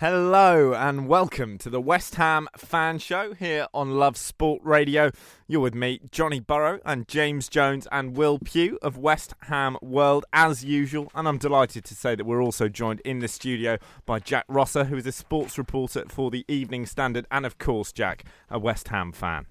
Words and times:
Hello 0.00 0.74
and 0.74 1.08
welcome 1.08 1.58
to 1.58 1.68
the 1.68 1.80
West 1.80 2.14
Ham 2.14 2.46
Fan 2.56 3.00
Show 3.00 3.34
here 3.34 3.66
on 3.74 3.98
Love 3.98 4.16
Sport 4.16 4.60
Radio. 4.62 5.10
You're 5.48 5.60
with 5.60 5.74
me, 5.74 5.98
Johnny 6.12 6.38
Burrow, 6.38 6.78
and 6.84 7.08
James 7.08 7.48
Jones 7.48 7.88
and 7.90 8.16
Will 8.16 8.38
Pugh 8.38 8.78
of 8.80 8.96
West 8.96 9.34
Ham 9.48 9.76
World 9.82 10.24
as 10.32 10.64
usual. 10.64 11.10
And 11.16 11.26
I'm 11.26 11.38
delighted 11.38 11.84
to 11.84 11.96
say 11.96 12.14
that 12.14 12.24
we're 12.26 12.40
also 12.42 12.68
joined 12.68 13.00
in 13.00 13.18
the 13.18 13.26
studio 13.28 13.76
by 14.06 14.20
Jack 14.20 14.44
Rosser, 14.48 14.84
who 14.84 14.96
is 14.96 15.06
a 15.06 15.10
sports 15.12 15.58
reporter 15.58 16.04
for 16.08 16.30
the 16.30 16.44
Evening 16.46 16.86
Standard, 16.86 17.26
and 17.32 17.44
of 17.44 17.58
course, 17.58 17.90
Jack, 17.90 18.24
a 18.48 18.58
West 18.58 18.88
Ham 18.88 19.10
fan. 19.10 19.46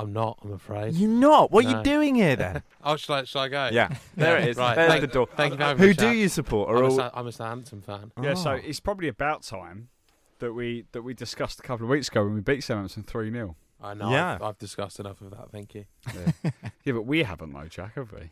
I'm 0.00 0.12
not, 0.12 0.38
I'm 0.44 0.52
afraid. 0.52 0.94
You're 0.94 1.10
not? 1.10 1.50
What 1.50 1.64
are 1.64 1.70
you 1.76 1.82
doing 1.82 2.14
here 2.14 2.36
then? 2.36 2.62
Oh, 2.84 2.94
shall 2.96 3.16
I, 3.16 3.24
shall 3.24 3.42
I 3.42 3.48
go? 3.48 3.68
yeah, 3.72 3.88
there 4.16 4.38
it 4.38 4.48
is. 4.50 4.56
Right, 4.56 4.76
There's 4.76 4.88
thank- 4.88 5.00
the 5.00 5.06
door. 5.08 5.26
thank 5.36 5.52
you 5.54 5.58
very 5.58 5.74
much, 5.74 5.78
Who 5.84 5.92
do 5.92 6.10
you 6.12 6.28
support? 6.28 6.70
Are 6.70 6.76
I'm, 6.76 6.84
a, 6.84 6.86
all... 6.86 6.96
Sa- 6.96 7.10
I'm 7.12 7.26
a 7.26 7.32
Southampton 7.32 7.82
fan. 7.82 8.12
Yeah, 8.22 8.34
so 8.34 8.52
Oh. 8.52 8.54
it's 8.54 8.78
probably 8.78 9.08
about 9.08 9.42
time 9.42 9.88
that 10.38 10.52
we 10.52 10.84
that 10.92 11.02
we 11.02 11.14
discussed 11.14 11.58
a 11.60 11.62
couple 11.62 11.84
of 11.84 11.90
weeks 11.90 12.08
ago 12.08 12.24
when 12.24 12.34
we 12.34 12.40
beat 12.40 12.62
Southampton 12.62 13.02
three 13.02 13.30
0 13.30 13.56
I 13.80 13.94
know. 13.94 14.10
Yeah. 14.10 14.34
I've, 14.34 14.42
I've 14.42 14.58
discussed 14.58 14.98
enough 14.98 15.20
of 15.20 15.30
that. 15.30 15.50
Thank 15.52 15.74
you. 15.74 15.84
Yeah, 16.84 16.94
but 16.94 17.02
we 17.02 17.22
haven't 17.22 17.52
though, 17.52 17.66
Jack, 17.68 17.94
have 17.96 18.12
we? 18.12 18.30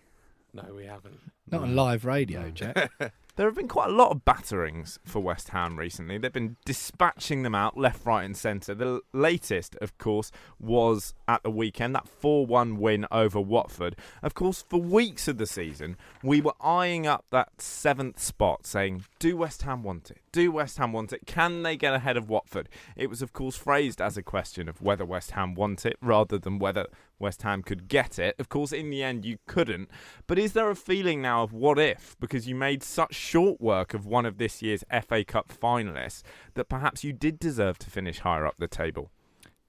No, 0.54 0.72
we 0.74 0.86
haven't. 0.86 1.18
Not 1.50 1.62
on 1.62 1.76
live 1.76 2.04
radio, 2.06 2.50
Jack. 2.50 2.90
There 3.36 3.46
have 3.46 3.54
been 3.54 3.68
quite 3.68 3.90
a 3.90 3.92
lot 3.92 4.12
of 4.12 4.24
batterings 4.24 4.98
for 5.04 5.20
West 5.20 5.50
Ham 5.50 5.78
recently. 5.78 6.16
They've 6.16 6.32
been 6.32 6.56
dispatching 6.64 7.42
them 7.42 7.54
out 7.54 7.76
left, 7.76 8.06
right, 8.06 8.24
and 8.24 8.34
centre. 8.34 8.74
The 8.74 9.02
latest, 9.12 9.76
of 9.82 9.98
course, 9.98 10.32
was 10.58 11.12
at 11.28 11.42
the 11.42 11.50
weekend 11.50 11.94
that 11.94 12.08
4 12.08 12.46
1 12.46 12.78
win 12.78 13.04
over 13.12 13.38
Watford. 13.38 13.94
Of 14.22 14.32
course, 14.32 14.64
for 14.66 14.80
weeks 14.80 15.28
of 15.28 15.36
the 15.36 15.44
season, 15.44 15.98
we 16.22 16.40
were 16.40 16.54
eyeing 16.62 17.06
up 17.06 17.26
that 17.30 17.60
seventh 17.60 18.20
spot, 18.20 18.64
saying, 18.64 19.04
Do 19.18 19.36
West 19.36 19.62
Ham 19.62 19.82
want 19.82 20.10
it? 20.10 20.22
Do 20.32 20.50
West 20.50 20.78
Ham 20.78 20.94
want 20.94 21.12
it? 21.12 21.26
Can 21.26 21.62
they 21.62 21.76
get 21.76 21.92
ahead 21.92 22.16
of 22.16 22.30
Watford? 22.30 22.70
It 22.96 23.10
was, 23.10 23.20
of 23.20 23.34
course, 23.34 23.56
phrased 23.56 24.00
as 24.00 24.16
a 24.16 24.22
question 24.22 24.66
of 24.66 24.80
whether 24.80 25.04
West 25.04 25.32
Ham 25.32 25.54
want 25.54 25.84
it 25.84 25.98
rather 26.00 26.38
than 26.38 26.58
whether 26.58 26.86
West 27.18 27.42
Ham 27.42 27.62
could 27.62 27.88
get 27.88 28.18
it. 28.18 28.34
Of 28.38 28.48
course, 28.48 28.72
in 28.72 28.90
the 28.90 29.02
end, 29.02 29.24
you 29.24 29.38
couldn't. 29.46 29.90
But 30.26 30.38
is 30.38 30.52
there 30.52 30.70
a 30.70 30.76
feeling 30.76 31.22
now 31.22 31.42
of 31.42 31.52
what 31.52 31.78
if, 31.78 32.16
because 32.20 32.46
you 32.46 32.54
made 32.54 32.82
such 32.82 33.14
short 33.14 33.60
work 33.60 33.94
of 33.94 34.06
one 34.06 34.26
of 34.26 34.38
this 34.38 34.62
year's 34.62 34.84
FA 35.06 35.24
Cup 35.24 35.48
finalists, 35.48 36.22
that 36.54 36.68
perhaps 36.68 37.04
you 37.04 37.12
did 37.12 37.38
deserve 37.38 37.78
to 37.78 37.90
finish 37.90 38.20
higher 38.20 38.46
up 38.46 38.54
the 38.58 38.68
table? 38.68 39.10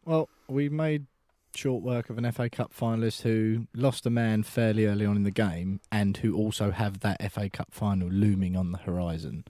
well, 0.05 0.29
we 0.47 0.69
made 0.69 1.05
short 1.53 1.83
work 1.83 2.09
of 2.09 2.17
an 2.17 2.31
FA 2.31 2.49
Cup 2.49 2.71
finalist 2.73 3.23
who 3.23 3.67
lost 3.73 4.05
a 4.05 4.09
man 4.09 4.43
fairly 4.43 4.85
early 4.85 5.05
on 5.05 5.15
in 5.17 5.23
the 5.23 5.31
game 5.31 5.81
and 5.91 6.15
who 6.17 6.33
also 6.35 6.71
have 6.71 6.99
that 7.01 7.19
FA 7.31 7.49
Cup 7.49 7.67
final 7.71 8.07
looming 8.07 8.55
on 8.55 8.71
the 8.71 8.77
horizon. 8.77 9.43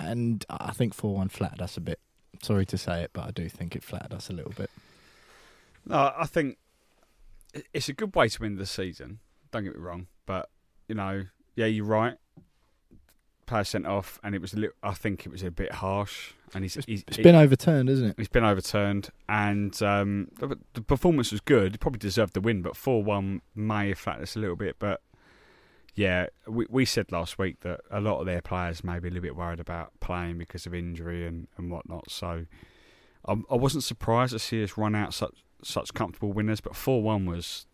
And 0.00 0.44
I 0.48 0.72
think 0.72 0.94
4 0.94 1.14
1 1.14 1.28
flattered 1.28 1.60
us 1.62 1.76
a 1.76 1.80
bit. 1.80 2.00
Sorry 2.42 2.64
to 2.66 2.78
say 2.78 3.02
it, 3.02 3.10
but 3.12 3.24
I 3.26 3.30
do 3.30 3.48
think 3.48 3.76
it 3.76 3.82
flattered 3.84 4.14
us 4.14 4.30
a 4.30 4.32
little 4.32 4.52
bit. 4.56 4.70
No, 5.86 6.12
I 6.16 6.26
think 6.26 6.56
i- 6.56 6.67
it's 7.72 7.88
a 7.88 7.92
good 7.92 8.14
way 8.14 8.28
to 8.28 8.44
end 8.44 8.58
the 8.58 8.66
season. 8.66 9.20
Don't 9.50 9.64
get 9.64 9.74
me 9.74 9.80
wrong, 9.80 10.06
but 10.26 10.50
you 10.88 10.94
know, 10.94 11.24
yeah, 11.56 11.66
you're 11.66 11.84
right. 11.84 12.16
Player 13.46 13.64
sent 13.64 13.86
off, 13.86 14.20
and 14.22 14.34
it 14.34 14.40
was 14.40 14.52
a 14.52 14.56
little. 14.58 14.76
I 14.82 14.92
think 14.92 15.24
it 15.24 15.30
was 15.30 15.42
a 15.42 15.50
bit 15.50 15.72
harsh, 15.72 16.32
and 16.54 16.64
he's 16.64 16.74
he's, 16.86 17.04
It's 17.08 17.16
been 17.16 17.34
overturned, 17.34 17.88
isn't 17.88 18.08
it? 18.08 18.14
He's 18.18 18.28
been 18.28 18.44
overturned, 18.44 19.08
and 19.28 19.80
um, 19.82 20.28
the, 20.38 20.58
the 20.74 20.82
performance 20.82 21.32
was 21.32 21.40
good. 21.40 21.72
He 21.72 21.78
probably 21.78 21.98
deserved 21.98 22.34
the 22.34 22.42
win, 22.42 22.60
but 22.60 22.76
four 22.76 23.02
one 23.02 23.40
may 23.54 23.88
have 23.88 23.98
flattened 23.98 24.24
us 24.24 24.36
a 24.36 24.38
little 24.38 24.56
bit. 24.56 24.76
But 24.78 25.00
yeah, 25.94 26.26
we 26.46 26.66
we 26.68 26.84
said 26.84 27.10
last 27.10 27.38
week 27.38 27.60
that 27.60 27.80
a 27.90 28.00
lot 28.00 28.20
of 28.20 28.26
their 28.26 28.42
players 28.42 28.84
may 28.84 28.98
be 28.98 29.08
a 29.08 29.10
little 29.10 29.22
bit 29.22 29.36
worried 29.36 29.60
about 29.60 29.98
playing 30.00 30.36
because 30.36 30.66
of 30.66 30.74
injury 30.74 31.26
and, 31.26 31.48
and 31.56 31.70
whatnot. 31.70 32.10
So 32.10 32.44
I, 33.26 33.32
I 33.50 33.54
wasn't 33.54 33.82
surprised 33.82 34.32
to 34.32 34.38
see 34.38 34.62
us 34.62 34.76
run 34.76 34.94
out 34.94 35.14
such 35.14 35.42
such 35.62 35.94
comfortable 35.94 36.32
winners, 36.32 36.60
but 36.60 36.76
four 36.76 37.02
one 37.02 37.26
was 37.26 37.66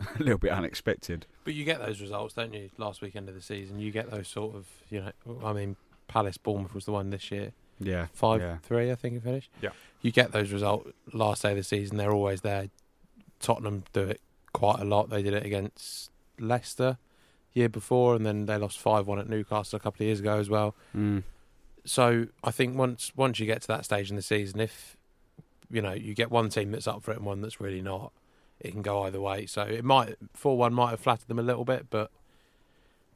a 0.00 0.18
little 0.18 0.38
bit 0.38 0.50
unexpected. 0.50 1.26
But 1.44 1.54
you 1.54 1.64
get 1.64 1.80
those 1.80 2.00
results, 2.00 2.34
don't 2.34 2.54
you? 2.54 2.70
Last 2.78 3.00
weekend 3.02 3.28
of 3.28 3.34
the 3.34 3.42
season, 3.42 3.78
you 3.78 3.90
get 3.90 4.10
those 4.10 4.28
sort 4.28 4.54
of, 4.54 4.66
you 4.90 5.00
know, 5.00 5.40
I 5.44 5.52
mean, 5.52 5.76
Palace 6.06 6.38
Bournemouth 6.38 6.74
was 6.74 6.84
the 6.84 6.92
one 6.92 7.10
this 7.10 7.30
year. 7.30 7.52
Yeah, 7.80 8.06
Five 8.12 8.40
yeah. 8.40 8.58
three, 8.62 8.90
I 8.90 8.96
think 8.96 9.16
it 9.16 9.22
finished. 9.22 9.50
Yeah. 9.62 9.70
You 10.02 10.10
get 10.10 10.32
those 10.32 10.52
results 10.52 10.90
last 11.12 11.42
day 11.42 11.50
of 11.50 11.56
the 11.56 11.62
season. 11.62 11.96
They're 11.96 12.12
always 12.12 12.40
there. 12.40 12.70
Tottenham 13.40 13.84
do 13.92 14.02
it 14.02 14.20
quite 14.52 14.80
a 14.80 14.84
lot. 14.84 15.10
They 15.10 15.22
did 15.22 15.32
it 15.34 15.46
against 15.46 16.10
Leicester 16.40 16.98
year 17.52 17.68
before, 17.68 18.14
and 18.16 18.26
then 18.26 18.46
they 18.46 18.56
lost 18.56 18.78
five 18.78 19.06
one 19.06 19.18
at 19.18 19.28
Newcastle 19.28 19.76
a 19.76 19.80
couple 19.80 20.02
of 20.02 20.06
years 20.06 20.20
ago 20.20 20.38
as 20.38 20.50
well. 20.50 20.74
Mm. 20.96 21.22
So 21.84 22.26
I 22.42 22.50
think 22.50 22.76
once 22.76 23.12
once 23.16 23.38
you 23.38 23.46
get 23.46 23.62
to 23.62 23.68
that 23.68 23.84
stage 23.84 24.10
in 24.10 24.16
the 24.16 24.22
season, 24.22 24.60
if 24.60 24.96
you 25.70 25.82
know 25.82 25.92
you 25.92 26.14
get 26.14 26.30
one 26.30 26.48
team 26.48 26.70
that's 26.70 26.86
up 26.86 27.02
for 27.02 27.12
it 27.12 27.18
and 27.18 27.26
one 27.26 27.40
that's 27.40 27.60
really 27.60 27.82
not, 27.82 28.12
it 28.60 28.72
can 28.72 28.82
go 28.82 29.02
either 29.02 29.20
way. 29.20 29.46
So 29.46 29.62
it 29.62 29.84
might 29.84 30.16
four 30.34 30.56
one 30.56 30.74
might 30.74 30.90
have 30.90 31.00
flattered 31.00 31.28
them 31.28 31.38
a 31.38 31.42
little 31.42 31.64
bit, 31.64 31.86
but 31.90 32.10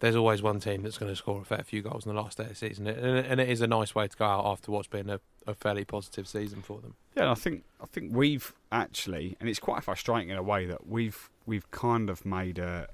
there's 0.02 0.16
always 0.16 0.42
one 0.42 0.58
team 0.58 0.82
that's 0.82 0.98
going 0.98 1.12
to 1.12 1.16
score 1.16 1.42
a 1.42 1.44
fair 1.44 1.62
few 1.62 1.80
goals 1.80 2.04
in 2.04 2.12
the 2.12 2.20
last 2.20 2.36
day 2.36 2.42
of 2.42 2.50
the 2.50 2.54
season, 2.56 2.88
and 2.88 3.40
it, 3.40 3.48
is 3.48 3.60
a 3.60 3.68
nice 3.68 3.94
way 3.94 4.08
to 4.08 4.16
go 4.16 4.24
out 4.24 4.44
after 4.46 4.72
what's 4.72 4.88
been 4.88 5.08
a, 5.08 5.20
a 5.46 5.54
fairly 5.54 5.84
positive 5.84 6.26
season 6.26 6.60
for 6.60 6.80
them. 6.80 6.96
Yeah, 7.16 7.30
I 7.30 7.34
think 7.34 7.62
I 7.80 7.86
think 7.86 8.14
we've 8.14 8.52
actually, 8.72 9.36
and 9.38 9.48
it's 9.48 9.60
quite 9.60 9.84
frustrating 9.84 10.30
in 10.30 10.36
a 10.36 10.42
way 10.42 10.66
that 10.66 10.88
we've 10.88 11.30
we've 11.46 11.70
kind 11.70 12.10
of 12.10 12.26
made 12.26 12.58
a, 12.58 12.88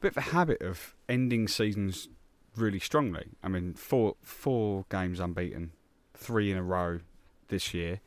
bit 0.00 0.10
of 0.10 0.16
a 0.18 0.32
habit 0.32 0.60
of 0.60 0.94
ending 1.08 1.48
seasons 1.48 2.08
really 2.54 2.80
strongly. 2.80 3.28
I 3.42 3.48
mean, 3.48 3.72
four 3.72 4.16
four 4.20 4.84
games 4.90 5.20
unbeaten, 5.20 5.72
three 6.12 6.50
in 6.50 6.58
a 6.58 6.62
row 6.62 7.00
this 7.48 7.72
year. 7.72 8.00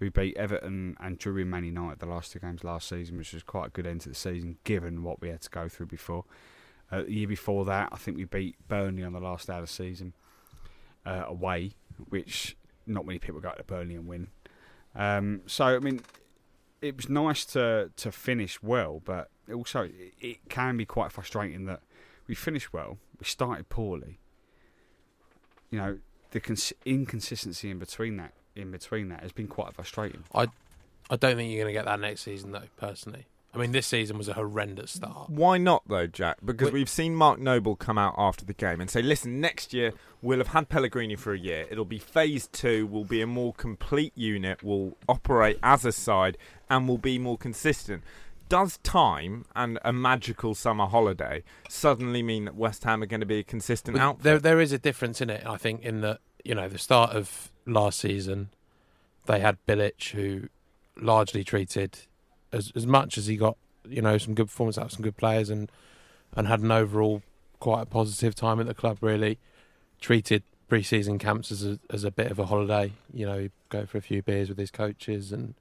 We 0.00 0.08
beat 0.08 0.36
Everton 0.38 0.96
and 0.98 1.18
drew 1.18 1.36
in 1.36 1.50
Man 1.50 1.64
United 1.64 1.98
the 1.98 2.06
last 2.06 2.32
two 2.32 2.38
games 2.38 2.64
last 2.64 2.88
season, 2.88 3.18
which 3.18 3.34
was 3.34 3.42
quite 3.42 3.66
a 3.66 3.70
good 3.70 3.86
end 3.86 4.00
to 4.02 4.08
the 4.08 4.14
season 4.14 4.56
given 4.64 5.02
what 5.02 5.20
we 5.20 5.28
had 5.28 5.42
to 5.42 5.50
go 5.50 5.68
through 5.68 5.86
before. 5.86 6.24
Uh, 6.90 7.02
the 7.02 7.12
year 7.12 7.28
before 7.28 7.66
that, 7.66 7.90
I 7.92 7.96
think 7.96 8.16
we 8.16 8.24
beat 8.24 8.56
Burnley 8.66 9.04
on 9.04 9.12
the 9.12 9.20
last 9.20 9.46
day 9.46 9.54
of 9.54 9.60
the 9.60 9.66
season 9.66 10.14
uh, 11.04 11.24
away, 11.26 11.72
which 12.08 12.56
not 12.86 13.04
many 13.04 13.18
people 13.18 13.40
go 13.40 13.52
to 13.52 13.62
Burnley 13.62 13.94
and 13.94 14.06
win. 14.06 14.28
Um, 14.94 15.42
so 15.46 15.66
I 15.66 15.78
mean, 15.78 16.00
it 16.80 16.96
was 16.96 17.08
nice 17.08 17.44
to 17.46 17.90
to 17.94 18.10
finish 18.10 18.62
well, 18.62 19.02
but 19.04 19.30
also 19.52 19.82
it, 19.82 20.14
it 20.18 20.48
can 20.48 20.78
be 20.78 20.86
quite 20.86 21.12
frustrating 21.12 21.66
that 21.66 21.82
we 22.26 22.34
finished 22.34 22.72
well, 22.72 22.98
we 23.18 23.26
started 23.26 23.68
poorly. 23.68 24.18
You 25.70 25.78
know, 25.78 25.98
the 26.30 26.40
cons- 26.40 26.72
inconsistency 26.84 27.70
in 27.70 27.78
between 27.78 28.16
that 28.16 28.32
in 28.56 28.70
between 28.70 29.08
that 29.08 29.22
has 29.22 29.32
been 29.32 29.48
quite 29.48 29.74
frustrating. 29.74 30.24
I, 30.34 30.48
I 31.08 31.16
don't 31.16 31.36
think 31.36 31.50
you're 31.52 31.62
going 31.62 31.74
to 31.74 31.78
get 31.78 31.84
that 31.86 32.00
next 32.00 32.22
season 32.22 32.52
though. 32.52 32.68
Personally, 32.76 33.26
I 33.54 33.58
mean, 33.58 33.72
this 33.72 33.86
season 33.86 34.16
was 34.18 34.28
a 34.28 34.34
horrendous 34.34 34.92
start. 34.92 35.28
Why 35.30 35.58
not 35.58 35.82
though, 35.88 36.06
Jack? 36.06 36.38
Because 36.44 36.70
We- 36.72 36.80
we've 36.80 36.88
seen 36.88 37.14
Mark 37.14 37.38
Noble 37.40 37.74
come 37.76 37.98
out 37.98 38.14
after 38.16 38.44
the 38.44 38.52
game 38.54 38.80
and 38.80 38.88
say, 38.90 39.02
"Listen, 39.02 39.40
next 39.40 39.72
year 39.72 39.92
we'll 40.22 40.38
have 40.38 40.48
had 40.48 40.68
Pellegrini 40.68 41.16
for 41.16 41.32
a 41.32 41.38
year. 41.38 41.66
It'll 41.70 41.84
be 41.84 41.98
phase 41.98 42.46
two. 42.48 42.86
We'll 42.86 43.04
be 43.04 43.20
a 43.22 43.26
more 43.26 43.52
complete 43.54 44.12
unit. 44.16 44.62
We'll 44.62 44.96
operate 45.08 45.58
as 45.62 45.84
a 45.84 45.92
side, 45.92 46.38
and 46.68 46.86
we'll 46.88 46.98
be 46.98 47.18
more 47.18 47.38
consistent." 47.38 48.02
Does 48.48 48.78
time 48.78 49.44
and 49.54 49.78
a 49.84 49.92
magical 49.92 50.56
summer 50.56 50.86
holiday 50.86 51.44
suddenly 51.68 52.20
mean 52.20 52.46
that 52.46 52.56
West 52.56 52.82
Ham 52.82 53.00
are 53.00 53.06
going 53.06 53.20
to 53.20 53.26
be 53.26 53.38
a 53.38 53.44
consistent 53.44 53.96
But 53.96 54.02
outfit? 54.02 54.24
There, 54.24 54.38
there 54.40 54.60
is 54.60 54.72
a 54.72 54.78
difference 54.78 55.20
in 55.20 55.30
it. 55.30 55.46
I 55.46 55.56
think 55.56 55.82
in 55.82 56.00
that 56.00 56.18
you 56.44 56.56
know 56.56 56.68
the 56.68 56.78
start 56.78 57.10
of 57.10 57.52
last 57.72 57.98
season, 57.98 58.50
they 59.26 59.40
had 59.40 59.58
Bilic, 59.66 60.10
who 60.10 60.48
largely 60.96 61.44
treated 61.44 61.98
as 62.52 62.72
as 62.74 62.86
much 62.86 63.16
as 63.16 63.26
he 63.26 63.36
got, 63.36 63.56
you 63.88 64.02
know, 64.02 64.18
some 64.18 64.34
good 64.34 64.46
performance 64.46 64.78
out 64.78 64.86
of 64.86 64.92
some 64.92 65.02
good 65.02 65.16
players, 65.16 65.50
and 65.50 65.70
and 66.36 66.46
had 66.48 66.60
an 66.60 66.70
overall 66.70 67.22
quite 67.58 67.82
a 67.82 67.86
positive 67.86 68.34
time 68.34 68.60
at 68.60 68.66
the 68.66 68.74
club. 68.74 68.98
Really 69.00 69.38
treated 70.00 70.42
pre-season 70.68 71.18
camps 71.18 71.50
as 71.50 71.64
a 71.64 71.78
as 71.90 72.04
a 72.04 72.10
bit 72.10 72.30
of 72.30 72.38
a 72.38 72.46
holiday. 72.46 72.92
You 73.12 73.26
know, 73.26 73.48
go 73.68 73.86
for 73.86 73.98
a 73.98 74.02
few 74.02 74.22
beers 74.22 74.48
with 74.48 74.58
his 74.58 74.70
coaches, 74.70 75.32
and 75.32 75.54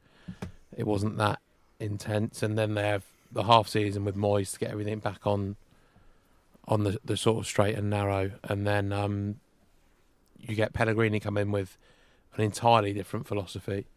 it 0.75 0.85
wasn't 0.85 1.17
that 1.17 1.39
intense. 1.79 2.43
And 2.43 2.57
then 2.57 2.73
they 2.75 2.87
have 2.87 3.05
the 3.31 3.43
half 3.43 3.67
season 3.67 4.05
with 4.05 4.15
Moyes 4.15 4.53
to 4.53 4.59
get 4.59 4.71
everything 4.71 4.99
back 4.99 5.25
on 5.25 5.55
on 6.67 6.83
the 6.83 6.99
the 7.03 7.17
sort 7.17 7.39
of 7.39 7.47
straight 7.47 7.75
and 7.75 7.89
narrow, 7.89 8.31
and 8.43 8.65
then 8.65 8.93
um, 8.93 9.35
you 10.39 10.55
get 10.55 10.73
Pellegrini 10.73 11.19
come 11.19 11.37
in 11.37 11.51
with 11.51 11.77
an 12.35 12.43
entirely 12.43 12.93
different 12.93 13.27
philosophy, 13.27 13.87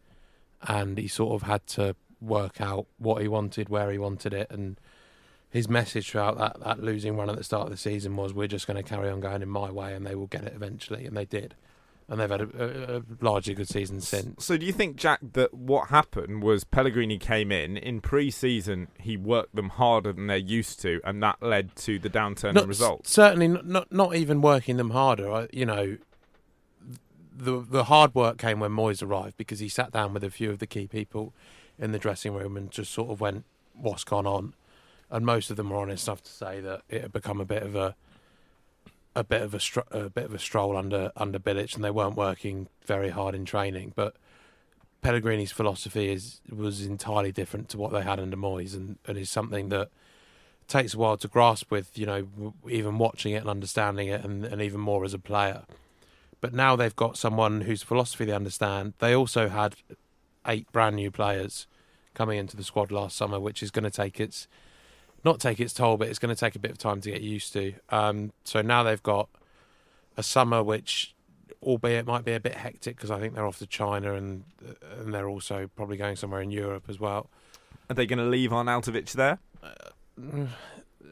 and 0.61 0.97
he 0.97 1.07
sort 1.07 1.41
of 1.41 1.47
had 1.47 1.65
to 1.67 1.95
work 2.21 2.61
out 2.61 2.87
what 2.97 3.21
he 3.21 3.27
wanted, 3.27 3.69
where 3.69 3.91
he 3.91 3.97
wanted 3.97 4.33
it, 4.33 4.47
and 4.49 4.79
his 5.49 5.69
message 5.69 6.09
throughout 6.09 6.37
that, 6.37 6.59
that 6.63 6.81
losing 6.81 7.15
run 7.15 7.29
at 7.29 7.35
the 7.35 7.43
start 7.43 7.65
of 7.65 7.69
the 7.69 7.77
season 7.77 8.15
was, 8.15 8.33
"We're 8.33 8.47
just 8.47 8.65
going 8.65 8.77
to 8.77 8.83
carry 8.83 9.09
on 9.09 9.19
going 9.19 9.41
in 9.41 9.49
my 9.49 9.69
way, 9.69 9.93
and 9.93 10.05
they 10.05 10.15
will 10.15 10.27
get 10.27 10.43
it 10.43 10.53
eventually," 10.55 11.05
and 11.05 11.15
they 11.15 11.25
did, 11.25 11.53
and 12.07 12.19
they've 12.19 12.29
had 12.29 12.41
a, 12.41 12.93
a, 12.95 12.97
a 12.97 13.01
largely 13.21 13.53
good 13.53 13.69
season 13.69 14.01
since. 14.01 14.45
So 14.45 14.57
do 14.57 14.65
you 14.65 14.73
think, 14.73 14.95
Jack, 14.95 15.19
that 15.33 15.53
what 15.53 15.89
happened 15.89 16.41
was 16.41 16.63
Pellegrini 16.63 17.19
came 17.19 17.51
in 17.51 17.77
in 17.77 18.01
pre-season, 18.01 18.87
he 18.99 19.15
worked 19.15 19.55
them 19.55 19.69
harder 19.69 20.11
than 20.11 20.27
they're 20.27 20.37
used 20.37 20.81
to, 20.81 20.99
and 21.03 21.21
that 21.21 21.41
led 21.41 21.75
to 21.77 21.99
the 21.99 22.09
downturn 22.09 22.53
Not- 22.55 22.63
in 22.63 22.69
results? 22.69 23.11
Certainly, 23.11 23.49
not, 23.49 23.65
not 23.67 23.91
not 23.91 24.15
even 24.15 24.41
working 24.41 24.77
them 24.77 24.89
harder. 24.89 25.31
I, 25.31 25.47
you 25.53 25.65
know, 25.65 25.97
the 27.35 27.59
the 27.61 27.85
hard 27.85 28.13
work 28.15 28.37
came 28.37 28.59
when 28.59 28.71
Moyes 28.71 29.01
arrived 29.01 29.37
because 29.37 29.59
he 29.59 29.69
sat 29.69 29.91
down 29.91 30.13
with 30.13 30.23
a 30.23 30.29
few 30.29 30.51
of 30.51 30.59
the 30.59 30.67
key 30.67 30.87
people 30.87 31.33
in 31.79 31.91
the 31.91 31.99
dressing 31.99 32.33
room 32.33 32.55
and 32.57 32.71
just 32.71 32.91
sort 32.91 33.09
of 33.09 33.21
went, 33.21 33.45
"What's 33.73 34.03
gone 34.03 34.27
on?" 34.27 34.53
And 35.09 35.25
most 35.25 35.49
of 35.49 35.57
them 35.57 35.69
were 35.69 35.77
honest 35.77 36.07
enough 36.07 36.23
to 36.23 36.31
say 36.31 36.59
that 36.61 36.81
it 36.89 37.01
had 37.01 37.13
become 37.13 37.39
a 37.39 37.45
bit 37.45 37.63
of 37.63 37.75
a 37.75 37.95
a 39.15 39.23
bit 39.23 39.41
of 39.41 39.53
a, 39.53 39.59
str- 39.59 39.81
a 39.91 40.09
bit 40.09 40.25
of 40.25 40.33
a 40.33 40.39
stroll 40.39 40.75
under 40.75 41.11
under 41.15 41.39
Bilic, 41.39 41.75
and 41.75 41.83
they 41.83 41.91
weren't 41.91 42.15
working 42.15 42.67
very 42.85 43.09
hard 43.09 43.35
in 43.35 43.45
training. 43.45 43.93
But 43.95 44.15
Pellegrini's 45.01 45.51
philosophy 45.51 46.11
is 46.11 46.41
was 46.49 46.85
entirely 46.85 47.31
different 47.31 47.69
to 47.69 47.77
what 47.77 47.91
they 47.91 48.01
had 48.01 48.19
under 48.19 48.37
Moyes, 48.37 48.73
and, 48.75 48.97
and 49.05 49.17
is 49.17 49.29
something 49.29 49.69
that 49.69 49.89
takes 50.67 50.93
a 50.93 50.97
while 50.97 51.17
to 51.17 51.27
grasp 51.27 51.69
with, 51.69 51.97
you 51.97 52.05
know, 52.05 52.53
even 52.69 52.97
watching 52.97 53.33
it 53.33 53.39
and 53.39 53.49
understanding 53.49 54.07
it, 54.07 54.23
and, 54.23 54.45
and 54.45 54.61
even 54.61 54.79
more 54.79 55.03
as 55.03 55.13
a 55.13 55.19
player. 55.19 55.63
But 56.43 56.53
now 56.53 56.75
they've 56.75 56.93
got 56.93 57.15
someone 57.15 57.61
whose 57.61 57.83
philosophy 57.83 58.25
they 58.25 58.33
understand. 58.33 58.95
They 58.99 59.15
also 59.15 59.47
had 59.47 59.75
eight 60.45 60.69
brand 60.73 60.97
new 60.97 61.09
players 61.09 61.67
coming 62.15 62.37
into 62.37 62.57
the 62.57 62.65
squad 62.65 62.91
last 62.91 63.15
summer, 63.15 63.39
which 63.39 63.63
is 63.63 63.71
going 63.71 63.85
to 63.85 63.89
take 63.89 64.19
its 64.19 64.49
not 65.23 65.39
take 65.39 65.61
its 65.61 65.73
toll, 65.73 65.95
but 65.95 66.09
it's 66.09 66.19
going 66.19 66.35
to 66.35 66.37
take 66.37 66.57
a 66.57 66.59
bit 66.59 66.69
of 66.69 66.77
time 66.77 66.99
to 66.99 67.11
get 67.11 67.21
used 67.21 67.53
to. 67.53 67.75
Um, 67.87 68.33
so 68.43 68.61
now 68.61 68.83
they've 68.83 69.01
got 69.01 69.29
a 70.17 70.21
summer 70.21 70.61
which, 70.61 71.15
albeit 71.61 72.05
might 72.05 72.25
be 72.25 72.33
a 72.33 72.41
bit 72.41 72.55
hectic 72.55 72.97
because 72.97 73.09
I 73.09 73.21
think 73.21 73.35
they're 73.35 73.47
off 73.47 73.59
to 73.59 73.65
China 73.65 74.13
and 74.13 74.43
and 74.99 75.13
they're 75.13 75.29
also 75.29 75.69
probably 75.77 75.95
going 75.95 76.17
somewhere 76.17 76.41
in 76.41 76.51
Europe 76.51 76.89
as 76.89 76.99
well. 76.99 77.29
Are 77.89 77.93
they 77.93 78.05
going 78.05 78.19
to 78.19 78.25
leave 78.25 78.49
Arnautovic 78.49 79.13
there? 79.13 79.39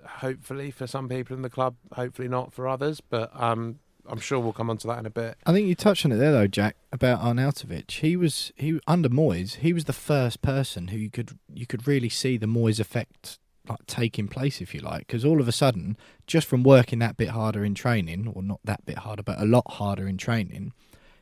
hopefully 0.06 0.72
for 0.72 0.88
some 0.88 1.08
people 1.08 1.38
in 1.38 1.42
the 1.42 1.50
club, 1.50 1.76
hopefully 1.94 2.28
not 2.28 2.52
for 2.52 2.68
others. 2.68 3.00
But 3.00 3.32
um, 3.34 3.80
I'm 4.08 4.20
sure 4.20 4.40
we'll 4.40 4.54
come 4.54 4.70
on 4.70 4.78
to 4.78 4.88
that 4.88 5.00
in 5.00 5.06
a 5.06 5.12
bit. 5.12 5.38
I 5.46 5.54
think 5.54 5.68
you 5.68 5.76
touched 5.76 6.06
on 6.06 6.12
it 6.12 6.18
there, 6.18 6.32
though, 6.32 6.48
Jack, 6.48 6.76
about 6.92 7.22
Arnautovic. 7.22 7.92
He 7.92 8.16
was 8.16 8.52
he 8.56 8.80
under 8.88 9.10
Moyes. 9.10 9.56
He 9.58 9.74
was 9.74 9.86
the 9.86 9.94
first 9.94 10.42
person 10.42 10.90
who 10.90 10.98
you 10.98 11.10
could 11.10 11.38
you 11.54 11.66
could 11.66 11.88
really 11.88 12.10
see 12.10 12.38
the 12.38 12.48
Moyes 12.48 12.80
effect 12.80 13.40
like 13.68 13.86
taking 13.86 14.28
place, 14.28 14.60
if 14.60 14.74
you 14.74 14.82
like, 14.82 15.08
because 15.08 15.24
all 15.24 15.40
of 15.40 15.48
a 15.48 15.52
sudden, 15.52 15.96
just 16.26 16.48
from 16.48 16.64
working 16.64 17.00
that 17.00 17.18
bit 17.18 17.30
harder 17.30 17.64
in 17.64 17.76
training, 17.76 18.32
or 18.34 18.42
not 18.42 18.60
that 18.64 18.86
bit 18.86 19.00
harder, 19.00 19.24
but 19.24 19.40
a 19.40 19.46
lot 19.46 19.70
harder 19.74 20.08
in 20.08 20.18
training, 20.18 20.74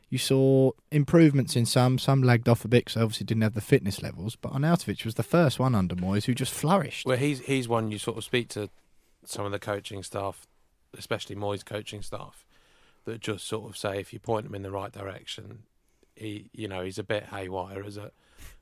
you 0.08 0.18
saw 0.18 0.72
improvements 0.90 1.54
in 1.54 1.66
some. 1.66 1.98
Some 1.98 2.22
lagged 2.22 2.48
off 2.48 2.64
a 2.64 2.68
bit, 2.68 2.88
so 2.88 3.02
obviously 3.02 3.26
didn't 3.26 3.42
have 3.42 3.54
the 3.54 3.60
fitness 3.60 4.02
levels. 4.02 4.36
But 4.36 4.52
Arnautovic 4.52 5.04
was 5.04 5.14
the 5.14 5.22
first 5.22 5.58
one 5.58 5.74
under 5.74 5.94
Moyes 5.94 6.24
who 6.24 6.34
just 6.34 6.52
flourished. 6.52 7.06
Well, 7.06 7.16
he's 7.16 7.40
he's 7.40 7.68
one 7.68 7.90
you 7.90 7.98
sort 7.98 8.18
of 8.18 8.24
speak 8.24 8.48
to 8.50 8.70
some 9.24 9.44
of 9.44 9.52
the 9.52 9.58
coaching 9.58 10.02
staff, 10.02 10.46
especially 10.96 11.36
Moyes' 11.36 11.64
coaching 11.64 12.02
staff, 12.02 12.44
that 13.10 13.20
just 13.20 13.46
sort 13.46 13.68
of 13.68 13.76
say 13.76 13.98
if 13.98 14.12
you 14.12 14.18
point 14.18 14.46
him 14.46 14.54
in 14.54 14.62
the 14.62 14.70
right 14.70 14.92
direction, 14.92 15.64
he 16.14 16.50
you 16.52 16.68
know 16.68 16.82
he's 16.82 16.98
a 16.98 17.04
bit 17.04 17.26
haywire 17.26 17.82
as 17.84 17.96
a 17.96 18.12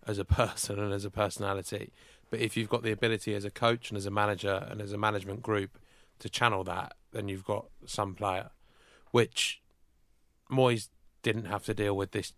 as 0.06 0.18
a 0.18 0.24
person 0.24 0.78
and 0.78 0.92
as 0.92 1.04
a 1.04 1.10
personality. 1.10 1.92
But 2.30 2.40
if 2.40 2.56
you've 2.56 2.68
got 2.68 2.82
the 2.82 2.92
ability 2.92 3.34
as 3.34 3.44
a 3.44 3.50
coach 3.50 3.90
and 3.90 3.96
as 3.96 4.06
a 4.06 4.10
manager 4.10 4.66
and 4.70 4.80
as 4.80 4.92
a 4.92 4.98
management 4.98 5.42
group 5.42 5.78
to 6.18 6.28
channel 6.28 6.64
that, 6.64 6.94
then 7.12 7.28
you've 7.28 7.44
got 7.44 7.66
some 7.86 8.14
player, 8.14 8.50
which 9.12 9.62
Moyes 10.50 10.88
didn't 11.22 11.46
have 11.46 11.64
to 11.64 11.74
deal 11.74 11.96
with 11.96 12.12
this 12.12 12.32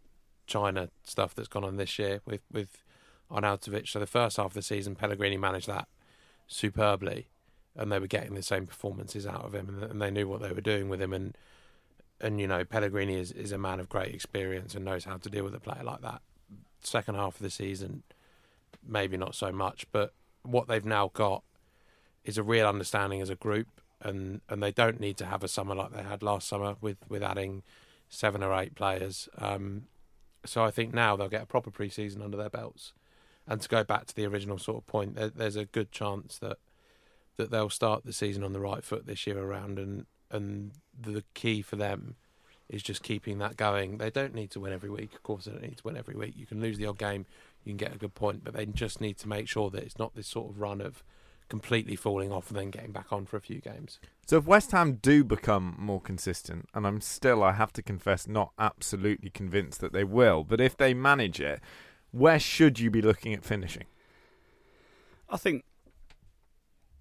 China 0.46 0.90
stuff 1.04 1.34
that's 1.34 1.48
gone 1.48 1.64
on 1.64 1.76
this 1.76 1.98
year 1.98 2.20
with 2.24 2.42
with 2.52 2.82
Arnautovic. 3.30 3.88
So 3.88 3.98
the 4.00 4.06
first 4.06 4.36
half 4.36 4.46
of 4.46 4.54
the 4.54 4.62
season, 4.62 4.94
Pellegrini 4.96 5.36
managed 5.36 5.68
that 5.68 5.88
superbly, 6.46 7.28
and 7.76 7.90
they 7.90 7.98
were 7.98 8.06
getting 8.06 8.34
the 8.34 8.42
same 8.42 8.66
performances 8.66 9.26
out 9.26 9.44
of 9.44 9.54
him, 9.54 9.68
and, 9.68 9.82
and 9.82 10.02
they 10.02 10.10
knew 10.10 10.28
what 10.28 10.42
they 10.42 10.52
were 10.52 10.60
doing 10.60 10.88
with 10.88 11.00
him. 11.00 11.12
And 11.12 11.36
and 12.20 12.40
you 12.40 12.46
know, 12.46 12.64
Pellegrini 12.64 13.18
is, 13.18 13.32
is 13.32 13.52
a 13.52 13.58
man 13.58 13.80
of 13.80 13.88
great 13.88 14.14
experience 14.14 14.74
and 14.74 14.84
knows 14.84 15.04
how 15.04 15.16
to 15.16 15.30
deal 15.30 15.44
with 15.44 15.54
a 15.54 15.60
player 15.60 15.82
like 15.82 16.02
that. 16.02 16.20
Second 16.82 17.14
half 17.14 17.36
of 17.36 17.42
the 17.42 17.50
season, 17.50 18.02
maybe 18.86 19.16
not 19.16 19.34
so 19.34 19.52
much, 19.52 19.86
but 19.92 20.12
what 20.42 20.68
they've 20.68 20.84
now 20.84 21.10
got 21.12 21.42
is 22.24 22.38
a 22.38 22.42
real 22.42 22.66
understanding 22.66 23.20
as 23.20 23.30
a 23.30 23.34
group, 23.34 23.68
and, 24.02 24.40
and 24.48 24.62
they 24.62 24.72
don't 24.72 25.00
need 25.00 25.16
to 25.18 25.26
have 25.26 25.42
a 25.42 25.48
summer 25.48 25.74
like 25.74 25.92
they 25.92 26.02
had 26.02 26.22
last 26.22 26.48
summer 26.48 26.76
with, 26.80 26.98
with 27.08 27.22
adding 27.22 27.62
seven 28.08 28.42
or 28.42 28.54
eight 28.58 28.74
players. 28.74 29.28
Um, 29.38 29.84
so 30.44 30.64
I 30.64 30.70
think 30.70 30.94
now 30.94 31.16
they'll 31.16 31.28
get 31.28 31.42
a 31.42 31.46
proper 31.46 31.70
pre-season 31.70 32.22
under 32.22 32.36
their 32.36 32.50
belts, 32.50 32.92
and 33.46 33.60
to 33.60 33.68
go 33.68 33.84
back 33.84 34.06
to 34.06 34.14
the 34.14 34.26
original 34.26 34.58
sort 34.58 34.78
of 34.78 34.86
point, 34.86 35.14
there, 35.14 35.28
there's 35.28 35.56
a 35.56 35.64
good 35.64 35.92
chance 35.92 36.38
that 36.38 36.58
that 37.36 37.50
they'll 37.50 37.70
start 37.70 38.04
the 38.04 38.12
season 38.12 38.44
on 38.44 38.52
the 38.52 38.60
right 38.60 38.84
foot 38.84 39.06
this 39.06 39.26
year 39.26 39.38
around, 39.38 39.78
and 39.78 40.06
and 40.30 40.72
the 41.02 41.24
key 41.34 41.62
for 41.62 41.76
them 41.76 42.16
is 42.68 42.82
just 42.82 43.02
keeping 43.02 43.38
that 43.38 43.56
going. 43.56 43.98
They 43.98 44.10
don't 44.10 44.34
need 44.34 44.50
to 44.52 44.60
win 44.60 44.72
every 44.72 44.90
week. 44.90 45.14
Of 45.14 45.22
course, 45.22 45.44
they 45.44 45.52
don't 45.52 45.62
need 45.62 45.78
to 45.78 45.84
win 45.84 45.96
every 45.96 46.14
week. 46.14 46.34
You 46.36 46.46
can 46.46 46.60
lose 46.60 46.78
the 46.78 46.86
odd 46.86 46.98
game, 46.98 47.26
you 47.64 47.72
can 47.72 47.76
get 47.76 47.94
a 47.94 47.98
good 47.98 48.14
point, 48.14 48.44
but 48.44 48.54
they 48.54 48.66
just 48.66 49.00
need 49.00 49.18
to 49.18 49.28
make 49.28 49.48
sure 49.48 49.70
that 49.70 49.82
it's 49.82 49.98
not 49.98 50.14
this 50.14 50.28
sort 50.28 50.50
of 50.50 50.60
run 50.60 50.80
of 50.80 51.02
completely 51.48 51.96
falling 51.96 52.30
off 52.30 52.48
and 52.48 52.58
then 52.58 52.70
getting 52.70 52.92
back 52.92 53.12
on 53.12 53.26
for 53.26 53.36
a 53.36 53.40
few 53.40 53.60
games. 53.60 53.98
So 54.26 54.38
if 54.38 54.46
West 54.46 54.70
Ham 54.70 55.00
do 55.02 55.24
become 55.24 55.74
more 55.78 56.00
consistent, 56.00 56.68
and 56.72 56.86
I'm 56.86 57.00
still, 57.00 57.42
I 57.42 57.52
have 57.52 57.72
to 57.74 57.82
confess, 57.82 58.28
not 58.28 58.52
absolutely 58.58 59.30
convinced 59.30 59.80
that 59.80 59.92
they 59.92 60.04
will, 60.04 60.44
but 60.44 60.60
if 60.60 60.76
they 60.76 60.94
manage 60.94 61.40
it, 61.40 61.60
where 62.12 62.38
should 62.38 62.78
you 62.78 62.90
be 62.90 63.02
looking 63.02 63.34
at 63.34 63.44
finishing? 63.44 63.86
I 65.28 65.36
think. 65.36 65.64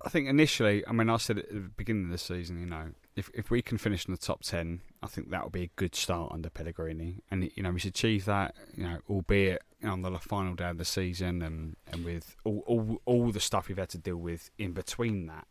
I 0.01 0.07
think 0.07 0.29
initially, 0.29 0.81
I 0.87 0.93
mean, 0.93 1.09
I 1.09 1.17
said 1.17 1.39
at 1.39 1.49
the 1.49 1.59
beginning 1.59 2.05
of 2.05 2.11
the 2.11 2.17
season, 2.17 2.57
you 2.57 2.65
know, 2.65 2.91
if 3.15 3.29
if 3.33 3.51
we 3.51 3.61
can 3.61 3.77
finish 3.77 4.05
in 4.05 4.11
the 4.11 4.17
top 4.17 4.41
ten, 4.41 4.81
I 5.03 5.07
think 5.07 5.29
that 5.29 5.43
would 5.43 5.53
be 5.53 5.63
a 5.63 5.71
good 5.75 5.95
start 5.95 6.31
under 6.31 6.49
Pellegrini, 6.49 7.23
and 7.29 7.49
you 7.55 7.63
know, 7.63 7.71
we 7.71 7.79
should 7.79 7.89
achieve 7.89 8.25
that, 8.25 8.55
you 8.75 8.83
know, 8.83 8.99
albeit 9.09 9.61
on 9.83 10.01
the 10.01 10.11
final 10.19 10.55
day 10.55 10.69
of 10.69 10.77
the 10.77 10.85
season, 10.85 11.41
and 11.41 11.75
and 11.91 12.05
with 12.05 12.35
all 12.43 12.63
all, 12.65 13.01
all 13.05 13.31
the 13.31 13.39
stuff 13.39 13.67
we've 13.67 13.77
had 13.77 13.89
to 13.89 13.97
deal 13.97 14.17
with 14.17 14.49
in 14.57 14.73
between 14.73 15.27
that. 15.27 15.47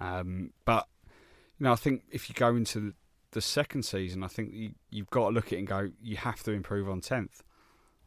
Um, 0.00 0.52
but 0.64 0.88
you 1.58 1.64
know, 1.64 1.72
I 1.72 1.76
think 1.76 2.02
if 2.10 2.28
you 2.28 2.34
go 2.34 2.54
into 2.54 2.94
the, 3.32 3.40
second 3.40 3.84
season, 3.84 4.22
I 4.22 4.28
think 4.28 4.52
you, 4.54 4.70
you've 4.90 5.10
got 5.10 5.28
to 5.28 5.34
look 5.34 5.48
at 5.48 5.54
it 5.54 5.58
and 5.58 5.66
go, 5.66 5.90
you 6.02 6.16
have 6.16 6.42
to 6.44 6.52
improve 6.52 6.88
on 6.88 7.02
tenth. 7.02 7.42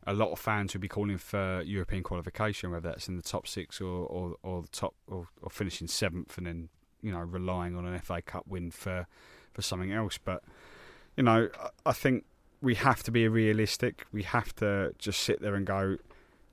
A 0.08 0.14
lot 0.14 0.32
of 0.32 0.40
fans 0.40 0.74
will 0.74 0.82
be 0.82 0.88
calling 0.88 1.20
for 1.20 1.62
European 1.62 2.02
qualification, 2.02 2.72
whether 2.72 2.90
that's 2.90 3.08
in 3.08 3.16
the 3.16 3.22
top 3.22 3.48
six 3.48 3.80
or 3.80 4.06
or, 4.08 4.36
or 4.42 4.64
the 4.64 4.70
top 4.70 4.96
or, 5.08 5.28
or 5.42 5.50
finishing 5.52 5.88
seventh, 5.88 6.38
and 6.38 6.48
then 6.48 6.70
you 7.02 7.12
know 7.12 7.20
relying 7.20 7.76
on 7.76 7.86
an 7.86 8.00
FA 8.00 8.22
Cup 8.22 8.46
win 8.48 8.72
for 8.72 9.08
for 9.54 9.62
something 9.62 9.92
else. 9.92 10.18
But 10.18 10.44
you 11.18 11.24
know, 11.24 11.50
I- 11.60 11.70
I 11.90 11.94
think 11.94 12.26
we 12.62 12.76
have 12.76 13.04
to 13.04 13.12
be 13.12 13.28
realistic. 13.28 14.06
We 14.12 14.24
have 14.24 14.54
to 14.58 14.94
just 14.98 15.22
sit 15.22 15.42
there 15.42 15.56
and 15.56 15.66
go, 15.66 15.98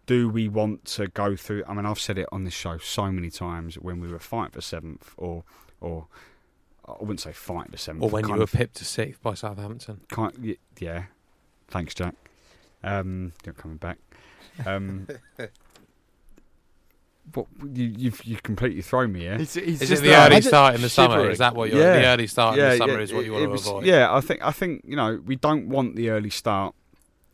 do 0.06 0.28
we 0.28 0.48
want 0.48 0.84
to 0.84 1.08
go 1.08 1.34
through? 1.36 1.64
I 1.66 1.74
mean, 1.74 1.84
I've 1.84 1.98
said 1.98 2.16
it 2.16 2.26
on 2.30 2.44
this 2.44 2.54
show 2.54 2.78
so 2.78 3.10
many 3.10 3.28
times 3.30 3.74
when 3.76 3.98
we 4.00 4.06
were 4.08 4.20
fighting 4.20 4.52
for 4.52 4.60
seventh, 4.60 5.12
or 5.16 5.42
or 5.80 6.06
I 6.88 6.92
wouldn't 7.00 7.20
say 7.20 7.32
fighting 7.32 7.72
for 7.72 7.76
seventh, 7.78 8.04
Or 8.04 8.10
when 8.10 8.28
you 8.28 8.34
were 8.34 8.42
of- 8.44 8.52
pipped 8.52 8.76
to 8.76 8.84
sixth 8.84 9.20
by 9.20 9.34
Southampton. 9.34 10.00
kind 10.08 10.56
yeah. 10.78 11.06
Thanks, 11.68 11.92
Jack. 11.94 12.14
Um, 12.84 13.32
you're 13.44 13.54
coming 13.54 13.78
back. 13.78 13.98
Um, 14.64 15.08
what 17.34 17.46
you, 17.74 17.92
you've 17.96 18.24
you 18.24 18.36
completely 18.36 18.82
thrown 18.82 19.12
me 19.12 19.20
here. 19.20 19.38
He's, 19.38 19.54
he's 19.54 19.82
Is 19.82 19.88
just 19.88 20.02
it 20.02 20.06
the 20.06 20.14
early 20.16 20.40
start 20.40 20.74
in 20.74 20.82
the 20.82 20.88
summer? 20.88 21.28
Is 21.30 21.38
that 21.38 21.54
what 21.54 21.70
you're? 21.70 21.80
The 21.82 22.06
early 22.06 22.26
start 22.26 22.58
in 22.58 22.64
the 22.70 22.76
summer 22.76 23.00
is 23.00 23.12
what 23.12 23.24
you 23.24 23.32
want 23.32 23.42
it 23.44 23.46
to 23.46 23.52
was- 23.52 23.66
avoid. 23.66 23.84
Yeah, 23.86 24.14
I 24.14 24.20
think 24.20 24.42
I 24.42 24.52
think 24.52 24.82
you 24.84 24.96
know 24.96 25.20
we 25.24 25.36
don't 25.36 25.68
want 25.68 25.96
the 25.96 26.10
early 26.10 26.30
start, 26.30 26.74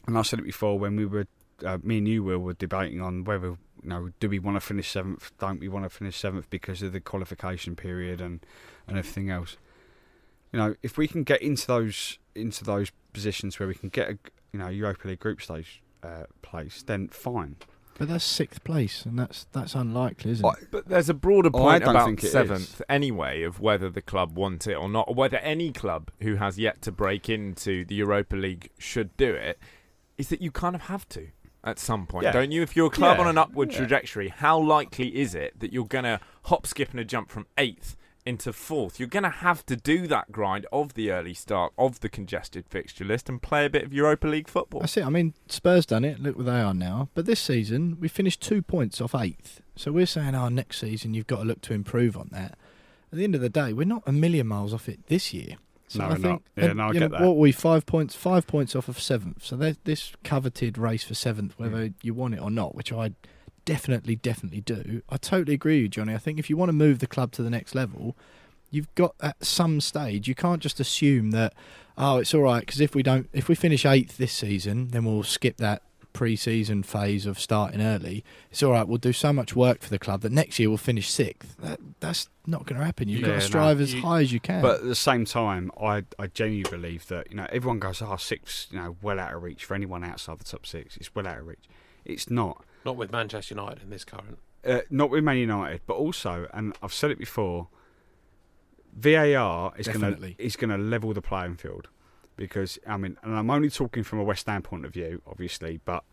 and 0.06 0.16
I 0.18 0.22
said 0.22 0.38
it 0.38 0.44
before 0.44 0.78
when 0.78 0.96
we 0.96 1.06
were 1.06 1.26
uh, 1.64 1.78
me 1.82 1.98
and 1.98 2.08
you 2.08 2.22
Will 2.24 2.38
were 2.38 2.54
debating 2.54 3.00
on 3.00 3.24
whether 3.24 3.48
you 3.82 3.88
know 3.88 4.10
do 4.20 4.28
we 4.28 4.38
want 4.38 4.56
to 4.56 4.60
finish 4.60 4.90
seventh, 4.90 5.30
don't 5.38 5.60
we 5.60 5.68
want 5.68 5.84
to 5.84 5.90
finish 5.90 6.16
seventh 6.16 6.48
because 6.50 6.82
of 6.82 6.92
the 6.92 7.00
qualification 7.00 7.76
period 7.76 8.20
and 8.20 8.40
and 8.88 8.98
everything 8.98 9.30
else. 9.30 9.56
You 10.52 10.58
know, 10.58 10.74
if 10.82 10.98
we 10.98 11.08
can 11.08 11.22
get 11.22 11.40
into 11.40 11.66
those 11.66 12.18
into 12.34 12.64
those 12.64 12.90
positions 13.12 13.58
where 13.58 13.68
we 13.68 13.74
can 13.74 13.88
get 13.88 14.08
a 14.10 14.18
you 14.52 14.58
know 14.58 14.68
Europa 14.68 15.08
League 15.08 15.20
group 15.20 15.40
stage 15.42 15.82
uh, 16.02 16.24
place, 16.42 16.82
then 16.82 17.08
fine. 17.08 17.56
But 17.98 18.08
that's 18.08 18.24
sixth 18.24 18.64
place, 18.64 19.04
and 19.04 19.18
that's 19.18 19.44
that's 19.52 19.74
unlikely, 19.74 20.32
isn't 20.32 20.46
it? 20.46 20.68
But 20.70 20.88
there's 20.88 21.08
a 21.08 21.14
broader 21.14 21.50
point 21.50 21.84
don't 21.84 21.94
about 21.94 22.20
seventh 22.20 22.74
is. 22.80 22.82
anyway 22.88 23.42
of 23.42 23.60
whether 23.60 23.90
the 23.90 24.02
club 24.02 24.36
want 24.36 24.66
it 24.66 24.74
or 24.74 24.88
not, 24.88 25.08
or 25.08 25.14
whether 25.14 25.36
any 25.38 25.72
club 25.72 26.10
who 26.22 26.36
has 26.36 26.58
yet 26.58 26.80
to 26.82 26.92
break 26.92 27.28
into 27.28 27.84
the 27.84 27.94
Europa 27.96 28.34
League 28.36 28.70
should 28.78 29.16
do 29.16 29.32
it. 29.34 29.58
Is 30.18 30.28
that 30.28 30.40
you 30.40 30.50
kind 30.50 30.74
of 30.74 30.82
have 30.82 31.08
to 31.10 31.28
at 31.64 31.78
some 31.78 32.06
point, 32.06 32.24
Yeah. 32.24 32.32
don't 32.32 32.50
you? 32.50 32.62
If 32.62 32.74
you're 32.76 32.86
a 32.88 32.90
club 32.90 33.18
Yeah. 33.18 33.22
on 33.24 33.28
an 33.28 33.38
upward 33.38 33.70
Yeah. 33.72 33.78
trajectory, 33.78 34.28
how 34.28 34.58
likely 34.58 35.16
is 35.20 35.34
it 35.34 35.60
that 35.60 35.72
you're 35.72 35.86
going 35.86 36.04
to 36.04 36.18
hop, 36.44 36.66
skip, 36.66 36.90
and 36.90 36.98
a 37.00 37.04
jump 37.04 37.30
from 37.30 37.46
eighth 37.56 37.96
into 38.24 38.52
fourth? 38.52 38.98
You're 39.00 39.08
going 39.08 39.22
to 39.24 39.28
have 39.30 39.64
to 39.66 39.76
do 39.76 40.06
that 40.06 40.30
grind 40.32 40.66
of 40.72 40.94
the 40.94 41.10
early 41.10 41.34
start 41.34 41.72
of 41.76 42.00
the 42.00 42.08
congested 42.08 42.66
fixture 42.68 43.04
list 43.04 43.28
and 43.28 43.40
play 43.42 43.64
a 43.66 43.70
bit 43.70 43.84
of 43.84 43.92
Europa 43.92 44.26
League 44.26 44.48
football. 44.48 44.80
That's 44.80 44.96
it. 44.96 45.04
I 45.04 45.08
mean, 45.10 45.34
Spurs 45.48 45.86
done 45.86 46.04
it. 46.04 46.20
Look 46.20 46.36
where 46.36 46.44
they 46.46 46.60
are 46.60 46.74
now. 46.74 47.08
But 47.14 47.26
this 47.26 47.40
season, 47.40 47.96
we 48.00 48.08
finished 48.08 48.40
two 48.40 48.62
points 48.62 49.00
off 49.00 49.14
eighth. 49.14 49.60
So 49.76 49.90
we're 49.92 50.06
saying, 50.06 50.34
oh, 50.34 50.48
next 50.48 50.78
season 50.78 51.14
you've 51.14 51.26
got 51.26 51.38
to 51.38 51.44
look 51.44 51.60
to 51.62 51.74
improve 51.74 52.16
on 52.16 52.28
that. 52.32 52.58
At 53.10 53.18
the 53.18 53.24
end 53.24 53.34
of 53.34 53.40
the 53.40 53.48
day, 53.50 53.72
we're 53.72 53.84
not 53.86 54.02
a 54.06 54.12
million 54.12 54.46
miles 54.46 54.72
off 54.72 54.88
it 54.88 55.06
this 55.08 55.34
year. 55.34 55.56
So 55.88 55.98
No, 55.98 56.04
I 56.04 56.08
we're 56.08 56.14
think, 56.14 56.24
not. 56.24 56.42
Yeah, 56.56 56.64
and, 56.70 56.76
no, 56.78 56.88
I 56.88 56.92
get 56.92 57.00
know, 57.00 57.08
that. 57.08 57.20
What 57.20 57.34
were 57.36 57.40
we 57.42 57.52
five 57.52 57.84
points? 57.84 58.14
Five 58.14 58.46
points 58.46 58.74
off 58.74 58.88
of 58.88 58.98
seventh. 58.98 59.44
So 59.44 59.56
this 59.84 60.12
coveted 60.24 60.78
race 60.78 61.04
for 61.04 61.14
seventh, 61.14 61.58
whether 61.58 61.88
Mm. 61.88 61.94
you 62.02 62.14
want 62.14 62.34
it 62.34 62.40
or 62.40 62.50
not, 62.50 62.74
which 62.74 62.92
I 62.92 63.12
definitely, 63.64 64.16
definitely 64.16 64.60
do. 64.60 65.02
I 65.08 65.16
totally 65.16 65.54
agree 65.54 65.76
with 65.76 65.82
you, 65.82 65.88
Johnny. 65.88 66.14
I 66.14 66.18
think 66.18 66.38
if 66.38 66.48
you 66.50 66.56
want 66.56 66.68
to 66.68 66.74
move 66.74 66.98
the 66.98 67.06
club 67.06 67.32
to 67.32 67.42
the 67.42 67.50
next 67.50 67.74
level, 67.74 68.16
you've 68.70 68.92
got 68.94 69.14
at 69.20 69.44
some 69.44 69.80
stage. 69.80 70.28
You 70.28 70.34
can't 70.34 70.62
just 70.62 70.80
assume 70.80 71.30
that 71.32 71.54
oh, 71.98 72.16
it's 72.18 72.32
all 72.34 72.40
right 72.42 72.60
because 72.60 72.80
if 72.80 72.94
we 72.94 73.02
don't, 73.02 73.28
if 73.32 73.48
we 73.48 73.54
finish 73.54 73.84
eighth 73.84 74.16
this 74.16 74.32
season, 74.32 74.88
then 74.88 75.04
we'll 75.04 75.22
skip 75.22 75.58
that 75.58 75.82
pre-season 76.14 76.82
phase 76.82 77.24
of 77.24 77.40
starting 77.40 77.80
early. 77.80 78.22
It's 78.50 78.62
all 78.62 78.72
right. 78.72 78.86
We'll 78.86 78.98
do 78.98 79.12
so 79.14 79.32
much 79.32 79.56
work 79.56 79.80
for 79.82 79.88
the 79.88 79.98
club 79.98 80.20
that 80.22 80.32
next 80.32 80.58
year 80.58 80.68
we'll 80.68 80.76
finish 80.78 81.10
sixth. 81.10 81.56
That 81.58 81.80
that's 82.00 82.28
not 82.46 82.66
going 82.66 82.78
to 82.78 82.84
happen. 82.84 83.08
You've 83.08 83.22
got 83.22 83.28
Yeah, 83.28 83.34
to 83.36 83.40
no. 83.40 83.46
strive 83.46 83.80
as 83.80 83.94
You- 83.94 84.02
high 84.02 84.20
as 84.20 84.32
you 84.32 84.40
can. 84.40 84.60
But 84.62 84.80
at 84.80 84.84
the 84.84 84.94
same 84.94 85.24
time, 85.24 85.70
I 85.80 86.04
I 86.18 86.26
genuinely 86.26 86.70
believe 86.70 87.06
that 87.08 87.30
you 87.30 87.36
know 87.36 87.46
everyone 87.50 87.78
goes, 87.78 88.02
"Oh, 88.02 88.16
six, 88.16 88.68
you 88.70 88.78
know, 88.78 88.96
well 89.02 89.18
out 89.20 89.34
of 89.34 89.42
reach 89.42 89.64
for 89.64 89.74
anyone 89.74 90.04
outside 90.04 90.38
the 90.38 90.44
top 90.44 90.66
six. 90.66 90.96
It's 90.96 91.14
well 91.14 91.26
out 91.26 91.38
of 91.38 91.46
reach. 91.46 91.64
It's 92.04 92.28
not. 92.30 92.64
Not 92.84 92.96
with 92.96 93.12
Manchester 93.12 93.54
United 93.54 93.82
in 93.82 93.90
this 93.90 94.04
current. 94.04 94.38
Uh, 94.64 94.80
not 94.90 95.10
with 95.10 95.24
Man 95.24 95.38
United, 95.38 95.80
but 95.86 95.94
also, 95.94 96.46
and 96.52 96.76
I've 96.82 96.92
said 96.92 97.10
it 97.10 97.18
before, 97.18 97.68
VAR 98.94 99.72
is 99.76 99.88
going 99.88 100.00
to 100.00 100.34
is 100.38 100.56
going 100.56 100.70
to 100.70 100.78
level 100.78 101.12
the 101.12 101.22
playing 101.22 101.56
field 101.56 101.88
because 102.36 102.78
I 102.86 102.96
mean, 102.96 103.16
and 103.22 103.36
I'm 103.36 103.50
only 103.50 103.70
talking 103.70 104.02
from 104.02 104.18
a 104.18 104.24
West 104.24 104.46
Ham 104.46 104.62
point 104.62 104.84
of 104.84 104.92
view, 104.92 105.22
obviously, 105.26 105.80
but 105.84 106.04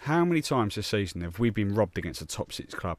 how 0.00 0.24
many 0.24 0.40
times 0.42 0.76
this 0.76 0.86
season 0.86 1.20
have 1.22 1.38
we 1.38 1.50
been 1.50 1.74
robbed 1.74 1.98
against 1.98 2.22
a 2.22 2.26
top 2.26 2.52
six 2.52 2.74
club 2.74 2.98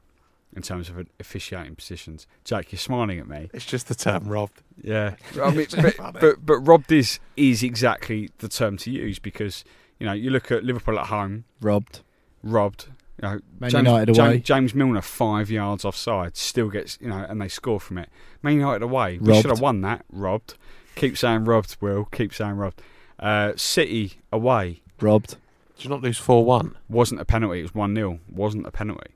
in 0.56 0.62
terms 0.62 0.90
of 0.90 1.08
officiating 1.20 1.76
positions? 1.76 2.28
Jack, 2.44 2.72
you're 2.72 2.80
smiling 2.80 3.20
at 3.20 3.28
me. 3.28 3.50
It's 3.54 3.66
just 3.66 3.88
the 3.88 3.96
term 3.96 4.28
robbed. 4.28 4.62
Yeah, 4.82 5.16
I 5.42 5.52
mean, 5.52 5.68
but, 5.72 6.14
but 6.20 6.46
but 6.46 6.60
robbed 6.60 6.92
is 6.92 7.20
is 7.36 7.64
exactly 7.64 8.30
the 8.40 8.50
term 8.50 8.78
to 8.78 8.92
use 8.92 9.20
because 9.20 9.64
you 10.00 10.06
know 10.06 10.14
you 10.14 10.30
look 10.30 10.52
at 10.52 10.64
Liverpool 10.64 11.00
at 11.00 11.08
home, 11.08 11.46
robbed, 11.62 12.02
robbed. 12.44 12.88
You 13.22 13.28
know, 13.28 13.40
Man 13.60 13.70
James, 13.70 13.88
United 13.88 14.18
away. 14.18 14.40
James 14.40 14.74
Milner 14.74 15.02
five 15.02 15.50
yards 15.52 15.84
offside 15.84 16.38
still 16.38 16.70
gets 16.70 16.98
you 17.02 17.10
know, 17.10 17.26
and 17.28 17.42
they 17.42 17.48
score 17.48 17.80
from 17.80 17.98
it. 17.98 18.10
Man 18.42 18.56
United 18.56 18.82
away, 18.82 19.18
we 19.20 19.36
should 19.36 19.50
have 19.50 19.60
won 19.60 19.82
that. 19.82 20.06
Robbed. 20.12 20.56
Keep 20.96 21.18
saying 21.18 21.46
robbed. 21.46 21.78
Will 21.82 22.06
keep 22.06 22.34
saying 22.34 22.56
robbed. 22.56 22.82
Uh, 23.20 23.54
City 23.56 24.20
away 24.32 24.82
robbed. 25.02 25.36
Did 25.76 25.86
you 25.86 25.90
not 25.90 26.02
lose 26.02 26.18
four 26.18 26.44
one? 26.44 26.76
wasn't 26.90 27.22
a 27.22 27.26
penalty. 27.26 27.60
It 27.60 27.64
was 27.64 27.76
one 27.76 27.96
0 27.96 28.20
Wasn't 28.30 28.66
a 28.66 28.72
penalty. 28.72 29.12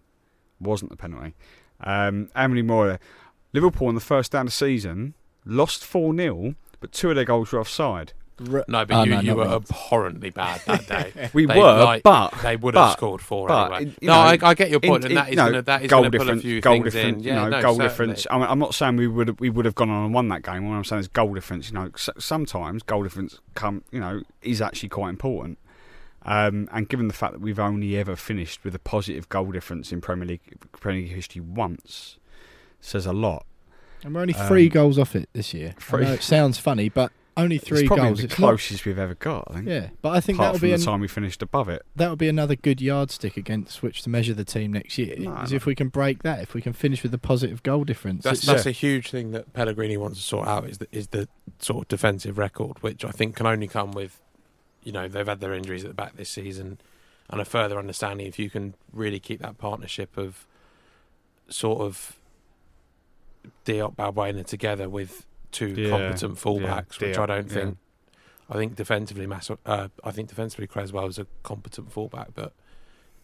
Wasn't 0.61 0.91
a 0.91 0.95
penalty. 0.95 1.33
Um, 1.81 2.29
how 2.35 2.47
many 2.47 2.61
more? 2.61 2.99
Liverpool 3.51 3.89
in 3.89 3.95
the 3.95 4.01
first 4.01 4.31
down 4.31 4.41
of 4.41 4.47
the 4.47 4.51
season 4.51 5.13
lost 5.45 5.83
four 5.83 6.15
0 6.15 6.55
but 6.79 6.91
two 6.91 7.09
of 7.09 7.15
their 7.15 7.25
goals 7.25 7.51
were 7.51 7.59
offside. 7.59 8.13
No, 8.39 8.63
but 8.67 8.91
Oh, 8.91 9.03
you, 9.03 9.11
no, 9.11 9.19
you 9.21 9.35
were 9.35 9.45
robbed. 9.45 9.69
abhorrently 9.69 10.29
bad 10.31 10.61
that 10.65 10.87
day. 11.15 11.29
We 11.33 11.45
They, 11.45 11.57
were, 11.57 11.83
like, 11.83 12.03
but 12.03 12.33
they 12.41 12.55
would 12.55 12.73
have 12.73 12.89
but- 12.89 12.93
scored 12.93 13.21
four 13.21 13.47
but, 13.47 13.71
anyway. 13.73 13.95
no, 14.01 14.13
know, 14.13 14.19
I, 14.19 14.37
I 14.41 14.53
get 14.55 14.69
your 14.71 14.79
point, 14.79 15.05
in- 15.05 15.11
and 15.11 15.17
that 15.17 15.27
in- 15.27 15.33
is 15.33 15.37
no, 15.37 15.45
gonna, 15.45 15.61
that 15.61 15.81
is 15.83 15.89
goal 15.89 16.01
going 16.01 16.11
to 16.11 16.17
pull 16.17 16.21
a 16.23 16.25
difference, 16.27 16.41
few 16.43 16.61
goal 16.61 16.73
things 16.81 16.93
difference, 16.93 17.17
in. 17.19 17.23
Yeah, 17.23 17.33
you 17.33 17.39
know, 17.41 17.49
no, 17.57 17.61
goal 17.61 17.75
certainly. 17.75 17.89
difference. 17.89 18.27
I 18.31 18.37
mean, 18.39 18.47
I'm 18.49 18.59
not 18.59 18.73
saying 18.73 18.95
we 18.97 19.07
would 19.07 19.39
we 19.39 19.49
would 19.49 19.65
have 19.65 19.75
gone 19.75 19.89
on 19.89 20.05
and 20.05 20.13
won 20.13 20.27
that 20.29 20.41
game. 20.41 20.67
What 20.67 20.75
I'm 20.75 20.83
saying 20.83 21.01
is 21.01 21.07
goal 21.07 21.33
difference. 21.33 21.69
You 21.69 21.75
know, 21.75 21.91
sometimes 21.95 22.81
goal 22.83 23.03
difference 23.03 23.39
come, 23.53 23.83
you 23.91 23.99
know, 23.99 24.21
is 24.41 24.61
actually 24.61 24.89
quite 24.89 25.09
important. 25.09 25.59
Um, 26.25 26.69
and 26.71 26.87
given 26.87 27.07
the 27.09 27.13
fact 27.13 27.33
that 27.33 27.41
we've 27.41 27.59
only 27.59 27.97
ever 27.97 28.15
finished 28.15 28.63
with 28.63 28.73
a 28.73 28.79
positive 28.79 29.27
goal 29.29 29.51
difference 29.51 29.91
in 29.91 29.99
Premier 30.01 30.25
League 30.25 30.57
Premier 30.79 31.01
League 31.01 31.11
history 31.13 31.41
once, 31.41 32.17
says 32.81 33.05
a 33.05 33.13
lot. 33.13 33.45
And 34.03 34.15
we're 34.15 34.21
only 34.21 34.33
three 34.33 34.65
Um, 34.67 34.69
goals 34.69 34.97
off 34.99 35.15
it 35.15 35.29
this 35.33 35.53
year. 35.53 35.75
I 35.91 35.97
know 35.97 36.13
it 36.13 36.23
sounds 36.23 36.57
funny, 36.57 36.89
but 36.89 37.11
only 37.35 37.57
three 37.57 37.79
it's 37.79 37.87
probably 37.87 38.05
goals. 38.09 38.19
the 38.19 38.25
It's 38.25 38.39
not- 38.39 38.47
closest 38.47 38.85
we've 38.85 38.99
ever 38.99 39.15
got. 39.15 39.47
I 39.49 39.53
think. 39.55 39.67
Yeah, 39.67 39.89
but 40.01 40.09
I 40.09 40.19
think 40.21 40.37
apart 40.37 40.53
that'll 40.53 40.61
be 40.63 40.69
the 40.69 40.75
an, 40.75 40.81
time 40.81 40.99
we 40.99 41.07
finished 41.07 41.41
above 41.41 41.67
it. 41.69 41.83
that 41.95 42.09
would 42.09 42.19
be 42.19 42.27
another 42.29 42.55
good 42.55 42.81
yardstick 42.81 43.37
against 43.37 43.81
which 43.81 44.01
to 44.03 44.09
measure 44.09 44.33
the 44.33 44.45
team 44.45 44.71
next 44.73 44.97
year. 44.97 45.15
No, 45.17 45.35
is 45.37 45.51
no. 45.51 45.55
if 45.55 45.65
we 45.65 45.73
can 45.75 45.89
break 45.89 46.23
that, 46.23 46.41
if 46.41 46.53
we 46.53 46.61
can 46.61 46.73
finish 46.73 47.01
with 47.03 47.13
a 47.13 47.17
positive 47.17 47.63
goal 47.63 47.83
difference. 47.83 48.23
That's 48.23 48.43
It's- 48.43 48.55
that's 48.55 48.65
a 48.67 48.71
huge 48.71 49.09
thing 49.09 49.31
that 49.31 49.51
Pellegrini 49.53 49.97
wants 49.97 50.19
to 50.19 50.23
sort 50.23 50.47
out 50.47 50.69
is 50.69 50.77
the, 50.77 50.87
is 50.91 51.07
the 51.07 51.27
sort 51.59 51.83
of 51.85 51.87
defensive 51.87 52.37
record, 52.37 52.77
which 52.81 53.03
I 53.05 53.11
think 53.11 53.35
can 53.35 53.47
only 53.47 53.67
come 53.67 53.91
with, 53.91 54.21
you 54.83 54.91
know, 54.91 55.07
they've 55.07 55.27
had 55.27 55.39
their 55.39 55.53
injuries 55.53 55.83
at 55.83 55.89
the 55.89 55.95
back 55.95 56.15
this 56.17 56.29
season, 56.29 56.77
and 57.29 57.39
a 57.41 57.45
further 57.45 57.79
understanding 57.79 58.27
if 58.27 58.37
you 58.37 58.49
can 58.49 58.75
really 58.91 59.19
keep 59.19 59.41
that 59.41 59.57
partnership 59.57 60.17
of 60.17 60.45
sort 61.49 61.81
of 61.81 62.17
Diop 63.65 63.95
Balbuena 63.95 64.45
together 64.45 64.87
with 64.89 65.25
two 65.53 65.69
Yeah, 65.69 65.89
competent 65.89 66.33
yeah, 66.33 66.41
fullbacks, 66.43 66.99
which 66.99 67.17
I 67.17 67.25
don't 67.25 67.47
yeah. 67.47 67.53
think. 67.53 67.77
I 68.49 68.53
think 68.55 68.75
defensively, 68.75 69.25
Mas- 69.25 69.49
uh, 69.65 69.87
I 70.03 70.11
think 70.11 70.27
defensively 70.27 70.67
Cresswell 70.67 71.07
is 71.07 71.17
a 71.17 71.25
competent 71.43 71.91
fullback, 71.91 72.29
but 72.35 72.53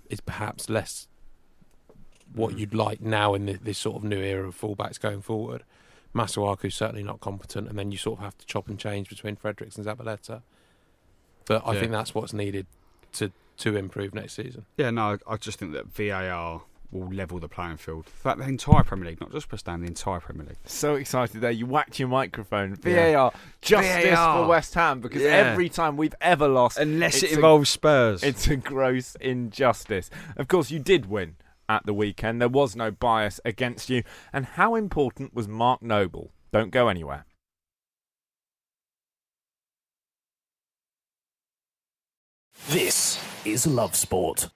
is 0.09 0.21
perhaps 0.21 0.69
less 0.69 1.07
what 2.33 2.53
Mm. 2.55 2.59
you'd 2.59 2.73
like 2.73 3.01
now 3.01 3.33
in 3.33 3.45
the, 3.45 3.53
this 3.53 3.77
sort 3.77 3.97
of 3.97 4.03
new 4.03 4.19
era 4.21 4.47
of 4.47 4.59
fullbacks 4.59 4.99
going 4.99 5.21
forward. 5.21 5.63
Masuaku's 6.15 6.73
certainly 6.75 7.03
not 7.03 7.19
competent, 7.19 7.67
and 7.67 7.77
then 7.77 7.91
you 7.91 7.97
sort 7.97 8.19
of 8.19 8.23
have 8.23 8.37
to 8.37 8.45
chop 8.45 8.67
and 8.69 8.79
change 8.79 9.09
between 9.09 9.35
Fredericks 9.35 9.75
and 9.77 9.85
Zabaleta. 9.85 10.41
But 11.45 11.63
I 11.65 11.73
Yeah. 11.73 11.79
think 11.81 11.91
that's 11.91 12.15
what's 12.15 12.33
needed 12.33 12.65
to 13.13 13.31
to 13.57 13.75
improve 13.75 14.13
next 14.13 14.33
season. 14.35 14.65
Yeah, 14.77 14.89
no, 14.89 15.17
I 15.27 15.35
just 15.35 15.59
think 15.59 15.73
that 15.73 15.87
VAR 15.87 16.61
will 16.91 17.07
level 17.13 17.39
the 17.39 17.47
playing 17.47 17.77
field. 17.77 18.07
In 18.25 18.39
the 18.39 18.45
entire 18.45 18.83
Premier 18.83 19.09
League, 19.09 19.21
not 19.21 19.31
just 19.31 19.51
West 19.51 19.65
Ham, 19.67 19.81
the 19.81 19.87
entire 19.87 20.19
Premier 20.19 20.45
League. 20.47 20.57
So 20.65 20.95
excited 20.95 21.41
there. 21.41 21.51
You 21.51 21.65
whacked 21.65 21.99
your 21.99 22.07
microphone. 22.09 22.77
Yeah. 22.83 23.11
VAR. 23.13 23.33
Justice 23.61 24.09
VAR. 24.15 24.43
for 24.43 24.49
West 24.49 24.73
Ham 24.73 24.99
because 24.99 25.21
Yeah. 25.21 25.29
every 25.29 25.69
time 25.69 25.97
we've 25.97 26.15
ever 26.21 26.47
lost. 26.47 26.77
Unless 26.77 27.17
it 27.17 27.23
it's 27.25 27.33
a- 27.33 27.35
involves 27.35 27.69
Spurs. 27.69 28.23
It's 28.23 28.47
a 28.47 28.55
gross 28.55 29.15
injustice. 29.21 30.09
Of 30.35 30.47
course, 30.47 30.71
you 30.71 30.79
did 30.79 31.05
win 31.07 31.35
at 31.67 31.85
the 31.85 31.93
weekend. 31.93 32.41
There 32.41 32.49
was 32.49 32.75
no 32.75 32.89
bias 32.91 33.39
against 33.45 33.89
you. 33.89 34.03
And 34.33 34.45
how 34.45 34.75
important 34.75 35.33
was 35.35 35.47
Mark 35.47 35.81
Noble? 35.83 36.31
Don't 36.51 36.71
go 36.71 36.87
anywhere. 36.87 37.25
This 42.69 43.19
is 43.45 43.65
Love 43.65 43.95
Sport. 43.95 44.49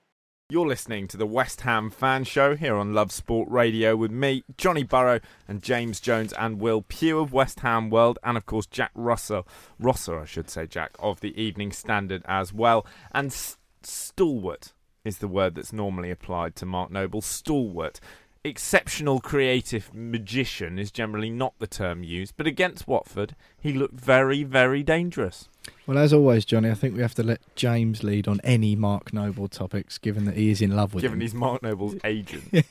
You're 0.54 0.68
listening 0.68 1.08
to 1.08 1.18
the 1.18 1.26
West 1.26 1.62
Ham 1.62 1.90
Fan 1.90 2.26
Show 2.26 2.56
here 2.56 2.76
on 2.76 2.94
Love 2.94 3.12
Sport 3.12 3.50
Radio 3.50 3.96
with 3.96 4.12
me, 4.12 4.44
Johnny 4.56 4.84
Burrow, 4.84 5.20
and 5.48 5.64
James 5.64 6.00
Jones 6.00 6.32
and 6.32 6.60
Will 6.60 6.84
Pugh 6.84 7.18
of 7.18 7.34
West 7.34 7.62
Ham 7.62 7.90
World, 7.90 8.20
and 8.24 8.38
of 8.38 8.46
course 8.46 8.68
Jack 8.68 8.92
Russell, 8.94 9.48
Rosser, 9.80 10.20
I 10.20 10.26
should 10.26 10.52
say, 10.52 10.68
Jack, 10.68 10.92
of 11.00 11.22
the 11.22 11.36
Evening 11.42 11.72
Standard 11.72 12.22
as 12.28 12.54
well. 12.54 12.86
And 13.12 13.34
st- 13.34 13.58
stalwart 13.82 14.74
is 15.04 15.18
the 15.18 15.28
word 15.28 15.56
that's 15.56 15.74
normally 15.74 16.12
applied 16.12 16.56
to 16.58 16.68
Mark 16.68 16.92
Noble. 16.92 17.22
Stalwart. 17.22 18.00
Exceptional 18.46 19.22
creative 19.22 19.94
magician 19.94 20.78
is 20.78 20.92
generally 20.92 21.30
not 21.30 21.54
the 21.60 21.68
term 21.68 22.04
used, 22.04 22.34
but 22.36 22.46
against 22.46 22.88
Watford, 22.90 23.38
he 23.58 23.72
looked 23.72 23.94
very, 23.98 24.44
very 24.44 24.84
dangerous. 24.84 25.48
Well, 25.88 25.98
as 25.98 26.12
always, 26.12 26.44
Johnny, 26.44 26.70
I 26.70 26.74
think 26.74 26.94
we 26.94 27.02
have 27.02 27.16
to 27.16 27.24
let 27.24 27.40
James 27.56 28.04
lead 28.04 28.28
on 28.28 28.42
any 28.44 28.76
Mark 28.76 29.14
Noble 29.14 29.48
topics, 29.48 29.98
given 29.98 30.26
that 30.26 30.36
he 30.36 30.50
is 30.50 30.62
in 30.62 30.76
love 30.76 30.94
with 30.94 31.04
Given 31.04 31.20
him. 31.20 31.22
he's 31.22 31.34
Mark 31.34 31.64
Noble's 31.64 31.96
agent. 32.04 32.66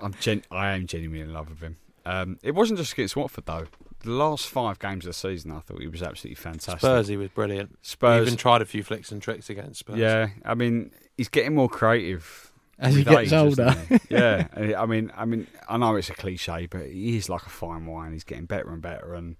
I'm 0.00 0.14
gen- 0.20 0.44
I 0.52 0.70
am 0.76 0.86
genuinely 0.86 1.22
in 1.22 1.32
love 1.32 1.48
with 1.50 1.60
him. 1.60 1.76
Um, 2.04 2.38
it 2.44 2.54
wasn't 2.54 2.78
just 2.78 2.92
against 2.92 3.16
Watford 3.16 3.46
though. 3.46 3.66
The 4.04 4.10
last 4.10 4.48
five 4.48 4.78
games 4.78 5.06
of 5.06 5.10
the 5.10 5.14
season, 5.14 5.50
I 5.50 5.58
thought 5.58 5.80
he 5.80 5.88
was 5.88 6.04
absolutely 6.04 6.36
fantastic. 6.36 6.78
Spurs, 6.78 7.08
he 7.08 7.16
was 7.16 7.30
brilliant. 7.30 7.76
Spurs, 7.82 8.18
He 8.20 8.26
even 8.28 8.36
tried 8.38 8.62
a 8.62 8.64
few 8.64 8.84
flicks 8.84 9.10
and 9.10 9.20
tricks 9.20 9.50
against 9.50 9.80
Spurs. 9.80 9.98
Yeah, 9.98 10.28
I 10.44 10.54
mean, 10.54 10.92
he's 11.16 11.28
getting 11.28 11.56
more 11.56 11.68
creative 11.68 12.45
As 12.78 12.94
he 12.94 13.00
with 13.00 13.08
gets 13.08 13.32
age, 13.32 13.32
older. 13.32 13.70
he? 13.88 13.98
yeah, 14.10 14.48
I 14.78 14.84
mean, 14.86 15.10
I 15.16 15.24
mean, 15.24 15.46
I 15.68 15.78
know 15.78 15.96
it's 15.96 16.10
a 16.10 16.14
cliche, 16.14 16.66
but 16.66 16.86
he 16.86 17.16
is 17.16 17.28
like 17.28 17.46
a 17.46 17.50
fine 17.50 17.86
wine. 17.86 18.12
He's 18.12 18.24
getting 18.24 18.44
better 18.44 18.68
and 18.70 18.82
better, 18.82 19.14
and 19.14 19.36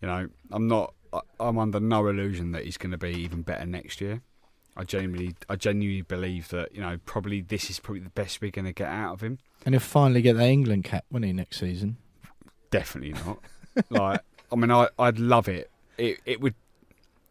you 0.00 0.08
know, 0.08 0.28
I'm 0.52 0.68
not. 0.68 0.94
I- 1.12 1.20
I'm 1.40 1.58
under 1.58 1.80
no 1.80 2.06
illusion 2.06 2.52
that 2.52 2.64
he's 2.64 2.76
going 2.76 2.92
to 2.92 2.98
be 2.98 3.10
even 3.10 3.42
better 3.42 3.66
next 3.66 4.00
year. 4.00 4.22
I 4.76 4.84
genuinely, 4.84 5.34
I 5.48 5.56
genuinely 5.56 6.02
believe 6.02 6.48
that 6.50 6.72
you 6.72 6.80
know, 6.80 6.98
probably 7.04 7.40
this 7.40 7.68
is 7.68 7.80
probably 7.80 8.02
the 8.02 8.10
best 8.10 8.40
we're 8.40 8.52
going 8.52 8.66
to 8.66 8.72
get 8.72 8.88
out 8.88 9.14
of 9.14 9.20
him. 9.20 9.38
And 9.66 9.74
he'll 9.74 9.80
finally 9.80 10.22
get 10.22 10.36
that 10.36 10.46
England 10.46 10.84
cap, 10.84 11.04
won't 11.10 11.24
he, 11.24 11.32
next 11.32 11.58
season? 11.58 11.96
Definitely 12.70 13.14
not. 13.24 13.40
like, 13.90 14.20
I 14.52 14.56
mean, 14.56 14.70
I, 14.70 14.88
I'd 14.98 15.18
love 15.18 15.48
it. 15.48 15.70
It, 15.98 16.20
it 16.24 16.40
would, 16.40 16.54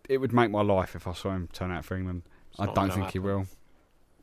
it 0.10 0.18
would 0.18 0.34
make 0.34 0.52
my 0.52 0.62
life 0.62 0.96
if 0.96 1.08
I 1.08 1.14
saw 1.14 1.32
him 1.32 1.48
turn 1.54 1.72
out 1.72 1.86
for 1.86 1.96
England. 1.96 2.24
It's 2.52 2.60
I 2.60 2.66
don't 2.66 2.76
gonna 2.76 2.94
think 2.94 3.12
he 3.12 3.20
will. 3.20 3.48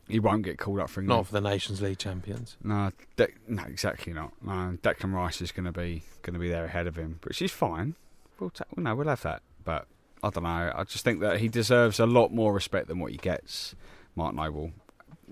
He 0.09 0.21
won't 0.21 0.43
get 0.45 0.59
called 0.59 0.79
up 0.79 0.89
for 0.89 1.01
England. 1.01 1.19
Not 1.19 1.27
for 1.27 1.33
the 1.33 1.41
Nations 1.41 1.83
League 1.83 1.99
champions. 1.99 2.57
No, 2.63 2.93
De- 3.17 3.29
no, 3.49 3.65
exactly 3.65 4.13
not. 4.13 4.33
No, 4.41 4.79
Declan 4.83 5.13
Rice 5.13 5.41
is 5.41 5.51
going 5.51 5.65
to 5.65 5.73
be 5.73 6.05
going 6.23 6.35
to 6.35 6.41
be 6.41 6.49
there 6.49 6.65
ahead 6.67 6.87
of 6.87 6.97
him, 6.97 7.19
which 7.25 7.43
is 7.43 7.51
fine. 7.51 7.97
We'll 8.39 8.51
ta- 8.51 8.65
well, 8.75 8.85
no, 8.85 8.95
we'll 8.95 9.09
have 9.09 9.23
that. 9.23 9.43
But 9.65 9.87
I 10.23 10.31
don't 10.31 10.45
know. 10.45 10.73
I 10.75 10.85
just 10.85 11.03
think 11.05 11.21
that 11.21 11.41
he 11.41 11.49
deserves 11.49 11.99
a 11.99 12.07
lot 12.07 12.33
more 12.33 12.53
respect 12.53 12.87
than 12.87 13.01
what 13.01 13.11
he 13.11 13.19
gets, 13.19 13.75
Mark 14.15 14.35
Noble. 14.35 14.73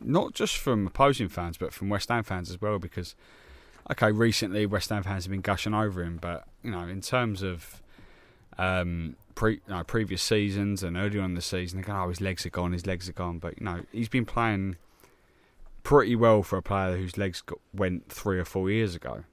Not 0.03 0.35
just 0.35 0.57
from 0.57 0.89
opposing 0.89 1.29
fans, 1.29 1.57
but 1.57 1.73
from 1.73 1.89
West 1.89 2.09
Ham 2.09 2.25
fans 2.25 2.51
as 2.51 2.61
well. 2.61 2.81
Because, 2.81 3.15
okay, 3.93 4.11
recently 4.11 4.67
West 4.67 4.91
Ham 4.91 5.05
fans 5.05 5.25
have 5.25 5.31
been 5.31 5.41
gushing 5.41 5.73
over 5.75 6.03
him, 6.03 6.19
but 6.21 6.49
you 6.65 6.73
know, 6.73 6.81
in 6.89 7.01
terms 7.01 7.43
of 7.43 7.81
um, 8.59 9.15
pre, 9.35 9.61
no, 9.69 9.83
previous 9.85 10.23
seasons 10.23 10.83
and 10.83 10.97
earlier 10.97 11.21
on 11.21 11.31
in 11.31 11.35
the 11.35 11.43
season, 11.43 11.81
they 11.81 11.87
go, 11.87 11.93
"Oh, 11.93 12.09
his 12.09 12.21
legs 12.21 12.45
are 12.47 12.51
gone, 12.51 12.73
his 12.73 12.87
legs 12.87 13.09
are 13.09 13.13
gone." 13.13 13.39
But 13.39 13.59
you 13.59 13.65
know, 13.65 13.81
he's 13.93 14.09
been 14.09 14.27
playing 14.27 14.77
pretty 15.85 16.17
well 16.17 16.43
for 16.43 16.57
a 16.57 16.63
player 16.63 16.97
whose 16.97 17.17
legs 17.17 17.41
got, 17.43 17.61
went 17.73 18.11
three 18.11 18.39
or 18.41 18.45
four 18.45 18.71
years 18.71 18.95
ago. 18.97 19.25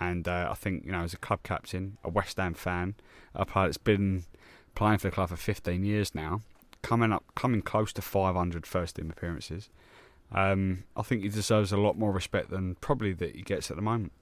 And 0.00 0.26
uh, 0.26 0.48
I 0.50 0.54
think, 0.54 0.84
you 0.86 0.92
know, 0.92 1.00
as 1.00 1.12
a 1.12 1.18
club 1.18 1.40
captain, 1.42 1.98
a 2.04 2.08
West 2.08 2.38
Ham 2.38 2.54
fan, 2.54 2.94
a 3.34 3.44
player 3.44 3.66
that's 3.66 3.76
been 3.76 4.24
playing 4.74 4.98
for 4.98 5.08
the 5.08 5.14
club 5.14 5.30
for 5.30 5.36
15 5.36 5.84
years 5.84 6.14
now, 6.14 6.42
coming 6.82 7.12
up, 7.12 7.24
coming 7.34 7.60
close 7.60 7.92
to 7.94 8.02
500 8.02 8.66
first 8.66 8.96
team 8.96 9.10
appearances, 9.10 9.68
um, 10.32 10.84
I 10.96 11.02
think 11.02 11.22
he 11.22 11.28
deserves 11.28 11.72
a 11.72 11.76
lot 11.76 11.98
more 11.98 12.12
respect 12.12 12.50
than 12.50 12.76
probably 12.76 13.12
that 13.14 13.34
he 13.34 13.42
gets 13.42 13.70
at 13.70 13.76
the 13.76 13.82
moment. 13.82 14.12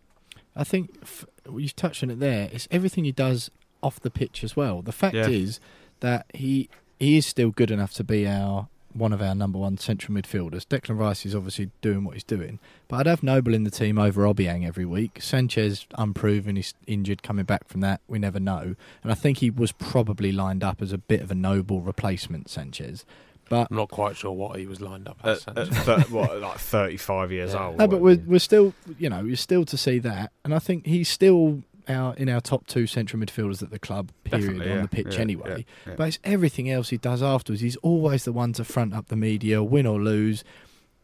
I 0.57 0.65
think 0.65 0.97
f- 1.03 1.27
you've 1.53 1.77
touched 1.77 2.03
on 2.03 2.11
it 2.11 2.21
there. 2.21 2.49
It's 2.53 2.69
everything 2.71 3.05
he 3.05 3.13
does 3.13 3.51
off 3.85 4.01
the 4.01 4.11
pitch 4.11 4.43
as 4.43 4.57
well. 4.57 4.83
The 4.83 4.93
fact 4.93 5.15
Yeah. 5.15 5.29
is 5.29 5.61
that 6.01 6.27
he 6.35 6.69
he 6.99 7.17
is 7.17 7.27
still 7.27 7.51
good 7.51 7.71
enough 7.71 7.93
to 7.95 8.05
be 8.05 8.27
our 8.27 8.69
one 8.93 9.13
of 9.13 9.21
our 9.21 9.35
number 9.35 9.59
one 9.59 9.77
central 9.77 10.15
midfielders. 10.17 10.65
Declan 10.65 10.97
Rice 10.97 11.27
is 11.27 11.35
obviously 11.35 11.71
doing 11.83 12.05
what 12.05 12.15
he's 12.15 12.23
doing, 12.23 12.61
but 12.87 12.99
I'd 13.01 13.07
have 13.07 13.25
Noble 13.25 13.53
in 13.53 13.65
the 13.65 13.71
team 13.71 13.99
over 13.99 14.23
Obiang 14.23 14.65
every 14.65 14.85
week. 14.87 15.19
Sanchez 15.21 15.85
unproven, 15.99 16.55
he's 16.55 16.75
injured, 16.87 17.23
coming 17.25 17.45
back 17.45 17.67
from 17.67 17.81
that. 17.81 18.01
We 18.07 18.21
never 18.21 18.39
know, 18.39 18.77
and 19.03 19.11
I 19.11 19.15
think 19.17 19.39
he 19.39 19.51
was 19.51 19.73
probably 19.73 20.31
lined 20.31 20.63
up 20.63 20.81
as 20.81 20.93
a 20.93 20.99
bit 20.99 21.21
of 21.23 21.33
a 21.33 21.35
Noble 21.35 21.81
replacement, 21.81 22.49
Sanchez. 22.49 23.05
But 23.51 23.67
I'm 23.71 23.77
not 23.77 23.91
quite 23.91 24.17
sure 24.17 24.31
what 24.33 24.59
he 24.61 24.67
was 24.67 24.81
lined 24.81 25.09
up 25.09 25.19
At, 25.25 25.29
as. 25.31 25.45
at 25.49 25.55
Sanchez. 25.57 25.79
thir- 25.85 26.01
what, 26.15 26.41
like 26.41 26.59
35 26.59 27.33
years 27.33 27.53
Yeah. 27.55 27.67
old. 27.67 27.79
No, 27.79 27.89
but 27.89 28.01
we're 28.01 28.23
we're 28.25 28.39
still 28.39 28.73
you 28.99 29.11
know 29.11 29.25
you're 29.25 29.37
still 29.37 29.65
to 29.65 29.77
see 29.77 29.99
that, 29.99 30.31
and 30.45 30.55
I 30.55 30.61
think 30.61 30.87
he's 30.87 31.09
still 31.09 31.63
our 31.89 32.15
in 32.15 32.29
our 32.29 32.41
top 32.41 32.67
two 32.67 32.87
central 32.87 33.23
midfielders 33.23 33.63
at 33.63 33.71
the 33.71 33.79
club. 33.79 34.11
Period 34.25 34.71
on 34.71 34.83
the 34.83 34.89
pitch 34.89 35.15
Yeah, 35.15 35.21
anyway. 35.21 35.67
yeah. 35.87 35.95
But 35.97 36.09
it's 36.09 36.19
everything 36.25 36.71
else 36.71 36.91
he 36.91 36.97
does 36.99 37.23
afterwards. 37.23 37.61
He's 37.63 37.77
always 37.77 38.25
the 38.25 38.33
one 38.33 38.53
to 38.55 38.65
front 38.65 38.95
up 38.95 39.09
the 39.09 39.17
media, 39.17 39.63
win 39.63 39.87
or 39.87 40.01
lose. 40.01 40.45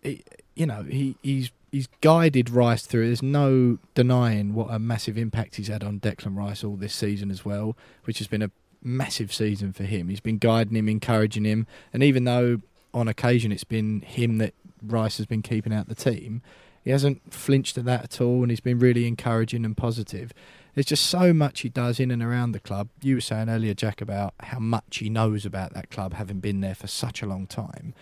He, 0.03 0.23
you 0.55 0.67
know 0.67 0.83
he 0.83 1.17
he's 1.23 1.51
he's 1.71 1.89
guided 2.01 2.51
Rice 2.51 2.87
through. 2.87 3.07
There's 3.07 3.23
no 3.23 3.79
denying 3.95 4.55
what 4.55 4.69
a 4.71 4.79
massive 4.79 5.17
impact 5.17 5.57
he's 5.57 5.69
had 5.69 5.85
on 5.85 6.01
Declan 6.01 6.37
Rice 6.37 6.65
all 6.65 6.77
this 6.77 6.95
season 6.95 7.31
as 7.31 7.45
well, 7.45 7.77
which 8.05 8.19
has 8.19 8.27
been 8.27 8.43
a 8.43 8.51
massive 8.83 9.33
season 9.33 9.73
for 9.73 9.85
him. 9.85 10.09
He's 10.09 10.21
been 10.21 10.39
guiding 10.39 10.75
him, 10.77 10.89
encouraging 10.89 11.45
him, 11.45 11.67
and 11.93 12.03
even 12.03 12.25
though 12.25 12.61
on 12.93 13.07
occasion 13.09 13.53
it's 13.53 13.63
been 13.65 14.01
him 14.01 14.39
that 14.39 14.55
Rice 14.83 15.19
has 15.19 15.27
been 15.27 15.43
keeping 15.43 15.73
out 15.73 15.89
the 15.89 15.95
team, 15.95 16.43
he 16.83 16.91
hasn't 16.91 17.33
flinched 17.33 17.77
at 17.79 17.85
that 17.85 18.05
at 18.05 18.21
all, 18.21 18.43
and 18.43 18.51
he's 18.51 18.61
been 18.61 18.79
really 18.79 19.07
encouraging 19.07 19.65
and 19.65 19.77
positive. 19.77 20.33
There's 20.75 20.87
just 20.87 21.07
so 21.07 21.33
much 21.33 21.61
he 21.61 21.69
does 21.69 21.99
in 22.01 22.11
and 22.11 22.23
around 22.23 22.53
the 22.53 22.61
club. 22.61 22.89
You 23.03 23.17
were 23.17 23.21
saying 23.21 23.49
earlier, 23.49 23.75
Jack, 23.75 24.01
about 24.01 24.35
how 24.41 24.59
much 24.59 24.99
he 24.99 25.11
knows 25.11 25.45
about 25.45 25.75
that 25.75 25.91
club, 25.91 26.15
having 26.15 26.41
been 26.41 26.61
there 26.61 26.75
for 26.75 26.87
such 26.87 27.23
a 27.23 27.27
long 27.27 27.47
time. 27.47 27.95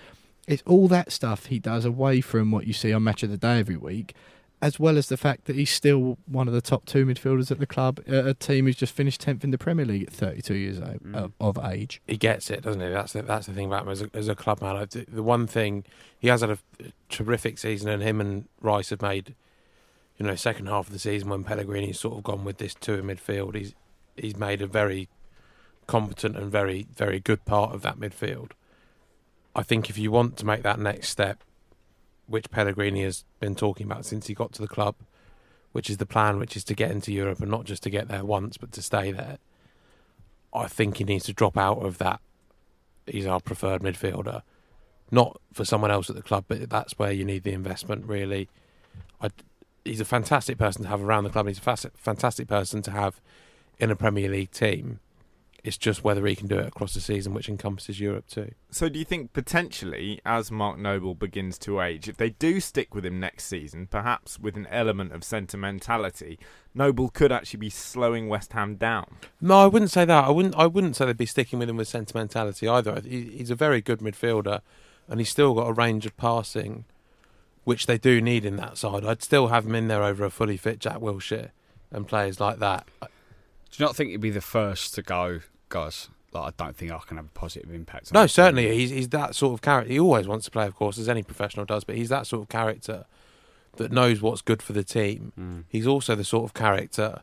It's 0.47 0.63
all 0.67 0.89
that 0.89 1.13
stuff 1.13 1.47
he 1.47 1.59
does 1.59 1.85
away 1.85 2.21
from 2.21 2.51
what 2.51 2.67
you 2.67 2.73
see 2.73 2.93
on 2.93 3.05
Match 3.05 3.23
of 3.23 3.31
the 3.31 3.37
Day 3.37 3.59
every 3.59 3.77
week, 3.77 4.15
as 4.61 4.81
well 4.81 4.97
as 4.99 5.09
the 5.09 5.17
fact 5.17 5.45
that 5.45 5.57
he's 5.57 5.71
still 5.71 6.19
one 6.27 6.49
of 6.49 6.55
the 6.55 6.61
top 6.61 6.85
two 6.85 7.07
midfielders 7.07 7.51
at 7.51 7.59
the 7.59 7.67
club, 7.67 8.01
a 8.09 8.35
team 8.35 8.65
who's 8.65 8.75
just 8.77 8.93
finished 8.95 9.21
10th 9.25 9.45
in 9.45 9.51
the 9.51 9.59
Premier 9.59 9.85
League 9.85 10.05
at 10.05 10.13
32 10.13 10.55
years 10.55 10.79
Mm. 10.79 11.33
of 11.41 11.59
age. 11.65 12.01
he 12.07 12.17
gets 12.17 12.51
it, 12.51 12.63
doesn't 12.63 12.81
he? 12.81 12.89
That's 12.89 13.13
the, 13.13 13.23
that's 13.23 13.47
the 13.47 13.53
thing 13.53 13.67
about 13.67 13.83
him 13.85 13.91
as 13.91 14.03
a, 14.03 14.11
as 14.15 14.27
a 14.29 14.35
club 14.35 14.61
man. 14.61 14.85
The 14.91 15.05
the 15.09 15.23
one 15.23 15.47
thing 15.47 15.85
he 16.19 16.29
has 16.29 16.41
had 16.41 16.51
a 16.51 16.59
terrific 17.09 17.59
season, 17.59 17.89
and 17.89 18.03
him 18.03 18.21
and 18.21 18.49
Rice 18.61 18.91
have 18.91 19.03
made, 19.03 19.35
you 20.19 20.27
know, 20.27 20.35
second 20.35 20.67
half 20.67 20.89
of 20.89 20.93
the 20.93 20.99
season 20.99 21.29
when 21.29 21.45
Pellegrini's 21.45 22.01
sort 22.01 22.19
of 22.19 22.25
gone 22.25 22.45
with 22.45 22.59
this 22.59 22.75
two 22.75 22.95
in 22.95 23.05
midfield. 23.07 23.55
He's 23.55 23.75
he's 24.17 24.37
made 24.37 24.61
a 24.61 24.67
very 24.67 25.09
competent 25.87 26.37
and 26.37 26.51
very 26.51 26.87
very 26.95 27.21
good 27.21 27.45
part 27.45 27.75
of 27.75 27.83
that 27.83 27.99
midfield. 27.99 28.51
I 29.55 29.63
think 29.63 29.89
if 29.89 29.97
you 29.97 30.11
want 30.11 30.37
to 30.39 30.47
make 30.47 30.63
that 30.63 30.79
next 30.79 31.09
step, 31.09 31.43
which 32.27 32.51
Pellegrini 32.51 33.03
has 33.05 33.25
been 33.41 33.55
talking 33.55 33.87
about 33.87 34.05
since 34.05 34.27
he 34.27 34.35
got 34.35 34.53
to 34.53 34.63
the 34.63 34.69
club, 34.69 34.97
which 35.73 35.89
is 35.89 35.97
the 35.97 36.07
plan, 36.07 36.39
which 36.39 36.57
is 36.57 36.65
to 36.65 36.75
get 36.75 36.91
into 36.91 37.13
Europe 37.13 37.41
and 37.41 37.51
not 37.51 37.65
just 37.65 37.83
to 37.85 37.91
get 37.91 38.09
there 38.09 38.25
once, 38.25 38.57
but 38.57 38.73
to 38.73 38.83
stay 38.83 39.13
there. 39.13 39.39
I 40.53 40.67
think 40.67 40.97
he 40.97 41.05
needs 41.05 41.25
to 41.27 41.33
drop 41.33 41.57
out 41.57 41.85
of 41.85 41.99
that. 41.99 42.21
He's 43.07 43.27
our 43.27 43.41
preferred 43.41 43.83
midfielder, 43.83 44.43
not 45.11 45.41
for 45.53 45.65
someone 45.65 45.91
else 45.91 46.11
at 46.11 46.17
the 46.17 46.23
club, 46.23 46.45
but 46.49 46.69
that's 46.69 46.99
where 46.99 47.13
you 47.13 47.25
need 47.25 47.45
the 47.45 47.53
investment. 47.53 48.07
Really, 48.07 48.49
I, 49.21 49.31
he's 49.85 50.01
a 50.01 50.05
fantastic 50.05 50.59
person 50.59 50.83
to 50.83 50.89
have 50.89 51.03
around 51.03 51.25
the 51.25 51.31
club. 51.31 51.47
He's 51.47 51.59
a 51.59 51.77
fantastic 51.77 52.49
person 52.49 52.83
to 52.83 52.91
have 52.91 53.21
in 53.79 53.91
a 53.91 53.97
Premier 53.97 54.29
League 54.29 54.51
team. 54.51 55.01
It's 55.65 55.77
just 55.77 56.05
whether 56.05 56.25
he 56.25 56.37
can 56.37 56.47
do 56.47 56.59
it 56.59 56.69
across 56.69 56.95
the 56.95 57.01
season, 57.01 57.35
which 57.35 57.49
encompasses 57.49 57.99
Europe 57.99 58.29
too. 58.29 58.53
So, 58.71 58.89
do 58.89 58.99
you 58.99 59.05
think 59.05 59.33
potentially, 59.33 60.21
as 60.25 60.53
Mark 60.53 60.79
Noble 60.79 61.17
begins 61.17 61.59
to 61.59 61.81
age, 61.81 62.09
if 62.09 62.17
they 62.17 62.31
do 62.31 62.61
stick 62.61 62.95
with 62.95 63.05
him 63.05 63.19
next 63.19 63.45
season, 63.47 63.89
perhaps 63.89 64.39
with 64.39 64.57
an 64.57 64.69
element 64.71 65.13
of 65.13 65.25
sentimentality, 65.25 66.39
Noble 66.75 67.09
could 67.09 67.33
actually 67.33 67.59
be 67.59 67.71
slowing 67.71 68.29
West 68.29 68.53
Ham 68.53 68.77
down? 68.77 69.17
No, 69.41 69.59
I 69.59 69.67
wouldn't 69.67 69.91
say 69.91 70.05
that. 70.05 70.25
I 70.25 70.31
wouldn't. 70.31 70.55
I 70.57 70.67
wouldn't 70.67 70.95
say 70.95 71.07
they'd 71.07 71.17
be 71.17 71.27
sticking 71.27 71.59
with 71.59 71.69
him 71.69 71.77
with 71.77 71.89
sentimentality 71.89 72.69
either. 72.69 73.01
He, 73.01 73.25
he's 73.25 73.51
a 73.51 73.57
very 73.57 73.81
good 73.81 73.99
midfielder, 73.99 74.61
and 75.09 75.19
he's 75.19 75.29
still 75.29 75.55
got 75.55 75.69
a 75.69 75.73
range 75.73 76.07
of 76.07 76.17
passing, 76.17 76.85
which 77.69 77.85
they 77.85 77.99
do 77.99 78.19
need 78.19 78.47
in 78.47 78.57
that 78.57 78.79
side. 78.79 79.05
I'd 79.05 79.23
still 79.23 79.49
have 79.49 79.67
him 79.67 79.75
in 79.75 79.89
there 79.89 80.03
over 80.03 80.25
a 80.25 80.31
fully 80.31 80.57
fit 80.57 80.79
Jack 80.79 81.01
Wilshere 81.01 81.51
and 81.91 82.09
players 82.09 82.41
like 82.41 82.61
that. 82.61 82.87
Do 83.03 83.09
you 83.73 83.85
not 83.85 83.95
think 83.95 84.09
he'd 84.09 84.23
be 84.23 84.31
the 84.31 84.41
first 84.41 84.95
to 84.95 85.03
go, 85.03 85.41
guys? 85.69 86.09
Like, 86.33 86.55
I 86.59 86.65
don't 86.65 86.75
think 86.75 86.93
I 86.93 86.99
can 87.07 87.19
have 87.19 87.27
a 87.27 87.39
positive 87.39 87.71
impact. 87.71 88.11
on 88.11 88.23
No, 88.23 88.27
certainly 88.27 88.69
team." 88.69 88.73
he's 88.73 88.91
he's 88.91 89.09
that 89.11 89.35
sort 89.35 89.53
of 89.53 89.61
character. 89.61 89.93
He 89.93 90.01
always 90.01 90.27
wants 90.27 90.47
to 90.47 90.51
play, 90.51 90.67
of 90.67 90.77
course, 90.77 90.97
as 90.97 91.11
any 91.11 91.23
professional 91.23 91.67
does. 91.67 91.85
But 91.85 91.97
he's 91.97 92.09
that 92.09 92.27
sort 92.27 92.41
of 92.41 92.49
character 92.49 93.05
that 93.77 93.93
knows 93.93 94.23
what's 94.23 94.41
good 94.41 94.63
for 94.63 94.73
the 94.73 94.83
team. 94.83 95.33
Mm. 95.39 95.65
He's 95.69 95.87
also 95.87 96.15
the 96.15 96.25
sort 96.25 96.45
of 96.45 96.55
character 96.55 97.21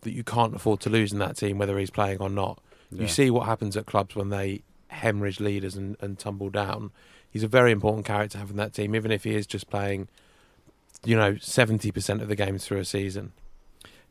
that 0.00 0.10
you 0.10 0.24
can't 0.24 0.56
afford 0.56 0.80
to 0.80 0.90
lose 0.90 1.12
in 1.12 1.20
that 1.20 1.36
team, 1.36 1.56
whether 1.56 1.78
he's 1.78 1.90
playing 1.90 2.18
or 2.18 2.28
not. 2.28 2.60
Yeah. 2.90 3.02
You 3.02 3.08
see 3.08 3.30
what 3.30 3.46
happens 3.46 3.76
at 3.76 3.86
clubs 3.86 4.16
when 4.16 4.30
they 4.30 4.62
hemorrhage 4.88 5.38
leaders 5.38 5.76
and, 5.76 5.96
and 6.00 6.18
tumble 6.18 6.50
down. 6.50 6.90
He's 7.34 7.42
a 7.42 7.48
very 7.48 7.72
important 7.72 8.06
character 8.06 8.38
having 8.38 8.56
that 8.58 8.72
team, 8.72 8.94
even 8.94 9.10
if 9.10 9.24
he 9.24 9.34
is 9.34 9.44
just 9.44 9.68
playing, 9.68 10.06
you 11.04 11.16
know, 11.16 11.36
seventy 11.38 11.90
percent 11.90 12.22
of 12.22 12.28
the 12.28 12.36
games 12.36 12.64
through 12.64 12.78
a 12.78 12.84
season. 12.84 13.32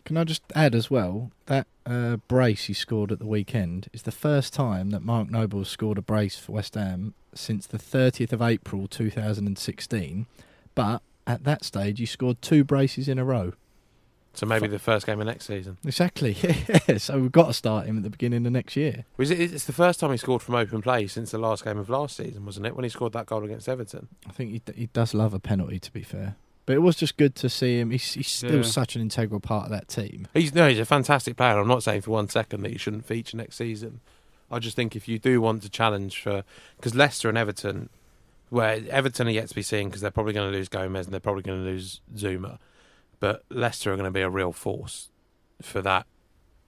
Can 0.03 0.17
I 0.17 0.25
just 0.25 0.43
add 0.53 0.75
as 0.75 0.91
well 0.91 1.31
that 1.45 1.65
uh, 1.86 2.17
brace 2.27 2.65
he 2.65 2.73
scored 2.73 3.13
at 3.13 3.19
the 3.19 3.25
weekend 3.25 3.88
is 3.93 4.01
the 4.01 4.12
first 4.12 4.53
time 4.53 4.89
that 4.89 5.03
Mark 5.03 5.31
Noble 5.31 5.63
scored 5.63 5.97
a 5.97 6.01
brace 6.01 6.38
for 6.38 6.51
West 6.51 6.75
Ham 6.75 7.13
since 7.33 7.65
the 7.65 7.77
30th 7.77 8.33
of 8.33 8.41
April 8.41 8.89
2016. 8.89 10.25
But 10.75 11.01
at 11.25 11.45
that 11.45 11.63
stage, 11.63 11.99
he 11.99 12.05
scored 12.05 12.41
two 12.41 12.65
braces 12.65 13.07
in 13.07 13.17
a 13.17 13.23
row. 13.23 13.53
So 14.36 14.48
maybe 14.48 14.67
the 14.67 14.80
first 14.80 15.06
game 15.06 15.19
of 15.19 15.28
next 15.28 15.46
season. 15.46 15.78
Exactly. 15.86 16.36
Yeah. 16.88 16.98
So 16.98 17.19
we've 17.19 17.32
got 17.32 17.48
to 17.48 17.54
start 17.54 17.86
him 17.86 17.98
at 17.98 18.04
the 18.04 18.10
beginning 18.10 18.46
of 18.48 18.52
next 18.52 18.76
year. 18.76 19.06
Was 19.17 19.30
it? 19.30 19.39
It's 19.39 19.65
the 19.65 19.74
first 19.74 20.00
time 20.00 20.12
he 20.12 20.17
scored 20.17 20.41
from 20.41 20.56
open 20.56 20.82
play 20.82 21.06
since 21.08 21.32
the 21.32 21.38
last 21.38 21.63
game 21.63 21.78
of 21.78 21.88
last 21.89 22.17
season, 22.17 22.46
wasn't 22.46 22.65
it? 22.65 22.76
When 22.76 22.84
he 22.84 22.89
scored 22.89 23.13
that 23.13 23.28
goal 23.28 23.43
against 23.43 23.69
Everton. 23.69 24.08
I 24.28 24.32
think 24.32 24.52
he, 24.52 24.60
d- 24.60 24.74
he 24.76 24.86
does 24.88 25.13
love 25.13 25.34
a 25.34 25.39
penalty, 25.39 25.80
to 25.80 25.91
be 25.93 26.02
fair. 26.02 26.36
But 26.65 26.74
it 26.74 26.80
was 26.80 26.96
just 26.96 27.17
good 27.17 27.36
to 27.36 27.50
see 27.50 27.80
him. 27.80 27.91
He's, 27.91 28.13
he's 28.13 28.28
still 28.30 28.56
Yeah. 28.58 28.62
such 28.63 28.96
an 28.96 29.02
integral 29.02 29.39
part 29.39 29.65
of 29.65 29.72
that 29.72 29.88
team. 29.88 30.28
He's 30.34 30.54
no, 30.56 30.67
he's 30.67 30.80
a 30.80 30.86
fantastic 30.86 31.36
player. 31.38 31.60
I'm 31.60 31.67
not 31.67 31.84
saying 31.84 32.02
for 32.02 32.12
one 32.12 32.30
second 32.30 32.62
that 32.63 32.72
he 32.72 32.78
shouldn't 32.78 33.06
feature 33.06 33.38
next 33.38 33.58
season. 33.58 34.00
I 34.50 34.60
just 34.60 34.76
think 34.76 34.96
if 34.96 35.08
you 35.08 35.19
do 35.19 35.41
want 35.41 35.62
to 35.63 35.69
challenge 35.69 36.22
for 36.22 36.43
because 36.78 36.96
Leicester 36.96 37.28
and 37.30 37.38
Everton, 37.38 37.89
where 38.50 38.80
Everton 38.89 39.28
are 39.28 39.32
yet 39.32 39.50
to 39.50 39.56
be 39.56 39.62
seen 39.63 39.89
because 39.89 40.02
they're 40.02 40.12
probably 40.12 40.34
going 40.34 40.52
to 40.52 40.58
lose 40.58 40.69
Gomes 40.69 41.06
and 41.06 41.13
they're 41.13 41.19
probably 41.19 41.43
going 41.43 41.60
to 41.63 41.65
lose 41.69 42.02
Zouma, 42.15 42.60
but 43.23 43.45
Leicester 43.49 43.93
are 43.93 43.95
going 43.95 44.03
to 44.03 44.12
be 44.12 44.19
a 44.19 44.29
real 44.29 44.51
force 44.51 45.09
for 45.62 45.81
that 45.81 46.05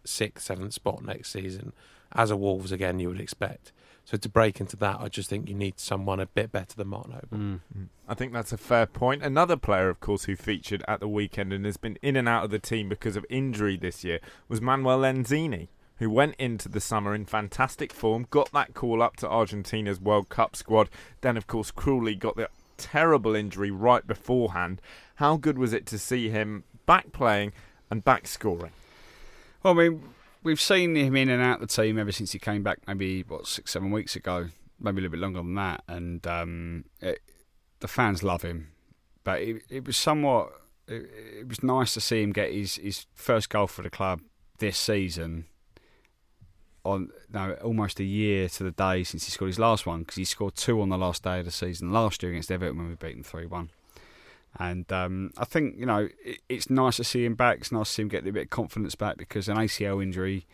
sixth, 0.06 0.46
seventh 0.46 0.72
spot 0.72 1.04
next 1.04 1.34
season. 1.34 1.74
As 2.14 2.32
a 2.32 2.38
Wolves 2.38 2.72
again, 2.72 2.98
you 2.98 3.10
would 3.10 3.20
expect. 3.20 3.74
So 4.06 4.16
to 4.16 4.30
break 4.30 4.62
into 4.62 4.78
that, 4.78 5.02
I 5.02 5.10
just 5.10 5.30
think 5.30 5.50
you 5.50 5.54
need 5.54 5.82
someone 5.82 6.22
a 6.22 6.28
bit 6.28 6.54
better 6.54 6.74
than 6.78 6.88
Mark 6.88 7.10
Noble. 7.10 7.28
Mm. 7.38 7.60
I 8.08 8.14
think 8.14 8.32
that's 8.32 8.54
a 8.54 8.58
fair 8.58 8.86
point. 8.86 9.22
Another 9.22 9.58
player, 9.58 9.90
of 9.90 10.00
course, 10.00 10.24
who 10.24 10.38
featured 10.38 10.82
at 10.88 11.02
the 11.02 11.10
weekend 11.10 11.52
and 11.52 11.66
has 11.66 11.76
been 11.76 11.98
in 12.02 12.16
and 12.16 12.30
out 12.30 12.46
of 12.46 12.52
the 12.52 12.60
team 12.60 12.88
because 12.88 13.18
of 13.18 13.26
injury 13.30 13.76
this 13.76 14.06
year 14.06 14.22
was 14.48 14.62
Manuel 14.62 15.00
Lanzini, 15.00 15.68
who 15.98 16.10
went 16.10 16.36
into 16.40 16.70
the 16.70 16.80
summer 16.80 17.14
in 17.14 17.26
fantastic 17.26 17.92
form, 17.92 18.28
got 18.30 18.50
that 18.54 18.74
call 18.74 19.02
up 19.02 19.18
to 19.18 19.28
Argentina's 19.28 20.00
World 20.00 20.30
Cup 20.30 20.56
squad, 20.56 20.90
then, 21.20 21.36
of 21.36 21.48
course, 21.48 21.70
cruelly 21.70 22.16
got 22.16 22.38
the 22.38 22.48
terrible 22.78 23.36
injury 23.36 23.72
right 23.72 24.06
beforehand. 24.06 24.82
How 25.16 25.38
good 25.38 25.58
was 25.58 25.74
it 25.74 25.86
to 25.88 26.00
see 26.00 26.30
him 26.30 26.64
back 26.86 27.12
playing 27.12 27.54
and 27.90 28.04
back 28.04 28.28
scoring? 28.28 28.72
Well, 29.64 29.74
I 29.74 29.90
mean, 29.90 30.04
we've 30.44 30.62
seen 30.62 30.96
him 30.96 31.16
in 31.16 31.30
and 31.30 31.42
out 31.42 31.60
the 31.60 31.68
team 31.68 31.98
ever 31.98 32.12
since 32.12 32.32
he 32.32 32.40
came 32.40 32.64
back. 32.64 32.80
Maybe 32.88 33.24
what 33.24 33.48
six, 33.48 33.72
seven 33.72 33.92
weeks 33.92 34.16
ago, 34.16 34.50
maybe 34.80 35.00
a 35.00 35.02
little 35.02 35.12
bit 35.12 35.20
longer 35.20 35.40
than 35.40 35.56
that. 35.56 35.84
And 35.88 36.26
um, 36.28 36.86
it, 37.02 37.20
the 37.80 37.88
fans 37.88 38.24
love 38.24 38.44
him, 38.44 38.72
but 39.24 39.42
it, 39.42 39.64
it 39.70 39.86
was 39.86 39.98
somewhat. 39.98 40.52
It, 40.88 41.10
it 41.40 41.48
was 41.48 41.64
nice 41.64 41.94
to 41.96 42.02
see 42.02 42.22
him 42.22 42.32
get 42.32 42.54
his, 42.54 42.76
his 42.76 43.08
first 43.16 43.50
goal 43.50 43.68
for 43.68 43.82
the 43.82 43.90
club 43.90 44.22
this 44.60 44.78
season. 44.78 45.46
On 46.86 47.10
no, 47.34 47.54
almost 47.64 48.00
a 48.00 48.04
year 48.04 48.48
to 48.48 48.64
the 48.64 48.70
day 48.72 49.04
since 49.04 49.26
he 49.26 49.32
scored 49.32 49.50
his 49.50 49.58
last 49.58 49.88
one 49.88 50.02
because 50.02 50.18
he 50.18 50.24
scored 50.24 50.56
two 50.56 50.80
on 50.82 50.90
the 50.90 50.98
last 50.98 51.24
day 51.24 51.40
of 51.40 51.46
the 51.46 51.52
season 51.52 51.92
last 51.92 52.22
year 52.22 52.32
against 52.32 52.52
Everton 52.52 52.78
when 52.78 52.90
we 52.90 52.96
beat 52.96 53.14
them 53.14 53.24
three 53.24 53.48
one. 53.48 53.72
And 54.58 54.90
um, 54.94 55.32
I 55.38 55.46
think 55.46 55.78
you 55.78 55.86
know 55.86 56.10
it, 56.24 56.40
it's 56.48 56.70
nice 56.70 56.98
to 56.98 57.04
see 57.04 57.26
him 57.26 57.36
back. 57.36 57.58
It's 57.58 57.72
nice 57.72 57.88
to 57.88 57.94
see 57.94 58.02
him 58.04 58.08
get 58.08 58.28
a 58.28 58.32
bit 58.32 58.44
of 58.44 58.50
confidence 58.52 58.96
back 58.96 59.18
because 59.18 59.50
an 59.50 59.58
ACL 59.58 60.02
injury, 60.02 60.46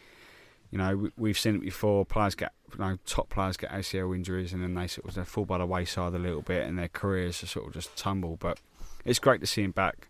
you 0.72 0.78
know, 0.78 0.96
we, 0.96 1.12
we've 1.18 1.38
seen 1.38 1.56
it 1.56 1.62
before. 1.62 2.06
Players 2.06 2.34
get, 2.34 2.54
you 2.72 2.80
know, 2.80 2.98
top 3.06 3.30
players 3.30 3.58
get 3.58 3.70
ACL 3.72 4.16
injuries 4.16 4.54
and 4.54 4.64
then 4.64 4.74
they 4.74 4.88
sort 4.88 5.16
of 5.16 5.28
fall 5.28 5.46
by 5.46 5.58
the 5.58 5.66
wayside 5.66 6.14
a 6.14 6.20
little 6.20 6.42
bit 6.42 6.66
and 6.66 6.80
their 6.80 6.88
careers 6.88 7.44
are 7.44 7.48
sort 7.48 7.68
of 7.68 7.74
just 7.74 7.96
tumble. 7.96 8.38
But 8.38 8.60
it's 9.06 9.20
great 9.20 9.42
to 9.42 9.48
see 9.48 9.64
him 9.64 9.72
back. 9.72 10.08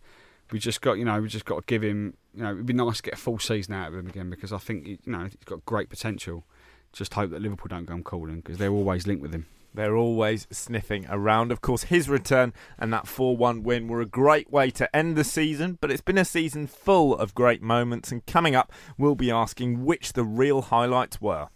We 0.51 0.59
just 0.59 0.81
got, 0.81 0.93
you 0.93 1.05
know, 1.05 1.21
we 1.21 1.27
just 1.27 1.45
got 1.45 1.55
to 1.55 1.63
give 1.65 1.81
him, 1.81 2.15
you 2.33 2.43
know, 2.43 2.51
it'd 2.51 2.65
be 2.65 2.73
nice 2.73 2.97
to 2.97 3.03
get 3.03 3.13
a 3.13 3.17
full 3.17 3.39
season 3.39 3.73
out 3.73 3.87
of 3.89 3.95
him 3.95 4.07
again 4.07 4.29
because 4.29 4.51
I 4.51 4.57
think, 4.57 4.85
you 4.85 4.97
know, 5.05 5.23
he's 5.23 5.35
got 5.45 5.65
great 5.65 5.89
potential. 5.89 6.43
Just 6.91 7.13
hope 7.13 7.31
that 7.31 7.41
Liverpool 7.41 7.67
don't 7.69 7.85
go 7.85 7.93
and 7.93 8.03
call 8.03 8.27
him 8.27 8.41
because 8.41 8.57
they're 8.57 8.71
always 8.71 9.07
linked 9.07 9.21
with 9.21 9.33
him. 9.33 9.45
They're 9.73 9.95
always 9.95 10.47
sniffing 10.51 11.05
around. 11.09 11.51
Of 11.51 11.61
course, 11.61 11.83
his 11.83 12.09
return 12.09 12.53
and 12.77 12.91
that 12.91 13.07
4 13.07 13.37
1 13.37 13.63
win 13.63 13.87
were 13.87 14.01
a 14.01 14.05
great 14.05 14.51
way 14.51 14.69
to 14.71 14.93
end 14.93 15.15
the 15.15 15.23
season, 15.23 15.77
but 15.79 15.89
it's 15.89 16.01
been 16.01 16.17
a 16.17 16.25
season 16.25 16.67
full 16.67 17.15
of 17.15 17.33
great 17.33 17.61
moments. 17.61 18.11
And 18.11 18.25
coming 18.25 18.53
up, 18.53 18.71
we'll 18.97 19.15
be 19.15 19.31
asking 19.31 19.85
which 19.85 20.13
the 20.13 20.25
real 20.25 20.63
highlights 20.63 21.21
were. 21.21 21.47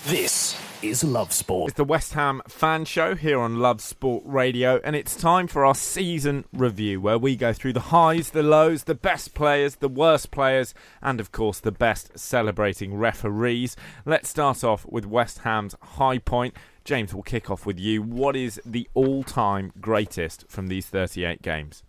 This 0.00 0.60
is 0.82 1.04
Love 1.04 1.32
Sport. 1.32 1.68
It's 1.70 1.76
the 1.76 1.84
West 1.84 2.14
Ham 2.14 2.42
fan 2.48 2.84
show 2.84 3.14
here 3.14 3.38
on 3.38 3.60
Love 3.60 3.80
Sport 3.80 4.24
Radio, 4.26 4.80
and 4.82 4.96
it's 4.96 5.14
time 5.14 5.46
for 5.46 5.64
our 5.64 5.76
season 5.76 6.44
review 6.52 7.00
where 7.00 7.18
we 7.18 7.36
go 7.36 7.52
through 7.52 7.74
the 7.74 7.80
highs, 7.80 8.30
the 8.30 8.42
lows, 8.42 8.84
the 8.84 8.96
best 8.96 9.32
players, 9.32 9.76
the 9.76 9.88
worst 9.88 10.32
players, 10.32 10.74
and 11.00 11.20
of 11.20 11.30
course 11.30 11.60
the 11.60 11.70
best 11.70 12.18
celebrating 12.18 12.96
referees. 12.96 13.76
Let's 14.04 14.28
start 14.28 14.64
off 14.64 14.84
with 14.86 15.06
West 15.06 15.38
Ham's 15.40 15.76
high 15.80 16.18
point. 16.18 16.54
James, 16.84 17.14
we'll 17.14 17.22
kick 17.22 17.48
off 17.48 17.64
with 17.64 17.78
you. 17.78 18.02
What 18.02 18.34
is 18.34 18.60
the 18.66 18.88
all 18.94 19.22
time 19.22 19.72
greatest 19.80 20.46
from 20.48 20.66
these 20.66 20.86
38 20.86 21.42
games? 21.42 21.84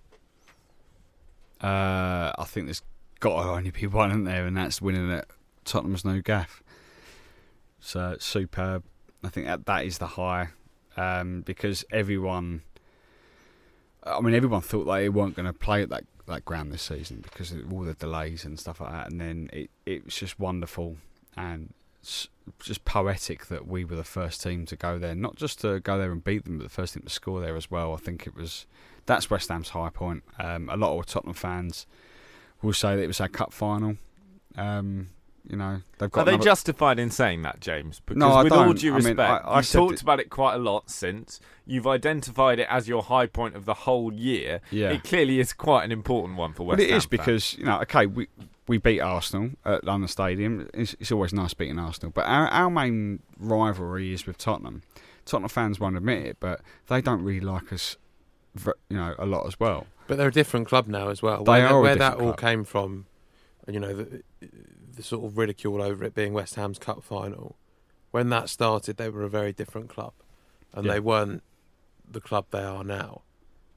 Uh, 1.59 2.31
I 2.37 2.43
think 2.45 2.67
there's 2.67 2.83
got 3.19 3.41
to 3.41 3.49
only 3.49 3.71
be 3.71 3.87
one 3.87 4.11
in 4.11 4.23
there, 4.23 4.45
and 4.45 4.55
that's 4.55 4.83
winning 4.83 5.11
at 5.11 5.25
Tottenham's 5.65 6.05
no 6.05 6.21
gaff. 6.21 6.62
So 7.83 8.15
superb. 8.17 8.83
I 9.25 9.29
think 9.29 9.45
that 9.45 9.65
that 9.65 9.85
is 9.85 9.97
the 9.97 10.07
high 10.07 10.49
um, 10.95 11.41
because 11.41 11.83
everyone. 11.91 12.61
I 14.05 14.19
mean, 14.19 14.33
everyone 14.33 14.61
thought 14.61 14.85
they 14.85 15.07
weren't 15.09 15.35
going 15.35 15.45
to 15.45 15.53
play 15.53 15.83
at 15.83 15.89
that 15.89 16.05
that 16.25 16.45
ground 16.45 16.71
this 16.71 16.81
season 16.81 17.19
because 17.21 17.51
of 17.51 17.71
all 17.73 17.81
the 17.81 17.93
delays 17.93 18.45
and 18.45 18.57
stuff 18.57 18.79
like 18.79 18.91
that. 18.91 19.11
And 19.11 19.19
then 19.19 19.49
it 19.51 19.69
it 19.85 20.05
was 20.05 20.15
just 20.15 20.39
wonderful 20.39 20.95
and 21.35 21.73
just 22.59 22.85
poetic 22.85 23.47
that 23.47 23.67
we 23.67 23.83
were 23.83 23.95
the 23.95 24.03
first 24.03 24.41
team 24.41 24.65
to 24.67 24.75
go 24.77 24.97
there, 24.97 25.13
not 25.13 25.35
just 25.35 25.59
to 25.61 25.81
go 25.81 25.97
there 25.97 26.11
and 26.11 26.23
beat 26.23 26.45
them, 26.45 26.57
but 26.57 26.63
the 26.63 26.69
first 26.69 26.93
team 26.93 27.03
to 27.03 27.09
score 27.09 27.41
there 27.41 27.55
as 27.57 27.69
well. 27.69 27.93
I 27.93 27.97
think 27.97 28.25
it 28.25 28.35
was 28.35 28.65
that's 29.05 29.29
West 29.29 29.49
Ham's 29.49 29.69
high 29.69 29.89
point. 29.89 30.23
Um, 30.39 30.69
a 30.69 30.77
lot 30.77 30.97
of 30.97 31.05
Tottenham 31.05 31.33
fans 31.33 31.85
will 32.61 32.73
say 32.73 32.95
that 32.95 33.03
it 33.03 33.07
was 33.07 33.19
our 33.19 33.27
cup 33.27 33.51
final. 33.51 33.97
Um, 34.55 35.09
you 35.47 35.57
know, 35.57 35.81
they've 35.97 36.09
got 36.11 36.21
Are 36.21 36.25
they 36.25 36.31
another- 36.35 36.43
justified 36.43 36.99
in 36.99 37.09
saying 37.11 37.41
that, 37.43 37.59
James? 37.59 38.01
Because 38.05 38.19
No, 38.19 38.31
I 38.31 38.43
with 38.43 38.53
all 38.53 38.65
don't. 38.65 38.79
due 38.79 38.93
I 38.93 38.97
mean, 38.99 39.05
respect, 39.07 39.45
I- 39.45 39.47
I 39.49 39.57
you've 39.57 39.69
talked 39.71 39.95
that- 39.95 40.01
about 40.03 40.19
it 40.19 40.29
quite 40.29 40.55
a 40.55 40.57
lot 40.59 40.89
since. 40.89 41.39
You've 41.65 41.87
identified 41.87 42.59
it 42.59 42.67
as 42.69 42.87
your 42.87 43.03
high 43.03 43.25
point 43.27 43.55
of 43.55 43.65
the 43.65 43.73
whole 43.73 44.13
year. 44.13 44.61
Yeah. 44.71 44.91
It 44.91 45.03
clearly 45.03 45.39
is 45.39 45.53
quite 45.53 45.83
an 45.83 45.91
important 45.91 46.37
one 46.37 46.53
for 46.53 46.63
West 46.65 46.77
Well, 46.79 46.85
it 46.87 46.89
Ham 46.89 46.97
is 46.97 47.03
fans. 47.03 47.09
because 47.09 47.57
you 47.57 47.65
know, 47.65 47.79
okay, 47.81 48.05
we 48.05 48.27
we 48.67 48.77
beat 48.77 49.01
Arsenal 49.01 49.49
at 49.65 49.83
London 49.83 50.07
Stadium. 50.07 50.69
It's, 50.73 50.95
it's 50.99 51.11
always 51.11 51.33
nice 51.33 51.53
beating 51.53 51.77
Arsenal, 51.79 52.11
but 52.15 52.25
our, 52.25 52.47
our 52.47 52.69
main 52.69 53.19
rivalry 53.37 54.13
is 54.13 54.25
with 54.25 54.37
Tottenham. 54.37 54.83
Tottenham 55.25 55.49
fans 55.49 55.79
won't 55.81 55.97
admit 55.97 56.25
it, 56.25 56.37
but 56.39 56.61
they 56.87 57.01
don't 57.01 57.21
really 57.23 57.41
like 57.41 57.73
us, 57.73 57.97
you 58.65 58.73
know, 58.97 59.15
a 59.19 59.25
lot 59.25 59.45
as 59.47 59.59
well. 59.59 59.87
But 60.07 60.17
they're 60.17 60.27
a 60.29 60.31
different 60.31 60.67
club 60.67 60.87
now 60.87 61.09
as 61.09 61.21
well. 61.21 61.43
They 61.43 61.51
where 61.51 61.67
are 61.67 61.77
a 61.79 61.81
where 61.81 61.95
that 61.95 62.11
different 62.11 62.21
all 62.27 62.33
club. 62.33 62.39
came 62.51 62.63
from, 62.63 63.05
and 63.65 63.73
you 63.73 63.79
know 63.79 63.93
the, 63.93 64.23
the 64.95 65.03
sort 65.03 65.25
of 65.25 65.37
ridicule 65.37 65.81
over 65.81 66.03
it 66.05 66.13
being 66.15 66.33
West 66.33 66.55
Ham's 66.55 66.79
cup 66.79 67.03
final. 67.03 67.55
When 68.11 68.29
that 68.29 68.49
started, 68.49 68.97
they 68.97 69.09
were 69.09 69.23
a 69.23 69.29
very 69.29 69.53
different 69.53 69.89
club, 69.89 70.13
and 70.73 70.85
Yeah. 70.85 70.93
they 70.93 70.99
weren't 70.99 71.41
the 72.09 72.21
club 72.21 72.45
they 72.51 72.63
are 72.63 72.83
now. 72.83 73.21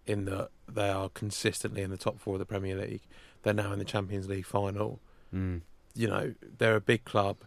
In 0.06 0.24
that 0.26 0.50
they 0.68 0.88
are 0.90 1.08
consistently 1.08 1.82
in 1.82 1.90
the 1.90 1.96
top 1.96 2.20
four 2.20 2.34
of 2.34 2.38
the 2.38 2.46
Premier 2.46 2.76
League. 2.76 3.00
They're 3.42 3.54
now 3.54 3.72
in 3.72 3.78
the 3.80 3.84
Champions 3.84 4.28
League 4.28 4.46
final. 4.46 5.00
Mm. 5.34 5.62
You 5.94 6.06
know 6.08 6.34
they're 6.58 6.76
a 6.76 6.80
big 6.80 7.04
club. 7.04 7.38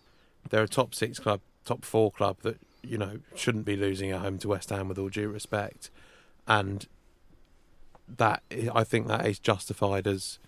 They're 0.49 0.63
a 0.63 0.67
top 0.67 0.93
six 0.95 1.19
club, 1.19 1.39
top 1.63 1.85
four 1.85 2.11
club 2.11 2.37
that 2.41 2.57
you 2.81 2.97
know 2.97 3.19
shouldn't 3.35 3.63
be 3.65 3.75
losing 3.77 4.11
at 4.11 4.21
home 4.21 4.39
to 4.39 4.47
West 4.49 4.69
Ham 4.71 4.87
with 4.89 4.97
all 4.97 5.09
due 5.09 5.29
respect, 5.29 5.89
and 6.47 6.85
that 8.17 8.41
I 8.73 8.83
think 8.83 9.07
that 9.07 9.25
is 9.25 9.39
justified 9.39 10.07
as 10.07 10.39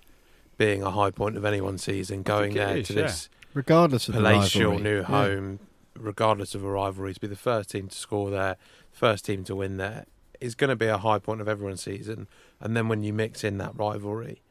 being 0.62 0.84
a 0.84 0.92
high 0.92 1.10
point 1.10 1.38
of 1.38 1.44
anyone's 1.46 1.84
season. 1.84 2.22
Going 2.22 2.54
think 2.54 2.56
it 2.56 2.60
there 2.66 2.78
is, 2.78 2.88
to 2.88 2.94
yeah. 2.94 3.02
this 3.04 3.30
Regardless 3.54 4.08
of 4.08 4.14
the 4.14 4.22
palatial 4.22 4.72
rivalry. 4.72 4.84
new 4.84 4.98
Yeah. 5.00 5.04
home, 5.04 5.60
regardless 5.98 6.56
of 6.56 6.64
a 6.64 6.70
rivalry, 6.70 7.14
to 7.14 7.20
be 7.20 7.28
the 7.28 7.36
first 7.36 7.72
team 7.72 7.88
to 7.88 7.98
score 7.98 8.30
there, 8.30 8.58
first 8.92 9.26
team 9.26 9.44
to 9.46 9.56
win 9.56 9.78
there, 9.78 10.06
is 10.40 10.56
going 10.56 10.70
to 10.70 10.76
be 10.76 10.86
a 10.86 10.98
high 10.98 11.20
point 11.20 11.42
of 11.42 11.48
everyone's 11.48 11.82
season. 11.82 12.28
And 12.60 12.78
then 12.78 12.88
when 12.88 13.04
you 13.04 13.12
mix 13.12 13.44
in 13.44 13.58
that 13.58 13.76
rivalry, 13.76 14.42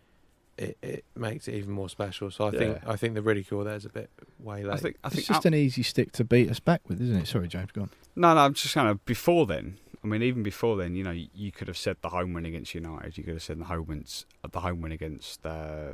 it, 0.58 0.76
it 0.82 1.04
makes 1.16 1.48
it 1.48 1.54
even 1.54 1.70
more 1.70 1.88
special. 1.88 2.30
So 2.30 2.48
I 2.48 2.50
think 2.50 2.78
I 2.86 2.96
think 2.96 3.14
the 3.14 3.22
ridicule 3.22 3.64
there's 3.64 3.86
a 3.86 3.88
bit 3.88 4.10
way 4.38 4.64
late. 4.64 4.74
I 4.74 4.76
think 4.76 4.96
I 5.04 5.08
think 5.08 5.20
It's 5.20 5.28
just 5.28 5.46
an 5.46 5.54
easy 5.54 5.82
stick 5.82 6.12
to 6.12 6.24
beat 6.24 6.50
us 6.50 6.60
back 6.60 6.82
with, 6.88 7.00
isn't 7.00 7.16
it? 7.16 7.26
Sorry, 7.28 7.48
James, 7.48 7.70
go 7.72 7.82
on. 7.82 7.90
No, 8.16 8.34
no, 8.34 8.40
I'm 8.40 8.54
just 8.54 8.74
kind 8.74 8.88
of 8.88 9.02
before 9.06 9.46
then. 9.46 9.78
I 10.02 10.06
mean, 10.06 10.22
even 10.22 10.42
before 10.42 10.76
then, 10.76 10.94
you 10.94 11.04
know, 11.04 11.10
you, 11.10 11.52
could 11.52 11.68
have 11.68 11.76
said 11.76 11.96
the 12.00 12.08
home 12.08 12.32
win 12.32 12.46
against 12.46 12.74
United. 12.74 13.18
You 13.18 13.24
could 13.24 13.34
have 13.34 13.42
said 13.42 13.60
the 13.60 13.64
home 13.66 13.86
wins, 13.86 14.24
the 14.50 14.60
home 14.60 14.80
win 14.80 14.92
against 14.92 15.44
uh, 15.44 15.90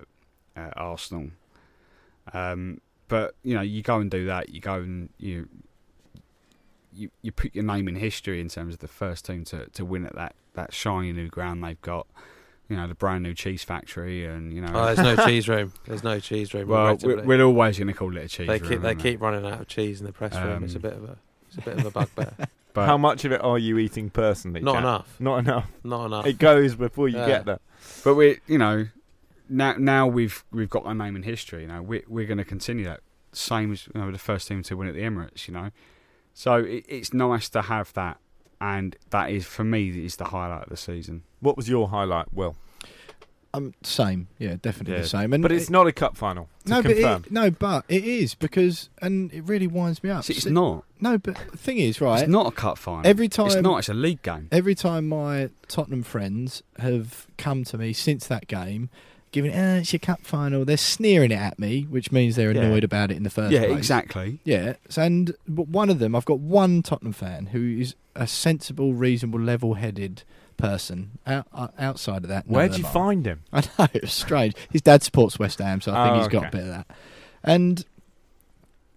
uh, 0.57 0.71
Arsenal. 0.77 1.31
Um, 2.33 2.81
but 3.09 3.35
you 3.43 3.55
know, 3.55 3.63
you 3.63 3.83
go 3.83 3.99
and 3.99 4.11
do 4.11 4.27
that. 4.27 4.51
You 4.51 4.61
go 4.61 4.75
and 4.75 5.09
you 5.19 5.49
you 6.93 7.11
you 7.23 7.33
put 7.33 7.55
your 7.55 7.65
name 7.65 7.89
in 7.89 7.97
history 7.97 8.41
in 8.41 8.49
terms 8.49 8.75
of 8.75 8.81
the 8.81 8.89
first 8.89 9.25
team 9.25 9.45
to, 9.45 9.67
to 9.67 9.85
win 9.85 10.07
at 10.07 10.15
that, 10.15 10.35
that 10.55 10.73
shiny 10.73 11.13
new 11.13 11.29
ground 11.29 11.63
they've 11.63 11.81
got. 11.83 12.07
You 12.69 12.77
know, 12.77 12.89
the 12.89 12.97
brand 12.97 13.23
new 13.23 13.33
cheese 13.33 13.63
factory, 13.63 14.25
and 14.25 14.53
you 14.53 14.61
know. 14.61 14.73
Oh, 14.75 14.87
there's 14.93 15.17
no 15.17 15.25
cheese 15.25 15.49
room. 15.49 15.73
There's 15.85 16.03
no 16.03 16.19
cheese 16.19 16.53
room. 16.53 16.67
Well, 16.67 16.99
we're, 17.01 17.23
we're 17.23 17.43
always 17.45 17.79
going 17.79 17.87
to 17.87 17.95
call 17.95 18.17
it 18.17 18.25
a 18.25 18.29
cheese 18.29 18.49
they 18.49 18.59
room. 18.59 18.69
Keep, 18.71 18.83
they 18.83 18.95
keep 18.97 19.21
running 19.21 19.47
out 19.47 19.61
of 19.61 19.69
cheese 19.69 20.01
in 20.01 20.07
the 20.07 20.13
press 20.13 20.35
room. 20.35 20.65
It's 20.65 20.75
a 20.75 20.79
Um, 20.79 20.83
bit 20.83 20.93
of 20.95 21.05
a 21.05 21.17
it's 21.49 21.59
a 21.59 21.61
bit 21.61 21.79
of 21.79 21.87
a 21.87 21.91
bugbear. 21.93 22.35
But 22.77 22.87
How 22.87 22.97
much 22.99 23.25
of 23.25 23.33
it 23.33 23.43
are 23.43 23.59
you 23.59 23.79
eating 23.79 24.11
personally? 24.11 24.61
Not 24.61 24.75
Jack? 24.75 24.81
enough. 24.83 25.17
Not 25.19 25.39
enough. 25.39 25.71
Not 25.83 26.07
enough. 26.07 26.27
It 26.27 26.39
goes 26.39 26.75
before 26.77 27.09
you 27.09 27.17
Yeah. 27.19 27.27
get 27.27 27.45
there. 27.47 27.59
But 28.05 28.15
we, 28.15 28.39
you 28.47 28.59
know, 28.59 28.87
now 29.49 29.75
now 29.79 30.07
we've 30.07 30.45
we've 30.53 30.69
got 30.71 30.85
our 30.87 30.95
name 30.95 31.17
in 31.17 31.23
history. 31.23 31.63
You 31.63 31.69
know, 31.69 31.83
we 31.83 32.03
we're 32.07 32.27
going 32.27 32.39
to 32.39 32.45
continue 32.45 32.85
that. 32.85 33.01
Same 33.33 33.73
as 33.73 33.89
you 33.93 34.01
know, 34.01 34.11
the 34.13 34.19
first 34.19 34.47
team 34.49 34.63
to 34.65 34.77
win 34.77 34.89
at 34.89 34.95
the 34.95 35.01
Emirates. 35.01 35.49
You 35.49 35.55
know, 35.55 35.71
so 36.35 36.57
it, 36.57 36.85
it's 36.89 37.13
nice 37.13 37.49
to 37.51 37.63
have 37.63 37.93
that, 37.95 38.19
and 38.61 38.95
that 39.11 39.31
is 39.31 39.45
for 39.47 39.65
me 39.65 40.05
is 40.05 40.17
the 40.17 40.27
highlight 40.27 40.65
of 40.65 40.69
the 40.69 40.77
season. 40.77 41.23
What 41.41 41.57
was 41.57 41.69
your 41.69 41.89
highlight, 41.89 42.33
Will? 42.33 42.57
Um, 43.57 43.73
same, 43.83 44.29
yeah, 44.39 44.57
definitely 44.61 44.95
Yeah. 44.95 45.01
the 45.03 45.09
same. 45.09 45.33
And 45.33 45.43
but 45.43 45.51
it's 45.53 45.65
it- 45.69 45.71
not 45.71 45.87
a 45.87 45.93
cup 45.93 46.17
final. 46.17 46.49
No, 46.67 46.83
but 46.83 46.91
it, 46.93 47.31
no, 47.31 47.51
but 47.51 47.85
it 47.89 48.05
is 48.05 48.35
because, 48.35 48.89
and 49.01 49.33
it 49.33 49.45
really 49.45 49.67
winds 49.67 50.03
me 50.03 50.11
up. 50.11 50.25
See, 50.25 50.35
it's 50.35 50.43
See- 50.45 50.51
not. 50.51 50.85
No, 51.01 51.17
but 51.19 51.37
the 51.53 51.57
thing 51.57 51.79
is, 51.79 52.01
right? 52.01 52.23
It's 52.23 52.29
not 52.31 52.47
a 52.47 52.51
cup 52.51 52.77
final. 52.79 53.07
Every 53.07 53.29
time 53.29 53.47
it's 53.47 53.57
not. 53.57 53.79
It's 53.79 53.89
a 53.89 53.95
league 53.95 54.23
game. 54.23 54.49
Every 54.53 54.75
time 54.75 55.09
my 55.09 55.51
Tottenham 55.69 56.03
friends 56.03 56.63
have 56.79 57.27
come 57.39 57.65
to 57.65 57.79
me 57.79 57.93
since 57.93 58.27
that 58.27 58.47
game, 58.49 58.89
giving, 59.33 59.53
uh, 59.53 59.79
it's 59.81 59.93
your 59.93 60.01
cup 60.01 60.21
final, 60.23 60.65
they're 60.65 60.77
sneering 60.77 61.31
it 61.31 61.39
at 61.39 61.59
me, 61.59 61.83
which 61.83 62.11
means 62.13 62.37
they're 62.37 62.53
Yeah. 62.53 62.63
annoyed 62.63 62.85
about 62.85 63.11
it 63.11 63.17
in 63.17 63.23
the 63.23 63.31
first 63.31 63.53
Yeah, 63.53 63.67
place. 63.67 63.77
exactly. 63.79 64.39
Yeah, 64.45 64.75
so- 64.89 65.03
and 65.03 65.35
but 65.47 65.69
one 65.69 65.89
of 65.91 65.99
them, 65.99 66.15
I've 66.17 66.25
got 66.25 66.41
one 66.41 66.83
Tottenham 66.83 67.13
fan 67.13 67.47
who 67.47 67.79
is 67.79 67.95
a 68.15 68.27
sensible, 68.27 68.95
reasonable, 68.95 69.41
level-headed 69.41 70.23
person. 70.57 71.19
Out, 71.27 71.47
uh, 71.53 71.69
outside 71.79 72.23
of 72.25 72.29
that, 72.29 72.47
Where'd 72.47 72.77
you 72.77 72.85
find 72.85 73.27
him? 73.27 73.43
I 73.53 73.63
know 73.79 73.87
it's 73.95 74.13
strange. 74.13 74.55
His 74.71 74.83
dad 74.83 75.03
supports 75.03 75.39
West 75.39 75.59
Ham, 75.59 75.81
so 75.81 75.93
I 75.95 76.05
think 76.05 76.17
Oh, 76.17 76.19
he's 76.21 76.29
got 76.29 76.47
a 76.49 76.51
bit 76.51 76.61
of 76.63 76.69
that. 76.69 76.87
And 77.45 77.85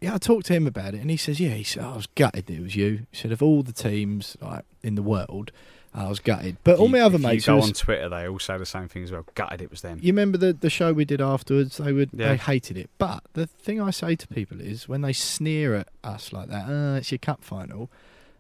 yeah, 0.02 0.16
I 0.16 0.18
talked 0.18 0.46
to 0.48 0.54
him 0.54 0.66
about 0.68 0.94
it, 0.94 1.02
and 1.02 1.10
he 1.10 1.18
says, 1.18 1.40
"Yeah, 1.40 1.50
he 1.50 1.64
said 1.64 1.84
I 1.84 1.96
was 1.96 2.08
gutted 2.08 2.46
that 2.48 2.54
it 2.54 2.62
was 2.64 2.76
you." 2.76 3.06
He 3.12 3.18
said, 3.18 3.32
"Of 3.32 3.44
all 3.44 3.64
the 3.64 3.74
teams 3.74 4.38
like 4.42 4.64
in 4.82 4.96
the 4.96 5.04
world, 5.04 5.52
I 5.94 6.08
was 6.08 6.20
gutted." 6.20 6.56
But 6.64 6.80
all 6.80 6.88
my 6.88 7.02
other 7.02 7.20
mates, 7.20 7.46
go 7.48 7.58
was- 7.58 7.66
on 7.68 7.74
Twitter, 7.74 8.08
they 8.08 8.26
all 8.28 8.40
say 8.40 8.58
the 8.58 8.66
same 8.66 8.88
thing 8.88 9.04
as 9.04 9.12
well. 9.12 9.26
Gutted 9.36 9.62
it 9.62 9.70
was 9.70 9.82
them. 9.82 10.00
you 10.02 10.14
remember 10.14 10.38
the 10.38 10.54
the 10.54 10.70
show 10.70 10.94
we 10.94 11.04
did 11.04 11.20
afterwards? 11.20 11.78
They 11.78 11.92
would 11.92 12.12
Yeah. 12.14 12.30
they 12.30 12.38
hated 12.38 12.78
it. 12.78 12.90
But 12.98 13.24
the 13.34 13.46
thing 13.46 13.82
I 13.82 13.92
say 13.92 14.16
to 14.16 14.28
people 14.28 14.62
is 14.62 14.88
when 14.88 15.02
they 15.02 15.12
sneer 15.14 15.76
at 15.76 15.90
us 16.04 16.32
like 16.32 16.48
that, 16.48 16.70
uh, 16.70 16.96
it's 16.98 17.12
your 17.12 17.20
cup 17.20 17.44
final. 17.44 17.90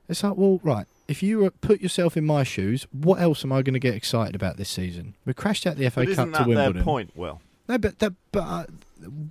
It's 0.07 0.23
like, 0.23 0.37
well, 0.37 0.59
right. 0.63 0.87
If 1.09 1.23
you 1.23 1.49
put 1.61 1.81
yourself 1.81 2.15
in 2.15 2.25
my 2.25 2.43
shoes, 2.43 2.85
what 2.91 3.19
else 3.19 3.43
am 3.43 3.51
I 3.51 3.61
going 3.63 3.73
to 3.73 3.79
get 3.79 3.95
excited 3.95 4.35
about 4.35 4.57
this 4.57 4.69
season? 4.69 5.15
We 5.25 5.33
crashed 5.33 5.65
out 5.67 5.75
the 5.77 5.89
FA 5.89 6.01
But 6.01 6.05
Cup 6.05 6.11
isn't 6.11 6.25
to 6.33 6.39
that 6.39 6.47
Wimbledon. 6.47 6.73
their 6.75 6.83
point, 6.83 7.17
Will? 7.17 7.41
No, 7.67 7.77
but 7.77 7.99
that, 7.99 8.13
but 8.31 8.39
uh, 8.39 8.65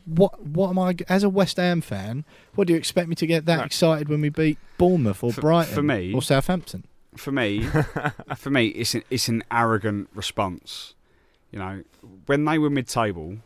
what 0.05 0.45
what 0.45 0.71
am 0.71 0.79
I 0.79 0.95
as 1.09 1.23
a 1.25 1.29
West 1.29 1.57
Ham 1.57 1.81
fan? 1.81 2.25
What 2.55 2.67
do 2.67 2.73
you 2.73 2.79
expect 2.79 3.09
me 3.09 3.15
to 3.17 3.27
get 3.27 3.47
that 3.47 3.59
No. 3.59 3.65
excited 3.65 4.09
when 4.09 4.21
we 4.21 4.29
beat 4.29 4.59
Bournemouth 4.77 5.23
or 5.25 5.33
For- 5.33 5.41
Brighton 5.41 5.75
for 5.75 5.83
me- 5.83 6.13
or 6.15 6.23
Southampton? 6.23 6.85
for 7.17 7.33
me, 7.33 7.63
for 8.37 8.51
me, 8.51 8.67
it's 8.69 8.95
an, 8.95 9.03
it's 9.11 9.29
an 9.29 9.43
arrogant 9.51 10.09
response. 10.15 10.95
You 11.51 11.59
know, 11.59 11.83
when 12.27 12.45
they 12.45 12.59
were 12.59 12.71
mid-table, 12.71 13.39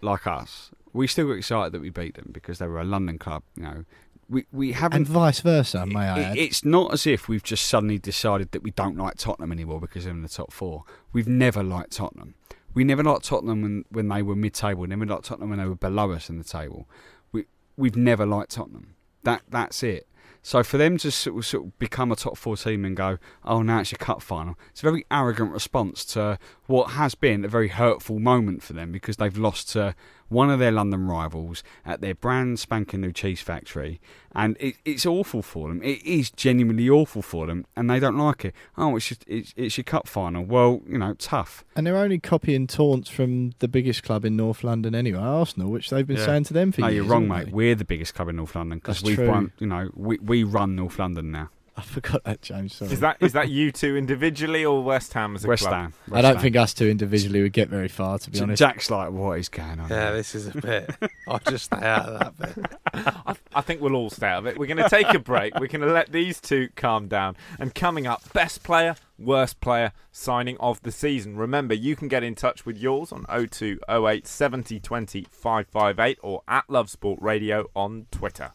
like 0.00 0.26
us, 0.28 0.70
we 0.92 1.06
still 1.08 1.26
got 1.28 1.32
excited 1.34 1.72
that 1.72 1.80
we 1.80 1.90
beat 1.90 2.14
them 2.14 2.30
because 2.32 2.58
they 2.58 2.66
were 2.68 2.80
a 2.80 2.84
London 2.84 3.18
club. 3.18 3.42
You 3.56 3.62
know, 3.64 3.84
we 4.28 4.46
we 4.52 4.72
haven't. 4.72 4.96
And 4.96 5.06
vice 5.06 5.40
versa, 5.40 5.86
may 5.86 6.00
I 6.00 6.20
add? 6.20 6.36
it's 6.36 6.64
not 6.64 6.92
as 6.92 7.06
if 7.06 7.28
we've 7.28 7.42
just 7.42 7.66
suddenly 7.66 7.98
decided 7.98 8.52
that 8.52 8.62
we 8.62 8.70
don't 8.70 8.96
like 8.96 9.16
Tottenham 9.16 9.52
anymore 9.52 9.80
because 9.80 10.04
they're 10.04 10.12
in 10.12 10.22
the 10.22 10.28
top 10.28 10.52
four. 10.52 10.84
We've 11.12 11.28
never 11.28 11.62
liked 11.62 11.92
Tottenham. 11.92 12.34
We 12.74 12.84
never 12.84 13.02
liked 13.02 13.24
Tottenham 13.24 13.62
when, 13.62 13.84
when 13.88 14.08
they 14.08 14.20
were 14.20 14.36
mid-table. 14.36 14.82
We 14.82 14.88
never 14.88 15.06
liked 15.06 15.24
Tottenham 15.24 15.50
when 15.50 15.58
they 15.58 15.64
were 15.64 15.74
below 15.74 16.12
us 16.12 16.28
in 16.28 16.38
the 16.38 16.44
table. 16.44 16.88
We 17.32 17.46
we've 17.76 17.96
never 17.96 18.26
liked 18.26 18.50
Tottenham. 18.50 18.96
That 19.22 19.42
that's 19.48 19.82
it. 19.82 20.06
So 20.46 20.62
for 20.62 20.78
them 20.78 20.96
to 20.98 21.10
sort 21.10 21.36
of, 21.36 21.44
sort 21.44 21.64
of 21.64 21.78
become 21.80 22.12
a 22.12 22.14
top 22.14 22.36
four 22.36 22.56
team 22.56 22.84
and 22.84 22.96
go, 22.96 23.18
oh, 23.44 23.62
now 23.62 23.80
it's 23.80 23.90
your 23.90 23.98
cup 23.98 24.22
final, 24.22 24.56
it's 24.70 24.80
a 24.80 24.86
very 24.86 25.04
arrogant 25.10 25.50
response 25.50 26.04
to 26.04 26.38
what 26.66 26.92
has 26.92 27.16
been 27.16 27.44
a 27.44 27.48
very 27.48 27.66
hurtful 27.66 28.20
moment 28.20 28.62
for 28.62 28.72
them 28.72 28.92
because 28.92 29.16
they've 29.16 29.36
lost 29.36 29.70
to 29.70 29.96
one 30.28 30.50
of 30.50 30.58
their 30.58 30.72
London 30.72 31.06
rivals 31.06 31.62
at 31.84 32.00
their 32.00 32.14
brand 32.14 32.58
spanking 32.58 33.00
new 33.00 33.12
cheese 33.12 33.40
factory, 33.40 34.00
and 34.34 34.56
it, 34.60 34.76
it's 34.84 35.06
awful 35.06 35.42
for 35.42 35.68
them. 35.68 35.82
It 35.82 36.02
is 36.04 36.30
genuinely 36.30 36.88
awful 36.90 37.22
for 37.22 37.46
them, 37.46 37.64
and 37.76 37.88
they 37.88 37.98
don't 38.00 38.18
like 38.18 38.44
it. 38.44 38.54
Oh, 38.76 38.96
it's 38.96 39.08
just, 39.08 39.24
it's, 39.26 39.54
it's 39.56 39.76
your 39.76 39.84
cup 39.84 40.08
final. 40.08 40.44
Well, 40.44 40.82
you 40.88 40.98
know, 40.98 41.14
tough. 41.14 41.64
and 41.74 41.86
they're 41.86 41.96
only 41.96 42.18
copying 42.18 42.66
taunts 42.66 43.08
from 43.08 43.52
the 43.60 43.68
biggest 43.68 44.02
club 44.02 44.24
in 44.24 44.36
North 44.36 44.62
London 44.64 44.94
anyway, 44.94 45.18
Arsenal, 45.20 45.70
which 45.70 45.90
they've 45.90 46.06
been 46.06 46.16
Yeah. 46.16 46.26
saying 46.26 46.44
to 46.44 46.54
them 46.54 46.72
for 46.72 46.82
no, 46.82 46.88
years. 46.88 46.96
No, 46.98 47.02
you're 47.04 47.12
wrong, 47.12 47.28
mate. 47.28 47.46
they? 47.46 47.52
We're 47.52 47.74
the 47.74 47.84
biggest 47.84 48.14
club 48.14 48.28
in 48.28 48.36
North 48.36 48.54
London 48.54 48.78
because 48.78 49.02
we've 49.02 49.16
true. 49.16 49.28
won. 49.28 49.52
You 49.58 49.66
know, 49.68 49.90
we 49.94 50.18
we 50.18 50.42
run 50.44 50.76
North 50.76 50.98
London 50.98 51.30
now. 51.30 51.50
I 51.78 51.82
forgot 51.82 52.24
that, 52.24 52.40
James. 52.40 52.74
Sorry. 52.74 52.90
Is 52.90 53.00
that 53.00 53.18
is 53.20 53.34
that 53.34 53.50
you 53.50 53.70
two 53.70 53.98
individually 53.98 54.64
or 54.64 54.82
West 54.82 55.12
Ham 55.12 55.34
as 55.36 55.44
a 55.44 55.48
West 55.48 55.64
club? 55.64 55.74
Ham. 55.74 55.94
I 56.10 56.22
don't 56.22 56.34
Ham. 56.36 56.42
think 56.42 56.56
us 56.56 56.72
two 56.72 56.88
individually 56.88 57.42
would 57.42 57.52
get 57.52 57.68
very 57.68 57.88
far, 57.88 58.18
to 58.18 58.30
be 58.30 58.40
honest. 58.40 58.58
Jack's 58.60 58.90
like, 58.90 59.10
what 59.10 59.38
is 59.38 59.50
going 59.50 59.78
on? 59.80 59.90
Yeah, 59.90 60.06
here?" 60.06 60.16
this 60.16 60.34
is 60.34 60.46
a 60.46 60.58
bit. 60.58 60.90
I'll 61.28 61.40
just 61.40 61.66
stay 61.66 61.76
out 61.76 62.08
of 62.08 62.18
that 62.18 62.54
bit. 62.54 62.66
I, 62.94 63.34
I 63.54 63.60
think 63.60 63.82
we'll 63.82 63.94
all 63.94 64.08
stay 64.08 64.26
out 64.26 64.38
of 64.38 64.46
it. 64.46 64.58
We're 64.58 64.66
going 64.66 64.82
to 64.82 64.88
take 64.88 65.12
a 65.12 65.18
break. 65.18 65.54
We're 65.60 65.66
going 65.66 65.82
to 65.82 65.92
let 65.92 66.12
these 66.12 66.40
two 66.40 66.70
calm 66.76 67.08
down. 67.08 67.36
And 67.58 67.74
coming 67.74 68.06
up, 68.06 68.32
best 68.32 68.62
player, 68.62 68.96
worst 69.18 69.60
player, 69.60 69.92
signing 70.12 70.56
of 70.58 70.82
the 70.82 70.92
season. 70.92 71.36
Remember, 71.36 71.74
you 71.74 71.94
can 71.94 72.08
get 72.08 72.22
in 72.22 72.34
touch 72.34 72.64
with 72.64 72.78
yours 72.78 73.12
on 73.12 73.26
0208 73.28 74.26
70 74.26 74.80
20 74.80 75.26
558 75.30 76.18
or 76.22 76.42
at 76.48 76.64
Love 76.70 76.88
Sport 76.88 77.20
Radio 77.20 77.66
on 77.74 78.06
Twitter. 78.10 78.52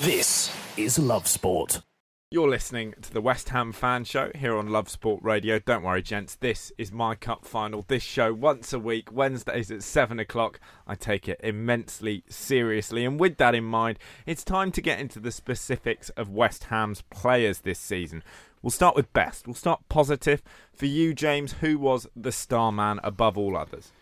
This 0.00 0.52
is 0.76 0.98
Love 0.98 1.28
Sport. 1.28 1.82
You're 2.30 2.48
listening 2.48 2.94
to 3.02 3.12
the 3.12 3.20
West 3.20 3.50
Ham 3.50 3.72
Fan 3.72 4.04
Show 4.04 4.32
here 4.34 4.56
on 4.56 4.68
Love 4.68 4.88
Sport 4.88 5.22
Radio. 5.22 5.58
Don't 5.60 5.84
worry, 5.84 6.02
gents, 6.02 6.34
this 6.34 6.72
is 6.76 6.90
my 6.90 7.14
cup 7.14 7.44
final. 7.44 7.84
This 7.86 8.02
show 8.02 8.32
once 8.32 8.72
a 8.72 8.80
week, 8.80 9.12
Wednesdays 9.12 9.70
at 9.70 9.82
7 9.82 10.18
o'clock. 10.18 10.58
I 10.88 10.96
take 10.96 11.28
it 11.28 11.38
immensely 11.44 12.24
seriously. 12.28 13.04
And 13.04 13.20
with 13.20 13.36
that 13.36 13.54
in 13.54 13.64
mind, 13.64 13.98
it's 14.26 14.42
time 14.42 14.72
to 14.72 14.80
get 14.80 14.98
into 14.98 15.20
the 15.20 15.30
specifics 15.30 16.08
of 16.10 16.30
West 16.30 16.64
Ham's 16.64 17.02
players 17.02 17.60
this 17.60 17.78
season. 17.78 18.24
We'll 18.60 18.70
start 18.70 18.96
with 18.96 19.12
best. 19.12 19.46
We'll 19.46 19.54
start 19.54 19.82
positive. 19.88 20.42
For 20.72 20.86
you, 20.86 21.14
James, 21.14 21.52
who 21.54 21.78
was 21.78 22.08
the 22.16 22.32
star 22.32 22.72
man 22.72 22.98
above 23.04 23.38
all 23.38 23.56
others? 23.56 23.92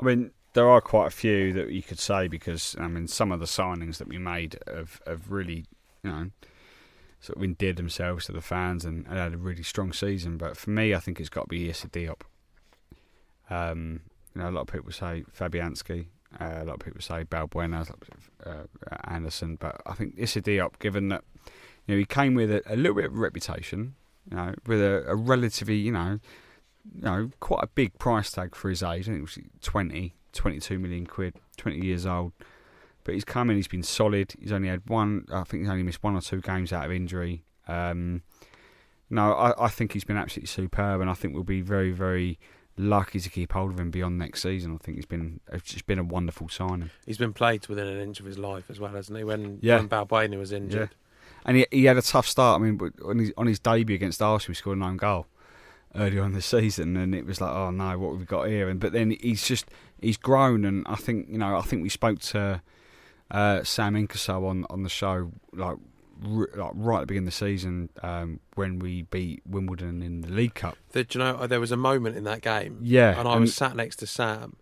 I 0.00 0.04
mean, 0.04 0.30
there 0.52 0.68
are 0.68 0.80
quite 0.80 1.06
a 1.06 1.10
few 1.10 1.52
that 1.52 1.70
you 1.70 1.82
could 1.82 1.98
say 1.98 2.28
because 2.28 2.76
I 2.78 2.88
mean, 2.88 3.06
some 3.06 3.32
of 3.32 3.40
the 3.40 3.46
signings 3.46 3.98
that 3.98 4.08
we 4.08 4.18
made 4.18 4.58
have, 4.66 5.00
have 5.06 5.30
really, 5.30 5.66
you 6.02 6.10
know, 6.10 6.30
sort 7.20 7.36
of 7.36 7.44
endeared 7.44 7.76
themselves 7.76 8.26
to 8.26 8.32
the 8.32 8.40
fans 8.40 8.84
and, 8.84 9.06
and 9.06 9.16
had 9.16 9.34
a 9.34 9.38
really 9.38 9.62
strong 9.62 9.92
season. 9.92 10.38
But 10.38 10.56
for 10.56 10.70
me, 10.70 10.94
I 10.94 10.98
think 10.98 11.20
it's 11.20 11.28
got 11.28 11.42
to 11.42 11.48
be 11.48 11.68
Issa 11.68 11.88
Diop. 11.88 12.22
Um, 13.48 14.00
you 14.34 14.42
know, 14.42 14.48
a 14.48 14.52
lot 14.52 14.62
of 14.62 14.66
people 14.68 14.92
say 14.92 15.24
Fabianski. 15.36 16.06
Uh, 16.40 16.60
a 16.60 16.64
lot 16.64 16.74
of 16.74 16.80
people 16.80 17.00
say 17.00 17.24
Balbuena, 17.24 17.90
uh, 18.46 18.52
Anderson, 19.04 19.56
but 19.56 19.80
I 19.84 19.94
think 19.94 20.14
Issa 20.16 20.42
Diop, 20.42 20.78
given 20.78 21.08
that 21.08 21.24
you 21.86 21.94
know 21.94 21.98
he 21.98 22.04
came 22.04 22.34
with 22.34 22.52
a, 22.52 22.62
a 22.66 22.76
little 22.76 22.94
bit 22.94 23.06
of 23.06 23.18
reputation, 23.18 23.96
you 24.30 24.36
know, 24.36 24.54
with 24.66 24.80
a, 24.80 25.04
a 25.08 25.16
relatively, 25.16 25.76
you 25.76 25.90
know, 25.90 26.20
you 26.94 27.02
know, 27.02 27.30
quite 27.40 27.64
a 27.64 27.66
big 27.66 27.98
price 27.98 28.30
tag 28.30 28.54
for 28.54 28.70
his 28.70 28.82
age. 28.82 29.08
I 29.08 29.12
think 29.12 29.18
it 29.18 29.22
was 29.22 29.38
20, 29.62 30.14
22 30.32 30.78
million 30.78 31.06
quid, 31.06 31.34
20 31.56 31.84
years 31.84 32.06
old. 32.06 32.32
But 33.04 33.14
he's 33.14 33.24
come 33.24 33.50
in, 33.50 33.56
he's 33.56 33.68
been 33.68 33.82
solid. 33.82 34.34
He's 34.38 34.52
only 34.52 34.68
had 34.68 34.88
one, 34.88 35.26
I 35.32 35.44
think 35.44 35.62
he's 35.62 35.70
only 35.70 35.82
missed 35.82 36.02
one 36.02 36.14
or 36.16 36.20
two 36.20 36.40
games 36.40 36.72
out 36.72 36.84
of 36.84 36.92
injury. 36.92 37.44
Um, 37.66 38.22
no, 39.08 39.32
I, 39.32 39.64
I 39.64 39.68
think 39.68 39.92
he's 39.92 40.04
been 40.04 40.16
absolutely 40.16 40.48
superb, 40.48 41.00
and 41.00 41.10
I 41.10 41.14
think 41.14 41.34
we'll 41.34 41.42
be 41.42 41.62
very, 41.62 41.90
very 41.90 42.38
lucky 42.76 43.18
to 43.20 43.28
keep 43.28 43.52
hold 43.52 43.72
of 43.72 43.80
him 43.80 43.90
beyond 43.90 44.18
next 44.18 44.42
season. 44.42 44.74
I 44.74 44.84
think 44.84 44.96
he's 44.96 45.06
been 45.06 45.40
it's 45.52 45.64
just 45.72 45.86
been 45.86 45.98
a 45.98 46.04
wonderful 46.04 46.48
signing. 46.48 46.90
He's 47.06 47.18
been 47.18 47.32
played 47.32 47.66
within 47.68 47.88
an 47.88 47.98
inch 48.00 48.20
of 48.20 48.26
his 48.26 48.38
life 48.38 48.70
as 48.70 48.78
well, 48.78 48.92
hasn't 48.92 49.18
he? 49.18 49.24
When 49.24 49.58
Yeah. 49.62 49.76
when 49.78 49.88
Balbuena 49.88 50.38
was 50.38 50.52
injured. 50.52 50.90
And 51.44 51.56
he, 51.56 51.66
he 51.70 51.84
had 51.86 51.96
a 51.96 52.02
tough 52.02 52.26
start. 52.28 52.60
I 52.60 52.64
mean, 52.64 52.78
on 53.04 53.18
his, 53.18 53.32
on 53.36 53.46
his 53.46 53.58
debut 53.58 53.96
against 53.96 54.20
Arsenal, 54.20 54.52
he 54.52 54.56
scored 54.56 54.76
an 54.76 54.82
own 54.84 54.98
goal 54.98 55.26
early 55.94 56.18
on 56.18 56.26
in 56.26 56.32
the 56.34 56.42
season, 56.42 56.96
and 56.96 57.14
it 57.14 57.26
was 57.26 57.40
like, 57.40 57.50
oh 57.50 57.70
no, 57.70 57.98
what 57.98 58.10
have 58.12 58.20
we 58.20 58.24
got 58.26 58.46
here? 58.48 58.68
And 58.68 58.78
but 58.78 58.92
then 58.92 59.16
he's 59.20 59.46
just 59.46 59.66
he's 60.02 60.16
grown, 60.16 60.64
and 60.64 60.86
I 60.88 60.96
think 60.96 61.28
you 61.30 61.38
know, 61.38 61.56
I 61.56 61.62
think 61.62 61.82
we 61.82 61.88
spoke 61.88 62.18
to 62.20 62.62
uh, 63.30 63.62
Sam 63.64 63.94
Inkersole 63.94 64.46
on 64.48 64.66
on 64.70 64.82
the 64.82 64.88
show 64.88 65.30
like 65.52 65.76
r- 66.26 66.48
like 66.54 66.72
right 66.74 66.96
at 66.98 67.00
the 67.00 67.06
beginning 67.06 67.28
of 67.28 67.32
the 67.34 67.36
season 67.38 67.88
um, 68.02 68.40
when 68.54 68.78
we 68.78 69.02
beat 69.02 69.42
Wimbledon 69.46 70.02
in 70.02 70.20
the 70.22 70.28
League 70.30 70.54
Cup. 70.54 70.76
You 70.94 71.04
know, 71.16 71.46
there 71.46 71.60
was 71.60 71.72
a 71.72 71.76
moment 71.76 72.16
in 72.16 72.24
that 72.24 72.42
game. 72.42 72.78
Yeah, 72.82 73.18
And 73.18 73.26
I 73.28 73.32
and- 73.32 73.40
was 73.42 73.54
sat 73.54 73.76
next 73.76 73.96
to 73.96 74.06
Sam, 74.06 74.56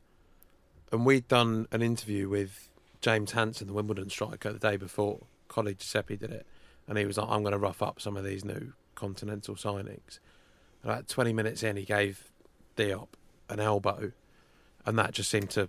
and 0.92 1.04
we'd 1.06 1.28
done 1.28 1.66
an 1.72 1.82
interview 1.82 2.28
with 2.28 2.68
James 3.00 3.32
Hanson, 3.32 3.66
the 3.66 3.72
Wimbledon 3.72 4.10
striker, 4.10 4.52
the 4.52 4.58
day 4.58 4.76
before. 4.76 5.20
Colleague 5.48 5.78
Giuseppe 5.78 6.16
did 6.16 6.30
it. 6.30 6.46
And 6.86 6.98
he 6.98 7.04
was 7.06 7.16
like, 7.18 7.28
I'm 7.30 7.42
going 7.42 7.52
to 7.52 7.58
rough 7.58 7.82
up 7.82 8.00
some 8.00 8.16
of 8.16 8.24
these 8.24 8.44
new 8.44 8.72
continental 8.94 9.54
signings. 9.54 10.18
And 10.82 10.90
about 10.92 11.06
20 11.08 11.32
minutes 11.32 11.62
in, 11.62 11.76
he 11.76 11.84
gave 11.84 12.30
Diop 12.76 13.08
an 13.50 13.60
elbow, 13.60 14.12
and 14.86 14.98
that 14.98 15.12
just 15.12 15.30
seemed 15.30 15.50
to 15.50 15.68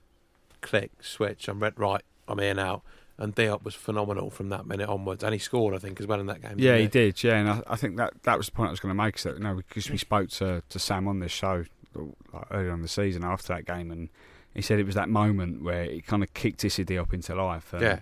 click, 0.62 0.92
switch. 1.02 1.48
I'm 1.48 1.60
red, 1.60 1.80
right, 1.80 2.02
I'm 2.28 2.40
here 2.40 2.54
now. 2.54 2.84
And 3.18 3.36
Diop 3.36 3.66
was 3.66 3.76
phenomenal 3.76 4.30
from 4.30 4.48
that 4.50 4.66
minute 4.66 4.88
onwards. 4.88 5.26
And 5.26 5.34
he 5.34 5.40
scored, 5.40 5.76
I 5.76 5.78
think, 5.78 6.00
as 6.00 6.08
well 6.08 6.22
in 6.22 6.28
that 6.28 6.42
game. 6.42 6.56
Yeah, 6.58 6.78
he 6.78 6.88
did. 6.88 7.22
Yeah, 7.22 7.36
and 7.36 7.50
I, 7.50 7.64
I 7.68 7.76
think 7.76 7.98
that 7.98 8.14
that 8.24 8.38
was 8.38 8.46
the 8.46 8.54
point 8.54 8.68
I 8.68 8.72
was 8.72 8.80
going 8.80 8.96
to 8.96 9.04
make. 9.04 9.20
That 9.22 9.34
you 9.34 9.44
know, 9.44 9.56
because 9.56 9.90
we 9.90 9.98
spoke 9.98 10.30
to, 10.32 10.64
to 10.70 10.80
Sam 10.80 11.06
on 11.06 11.20
this 11.20 11.34
show 11.34 11.66
like, 11.94 12.46
earlier 12.52 12.72
on 12.72 12.82
the 12.82 12.88
season 12.88 13.26
after 13.26 13.54
that 13.54 13.66
game, 13.66 13.92
and 13.92 14.08
he 14.54 14.62
said 14.62 14.80
it 14.80 14.86
was 14.86 14.96
that 14.96 15.10
moment 15.10 15.64
where 15.64 15.84
it 15.84 16.06
kind 16.08 16.24
of 16.24 16.34
kicked 16.34 16.64
Issy 16.64 16.86
Diop 16.86 17.14
into 17.14 17.36
life. 17.36 17.74
And, 17.74 17.82
Yeah. 17.82 18.00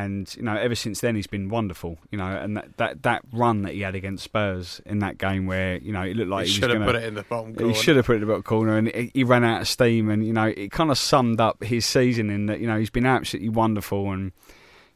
And 0.00 0.34
you 0.36 0.42
know, 0.42 0.56
ever 0.56 0.74
since 0.74 1.00
then 1.00 1.16
he's 1.16 1.26
been 1.26 1.50
wonderful. 1.50 1.98
You 2.10 2.16
know, 2.16 2.26
and 2.26 2.56
that, 2.56 2.76
that, 2.78 3.02
that 3.02 3.22
run 3.30 3.60
that 3.62 3.74
he 3.74 3.82
had 3.82 3.94
against 3.94 4.24
Spurs 4.24 4.80
in 4.86 5.00
that 5.00 5.18
game 5.18 5.44
where 5.46 5.76
you 5.76 5.92
know 5.92 6.00
it 6.00 6.16
looked 6.16 6.30
like 6.30 6.46
He 6.46 6.52
he, 6.52 6.60
should 6.60 6.70
was 6.70 6.78
have 6.78 6.86
gonna, 6.86 6.92
put 6.92 7.02
it 7.02 7.08
in 7.08 7.14
the 7.14 7.22
bottom 7.24 7.54
corner 7.54 7.72
He 7.72 7.78
should 7.78 7.96
have 7.96 8.06
put 8.06 8.12
it 8.12 8.16
in 8.16 8.20
the 8.22 8.26
bottom 8.26 8.42
corner, 8.42 8.78
and 8.78 8.88
he 8.88 9.10
he 9.12 9.22
ran 9.22 9.44
out 9.44 9.60
of 9.60 9.68
steam. 9.68 10.08
And 10.08 10.26
you 10.26 10.32
know, 10.32 10.46
it 10.46 10.72
kind 10.72 10.90
of 10.90 10.96
summed 10.96 11.42
up 11.42 11.62
his 11.62 11.84
season 11.84 12.30
in 12.30 12.46
that 12.46 12.60
you 12.60 12.66
know 12.66 12.78
he's 12.78 12.90
been 12.90 13.04
absolutely 13.04 13.50
wonderful, 13.50 14.10
and 14.12 14.32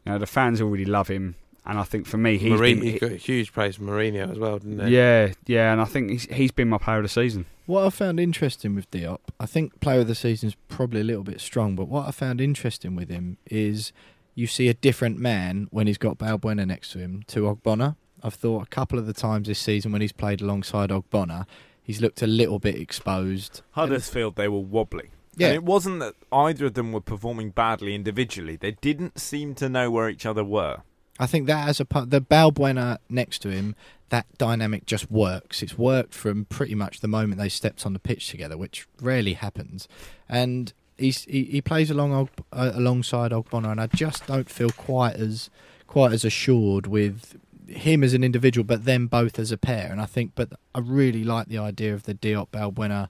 you 0.07 0.13
know 0.13 0.19
the 0.19 0.27
fans 0.27 0.63
already 0.63 0.87
love 0.87 1.09
him. 1.09 1.35
And 1.67 1.79
I 1.79 1.83
think 1.83 2.07
for 2.07 2.17
me, 2.17 2.39
he's 2.39 2.53
Mourinho, 2.53 2.81
been, 2.81 2.83
he 2.83 2.99
got 2.99 3.13
huge 3.13 3.53
praise 3.53 3.77
from 3.77 3.89
Mourinho 3.89 4.31
as 4.31 4.39
well, 4.39 4.61
didn't 4.61 4.87
he? 4.87 4.97
yeah, 4.97 5.33
yeah, 5.47 5.73
and 5.73 5.81
I 5.81 5.85
think 5.85 6.11
he's 6.11 6.25
he's 6.27 6.53
been 6.53 6.69
my 6.69 6.79
player 6.79 6.99
of 6.99 7.03
the 7.03 7.09
season. 7.09 7.45
What 7.67 7.85
I 7.85 7.91
found 7.91 8.19
interesting 8.21 8.77
with 8.77 8.89
Diop, 8.93 9.19
I 9.41 9.47
think 9.47 9.81
player 9.81 10.01
of 10.01 10.07
the 10.07 10.15
season 10.15 10.47
is 10.47 10.57
probably 10.69 11.01
a 11.01 11.05
little 11.05 11.25
bit 11.25 11.41
strong, 11.41 11.75
but 11.75 11.89
what 11.89 12.07
I 12.07 12.13
found 12.13 12.41
interesting 12.41 12.95
with 12.95 13.11
him 13.11 13.39
is 13.51 13.93
you 14.37 14.47
see 14.47 14.69
a 14.69 14.75
different 14.75 15.19
man 15.19 15.67
when 15.71 15.89
he's 15.89 15.99
got 15.99 16.19
Balbuena 16.19 16.65
next 16.67 16.93
to 16.93 16.99
him 16.99 17.25
to 17.29 17.41
Ogbonna. 17.41 17.97
I've 18.23 18.35
thought 18.35 18.63
a 18.63 18.67
couple 18.67 18.99
of 18.99 19.07
the 19.07 19.13
times 19.13 19.49
this 19.49 19.59
season 19.59 19.91
when 19.91 20.03
he's 20.03 20.13
played 20.13 20.41
alongside 20.41 20.91
Ogbonna, 20.91 21.47
he's 21.83 22.01
looked 22.01 22.23
a 22.23 22.27
little 22.27 22.59
bit 22.59 22.77
exposed. 22.77 23.63
Huddersfield, 23.73 24.37
they 24.37 24.47
were 24.47 24.61
wobbly. 24.61 25.11
Yeah. 25.37 25.49
And 25.49 25.55
it 25.57 25.65
wasn't 25.65 26.01
that 26.01 26.15
either 26.31 26.67
of 26.67 26.75
them 26.75 26.93
were 26.93 27.01
performing 27.01 27.51
badly 27.51 27.95
individually. 27.95 28.57
They 28.57 28.73
didn't 28.73 29.19
seem 29.19 29.55
to 29.57 29.69
know 29.69 29.91
where 29.91 30.09
each 30.09 30.27
other 30.27 30.45
were. 30.45 30.83
I 31.19 31.27
think 31.27 31.47
that 31.47 31.69
as 31.69 31.81
a 31.81 31.87
part, 31.87 32.11
the 32.11 32.21
Balbuena 32.21 32.99
next 33.09 33.39
to 33.41 33.51
him, 33.51 33.75
that 34.11 34.27
dynamic 34.37 34.85
just 34.85 35.11
works. 35.11 35.63
It's 35.63 35.79
worked 35.79 36.13
from 36.15 36.45
pretty 36.45 36.75
much 36.75 37.01
the 37.01 37.09
moment 37.09 37.41
they 37.41 37.49
stepped 37.49 37.87
on 37.87 37.95
the 37.95 37.99
pitch 37.99 38.29
together, 38.29 38.57
which 38.57 38.87
rarely 39.01 39.33
happens. 39.33 39.89
And 40.29 40.75
he's, 40.99 41.25
he 41.25 41.45
he 41.45 41.61
plays 41.61 41.91
along 41.91 42.13
Og, 42.13 42.29
uh, 42.53 42.73
alongside 42.75 43.33
Ogbonna, 43.33 43.71
and 43.71 43.81
I 43.81 43.87
just 43.87 44.27
don't 44.27 44.51
feel 44.51 44.71
quite 44.71 45.17
as 45.17 45.51
quite 45.87 46.13
as 46.13 46.25
assured 46.25 46.87
with 46.87 47.37
him 47.69 48.05
as 48.05 48.15
an 48.15 48.23
individual, 48.23 48.65
but 48.65 48.85
them 48.85 49.07
both 49.07 49.39
as 49.39 49.51
a 49.51 49.57
pair. 49.57 49.91
And 49.91 50.01
I 50.01 50.07
think, 50.07 50.33
but 50.35 50.53
I 50.75 50.79
really 50.79 51.25
like 51.25 51.49
the 51.49 51.59
idea 51.59 51.95
of 51.95 52.05
the 52.05 52.15
Diop 52.15 52.49
Balbuena 52.51 53.09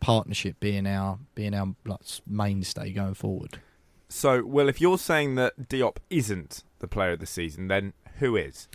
partnership 0.00 0.60
being 0.60 0.86
our 0.86 1.18
being 1.34 1.54
our 1.54 1.74
like, 1.84 2.00
mainstay 2.26 2.92
going 2.92 3.14
forward. 3.14 3.60
So, 4.08 4.44
well, 4.44 4.68
if 4.68 4.80
you're 4.80 4.98
saying 4.98 5.34
that 5.34 5.68
Diop 5.68 5.96
isn't 6.10 6.62
the 6.78 6.86
player 6.86 7.12
of 7.12 7.20
the 7.20 7.26
season, 7.26 7.68
then 7.68 7.92
who 8.18 8.36
is? 8.36 8.68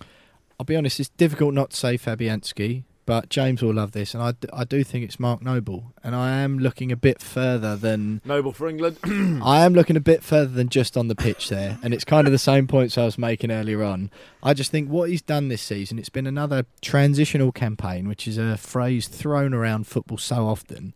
I'll 0.59 0.65
be 0.65 0.75
honest, 0.75 0.99
it's 0.99 1.09
difficult 1.09 1.53
not 1.53 1.71
to 1.71 1.77
say 1.77 1.97
Fabianski, 1.97 2.83
but 3.05 3.29
James 3.29 3.61
will 3.61 3.73
love 3.73 3.91
this, 3.91 4.13
and 4.13 4.21
I, 4.21 4.33
d- 4.33 4.47
I 4.53 4.63
do 4.63 4.83
think 4.83 5.03
it's 5.03 5.19
Mark 5.19 5.41
Noble. 5.41 5.93
And 6.03 6.15
I 6.15 6.39
am 6.41 6.59
looking 6.59 6.91
a 6.91 6.95
bit 6.95 7.21
further 7.21 7.75
than. 7.75 8.21
Noble 8.25 8.51
for 8.51 8.67
England. 8.67 8.97
I 9.43 9.65
am 9.65 9.73
looking 9.73 9.95
a 9.95 10.01
bit 10.01 10.23
further 10.23 10.51
than 10.51 10.69
just 10.69 10.95
on 10.95 11.07
the 11.07 11.15
pitch 11.15 11.49
there, 11.49 11.77
and 11.83 11.93
it's 11.93 12.03
kind 12.03 12.27
of 12.27 12.31
the 12.31 12.37
same 12.37 12.67
points 12.67 12.97
I 12.97 13.05
was 13.05 13.17
making 13.17 13.51
earlier 13.51 13.83
on. 13.83 14.11
I 14.43 14.53
just 14.53 14.71
think 14.71 14.89
what 14.89 15.09
he's 15.09 15.21
done 15.21 15.47
this 15.47 15.61
season, 15.61 15.99
it's 15.99 16.09
been 16.09 16.27
another 16.27 16.65
transitional 16.81 17.51
campaign, 17.51 18.07
which 18.07 18.27
is 18.27 18.37
a 18.37 18.57
phrase 18.57 19.07
thrown 19.07 19.53
around 19.53 19.87
football 19.87 20.17
so 20.17 20.47
often, 20.47 20.93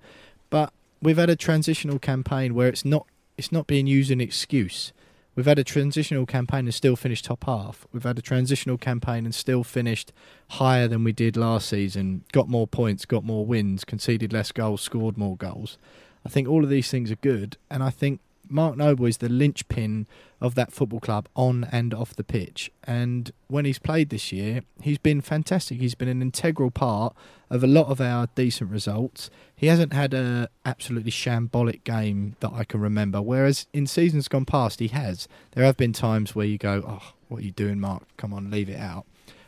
but 0.50 0.72
we've 1.02 1.18
had 1.18 1.30
a 1.30 1.36
transitional 1.36 2.00
campaign 2.00 2.54
where 2.54 2.68
it's 2.68 2.86
not 2.86 3.06
it's 3.38 3.52
not 3.52 3.68
being 3.68 3.88
used 3.88 4.08
as 4.08 4.14
an 4.14 4.22
excuse. 4.22 4.94
We've 5.36 5.46
had 5.46 5.60
a 5.60 5.66
transitional 5.66 6.26
campaign 6.26 6.66
and 6.66 6.74
still 6.74 6.96
finished 6.96 7.26
top 7.26 7.44
half. 7.44 7.86
We've 7.92 8.04
had 8.04 8.18
a 8.18 8.22
transitional 8.22 8.78
campaign 8.78 9.26
and 9.26 9.36
still 9.36 9.64
finished 9.66 10.14
higher 10.52 10.88
than 10.88 11.04
we 11.04 11.12
did 11.12 11.36
last 11.36 11.68
season. 11.68 12.24
Got 12.32 12.48
more 12.48 12.68
points, 12.68 13.06
got 13.06 13.26
more 13.26 13.46
wins, 13.46 13.84
conceded 13.84 14.32
less 14.32 14.54
goals, 14.54 14.82
scored 14.82 15.18
more 15.18 15.36
goals. 15.36 15.78
I 16.26 16.30
think 16.30 16.48
all 16.48 16.64
of 16.64 16.70
these 16.70 16.90
things 16.90 17.12
are 17.12 17.18
good, 17.18 17.58
and 17.70 17.84
I 17.84 17.90
think 17.90 18.22
Mark 18.50 18.78
Noble 18.78 19.06
is 19.06 19.18
the 19.18 19.30
linchpin 19.30 20.08
of 20.42 20.56
that 20.56 20.72
football 20.72 21.00
club 21.00 21.28
on 21.36 21.68
and 21.72 21.94
off 21.94 22.16
the 22.16 22.24
pitch. 22.24 22.72
And 22.84 23.32
when 23.48 23.66
he's 23.66 23.80
played 23.80 24.10
this 24.10 24.32
year, 24.32 24.62
he's 24.82 24.98
been 24.98 25.22
fantastic. 25.22 25.80
He's 25.80 25.96
been 25.96 26.08
an 26.08 26.22
integral 26.22 26.72
part 26.72 27.16
of 27.50 27.64
a 27.64 27.68
lot 27.68 27.88
of 27.88 28.02
our 28.02 28.28
decent 28.36 28.70
results. 28.70 29.30
He 29.56 29.68
hasn't 29.68 29.94
had 29.94 30.14
a 30.14 30.50
absolutely 30.66 31.12
shambolic 31.12 31.84
game 31.84 32.36
that 32.40 32.52
I 32.54 32.64
can 32.64 32.82
remember. 32.82 33.22
Whereas 33.22 33.68
in 33.74 33.88
seasons 33.88 34.28
gone 34.28 34.46
past, 34.46 34.80
he 34.80 34.90
has. 34.90 35.28
There 35.52 35.64
have 35.64 35.78
been 35.78 35.94
times 35.94 36.36
where 36.36 36.46
you 36.46 36.58
go, 36.58 36.84
"Oh, 36.86 37.14
what 37.28 37.42
are 37.42 37.46
you 37.46 37.52
doing, 37.52 37.80
Mark? 37.80 38.04
Come 38.18 38.34
on, 38.34 38.52
leave 38.52 38.70
it 38.70 38.80
out." 38.80 39.06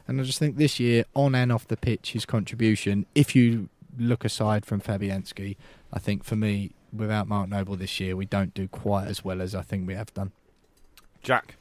And 0.07 0.21
I 0.21 0.23
just 0.23 0.39
think 0.39 0.55
this 0.55 0.79
year, 0.79 1.03
on 1.13 1.36
and 1.36 1.51
off 1.51 1.67
the 1.67 1.75
pitch, 1.75 2.13
his 2.13 2.25
contribution, 2.25 3.05
if 3.13 3.36
you 3.36 3.69
look 3.99 4.23
aside 4.23 4.65
from 4.65 4.79
Fabianski, 4.79 5.57
I 5.91 5.99
think 5.99 6.23
for 6.23 6.36
me, 6.36 6.71
without 6.93 7.28
Mark 7.28 7.50
Noble 7.50 7.76
this 7.76 8.00
year, 8.00 8.15
we 8.15 8.26
don't 8.26 8.54
do 8.54 8.67
quite 8.67 9.08
as 9.08 9.23
well 9.23 9.41
as 9.41 9.54
I 9.56 9.62
think 9.62 9.88
we 9.88 9.95
have 9.95 10.13
done. 10.13 10.32
Jack. 11.21 11.56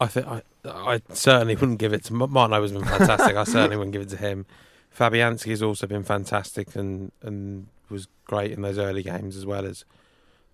I 0.00 0.06
think 0.06 0.26
I, 0.26 0.42
I 0.64 1.02
certainly 1.12 1.54
wouldn't 1.54 1.78
give 1.78 1.92
it 1.92 2.04
to 2.04 2.14
Mark 2.14 2.50
Noble's 2.50 2.72
been 2.72 2.84
fantastic. 2.84 3.36
I 3.36 3.44
certainly 3.44 3.76
wouldn't 3.76 3.92
give 3.92 4.02
it 4.02 4.08
to 4.10 4.16
him. 4.16 4.46
Fabianski 4.96 5.50
has 5.50 5.62
also 5.62 5.86
been 5.86 6.02
fantastic 6.02 6.74
and 6.74 7.12
and 7.22 7.66
was 7.88 8.08
great 8.24 8.52
in 8.52 8.62
those 8.62 8.78
early 8.78 9.02
games 9.02 9.36
as 9.36 9.44
well 9.44 9.64
as 9.66 9.84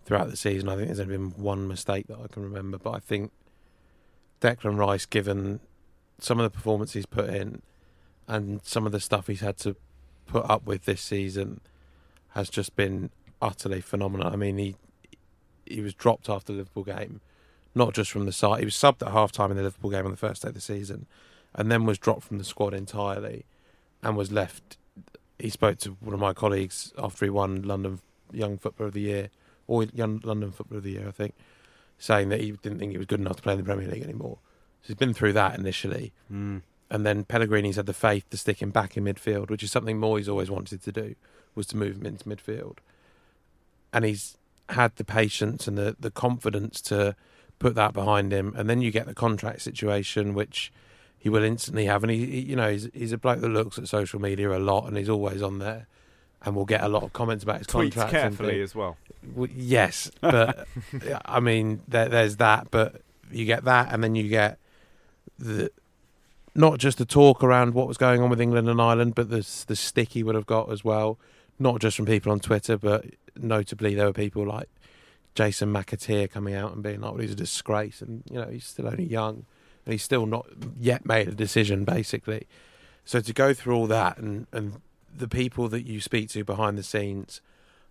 throughout 0.05 0.31
the 0.31 0.37
season. 0.37 0.69
I 0.69 0.77
think 0.77 0.88
there's 0.88 1.01
only 1.01 1.16
been 1.16 1.31
one 1.31 1.69
mistake 1.69 2.07
that 2.09 2.19
I 2.23 2.27
can 2.29 2.42
remember, 2.42 2.79
but 2.79 2.95
I 2.95 2.99
think 2.99 3.31
Declan 4.40 4.79
Rice, 4.79 5.07
given 5.07 5.61
some 6.19 6.38
of 6.38 6.45
the 6.45 6.51
performances 6.51 6.95
he's 6.95 7.07
put 7.07 7.29
in 7.29 7.62
and 8.27 8.61
some 8.64 8.87
of 8.87 8.92
the 8.92 9.01
stuff 9.01 9.27
he's 9.27 9.40
had 9.40 9.59
to 9.59 9.77
put 10.27 10.49
up 10.49 10.66
with 10.66 10.85
this 10.85 11.01
season, 11.01 11.61
has 12.31 12.49
just 12.49 12.75
been 12.77 13.11
utterly 13.40 13.81
phenomenal. 13.81 14.29
I 14.29 14.37
mean, 14.37 14.59
he 14.59 14.77
he 15.66 15.81
was 15.81 15.94
dropped 15.94 16.29
after 16.29 16.53
the 16.53 16.59
Liverpool 16.59 16.85
game, 16.85 17.20
not 17.75 17.94
just 17.94 18.11
from 18.11 18.25
the 18.27 18.33
side. 18.33 18.61
He 18.61 18.64
was 18.64 18.75
subbed 18.75 19.05
at 19.05 19.12
half 19.12 19.33
time 19.33 19.51
in 19.51 19.57
the 19.57 19.62
Liverpool 19.62 19.90
game 19.90 20.05
on 20.05 20.11
the 20.11 20.16
first 20.16 20.42
day 20.42 20.49
of 20.49 20.55
the 20.55 20.61
season, 20.61 21.07
and 21.55 21.70
then 21.70 21.85
was 21.85 21.99
dropped 21.99 22.22
from 22.22 22.38
the 22.38 22.44
squad 22.44 22.75
entirely, 22.75 23.44
and 24.03 24.16
was 24.16 24.33
left. 24.33 24.77
He 25.38 25.51
spoke 25.51 25.79
to 25.81 25.96
one 26.01 26.14
of 26.14 26.20
my 26.20 26.33
colleagues 26.33 26.92
after 26.96 27.27
he 27.27 27.31
won 27.31 27.62
London 27.62 28.01
Young 28.33 28.59
Footballer 28.59 28.88
of 28.88 28.94
the 28.94 29.01
Year, 29.01 29.31
or 29.66 29.85
Young 29.85 30.20
London 30.25 30.51
Footballer 30.51 30.79
of 30.79 30.85
the 30.85 30.92
Year, 30.92 31.09
I 31.09 31.12
think, 31.12 31.35
saying 31.99 32.29
that 32.31 32.40
he 32.40 32.53
didn't 32.53 32.79
think 32.79 32.92
he 32.92 32.99
was 32.99 33.07
good 33.07 33.20
enough 33.20 33.37
to 33.37 33.42
play 33.42 33.53
in 33.53 33.59
the 33.59 33.64
Premier 33.64 33.88
League 33.88 34.03
anymore. 34.03 34.38
So 34.83 34.88
he's 34.88 34.96
been 34.96 35.14
through 35.14 35.35
that 35.35 35.59
initially. 35.59 36.12
Mm. 36.33 36.62
And 36.88 37.05
then 37.05 37.25
Pellegrini's 37.25 37.77
had 37.77 37.87
the 37.87 37.92
faith 37.92 38.31
to 38.31 38.37
stick 38.37 38.62
him 38.62 38.70
back 38.70 38.96
in 38.96 39.05
midfield, 39.05 39.51
which 39.51 39.62
is 39.62 39.72
something 39.72 39.99
Moyes 39.99 40.29
always 40.29 40.51
wanted 40.51 40.83
to 40.83 40.92
do, 40.92 41.16
was 41.55 41.66
to 41.68 41.77
move 41.77 41.96
him 41.96 42.07
into 42.07 42.25
midfield. 42.25 42.79
And 43.96 44.04
he's 44.04 44.37
had 44.68 44.94
the 44.96 45.04
patience 45.04 45.66
and 45.66 45.78
the, 45.78 45.96
the 45.98 46.11
confidence 46.11 46.82
to 46.82 47.16
put 47.59 47.74
that 47.76 47.94
behind 47.94 48.30
him. 48.30 48.52
And 48.54 48.68
then 48.68 48.82
you 48.82 48.90
get 48.90 49.06
the 49.06 49.14
contract 49.14 49.62
situation, 49.62 50.35
which 50.35 50.70
he 51.18 51.30
will 51.30 51.42
instantly 51.42 51.87
have. 51.87 52.04
And 52.04 52.11
he, 52.11 52.26
he 52.26 52.40
you 52.40 52.56
know, 52.56 52.70
he's, 52.70 52.90
he's 52.92 53.12
a 53.12 53.18
bloke 53.18 53.40
that 53.40 53.48
looks 53.48 53.78
at 53.78 53.88
social 53.88 54.20
media 54.20 54.54
a 54.54 54.61
lot 54.61 54.87
and 54.87 54.98
he's 54.98 55.09
always 55.09 55.40
on 55.40 55.60
there. 55.60 55.87
And 56.42 56.54
we'll 56.54 56.66
get 56.66 56.83
a 56.83 56.88
lot 56.88 57.02
of 57.02 57.14
comments 57.14 57.42
about 57.42 57.58
his 57.58 57.66
Tweets 57.68 57.94
contract. 57.94 58.12
and 58.12 58.37
carefully 58.37 58.60
as 58.60 58.75
well. 58.75 58.98
Well, 59.35 59.48
yes, 59.50 60.10
but 60.21 60.68
I 61.25 61.40
mean, 61.40 61.81
there, 61.88 62.08
there's 62.10 62.37
that. 62.37 62.71
But 62.71 63.00
you 63.33 63.46
get 63.46 63.64
that, 63.64 63.92
and 63.92 64.04
then 64.04 64.14
you 64.14 64.29
get 64.29 64.58
the 65.38 65.71
not 66.54 66.79
just 66.79 66.98
the 66.98 67.04
talk 67.04 67.42
around 67.42 67.75
what 67.75 67.88
was 67.88 67.96
going 67.96 68.23
on 68.23 68.31
with 68.31 68.40
England 68.40 68.68
and 68.68 68.81
Ireland, 68.81 69.14
but 69.14 69.31
the 69.31 69.46
the 69.66 69.75
stick 69.75 70.10
he 70.10 70.23
would 70.23 70.35
have 70.35 70.46
got 70.46 70.71
as 70.71 70.85
well. 70.85 71.18
Not 71.58 71.81
just 71.81 71.96
from 71.96 72.06
people 72.06 72.31
on 72.31 72.38
Twitter, 72.38 72.77
but 72.77 73.06
notably 73.38 73.94
there 73.94 74.06
were 74.06 74.12
people 74.12 74.46
like 74.46 74.68
Jason 75.34 75.72
McAteer 75.72 76.30
coming 76.30 76.54
out 76.54 76.72
and 76.72 76.82
being 76.82 77.00
like, 77.00 77.12
"Well, 77.12 77.20
he's 77.20 77.32
a 77.32 77.37
disgrace," 77.37 78.00
and 78.00 78.22
you 78.30 78.40
know 78.40 78.48
he's 78.48 78.66
still 78.66 78.87
only 78.87 79.04
young, 79.04 79.44
and 79.84 79.92
he's 79.92 80.02
still 80.02 80.26
not 80.26 80.46
yet 80.78 81.06
made 81.06 81.28
a 81.28 81.34
decision, 81.34 81.84
basically. 81.84 82.46
So 83.04 83.20
to 83.20 83.32
go 83.32 83.54
through 83.54 83.76
all 83.76 83.87
that 83.87 84.18
and 84.18 84.46
and 84.52 84.80
the 85.14 85.28
people 85.28 85.68
that 85.68 85.87
you 85.87 86.00
speak 86.00 86.28
to 86.30 86.44
behind 86.44 86.76
the 86.76 86.82
scenes 86.82 87.40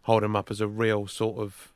hold 0.03 0.23
him 0.23 0.35
up 0.35 0.51
as 0.51 0.61
a 0.61 0.67
real 0.67 1.07
sort 1.07 1.39
of 1.39 1.73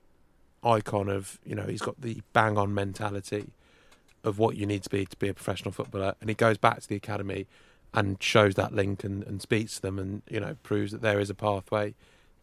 icon 0.63 1.09
of 1.09 1.39
you 1.45 1.55
know 1.55 1.63
he's 1.63 1.82
got 1.82 1.99
the 2.01 2.22
bang 2.34 2.57
on 2.57 2.74
mentality 2.74 3.51
of 4.24 4.38
what 4.38 4.57
you 4.57 4.65
need 4.65 4.84
to 4.84 4.89
be 4.89 5.05
to 5.05 5.17
be 5.17 5.30
a 5.30 5.34
professional 5.34 5.72
footballer, 5.72 6.15
and 6.20 6.30
he 6.30 6.34
goes 6.34 6.57
back 6.57 6.82
to 6.82 6.88
the 6.88 6.95
academy 6.95 7.47
and 7.93 8.22
shows 8.22 8.55
that 8.55 8.74
link 8.74 9.03
and, 9.03 9.24
and 9.24 9.41
speaks 9.41 9.76
to 9.76 9.82
them, 9.82 9.97
and 9.97 10.22
you 10.30 10.39
know 10.39 10.55
proves 10.63 10.91
that 10.91 11.01
there 11.01 11.20
is 11.20 11.30
a 11.30 11.36
pathway 11.36 11.93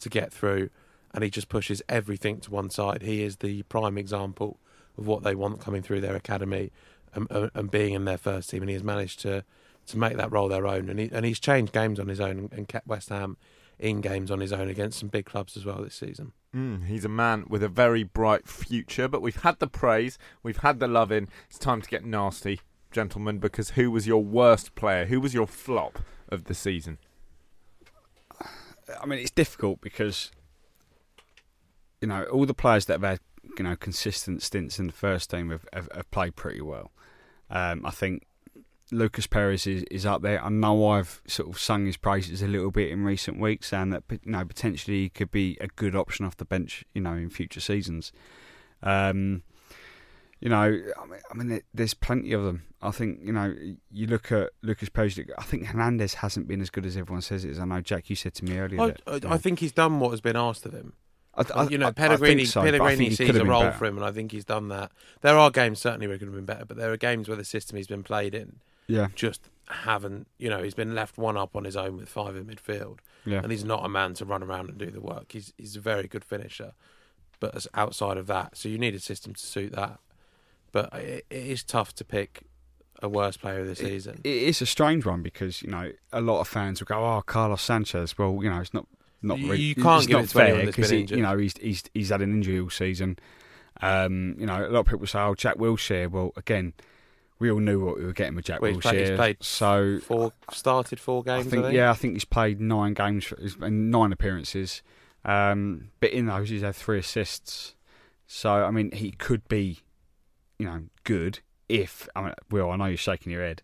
to 0.01 0.09
get 0.09 0.33
through, 0.33 0.71
and 1.17 1.25
he 1.25 1.31
just 1.31 1.49
pushes 1.49 1.83
everything 1.89 2.39
to 2.41 2.51
one 2.51 2.69
side. 2.69 3.03
He 3.03 3.25
is 3.25 3.39
the 3.39 3.63
prime 3.65 3.97
example 3.97 4.61
of 4.99 5.07
what 5.07 5.23
they 5.23 5.35
want 5.35 5.61
coming 5.61 5.83
through 5.83 6.03
their 6.03 6.15
academy 6.15 6.71
and, 7.15 7.27
and, 7.31 7.51
and 7.55 7.71
being 7.71 7.95
in 7.95 8.05
their 8.05 8.19
first 8.19 8.51
team, 8.51 8.63
and 8.63 8.69
he 8.69 8.75
has 8.75 8.85
managed 8.85 9.21
to 9.21 9.43
to 9.87 9.97
make 9.97 10.17
that 10.17 10.33
role 10.33 10.49
their 10.49 10.67
own, 10.67 10.89
and 10.91 10.99
he 11.01 11.09
and 11.13 11.25
he's 11.25 11.41
changed 11.41 11.73
games 11.73 11.99
on 11.99 12.09
his 12.09 12.21
own 12.21 12.39
and, 12.39 12.53
and 12.53 12.69
kept 12.69 12.87
West 12.87 13.09
Ham 13.09 13.39
in 13.79 14.01
games 14.01 14.31
on 14.31 14.41
his 14.41 14.53
own 14.53 14.69
against 14.69 14.99
some 14.99 15.09
big 15.09 15.25
clubs 15.25 15.57
as 15.57 15.65
well 15.65 15.83
this 15.83 15.95
season. 15.95 16.33
Mm, 16.55 16.87
he's 16.87 17.05
a 17.05 17.11
man 17.11 17.45
with 17.49 17.63
a 17.63 17.69
very 17.69 18.03
bright 18.03 18.47
future, 18.47 19.09
but 19.09 19.23
we've 19.23 19.43
had 19.43 19.59
the 19.59 19.67
praise, 19.67 20.19
we've 20.43 20.59
had 20.59 20.81
the 20.81 20.89
love 20.89 21.11
in. 21.11 21.29
It's 21.49 21.59
time 21.59 21.81
to 21.83 21.89
get 21.89 22.05
nasty, 22.05 22.61
gentlemen, 22.91 23.39
because 23.39 23.71
who 23.71 23.91
was 23.91 24.07
your 24.07 24.23
worst 24.23 24.75
player? 24.75 25.07
Who 25.07 25.21
was 25.21 25.35
your 25.35 25.47
flop 25.47 26.01
of 26.29 26.45
the 26.45 26.55
season? 26.55 26.99
I 29.01 29.07
mean, 29.07 29.19
it's 29.19 29.31
difficult 29.31 29.81
because 29.81 30.31
you 32.01 32.09
know 32.09 32.25
all 32.25 32.47
the 32.47 32.55
players 32.55 32.87
that 32.87 32.95
have 32.95 33.03
had 33.03 33.21
you 33.59 33.65
know 33.65 33.77
consistent 33.77 34.43
stints 34.43 34.79
in 34.79 34.87
the 34.87 34.93
first 34.93 35.31
team 35.31 35.51
have, 35.51 35.67
have, 35.73 35.89
have 35.95 36.11
played 36.11 36.37
pretty 36.37 36.61
well. 36.61 36.91
Um, 37.51 37.87
I 37.87 37.91
think 37.91 38.27
Lucas 38.91 39.27
Perez 39.27 39.67
is, 39.67 39.85
is 39.91 40.07
up 40.07 40.23
there. 40.23 40.43
I 40.45 40.49
know 40.49 40.89
I've 40.89 41.21
sort 41.27 41.49
of 41.49 41.59
sung 41.59 41.87
his 41.87 41.97
praises 41.97 42.43
a 42.43 42.47
little 42.47 42.71
bit 42.71 42.91
in 42.91 43.05
recent 43.05 43.41
weeks, 43.41 43.73
and 43.73 43.93
that 43.93 44.05
you 44.11 44.31
know 44.31 44.45
potentially 44.45 45.03
he 45.03 45.09
could 45.09 45.31
be 45.31 45.57
a 45.61 45.69
good 45.69 45.97
option 45.97 46.25
off 46.25 46.37
the 46.37 46.45
bench, 46.45 46.85
you 46.95 47.01
know, 47.01 47.15
in 47.15 47.31
future 47.31 47.61
seasons. 47.61 48.13
Um, 48.83 49.43
you 50.41 50.51
know, 50.51 50.63
I 50.63 51.07
mean, 51.07 51.21
I 51.31 51.35
mean, 51.35 51.61
there's 51.73 51.95
plenty 51.95 52.33
of 52.33 52.45
them. 52.45 52.65
I 52.83 52.91
think 52.91 53.21
you 53.23 53.33
know, 53.33 53.55
you 53.91 54.07
look 54.07 54.31
at 54.31 54.51
Lucas 54.63 54.89
Perez. 54.89 55.19
I 55.37 55.43
think 55.43 55.67
Hernandez 55.67 56.15
hasn't 56.15 56.47
been 56.47 56.61
as 56.61 56.71
good 56.71 56.87
as 56.87 56.97
everyone 56.97 57.23
says 57.23 57.45
it 57.45 57.51
is. 57.51 57.59
I 57.59 57.65
know, 57.65 57.81
Jack, 57.81 58.11
you 58.11 58.17
said 58.17 58.35
to 58.35 58.45
me 58.45 58.59
earlier. 58.59 58.81
I, 58.81 58.87
that, 58.87 59.27
I, 59.27 59.35
I 59.35 59.39
think 59.39 59.59
he's 59.61 59.73
done 59.73 59.99
what 59.99 60.11
has 60.11 60.21
been 60.21 60.37
asked 60.37 60.67
of 60.67 60.73
him. 60.73 60.93
I, 61.37 61.45
I, 61.55 61.69
you 61.69 61.79
know, 61.79 61.93
Pellegrini, 61.93 62.45
so, 62.47 62.63
Pellegrini 62.63 63.11
sees 63.11 63.29
a 63.29 63.45
role 63.45 63.63
better. 63.65 63.77
for 63.77 63.85
him, 63.87 63.97
and 63.97 64.05
I 64.07 64.11
think 64.13 64.33
he's 64.33 64.45
done 64.45 64.69
that. 64.69 64.91
There 65.21 65.37
are 65.37 65.51
games 65.51 65.79
certainly 65.81 66.07
where 66.07 66.15
he 66.15 66.19
could 66.19 66.29
have 66.29 66.35
been 66.35 66.45
better, 66.47 66.65
but 66.65 66.77
there 66.77 66.91
are 66.93 66.97
games 66.97 67.29
where 67.29 67.37
the 67.37 67.45
system 67.45 67.77
he's 67.77 67.87
been 67.87 68.03
played 68.03 68.35
in 68.35 68.61
Yeah. 68.87 69.09
just 69.15 69.49
haven't. 69.69 70.29
You 70.39 70.49
know, 70.49 70.63
he's 70.63 70.75
been 70.75 70.95
left 70.95 71.19
one 71.19 71.37
up 71.37 71.55
on 71.55 71.65
his 71.65 71.77
own 71.77 71.97
with 71.97 72.09
five 72.09 72.37
in 72.37 72.47
midfield, 72.47 72.99
Yeah. 73.25 73.41
and 73.43 73.51
he's 73.53 73.65
not 73.65 73.85
a 73.85 73.89
man 73.89 74.15
to 74.15 74.25
run 74.25 74.43
around 74.43 74.69
and 74.71 74.79
do 74.79 74.91
the 74.91 75.01
work. 75.01 75.33
He's 75.33 75.53
he's 75.59 75.77
a 75.77 75.81
very 75.81 76.09
good 76.09 76.25
finisher, 76.25 76.73
but 77.41 77.55
as 77.55 77.69
outside 77.75 78.17
of 78.17 78.27
that, 78.29 78.57
so 78.57 78.69
you 78.69 78.79
need 78.79 78.95
a 78.95 79.01
system 79.01 79.35
to 79.35 79.45
suit 79.45 79.73
that. 79.73 79.99
But 80.73 80.93
it, 80.95 81.27
it 81.31 81.47
is 81.47 81.63
tough 81.63 81.95
to 81.97 82.05
pick 82.05 82.43
a 83.03 83.09
worst 83.11 83.41
player 83.43 83.61
of 83.61 83.67
the 83.67 83.77
season. 83.77 84.21
It 84.25 84.43
is 84.43 84.63
a 84.63 84.67
strange 84.67 85.05
one 85.05 85.23
because 85.23 85.63
you 85.63 85.69
know 85.71 85.93
a 86.13 86.21
lot 86.23 86.41
of 86.41 86.49
fans 86.49 86.81
will 86.81 86.87
go, 86.87 87.05
"Oh, 87.05 87.23
Carlos 87.27 87.61
Sanchez." 87.63 88.17
Well, 88.17 88.39
you 88.43 88.49
know, 88.49 88.61
it's 88.61 88.73
not 88.73 88.87
not 89.23 89.39
You- 89.39 89.51
really, 89.51 89.63
you 89.63 89.75
can't 89.75 89.99
it's 89.99 90.07
give 90.07 90.17
not 90.17 90.25
it 90.25 90.29
to 90.29 90.33
fair 90.35 90.67
because 90.67 90.93
you 90.93 91.23
know 91.23 91.37
he's 91.39 91.55
he's 91.61 91.83
he's 91.95 92.09
had 92.11 92.23
an 92.23 92.31
injury 92.33 92.61
all 92.61 92.71
season. 92.71 93.19
Um, 93.83 94.37
you 94.39 94.47
know, 94.47 94.67
a 94.67 94.71
lot 94.71 94.81
of 94.81 94.87
people 94.87 95.07
say, 95.07 95.19
"Oh, 95.19 95.35
Jack 95.35 95.57
Wilshere." 95.57 96.11
Well, 96.11 96.33
again, 96.37 96.73
we 97.39 97.51
all 97.51 97.61
knew 97.61 97.85
what 97.85 97.99
we 97.99 98.05
were 98.05 98.13
getting 98.13 98.35
with 98.35 98.47
Jack 98.47 98.61
Well, 98.63 98.73
Wilshere. 98.73 98.81
played- 98.83 99.01
he's 99.09 99.17
played 99.17 99.37
so 99.43 99.99
four 100.01 100.33
started 100.53 100.99
four 100.99 101.23
games. 101.23 101.47
I 101.47 101.51
think, 101.51 101.65
think, 101.65 101.75
yeah, 101.75 101.91
I 101.91 101.95
think 101.95 102.15
he's 102.15 102.25
played 102.25 102.61
nine 102.61 102.95
games 102.95 103.33
and 103.61 103.91
nine 103.91 104.13
appearances. 104.13 104.83
Um, 105.25 105.91
but 106.01 106.11
in 106.11 106.27
those, 106.27 106.49
he's 106.51 106.63
had 106.63 106.75
three 106.77 106.99
assists. 107.01 107.75
So 108.27 108.51
I 108.51 108.71
mean, 108.71 108.93
he 108.93 109.11
could 109.11 109.47
be, 109.49 109.81
you 110.59 110.67
know, 110.67 110.85
good 111.05 111.41
if. 111.69 112.09
I 112.17 112.23
mean, 112.23 112.35
Will, 112.51 112.71
I 112.71 112.77
know 112.77 112.87
you're 112.87 112.97
shaking 112.97 113.33
your 113.33 113.43
head, 113.43 113.63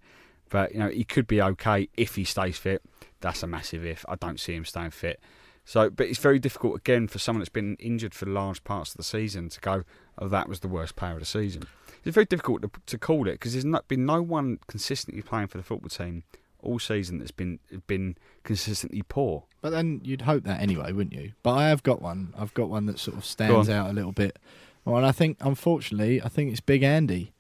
but 0.51 0.73
you 0.73 0.81
know, 0.81 0.89
he 0.89 1.05
could 1.05 1.27
be 1.27 1.41
okay 1.41 1.89
if 1.97 2.17
he 2.17 2.25
stays 2.25 2.59
fit. 2.59 2.83
That's 3.21 3.43
a 3.43 3.47
massive 3.47 3.87
if. 3.87 4.05
I 4.09 4.17
don't 4.17 4.39
see 4.41 4.55
him 4.55 4.65
staying 4.65 4.91
fit. 4.91 5.21
So, 5.65 5.91
but 5.91 6.09
it's 6.09 6.19
very 6.19 6.39
difficult 6.39 6.77
again 6.77 7.07
for 7.07 7.19
someone 7.19 7.41
that's 7.41 7.49
been 7.49 7.77
injured 7.77 8.15
for 8.15 8.27
large 8.27 8.65
parts 8.65 8.91
of 8.91 8.97
the 8.97 9.05
season 9.05 9.49
to 9.51 9.61
go, 9.61 9.85
"Oh, 10.19 10.29
that 10.29 10.49
was 10.49 10.61
the 10.61 10.69
worst 10.69 10.97
player 10.97 11.15
of 11.15 11.21
the 11.21 11.27
season." 11.27 11.65
It's 12.05 12.15
very 12.15 12.27
difficult 12.27 12.63
to, 12.63 12.71
to 12.87 12.99
call 12.99 13.29
it 13.29 13.33
because 13.33 13.53
there's 13.53 13.65
not 13.65 13.87
been 13.87 14.05
no 14.05 14.21
one 14.23 14.59
consistently 14.67 15.23
playing 15.23 15.47
for 15.47 15.59
the 15.59 15.65
football 15.65 15.89
team 15.89 16.25
all 16.63 16.79
season 16.79 17.19
that's 17.19 17.31
been 17.31 17.59
been 17.87 18.17
consistently 18.45 19.03
poor. 19.03 19.45
But 19.61 19.71
then 19.71 20.01
you'd 20.03 20.23
hope 20.23 20.45
that 20.45 20.61
anyway, 20.61 20.93
wouldn't 20.93 21.15
you? 21.15 21.33
But 21.43 21.55
I 21.55 21.69
have 21.69 21.83
got 21.83 22.03
one. 22.03 22.35
I've 22.37 22.55
got 22.55 22.69
one 22.69 22.87
that 22.87 22.99
sort 22.99 23.17
of 23.17 23.25
stands 23.25 23.69
on. 23.69 23.75
out 23.75 23.91
a 23.91 23.93
little 23.93 24.13
bit. 24.13 24.39
Well, 24.85 24.97
and 24.97 25.07
I 25.07 25.13
think, 25.13 25.37
unfortunately, 25.41 26.21
I 26.21 26.29
think 26.29 26.51
it's 26.51 26.61
Big 26.61 26.83
Andy. 26.83 27.33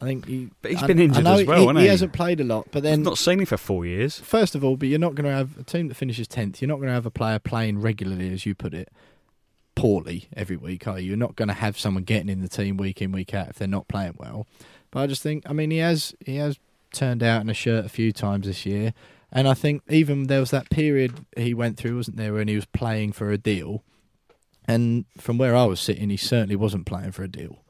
I 0.00 0.04
think 0.04 0.26
he. 0.26 0.50
But 0.60 0.72
he's 0.72 0.82
I- 0.82 0.86
been 0.86 0.98
injured 0.98 1.26
as 1.26 1.46
well, 1.46 1.60
he, 1.60 1.64
hasn't 1.66 1.78
he 1.78 1.84
he? 1.84 1.88
hasn't 1.90 2.12
played 2.12 2.40
a 2.40 2.44
lot, 2.44 2.68
but 2.70 2.82
then 2.82 3.02
not 3.02 3.18
seen 3.18 3.40
him 3.40 3.46
for 3.46 3.56
four 3.56 3.86
years. 3.86 4.18
first 4.18 4.54
of 4.54 4.62
all, 4.62 4.76
but 4.76 4.88
you're 4.88 4.98
not 4.98 5.14
going 5.14 5.24
to 5.24 5.30
have 5.36 5.58
a 5.58 5.62
team 5.62 5.88
that 5.88 5.94
finishes 5.94 6.28
tenth. 6.28 6.60
You're 6.60 6.68
not 6.68 6.76
going 6.76 6.88
to 6.88 6.92
have 6.94 7.06
a 7.06 7.10
player 7.10 7.38
playing 7.38 7.80
regularly, 7.80 8.32
as 8.32 8.44
you 8.44 8.54
put 8.54 8.74
it, 8.74 8.90
poorly 9.74 10.28
every 10.36 10.56
week, 10.56 10.86
are 10.86 10.98
you? 10.98 11.08
You're 11.08 11.16
not 11.16 11.36
going 11.36 11.48
to 11.48 11.54
have 11.54 11.78
someone 11.78 12.04
getting 12.04 12.28
in 12.28 12.40
the 12.42 12.48
team 12.48 12.76
week 12.76 13.00
in 13.00 13.12
week 13.12 13.32
out 13.34 13.48
if 13.48 13.56
they're 13.58 13.68
not 13.68 13.88
playing 13.88 14.16
well. 14.18 14.46
But 14.90 15.00
I 15.00 15.06
just 15.06 15.22
think, 15.22 15.44
I 15.48 15.52
mean, 15.52 15.70
he 15.70 15.78
has 15.78 16.14
he 16.24 16.36
has 16.36 16.58
turned 16.92 17.22
out 17.22 17.40
in 17.40 17.48
a 17.50 17.54
shirt 17.54 17.84
a 17.84 17.88
few 17.90 18.12
times 18.12 18.46
this 18.46 18.64
year, 18.66 18.92
and 19.32 19.48
I 19.48 19.54
think 19.54 19.82
even 19.88 20.26
there 20.28 20.40
was 20.40 20.50
that 20.50 20.68
period 20.70 21.24
he 21.36 21.54
went 21.54 21.76
through, 21.78 21.96
wasn't 21.96 22.16
there, 22.18 22.32
when 22.34 22.48
he 22.48 22.54
was 22.54 22.64
playing 22.66 23.12
for 23.12 23.30
a 23.30 23.38
deal, 23.38 23.82
and 24.68 25.04
from 25.18 25.38
where 25.38 25.56
I 25.56 25.64
was 25.64 25.80
sitting, 25.80 26.10
he 26.10 26.16
certainly 26.16 26.56
wasn't 26.56 26.86
playing 26.86 27.12
for 27.12 27.22
a 27.22 27.28
deal, 27.28 27.62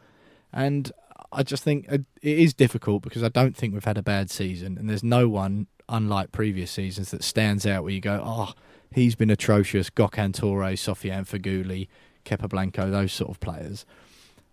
and 0.53 0.91
I 1.37 1.43
just 1.43 1.63
think 1.63 1.87
it 1.89 2.05
it 2.23 2.39
is 2.39 2.55
difficult 2.55 3.03
because 3.03 3.23
I 3.23 3.29
don't 3.29 3.57
think 3.57 3.75
we've 3.75 3.85
had 3.85 3.99
a 3.99 4.03
bad 4.03 4.31
season, 4.31 4.77
and 4.79 4.89
there's 4.89 5.05
no 5.05 5.29
one 5.29 5.67
unlike 5.89 6.33
previous 6.33 6.71
seasons 6.71 7.11
that 7.13 7.23
stands 7.23 7.65
out 7.65 7.85
where 7.85 7.93
you 7.93 8.01
go, 8.01 8.21
oh, 8.25 8.53
he's 8.91 9.15
been 9.15 9.31
atrocious. 9.31 9.91
Gokhan 9.91 10.35
Tore, 10.35 10.63
Sofiane 10.73 11.27
Feghouli, 11.29 11.87
Kepa 12.25 12.49
Blanco, 12.49 12.91
those 12.91 13.13
sort 13.13 13.31
of 13.31 13.39
players. 13.39 13.87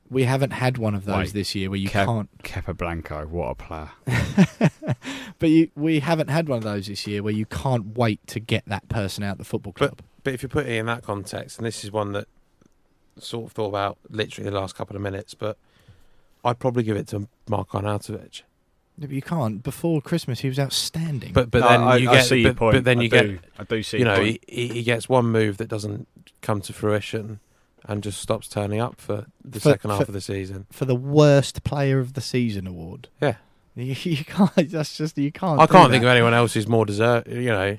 We 0.09 0.25
haven't 0.25 0.51
had 0.51 0.77
one 0.77 0.93
of 0.93 1.05
those 1.05 1.27
Wait, 1.27 1.33
this 1.33 1.55
year 1.55 1.71
where 1.71 1.79
you 1.79 1.89
Ke- 1.89 2.05
can't. 2.05 2.43
Kepa 2.43 2.77
Blanco, 2.77 3.25
what 3.25 3.49
a 3.49 3.55
player! 3.55 3.91
But 5.43 5.49
you, 5.49 5.71
we 5.75 5.99
haven't 5.99 6.29
had 6.29 6.47
one 6.47 6.59
of 6.59 6.63
those 6.63 6.87
this 6.87 7.05
year 7.05 7.21
where 7.21 7.33
you 7.33 7.45
can't 7.45 7.97
wait 7.97 8.25
to 8.27 8.39
get 8.39 8.63
that 8.67 8.87
person 8.87 9.25
out 9.25 9.37
the 9.37 9.43
football 9.43 9.73
club. 9.73 9.97
But 9.97 10.05
but 10.23 10.33
if 10.33 10.41
you 10.41 10.47
put 10.47 10.67
it 10.67 10.71
in 10.71 10.85
that 10.85 11.03
context, 11.03 11.57
and 11.57 11.65
this 11.67 11.83
is 11.83 11.91
one 11.91 12.13
that 12.13 12.29
sort 13.19 13.47
of 13.47 13.51
thought 13.51 13.67
about 13.67 13.97
literally 14.09 14.49
the 14.49 14.55
last 14.57 14.73
couple 14.73 14.95
of 14.95 15.01
minutes, 15.01 15.33
but 15.33 15.57
I'd 16.43 16.59
probably 16.59 16.83
give 16.83 16.97
it 16.97 17.07
to 17.09 17.27
Marko 17.47 17.79
Arnautovic. 17.79 18.41
Yeah, 18.97 19.07
but 19.07 19.11
you 19.11 19.21
can't. 19.21 19.63
Before 19.63 20.01
Christmas, 20.01 20.41
he 20.41 20.47
was 20.49 20.59
outstanding. 20.59 21.33
But 21.33 21.49
but 21.49 21.61
No, 21.61 21.69
then 21.69 21.81
I- 21.81 21.95
you 21.97 22.09
I 22.09 22.15
get 22.15 22.25
see 22.25 22.41
your 22.41 22.53
but, 22.53 22.59
point. 22.59 22.75
but 22.75 22.83
then 22.83 22.99
I 22.99 23.01
you 23.03 23.09
do. 23.09 23.31
get 23.33 23.43
I 23.57 23.63
do 23.63 23.81
see 23.83 23.97
you 23.99 24.05
know 24.05 24.15
point. 24.17 24.43
he, 24.47 24.67
he 24.67 24.83
gets 24.83 25.09
one 25.09 25.25
move 25.31 25.57
that 25.57 25.67
doesn't 25.67 26.07
come 26.41 26.61
to 26.61 26.73
fruition 26.73 27.39
and 27.85 28.03
just 28.03 28.21
stops 28.21 28.47
turning 28.47 28.79
up 28.79 29.01
for 29.01 29.25
the 29.43 29.59
For- 29.59 29.69
second 29.71 29.89
half 29.91 29.99
for- 30.01 30.05
of 30.05 30.13
the 30.13 30.21
season. 30.21 30.67
for 30.71 30.85
the 30.85 30.95
worst 30.95 31.63
player 31.63 31.99
of 31.99 32.13
the 32.13 32.21
season 32.21 32.67
award, 32.67 33.07
Yeah, 33.19 33.35
you, 33.75 33.95
you 34.11 34.23
can't. 34.25 34.69
That's 34.71 34.95
just 34.97 35.17
you 35.17 35.31
can't. 35.31 35.59
I 35.59 35.65
do 35.65 35.71
can't 35.71 35.91
think 35.91 36.03
of 36.03 36.09
anyone 36.09 36.33
else 36.35 36.53
who's 36.53 36.67
more 36.67 36.85
deserved. 36.85 37.27
You 37.29 37.41
know, 37.45 37.77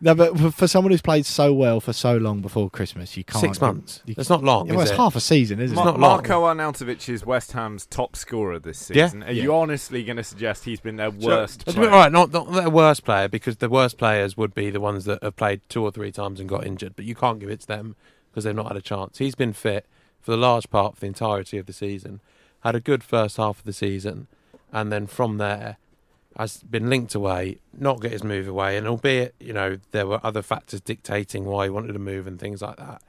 No, 0.00 0.14
but 0.14 0.38
for- 0.38 0.50
for 0.50 0.66
someone 0.68 0.90
who's 0.90 1.00
played 1.02 1.24
so 1.26 1.52
well 1.54 1.80
for 1.80 1.92
so 1.92 2.16
long 2.16 2.40
before 2.40 2.68
Christmas, 2.70 3.16
you 3.16 3.24
can't. 3.24 3.40
six 3.40 3.60
months. 3.60 4.02
You, 4.06 4.14
That's 4.14 4.28
not 4.28 4.42
long. 4.44 4.66
Yeah, 4.66 4.72
well, 4.74 4.82
is 4.82 4.90
it's 4.90 4.98
it? 4.98 5.00
half 5.02 5.16
a 5.16 5.20
season, 5.20 5.60
isn't 5.60 5.74
Ma- 5.74 5.82
it? 5.82 5.84
not 5.84 6.00
long. 6.00 6.10
Marko 6.10 6.42
Arnautovic 6.44 7.08
is 7.08 7.24
West 7.24 7.52
Ham's 7.52 7.86
top 7.86 8.16
scorer 8.16 8.58
this 8.58 8.90
Yeah. 8.92 9.06
season. 9.06 9.22
Are 9.22 9.32
Yeah. 9.32 9.42
you 9.44 9.54
honestly 9.54 10.04
going 10.04 10.16
to 10.18 10.24
suggest 10.24 10.64
he's 10.64 10.80
been 10.80 10.96
their 10.96 11.10
worst 11.10 11.64
Let's 11.66 11.74
player? 11.76 11.88
be- 11.88 11.92
all 11.94 11.98
right, 12.00 12.12
not, 12.12 12.32
not 12.32 12.52
their 12.52 12.70
worst 12.70 13.04
player 13.04 13.28
because 13.28 13.56
the 13.56 13.68
worst 13.68 13.96
players 13.98 14.36
would 14.36 14.54
be 14.54 14.70
the 14.70 14.80
ones 14.80 15.04
that 15.06 15.22
have 15.22 15.36
played 15.36 15.60
two 15.68 15.82
or 15.82 15.90
three 15.90 16.12
times 16.12 16.40
and 16.40 16.48
got 16.48 16.66
injured. 16.66 16.94
But 16.96 17.04
you 17.04 17.14
can't 17.14 17.38
give 17.40 17.48
it 17.50 17.60
to 17.60 17.66
them 17.66 17.96
because 18.30 18.44
they've 18.44 18.54
not 18.54 18.68
had 18.68 18.76
a 18.76 18.82
chance. 18.82 19.18
He's 19.18 19.34
been 19.34 19.52
fit 19.52 19.86
for 20.20 20.30
the 20.32 20.36
large 20.36 20.68
part 20.70 20.94
of 20.94 21.00
the 21.00 21.06
entirety 21.06 21.58
of 21.58 21.66
the 21.66 21.72
season, 21.72 22.20
had 22.60 22.74
a 22.74 22.80
good 22.80 23.04
first 23.04 23.36
half 23.36 23.58
of 23.60 23.64
the 23.64 23.72
season, 23.72 24.26
and 24.72 24.90
then 24.90 25.06
from 25.06 25.38
there 25.38 25.76
has 26.36 26.58
been 26.58 26.90
linked 26.90 27.14
away, 27.14 27.58
not 27.76 28.00
get 28.00 28.12
his 28.12 28.24
move 28.24 28.48
away. 28.48 28.76
And 28.76 28.86
albeit 28.86 29.34
you 29.38 29.52
know 29.52 29.78
there 29.92 30.06
were 30.06 30.20
other 30.22 30.42
factors 30.42 30.80
dictating 30.80 31.44
why 31.44 31.64
he 31.64 31.70
wanted 31.70 31.92
to 31.92 31.98
move 31.98 32.26
and 32.26 32.38
things 32.38 32.62
like 32.62 32.76
that, 32.76 33.02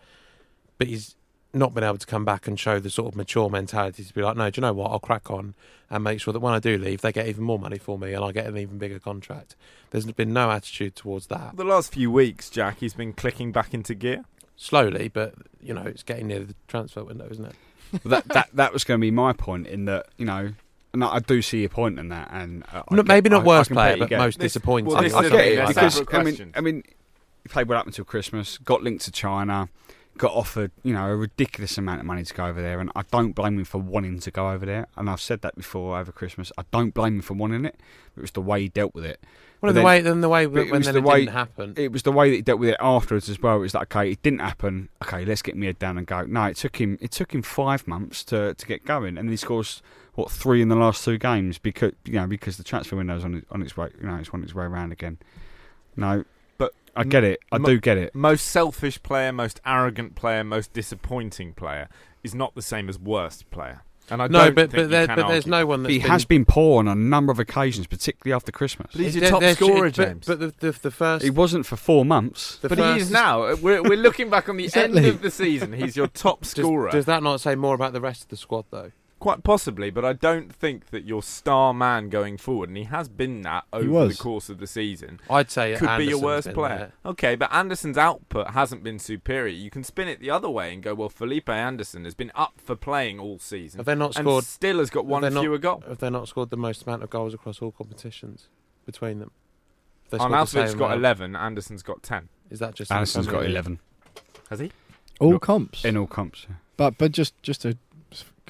but 0.77 0.87
he's 0.87 1.15
not 1.55 1.73
been 1.73 1.83
able 1.83 1.97
to 1.97 2.05
come 2.05 2.25
back 2.25 2.47
and 2.47 2.59
show 2.59 2.79
the 2.79 2.89
sort 2.89 3.07
of 3.07 3.15
mature 3.15 3.49
mentality 3.49 4.03
to 4.03 4.13
be 4.13 4.21
like, 4.21 4.35
no, 4.35 4.49
do 4.49 4.59
you 4.59 4.61
know 4.61 4.73
what? 4.73 4.91
I'll 4.91 4.99
crack 4.99 5.31
on 5.31 5.55
and 5.89 6.03
make 6.03 6.19
sure 6.19 6.33
that 6.33 6.41
when 6.41 6.53
I 6.53 6.59
do 6.59 6.77
leave, 6.77 7.01
they 7.01 7.13
get 7.13 7.27
even 7.27 7.43
more 7.43 7.57
money 7.57 7.77
for 7.77 7.97
me 7.97 8.13
and 8.13 8.23
I 8.23 8.31
get 8.33 8.45
an 8.45 8.57
even 8.57 8.77
bigger 8.77 8.99
contract. 8.99 9.55
There's 9.91 10.05
been 10.05 10.33
no 10.33 10.51
attitude 10.51 10.95
towards 10.95 11.27
that. 11.27 11.55
The 11.55 11.63
last 11.63 11.93
few 11.93 12.11
weeks, 12.11 12.49
Jack, 12.49 12.79
he's 12.79 12.93
been 12.93 13.13
clicking 13.13 13.51
back 13.53 13.73
into 13.73 13.95
gear. 13.95 14.25
Slowly, 14.57 15.09
but 15.09 15.33
you 15.61 15.73
know, 15.73 15.81
it's 15.81 16.03
getting 16.03 16.27
near 16.27 16.39
the 16.39 16.55
transfer 16.67 17.03
window, 17.03 17.27
isn't 17.29 17.43
it? 17.43 17.55
Well, 17.91 18.11
that 18.11 18.27
that 18.29 18.49
that 18.53 18.73
was 18.73 18.85
going 18.85 18.99
to 18.99 19.01
be 19.01 19.11
my 19.11 19.33
point 19.33 19.67
in 19.67 19.83
that 19.85 20.07
you 20.15 20.25
know, 20.25 20.53
and 20.95 21.03
I 21.03 21.15
I 21.15 21.19
do 21.19 21.41
see 21.41 21.59
your 21.61 21.69
point 21.69 21.99
in 21.99 22.09
that, 22.09 22.29
and 22.31 22.63
uh, 22.73 22.81
No, 22.89 22.97
get- 22.97 23.07
maybe 23.07 23.29
not 23.29 23.41
I- 23.41 23.43
I 23.43 23.47
worst 23.47 23.71
player, 23.71 23.97
but 23.97 24.09
get 24.09 24.17
most 24.19 24.39
This- 24.39 24.53
disappointing. 24.53 24.85
well, 24.87 24.97
I, 24.97 25.03
this 25.03 25.13
I 25.13 25.29
get 25.29 25.33
it 25.47 25.75
that's 25.75 25.99
because 25.99 26.13
I 26.13 26.23
mean. 26.23 26.51
I 26.55 26.61
mean, 26.61 26.83
he 27.43 27.49
played 27.49 27.67
well 27.67 27.79
up 27.79 27.85
until 27.85 28.05
Christmas, 28.05 28.57
got 28.57 28.81
linked 28.81 29.03
to 29.05 29.11
China, 29.11 29.69
got 30.17 30.31
offered, 30.31 30.71
you 30.83 30.93
know, 30.93 31.05
a 31.07 31.15
ridiculous 31.15 31.77
amount 31.77 31.99
of 31.99 32.05
money 32.05 32.23
to 32.23 32.33
go 32.33 32.45
over 32.47 32.61
there, 32.61 32.79
and 32.79 32.89
I 32.95 33.03
don't 33.11 33.33
blame 33.33 33.59
him 33.59 33.65
for 33.65 33.77
wanting 33.79 34.19
to 34.19 34.31
go 34.31 34.49
over 34.49 34.65
there. 34.65 34.87
And 34.97 35.09
I've 35.09 35.21
said 35.21 35.41
that 35.41 35.55
before 35.55 35.97
over 35.99 36.11
Christmas. 36.11 36.51
I 36.57 36.63
don't 36.71 36.93
blame 36.93 37.15
him 37.15 37.21
for 37.21 37.33
wanting 37.35 37.65
it. 37.65 37.79
It 38.17 38.21
was 38.21 38.31
the 38.31 38.41
way 38.41 38.61
he 38.61 38.69
dealt 38.69 38.95
with 38.95 39.05
it. 39.05 39.19
Well, 39.61 39.71
the 39.73 39.77
then- 39.79 39.85
way 39.85 40.01
then 40.01 40.21
the 40.21 40.29
way 40.29 40.47
when 40.47 40.67
it 40.67 40.71
was 40.71 40.85
then 40.85 40.93
the 40.95 40.99
it 40.99 41.03
way 41.05 41.19
didn't 41.21 41.33
happen. 41.33 41.73
It 41.77 41.91
was 41.91 42.03
the 42.03 42.11
way 42.11 42.29
that 42.29 42.35
he 42.35 42.41
dealt 42.41 42.59
with 42.59 42.69
it 42.69 42.77
afterwards 42.79 43.29
as 43.29 43.41
well. 43.41 43.57
It 43.57 43.59
was 43.59 43.73
like, 43.73 43.95
okay, 43.95 44.11
it 44.11 44.21
didn't 44.21 44.39
happen. 44.41 44.89
Okay, 45.03 45.23
let's 45.25 45.41
get 45.41 45.55
me 45.55 45.65
head 45.67 45.79
down 45.79 45.97
and 45.97 46.05
go. 46.07 46.21
No, 46.23 46.45
it 46.45 46.57
took 46.57 46.79
him. 46.79 46.97
It 47.01 47.11
took 47.11 47.33
him 47.33 47.41
five 47.41 47.87
months 47.87 48.23
to, 48.25 48.53
to 48.53 48.65
get 48.65 48.85
going, 48.85 49.17
and 49.17 49.29
he 49.29 49.35
scores 49.37 49.81
what 50.15 50.31
three 50.31 50.61
in 50.61 50.69
the 50.69 50.75
last 50.75 51.03
two 51.05 51.17
games 51.17 51.57
because 51.57 51.91
you 52.05 52.13
know 52.13 52.27
because 52.27 52.57
the 52.57 52.63
transfer 52.63 52.95
window's 52.95 53.23
on 53.23 53.35
it- 53.35 53.45
on 53.51 53.61
its 53.61 53.77
way. 53.77 53.89
You 54.01 54.07
know, 54.07 54.15
it's 54.15 54.29
on 54.29 54.43
its 54.43 54.53
way 54.55 54.65
around 54.65 54.91
again. 54.91 55.17
No, 55.95 56.25
But 56.57 56.73
I 56.95 57.03
get 57.03 57.23
it. 57.23 57.39
I 57.51 57.57
mo- 57.57 57.67
do 57.69 57.79
get 57.79 57.97
it. 57.97 58.13
Most 58.15 58.47
selfish 58.47 59.01
player, 59.03 59.31
most 59.31 59.61
arrogant 59.65 60.15
player, 60.15 60.43
most 60.43 60.73
disappointing 60.73 61.53
player 61.53 61.87
is 62.23 62.33
not 62.35 62.55
the 62.55 62.61
same 62.61 62.89
as 62.89 62.97
worst 62.99 63.49
player. 63.51 63.81
And 64.09 64.21
I 64.21 64.27
no, 64.27 64.45
don't 64.45 64.53
but 64.55 64.61
think 64.71 64.73
you 64.73 64.83
but, 64.83 64.89
there, 64.91 65.07
can 65.07 65.15
but 65.15 65.27
there's 65.29 65.45
argue. 65.45 65.51
no 65.51 65.65
one 65.65 65.79
But 65.81 65.87
that's 65.87 65.93
he 65.93 65.99
been, 65.99 66.11
has 66.11 66.25
been 66.25 66.45
poor 66.45 66.77
on 66.79 66.87
a 66.87 66.93
number 66.93 67.31
of 67.31 67.39
occasions, 67.39 67.87
particularly 67.87 68.35
after 68.35 68.51
Christmas. 68.51 68.89
But 68.91 69.01
he's 69.01 69.15
your 69.15 69.29
top 69.29 69.39
there's- 69.39 69.55
scorer, 69.57 69.87
but- 69.87 69.93
James. 69.93 70.27
But, 70.27 70.39
the, 70.39 70.53
the 70.59 70.71
the 70.73 70.91
first 70.91 71.23
He 71.25 71.31
wasn't 71.31 71.65
for 71.65 71.75
four 71.75 72.05
months. 72.05 72.57
the 72.57 72.69
But 72.69 72.77
he 72.77 73.01
is 73.01 73.09
now. 73.09 73.55
We're, 73.61 73.81
we're 73.81 73.97
looking 73.97 74.29
back 74.29 74.47
on 74.47 74.57
the 74.57 74.65
Exactly. 74.65 74.97
end 74.99 75.07
of 75.07 75.21
the 75.23 75.31
season. 75.31 75.73
He's 75.73 75.95
your 75.97 76.05
top 76.07 76.41
Does, 76.41 76.51
scorer. 76.51 76.91
does 76.91 77.05
that 77.05 77.23
not 77.23 77.41
say 77.41 77.55
more 77.55 77.73
about 77.73 77.93
the 77.93 78.01
rest 78.01 78.23
of 78.23 78.27
the 78.29 78.37
squad 78.37 78.65
though? 78.69 78.91
Quite 79.25 79.41
possibly, 79.43 79.89
but 79.89 80.05
I 80.05 80.13
don't 80.13 80.53
think 80.53 80.91
that 80.91 81.03
your 81.03 81.23
star 81.23 81.73
man 81.73 82.09
going 82.09 82.37
forward, 82.37 82.69
and 82.69 82.77
he 82.77 82.83
has 82.83 83.09
been 83.09 83.41
that 83.41 83.63
over 83.73 84.07
the 84.07 84.13
course 84.13 84.49
of 84.49 84.59
the 84.59 84.67
season, 84.67 85.19
I'd 85.27 85.49
say 85.49 85.75
could 85.77 85.97
be 85.97 86.05
your 86.05 86.19
worst 86.21 86.53
player. 86.53 86.91
there. 87.03 87.11
Okay, 87.11 87.35
but 87.35 87.51
Anderson's 87.51 87.97
output 87.97 88.51
hasn't 88.51 88.83
been 88.83 88.99
superior. 88.99 89.51
You 89.51 89.71
can 89.71 89.83
spin 89.83 90.07
it 90.07 90.19
the 90.19 90.29
other 90.29 90.47
way 90.47 90.71
and 90.71 90.83
go, 90.83 90.93
well, 90.93 91.09
Felipe 91.09 91.49
Anderson 91.49 92.05
has 92.05 92.13
been 92.13 92.31
up 92.35 92.61
for 92.63 92.75
playing 92.75 93.19
all 93.19 93.39
season. 93.39 93.79
Have 93.79 93.87
they 93.87 93.95
not 93.95 94.15
and 94.15 94.25
scored? 94.27 94.43
still 94.43 94.77
has 94.77 94.91
got 94.91 95.05
have 95.05 95.09
one 95.09 95.21
they 95.23 95.31
not- 95.31 95.41
fewer 95.41 95.57
goal. 95.57 95.83
Have 95.87 95.97
they 95.97 96.11
not 96.11 96.27
scored 96.27 96.51
the 96.51 96.55
most 96.57 96.83
amount 96.83 97.01
of 97.01 97.09
goals 97.09 97.33
across 97.33 97.63
all 97.63 97.71
competitions 97.71 98.49
between 98.85 99.17
them? 99.17 99.31
Have 100.03 100.19
they 100.19 100.23
On 100.23 100.45
scored 100.45 100.67
the 100.67 100.75
got 100.77 100.85
amount? 100.85 100.99
11, 100.99 101.35
Anderson's 101.35 101.81
got 101.81 102.03
10. 102.03 102.29
Is 102.51 102.59
that 102.59 102.75
just 102.75 102.91
in 102.91 103.01
the 103.01 103.31
got 103.31 103.43
eleven 103.43 103.79
Has 104.51 104.59
he? 104.59 104.71
All 105.19 105.31
Look, 105.31 105.41
comps. 105.41 105.83
in 105.83 105.97
all 105.97 106.05
comps. 106.05 106.45
But 106.77 106.97
but 106.99 107.11
just 107.11 107.41
just 107.41 107.61
to 107.61 107.77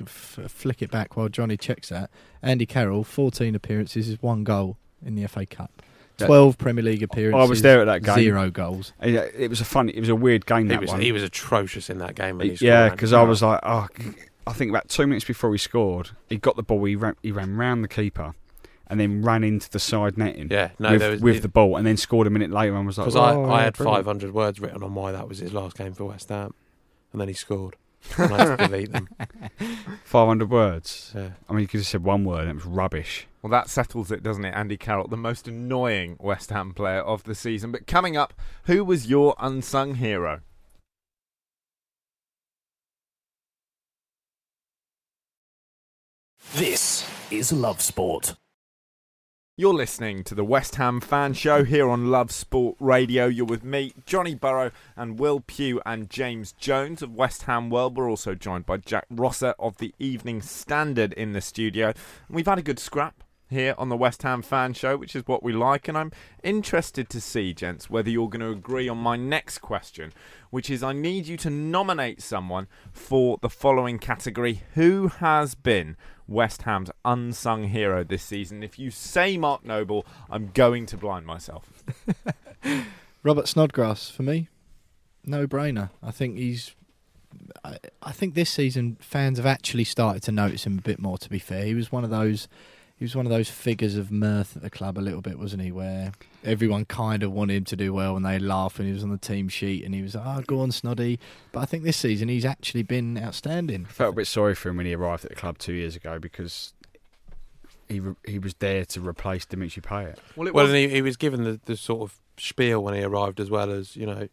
f- 0.01 0.39
f- 0.43 0.51
flick 0.51 0.81
it 0.81 0.91
back 0.91 1.15
while 1.17 1.29
Johnny 1.29 1.57
checks 1.57 1.89
that, 1.89 2.09
Andy 2.41 2.65
Carroll, 2.65 3.03
14 3.03 3.55
appearances, 3.55 4.09
is 4.09 4.21
one 4.21 4.43
goal 4.43 4.77
in 5.05 5.15
the 5.15 5.27
FA 5.27 5.45
Cup. 5.45 5.81
12 6.17 6.57
Premier 6.57 6.83
League 6.83 7.03
appearances. 7.03 7.45
I 7.45 7.49
was 7.49 7.61
there 7.61 7.81
at 7.81 7.85
that 7.85 8.03
game. 8.03 8.15
Zero 8.15 8.49
goals. 8.49 8.93
It 9.01 9.49
was 9.49 9.59
a 9.59 9.65
fun. 9.65 9.89
It 9.89 9.99
was 9.99 10.07
a 10.09 10.15
weird 10.15 10.45
game. 10.45 10.63
He 10.63 10.69
That 10.69 10.79
was 10.81 10.89
one. 10.91 11.01
he 11.01 11.11
was 11.11 11.23
atrocious 11.23 11.89
in 11.89 11.97
that 11.97 12.15
game 12.15 12.37
when 12.37 12.49
he 12.49 12.65
yeah, 12.65 12.89
because 12.89 13.11
I 13.11 13.21
was 13.23 13.41
like, 13.41 13.59
oh, 13.63 13.87
I 14.47 14.53
think 14.53 14.69
about 14.69 14.87
two 14.87 15.07
minutes 15.07 15.25
before 15.25 15.51
he 15.51 15.57
scored, 15.57 16.11
he 16.29 16.37
got 16.37 16.55
the 16.55 16.63
ball. 16.63 16.83
He 16.85 16.95
ran, 16.95 17.15
he 17.21 17.33
ran 17.33 17.57
round 17.57 17.83
the 17.83 17.89
keeper, 17.89 18.33
and 18.87 18.97
then 18.97 19.23
ran 19.23 19.43
into 19.43 19.69
the 19.69 19.79
side 19.79 20.17
netting. 20.17 20.47
yeah, 20.49 20.69
no, 20.79 20.91
with, 20.91 21.01
was 21.01 21.21
with 21.21 21.41
the 21.41 21.49
ball, 21.49 21.75
and 21.75 21.85
then 21.85 21.97
scored 21.97 22.27
a 22.27 22.29
minute 22.29 22.49
later, 22.51 22.77
and 22.77 22.85
was 22.87 22.97
like, 22.97 23.05
because 23.05 23.15
I, 23.17 23.33
"Oh, 23.35 23.51
I 23.51 23.63
had 23.63 23.73
brilliant." 23.73 24.05
500 24.05 24.33
words 24.33 24.61
written 24.61 24.83
on 24.83 24.95
why 24.95 25.11
that 25.11 25.27
was 25.27 25.39
his 25.39 25.51
last 25.51 25.75
game 25.77 25.93
for 25.93 26.05
West 26.05 26.29
Ham, 26.29 26.53
and 27.11 27.19
then 27.19 27.27
he 27.27 27.33
scored. 27.33 27.75
And 28.17 28.33
I 28.33 28.45
had 28.45 28.57
to 28.57 28.67
delete 28.67 28.91
them. 28.91 29.09
500 30.03 30.49
words. 30.49 31.11
Yeah. 31.15 31.29
I 31.49 31.53
mean, 31.53 31.61
you 31.61 31.67
could 31.67 31.79
have 31.81 31.87
said 31.87 32.03
one 32.03 32.23
word, 32.23 32.41
and 32.41 32.51
it 32.51 32.55
was 32.55 32.65
rubbish. 32.65 33.27
Well, 33.41 33.51
that 33.51 33.69
settles 33.69 34.11
it, 34.11 34.23
doesn't 34.23 34.45
it? 34.45 34.53
Andy 34.55 34.77
Carroll, 34.77 35.07
the 35.07 35.17
most 35.17 35.47
annoying 35.47 36.17
West 36.19 36.49
Ham 36.49 36.73
player 36.73 37.01
of 37.01 37.23
the 37.23 37.35
season. 37.35 37.71
But 37.71 37.87
coming 37.87 38.17
up, 38.17 38.33
who 38.63 38.83
was 38.83 39.07
your 39.07 39.35
unsung 39.39 39.95
hero? 39.95 40.41
This 46.53 47.09
is 47.31 47.51
Love 47.51 47.81
Sport. 47.81 48.35
You're 49.57 49.73
listening 49.73 50.25
to 50.25 50.35
the 50.35 50.43
West 50.43 50.75
Ham 50.75 50.99
Fan 50.99 51.31
Show 51.31 51.63
here 51.63 51.87
on 51.87 52.11
Love 52.11 52.29
Sport 52.29 52.75
Radio. 52.81 53.27
You're 53.27 53.45
with 53.45 53.63
me, 53.63 53.93
Johnny 54.05 54.35
Burrow, 54.35 54.71
and 54.97 55.17
Will 55.17 55.39
Pugh 55.39 55.81
and 55.85 56.09
James 56.09 56.51
Jones 56.51 57.01
of 57.01 57.15
West 57.15 57.43
Ham 57.43 57.69
World. 57.69 57.95
We're 57.95 58.09
also 58.09 58.35
joined 58.35 58.65
by 58.65 58.75
Jack 58.75 59.05
Rosser 59.09 59.55
of 59.57 59.77
the 59.77 59.95
Evening 59.97 60.41
Standard 60.41 61.13
in 61.13 61.31
the 61.31 61.39
studio. 61.39 61.93
And 62.27 62.35
we've 62.35 62.45
had 62.45 62.59
a 62.59 62.63
good 62.63 62.79
scrap 62.79 63.23
here 63.49 63.75
on 63.77 63.89
the 63.89 63.97
West 63.97 64.23
Ham 64.23 64.41
Fan 64.41 64.73
Show, 64.73 64.97
which 64.97 65.15
is 65.15 65.27
what 65.27 65.43
we 65.43 65.53
like. 65.53 65.87
And 65.87 65.97
I'm 65.97 66.11
interested 66.43 67.09
to 67.09 67.21
see, 67.21 67.53
gents, 67.53 67.89
whether 67.89 68.09
you're 68.09 68.29
going 68.29 68.41
to 68.41 68.49
agree 68.49 68.89
on 68.89 68.97
my 68.97 69.15
next 69.15 69.59
question, 69.59 70.13
which 70.49 70.69
is 70.69 70.83
I 70.83 70.93
need 70.93 71.27
you 71.27 71.37
to 71.37 71.49
nominate 71.49 72.21
someone 72.21 72.67
for 72.91 73.37
the 73.41 73.49
following 73.49 73.99
category. 73.99 74.63
Who 74.73 75.07
has 75.07 75.55
been 75.55 75.97
West 76.27 76.63
Ham's 76.63 76.91
unsung 77.03 77.65
hero 77.65 78.03
this 78.03 78.23
season? 78.23 78.63
If 78.63 78.79
you 78.79 78.91
say 78.91 79.37
Mark 79.37 79.65
Noble, 79.65 80.05
I'm 80.29 80.51
going 80.53 80.85
to 80.87 80.97
blind 80.97 81.25
myself. 81.25 81.83
Robert 83.23 83.47
Snodgrass 83.47 84.09
for 84.09 84.23
me, 84.23 84.49
no 85.25 85.47
brainer. 85.47 85.89
I 86.01 86.11
think 86.11 86.37
he's. 86.37 86.75
I, 87.63 88.11
think 88.11 88.33
this 88.33 88.49
season 88.49 88.97
fans 89.01 89.37
have 89.37 89.45
actually 89.45 89.83
started 89.83 90.23
to 90.23 90.31
notice 90.31 90.65
him 90.65 90.77
a 90.77 90.81
bit 90.81 90.99
more. 90.99 91.17
To 91.17 91.29
be 91.29 91.39
fair, 91.39 91.65
he 91.65 91.73
was 91.73 91.91
one 91.91 92.03
of 92.03 92.09
those. 92.09 92.47
He 92.97 93.03
was 93.03 93.13
one 93.13 93.25
of 93.25 93.29
those 93.29 93.49
figures 93.49 93.97
of 93.97 94.09
mirth 94.09 94.55
at 94.55 94.61
the 94.63 94.69
club 94.69 94.97
a 94.97 95.01
little 95.01 95.19
bit, 95.21 95.37
wasn't 95.37 95.63
he? 95.63 95.71
Where 95.71 96.13
everyone 96.45 96.85
kind 96.85 97.23
of 97.23 97.31
wanted 97.33 97.55
him 97.55 97.63
to 97.65 97.75
do 97.75 97.93
well, 97.93 98.15
and 98.15 98.25
they 98.25 98.39
laugh 98.39 98.77
when 98.77 98.87
he 98.87 98.93
was 98.93 99.03
on 99.03 99.09
the 99.09 99.17
team 99.17 99.49
sheet, 99.49 99.83
and 99.83 99.93
he 99.93 100.01
was, 100.01 100.15
like, 100.15 100.23
"Oh, 100.25 100.41
go 100.47 100.61
on, 100.61 100.69
Snoddy." 100.69 101.19
But 101.51 101.59
I 101.59 101.65
think 101.65 101.83
this 101.83 101.97
season 101.97 102.29
he's 102.29 102.45
actually 102.45 102.83
been 102.83 103.17
outstanding. 103.17 103.85
I 103.89 103.91
felt 103.91 104.13
a 104.13 104.15
bit 104.15 104.27
sorry 104.27 104.55
for 104.55 104.69
him 104.69 104.77
when 104.77 104.85
he 104.85 104.93
arrived 104.93 105.25
at 105.25 105.29
the 105.31 105.35
club 105.35 105.57
two 105.57 105.73
years 105.73 105.97
ago 105.97 106.19
because 106.19 106.73
he 107.89 107.99
re- 107.99 108.15
he 108.25 108.39
was 108.39 108.53
there 108.55 108.85
to 108.85 109.01
replace 109.01 109.45
Dimitri 109.45 109.81
Payet. 109.81 110.15
Well, 110.37 110.47
it 110.47 110.53
Well, 110.53 110.63
was 110.63 110.73
and 110.73 110.79
he, 110.79 110.87
he 110.87 111.01
was 111.01 111.17
given 111.17 111.43
the, 111.43 111.59
the 111.65 111.75
sort 111.75 112.01
of 112.09 112.17
spiel 112.37 112.81
when 112.81 112.93
he 112.93 113.03
arrived, 113.03 113.41
as 113.41 113.49
well 113.49 113.71
as 113.71 113.97
you 113.97 114.05
know, 114.05 114.29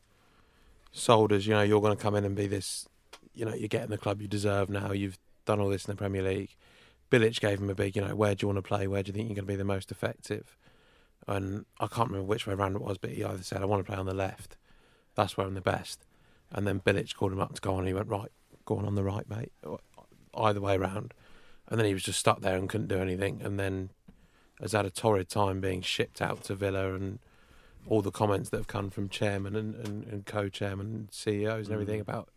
sold 0.92 1.32
as 1.32 1.48
you 1.48 1.54
know, 1.54 1.62
you're 1.62 1.80
going 1.80 1.96
to 1.96 2.00
come 2.02 2.14
in 2.14 2.24
and 2.24 2.36
be 2.36 2.46
this, 2.46 2.88
you 3.34 3.44
know, 3.44 3.54
you're 3.54 3.66
getting 3.66 3.90
the 3.90 3.98
club 3.98 4.22
you 4.22 4.28
deserve 4.28 4.70
now. 4.70 4.92
You've 4.92 5.18
done 5.46 5.58
all 5.58 5.68
this 5.68 5.84
in 5.86 5.90
the 5.92 5.96
Premier 5.96 6.22
League. 6.22 6.54
Bilic 7.12 7.38
gave 7.40 7.60
him 7.60 7.68
a 7.68 7.74
big, 7.74 7.94
you 7.94 8.02
know, 8.02 8.14
where 8.16 8.34
do 8.34 8.44
you 8.44 8.48
want 8.48 8.56
to 8.56 8.62
play? 8.62 8.86
Where 8.86 9.02
do 9.02 9.08
you 9.08 9.12
think 9.12 9.28
you're 9.28 9.34
going 9.34 9.44
to 9.44 9.52
be 9.52 9.56
the 9.56 9.64
most 9.64 9.90
effective? 9.90 10.56
And 11.28 11.66
I 11.78 11.86
can't 11.86 12.08
remember 12.08 12.26
which 12.26 12.46
way 12.46 12.54
round 12.54 12.74
it 12.74 12.82
was, 12.82 12.96
but 12.96 13.10
he 13.10 13.22
either 13.22 13.42
said, 13.42 13.60
"I 13.60 13.66
want 13.66 13.84
to 13.84 13.90
play 13.90 13.98
on 13.98 14.06
the 14.06 14.14
left. 14.14 14.56
That's 15.14 15.36
where 15.36 15.46
I'm 15.46 15.54
the 15.54 15.60
best." 15.60 16.06
And 16.50 16.66
then 16.66 16.80
Bilic 16.80 17.14
called 17.14 17.32
him 17.32 17.40
up 17.40 17.54
to 17.54 17.60
go 17.60 17.74
on. 17.74 17.80
And 17.80 17.88
he 17.88 17.94
went, 17.94 18.08
"Right, 18.08 18.32
go 18.64 18.78
on 18.78 18.86
on 18.86 18.94
the 18.94 19.04
right, 19.04 19.28
mate." 19.28 19.52
Either 20.34 20.60
way 20.60 20.78
round. 20.78 21.12
And 21.68 21.78
then 21.78 21.86
he 21.86 21.92
was 21.92 22.02
just 22.02 22.18
stuck 22.18 22.40
there 22.40 22.56
and 22.56 22.68
couldn't 22.68 22.88
do 22.88 22.98
anything. 22.98 23.42
And 23.42 23.60
then 23.60 23.90
has 24.60 24.72
had 24.72 24.86
a 24.86 24.90
torrid 24.90 25.28
time 25.28 25.60
being 25.60 25.82
shipped 25.82 26.22
out 26.22 26.44
to 26.44 26.54
Villa 26.54 26.94
and 26.94 27.18
all 27.86 28.00
the 28.00 28.10
comments 28.10 28.48
that 28.50 28.56
have 28.56 28.68
come 28.68 28.90
from 28.90 29.08
chairman 29.08 29.54
and, 29.54 29.74
and, 29.74 30.04
and 30.04 30.24
co-chairman 30.24 30.86
and 30.86 31.08
CEOs 31.12 31.66
and 31.66 31.68
mm. 31.68 31.72
everything 31.72 32.00
about 32.00 32.30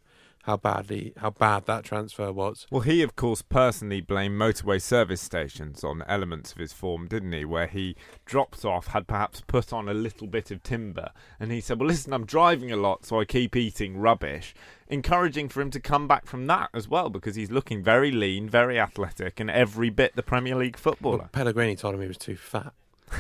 how 0.46 0.58
badly 0.58 1.12
how 1.18 1.32
bad 1.32 1.66
that 1.66 1.84
transfer 1.84 2.32
was. 2.32 2.68
Well, 2.70 2.82
he, 2.82 3.02
of 3.02 3.16
course, 3.16 3.42
personally 3.42 4.00
blamed 4.02 4.40
motorway 4.40 4.82
service 4.82 5.22
stations 5.22 5.84
on 5.84 6.04
elements 6.08 6.52
of 6.52 6.60
his 6.60 6.72
form, 6.72 7.08
didn't 7.08 7.32
he? 7.34 7.46
Where 7.46 7.68
he 7.68 7.96
dropped 8.26 8.64
off, 8.64 8.88
had 8.88 9.08
perhaps 9.08 9.42
put 9.42 9.74
on 9.74 9.90
a 9.90 9.94
little 9.94 10.28
bit 10.28 10.52
of 10.52 10.62
timber, 10.62 11.10
and 11.40 11.52
he 11.52 11.62
said, 11.62 11.80
Well, 11.80 11.88
listen, 11.88 12.14
I'm 12.14 12.26
driving 12.26 12.72
a 12.72 12.76
lot, 12.78 13.06
so 13.06 13.20
I 13.20 13.26
keep 13.26 13.56
eating 13.56 13.98
rubbish. 13.98 14.54
Encouraging 14.88 15.50
for 15.50 15.62
him 15.62 15.72
to 15.72 15.80
come 15.80 16.08
back 16.08 16.28
from 16.28 16.46
that 16.46 16.70
as 16.74 16.88
well, 16.88 17.10
because 17.10 17.36
he's 17.36 17.50
looking 17.50 17.82
very 17.84 18.12
lean, 18.12 18.48
very 18.48 18.80
athletic, 18.80 19.40
and 19.40 19.50
every 19.50 19.90
bit 19.90 20.16
the 20.16 20.22
Premier 20.24 20.56
League 20.56 20.78
footballer. 20.78 21.18
Well, 21.18 21.30
Pellegrini 21.32 21.76
told 21.76 21.96
him 21.96 22.02
he 22.02 22.08
was 22.08 22.18
too 22.18 22.36
fat. 22.38 22.72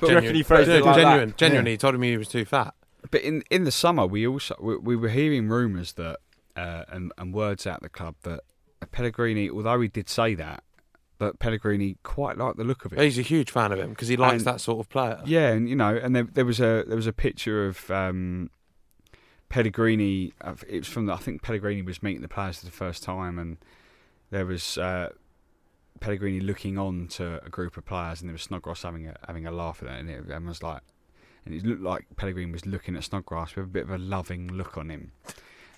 But 0.00 0.10
reckon 0.10 0.34
he 0.34 0.42
phrased 0.42 0.68
it 0.70 0.82
Genuine- 0.82 0.86
like 0.86 0.96
that? 0.96 1.02
genuine, 1.02 1.34
genuinely, 1.36 1.70
he 1.72 1.76
told 1.76 1.94
him 1.94 2.02
he 2.02 2.16
was 2.16 2.28
too 2.28 2.44
fat. 2.46 2.74
But 3.10 3.20
in 3.22 3.42
in 3.50 3.64
the 3.64 3.70
summer, 3.70 4.06
we 4.06 4.26
also 4.26 4.56
we, 4.60 4.76
we 4.76 4.96
were 4.96 5.08
hearing 5.10 5.48
rumours 5.48 5.92
that 5.92 6.18
uh, 6.58 6.84
and 6.88 7.12
and 7.18 7.32
words 7.34 7.66
out 7.66 7.80
the 7.82 7.88
club 7.88 8.14
that 8.22 8.40
Pellegrini, 8.92 9.48
although 9.50 9.80
he 9.80 9.88
did 9.88 10.08
say 10.08 10.34
that, 10.34 10.62
that 11.18 11.38
Pellegrini 11.38 11.96
quite 12.02 12.36
liked 12.38 12.56
the 12.58 12.64
look 12.64 12.84
of 12.84 12.92
it. 12.92 13.00
He's 13.00 13.18
a 13.18 13.22
huge 13.22 13.50
fan 13.50 13.72
of 13.72 13.78
him 13.78 13.90
because 13.90 14.08
he 14.08 14.16
likes 14.16 14.42
And- 14.42 14.44
that 14.46 14.60
sort 14.60 14.80
of 14.80 14.88
player. 14.88 15.20
Yeah, 15.24 15.48
and 15.52 15.68
you 15.68 15.76
know, 15.76 15.94
and 15.96 16.14
there, 16.14 16.24
there 16.24 16.44
was 16.44 16.60
a 16.60 16.84
there 16.86 16.96
was 16.96 17.06
a 17.06 17.12
picture 17.12 17.66
of 17.66 17.90
um, 17.90 18.50
Pellegrini. 19.48 20.32
uh, 20.40 20.54
It 20.68 20.78
was 20.78 20.88
from 20.88 21.06
the, 21.06 21.14
I 21.14 21.16
think 21.18 21.42
Pellegrini 21.42 21.82
was 21.82 22.02
meeting 22.02 22.22
the 22.22 22.28
players 22.28 22.58
for 22.60 22.66
the 22.66 22.72
first 22.72 23.02
time, 23.02 23.38
and 23.38 23.56
there 24.30 24.46
was 24.46 24.76
uh, 24.78 25.10
Pellegrini 26.00 26.40
looking 26.40 26.78
on 26.78 27.08
to 27.08 27.44
a 27.44 27.48
group 27.48 27.76
of 27.76 27.84
players, 27.84 28.20
and 28.20 28.28
there 28.28 28.34
was 28.34 28.42
Snodgrass 28.42 28.82
having 28.82 29.06
a 29.08 29.16
having 29.26 29.46
a 29.46 29.50
laugh 29.50 29.82
at 29.82 29.88
it, 29.88 30.00
and 30.00 30.10
it 30.10 30.24
and 30.28 30.46
was 30.46 30.62
like, 30.62 30.82
and 31.44 31.54
it 31.54 31.64
looked 31.64 31.82
like 31.82 32.06
Pellegrini 32.16 32.52
was 32.52 32.66
looking 32.66 32.94
at 32.96 33.04
Snodgrass 33.04 33.56
with 33.56 33.64
a 33.64 33.68
bit 33.68 33.84
of 33.84 33.90
a 33.90 33.98
loving 33.98 34.48
look 34.52 34.76
on 34.76 34.90
him. 34.90 35.12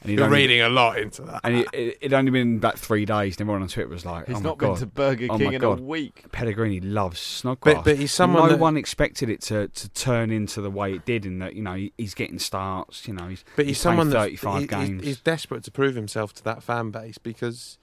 And 0.03 0.11
he'd 0.11 0.17
You're 0.19 0.27
only- 0.27 0.39
reading 0.39 0.61
a 0.63 0.69
lot 0.71 0.99
into 0.99 1.23
that. 1.23 1.41
And 1.45 1.57
it, 1.59 1.69
it, 1.75 1.99
it'd 2.01 2.13
only 2.15 2.31
been 2.31 2.57
about 2.57 2.79
three 2.79 3.05
days, 3.05 3.35
and 3.35 3.43
everyone 3.43 3.61
on 3.63 3.69
Twitter 3.69 3.89
was 3.89 4.07
like, 4.07 4.27
He's 4.29 4.37
oh 4.37 4.41
not 4.41 4.61
my 4.61 4.69
been 4.69 4.77
to 4.77 4.87
Burger 4.87 5.27
oh 5.31 5.37
King 5.37 5.47
my 5.49 5.55
in 5.55 5.61
God. 5.61 5.79
a 5.79 5.83
week. 5.83 6.25
Pellegrini 6.33 6.81
loves 6.81 7.21
Snodgrass. 7.21 7.77
But- 7.77 7.85
but 7.85 7.97
he's 7.99 8.11
someone 8.13 8.45
no 8.45 8.49
that- 8.51 8.59
one 8.59 8.77
expected 8.79 9.29
it 9.29 9.43
to, 9.43 9.69
to 9.69 9.89
turn 9.91 10.31
into 10.31 10.61
the 10.63 10.71
way 10.71 10.95
it 10.95 11.05
did, 11.05 11.27
in 11.27 11.39
that 11.41 11.55
you 11.55 11.63
know 11.63 11.89
he's 11.99 12.15
getting 12.15 12.39
starts. 12.39 13.07
You 13.07 13.15
know, 13.15 13.29
he's 13.29 13.45
But 13.57 13.67
he's, 13.67 13.81
playing 13.83 13.97
someone 13.99 14.11
that 14.11 14.19
thirty-five 14.21 14.69
games. 14.69 15.05
He's, 15.05 15.21
desperate 15.21 15.65
to 15.65 15.71
prove 15.71 15.95
himself 15.97 16.33
to 16.35 16.45
that 16.45 16.63
fan 16.63 16.91
base 16.91 17.19
because 17.19 17.77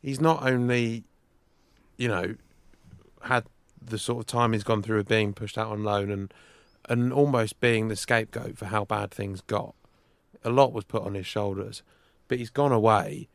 he's 0.00 0.20
not 0.20 0.46
only, 0.46 1.02
you 1.96 2.06
know, 2.06 2.36
had 3.22 3.44
the 3.84 3.98
sort 3.98 4.20
of 4.20 4.26
time 4.26 4.52
he's 4.52 4.62
gone 4.64 4.82
through 4.82 5.00
of 5.00 5.08
being 5.08 5.32
pushed 5.32 5.58
out 5.58 5.68
on 5.72 5.82
loan 5.82 6.10
and 6.10 6.32
and 6.88 7.12
almost 7.12 7.60
being 7.60 7.88
the 7.88 7.96
scapegoat 7.96 8.56
for 8.56 8.66
how 8.66 8.84
bad 8.84 9.10
things 9.10 9.40
got. 9.42 9.74
A 10.44 10.50
lot 10.50 10.72
was 10.72 10.84
put 10.84 11.02
on 11.02 11.14
his 11.14 11.26
shoulders, 11.26 11.82
but 12.28 12.38
he's 12.38 12.50
gone 12.50 12.72
away. 12.72 13.28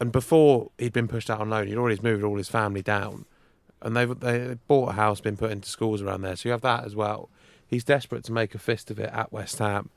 And 0.00 0.12
before 0.12 0.70
he'd 0.78 0.92
been 0.92 1.08
pushed 1.08 1.30
out 1.30 1.40
on 1.40 1.50
loan, 1.50 1.66
he'd 1.66 1.76
already 1.76 2.00
moved 2.02 2.24
all 2.24 2.36
his 2.36 2.48
family 2.48 2.82
down, 2.82 3.26
and 3.80 3.96
they've 3.96 4.18
they 4.20 4.56
bought 4.66 4.90
a 4.90 4.92
house, 4.92 5.20
been 5.20 5.36
put 5.36 5.50
into 5.50 5.68
schools 5.68 6.02
around 6.02 6.22
there. 6.22 6.36
So 6.36 6.48
you 6.48 6.52
have 6.52 6.62
that 6.62 6.84
as 6.84 6.96
well. 6.96 7.30
He's 7.66 7.84
desperate 7.84 8.24
to 8.24 8.32
make 8.32 8.54
a 8.54 8.58
fist 8.58 8.90
of 8.90 8.98
it 8.98 9.10
at 9.12 9.32
West 9.32 9.58
Ham, 9.58 9.90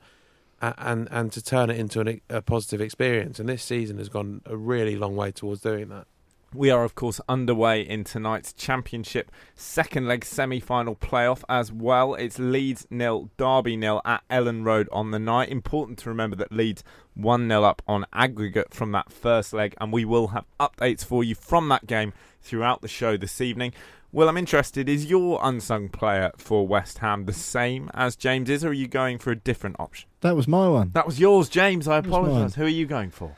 and 0.60 1.08
and 1.10 1.32
to 1.32 1.42
turn 1.42 1.70
it 1.70 1.78
into 1.78 2.00
an, 2.00 2.20
a 2.28 2.42
positive 2.42 2.80
experience. 2.80 3.38
And 3.38 3.48
this 3.48 3.62
season 3.62 3.98
has 3.98 4.08
gone 4.08 4.42
a 4.46 4.56
really 4.56 4.96
long 4.96 5.16
way 5.16 5.30
towards 5.30 5.60
doing 5.60 5.88
that. 5.88 6.06
We 6.54 6.70
are, 6.70 6.82
of 6.82 6.94
course, 6.94 7.20
underway 7.28 7.82
in 7.82 8.04
tonight's 8.04 8.54
Championship 8.54 9.30
second 9.54 10.08
leg 10.08 10.24
semi 10.24 10.60
final 10.60 10.96
playoff 10.96 11.42
as 11.48 11.70
well. 11.70 12.14
It's 12.14 12.38
Leeds 12.38 12.86
nil, 12.90 13.30
Derby 13.36 13.76
nil 13.76 14.00
at 14.06 14.22
Elland 14.30 14.64
Road 14.64 14.88
on 14.90 15.10
the 15.10 15.18
night. 15.18 15.50
Important 15.50 15.98
to 15.98 16.08
remember 16.08 16.36
that 16.36 16.50
Leeds 16.50 16.82
1 17.14 17.48
0 17.48 17.62
up 17.64 17.82
on 17.86 18.06
aggregate 18.14 18.72
from 18.72 18.92
that 18.92 19.12
first 19.12 19.52
leg, 19.52 19.74
and 19.78 19.92
we 19.92 20.06
will 20.06 20.28
have 20.28 20.46
updates 20.58 21.04
for 21.04 21.22
you 21.22 21.34
from 21.34 21.68
that 21.68 21.86
game 21.86 22.14
throughout 22.40 22.80
the 22.80 22.88
show 22.88 23.18
this 23.18 23.42
evening. 23.42 23.74
Well, 24.10 24.30
I'm 24.30 24.38
interested, 24.38 24.88
is 24.88 25.04
your 25.04 25.38
unsung 25.42 25.90
player 25.90 26.32
for 26.38 26.66
West 26.66 26.98
Ham 27.00 27.26
the 27.26 27.34
same 27.34 27.90
as 27.92 28.16
James 28.16 28.48
is, 28.48 28.64
or 28.64 28.68
are 28.70 28.72
you 28.72 28.88
going 28.88 29.18
for 29.18 29.30
a 29.30 29.36
different 29.36 29.76
option? 29.78 30.08
That 30.22 30.34
was 30.34 30.48
my 30.48 30.66
one. 30.66 30.92
That 30.94 31.04
was 31.04 31.20
yours, 31.20 31.50
James. 31.50 31.86
I 31.86 32.00
That 32.00 32.08
was 32.08 32.12
mine. 32.22 32.30
apologise. 32.30 32.54
Who 32.54 32.64
are 32.64 32.68
you 32.68 32.86
going 32.86 33.10
for? 33.10 33.36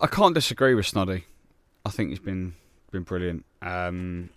I 0.00 0.08
can't 0.08 0.34
disagree 0.34 0.74
with 0.74 0.86
Snoddy. 0.86 1.22
I 1.84 1.90
think 1.90 2.10
he's 2.10 2.18
been 2.18 2.54
been 2.90 3.02
brilliant. 3.02 3.44
Um, 3.62 4.30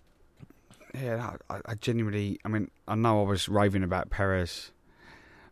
yeah, 0.93 1.37
I, 1.49 1.59
I 1.65 1.75
genuinely. 1.75 2.39
I 2.45 2.49
mean, 2.49 2.69
I 2.87 2.95
know 2.95 3.21
I 3.21 3.27
was 3.27 3.49
raving 3.49 3.83
about 3.83 4.09
Perez, 4.09 4.71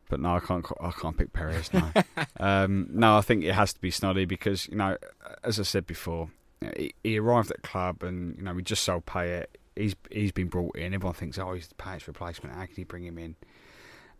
but 0.09 0.19
no, 0.19 0.35
I 0.35 0.39
can't. 0.39 0.65
I 0.79 0.91
can't 0.91 1.17
pick 1.17 1.33
Perez. 1.33 1.71
No, 1.73 1.91
um, 2.39 2.87
no, 2.91 3.17
I 3.17 3.21
think 3.21 3.43
it 3.43 3.53
has 3.53 3.73
to 3.73 3.81
be 3.81 3.91
Snoddy 3.91 4.27
because 4.27 4.67
you 4.67 4.75
know, 4.75 4.97
as 5.43 5.59
I 5.59 5.63
said 5.63 5.87
before, 5.87 6.29
he, 6.77 6.93
he 7.03 7.17
arrived 7.17 7.51
at 7.51 7.61
the 7.61 7.67
club 7.67 8.03
and 8.03 8.37
you 8.37 8.43
know 8.43 8.53
we 8.53 8.61
just 8.61 8.83
sold 8.83 9.05
Payet. 9.05 9.45
He's 9.75 9.95
he's 10.11 10.31
been 10.31 10.47
brought 10.47 10.77
in. 10.77 10.93
Everyone 10.93 11.15
thinks, 11.15 11.39
oh, 11.39 11.53
he's 11.53 11.69
Payet's 11.77 12.07
replacement. 12.07 12.55
How 12.55 12.65
can 12.65 12.75
he 12.75 12.83
bring 12.83 13.05
him 13.05 13.17
in? 13.17 13.35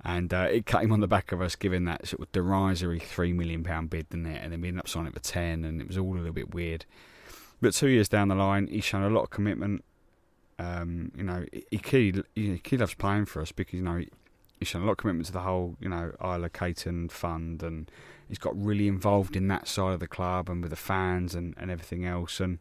And 0.04 0.34
uh, 0.34 0.48
it 0.50 0.66
cut 0.66 0.84
him 0.84 0.92
on 0.92 1.00
the 1.00 1.08
back 1.08 1.32
of 1.32 1.42
us 1.42 1.56
giving 1.56 1.86
that 1.86 2.08
sort 2.08 2.22
of 2.22 2.32
derisory 2.32 2.98
three 3.00 3.34
million 3.34 3.64
pound 3.64 3.92
bid, 3.92 4.10
didn't 4.10 4.26
it? 4.26 4.42
And 4.42 4.52
then 4.52 4.62
we 4.62 4.70
ended 4.70 4.80
up 4.82 4.88
signing 4.88 5.08
it 5.08 5.14
for 5.14 5.20
ten, 5.20 5.64
and 5.64 5.80
it 5.80 5.88
was 5.88 5.98
all 5.98 6.14
a 6.14 6.18
little 6.18 6.34
bit 6.34 6.56
weird. 6.56 6.86
But 7.62 7.74
two 7.74 7.90
years 7.90 8.10
down 8.10 8.28
the 8.28 8.36
line, 8.36 8.68
he's 8.68 8.84
shown 8.84 9.04
a 9.04 9.10
lot 9.10 9.24
of 9.24 9.30
commitment. 9.30 9.84
Um, 10.58 11.12
you 11.16 11.24
know, 11.24 11.46
he, 11.52 11.80
he, 11.84 12.24
he, 12.36 12.62
he 12.64 12.78
loves 12.78 12.96
playing 12.96 13.26
for 13.26 13.42
us 13.42 13.52
because 13.52 13.74
you 13.74 13.84
know 13.84 13.98
he, 13.98 14.10
he's 14.60 14.68
shown 14.68 14.82
a 14.82 14.86
lot 14.86 14.94
of 14.94 14.98
commitment 14.98 15.28
to 15.28 15.32
the 15.32 15.42
whole 15.42 15.76
you 15.80 15.90
know 15.90 16.14
Isla 16.24 16.50
Caton 16.50 17.10
fund, 17.10 17.62
and 17.62 17.90
he's 18.28 18.40
got 18.40 18.60
really 18.60 18.88
involved 18.88 19.36
in 19.36 19.48
that 19.50 19.68
side 19.68 19.94
of 19.94 20.00
the 20.00 20.08
club 20.08 20.50
and 20.50 20.62
with 20.62 20.72
the 20.72 20.76
fans 20.76 21.36
and, 21.36 21.54
and 21.58 21.70
everything 21.70 22.06
else. 22.06 22.40
And 22.40 22.60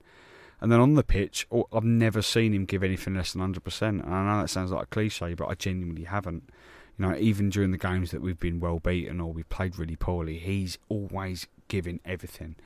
and 0.61 0.71
then 0.71 0.81
on 0.81 0.95
the 0.95 1.03
pitch, 1.03 1.47
oh, 1.51 1.67
I've 1.73 1.85
never 1.85 2.21
seen 2.21 2.53
him 2.53 2.67
give 2.67 2.83
anything 2.83 3.15
less 3.15 3.33
than 3.33 3.41
hundred 3.41 3.65
percent. 3.65 4.05
And 4.05 4.15
I 4.15 4.25
know 4.25 4.43
that 4.43 4.49
sounds 4.49 4.71
like 4.71 4.83
a 4.85 4.87
cliche, 4.87 5.35
but 5.35 5.49
I 5.49 5.55
genuinely 5.55 6.05
haven't. 6.05 6.51
You 6.99 7.07
know, 7.07 7.17
even 7.17 7.49
during 7.49 7.71
the 7.71 7.79
games 7.79 8.11
that 8.11 8.21
we've 8.21 8.39
been 8.39 8.61
well 8.61 8.79
beaten 8.79 9.21
or 9.21 9.33
we've 9.33 9.49
played 9.49 9.79
really 9.79 9.97
poorly, 9.97 10.39
he's 10.39 10.77
always 10.91 11.47
giving 11.69 12.01
everything. 12.05 12.57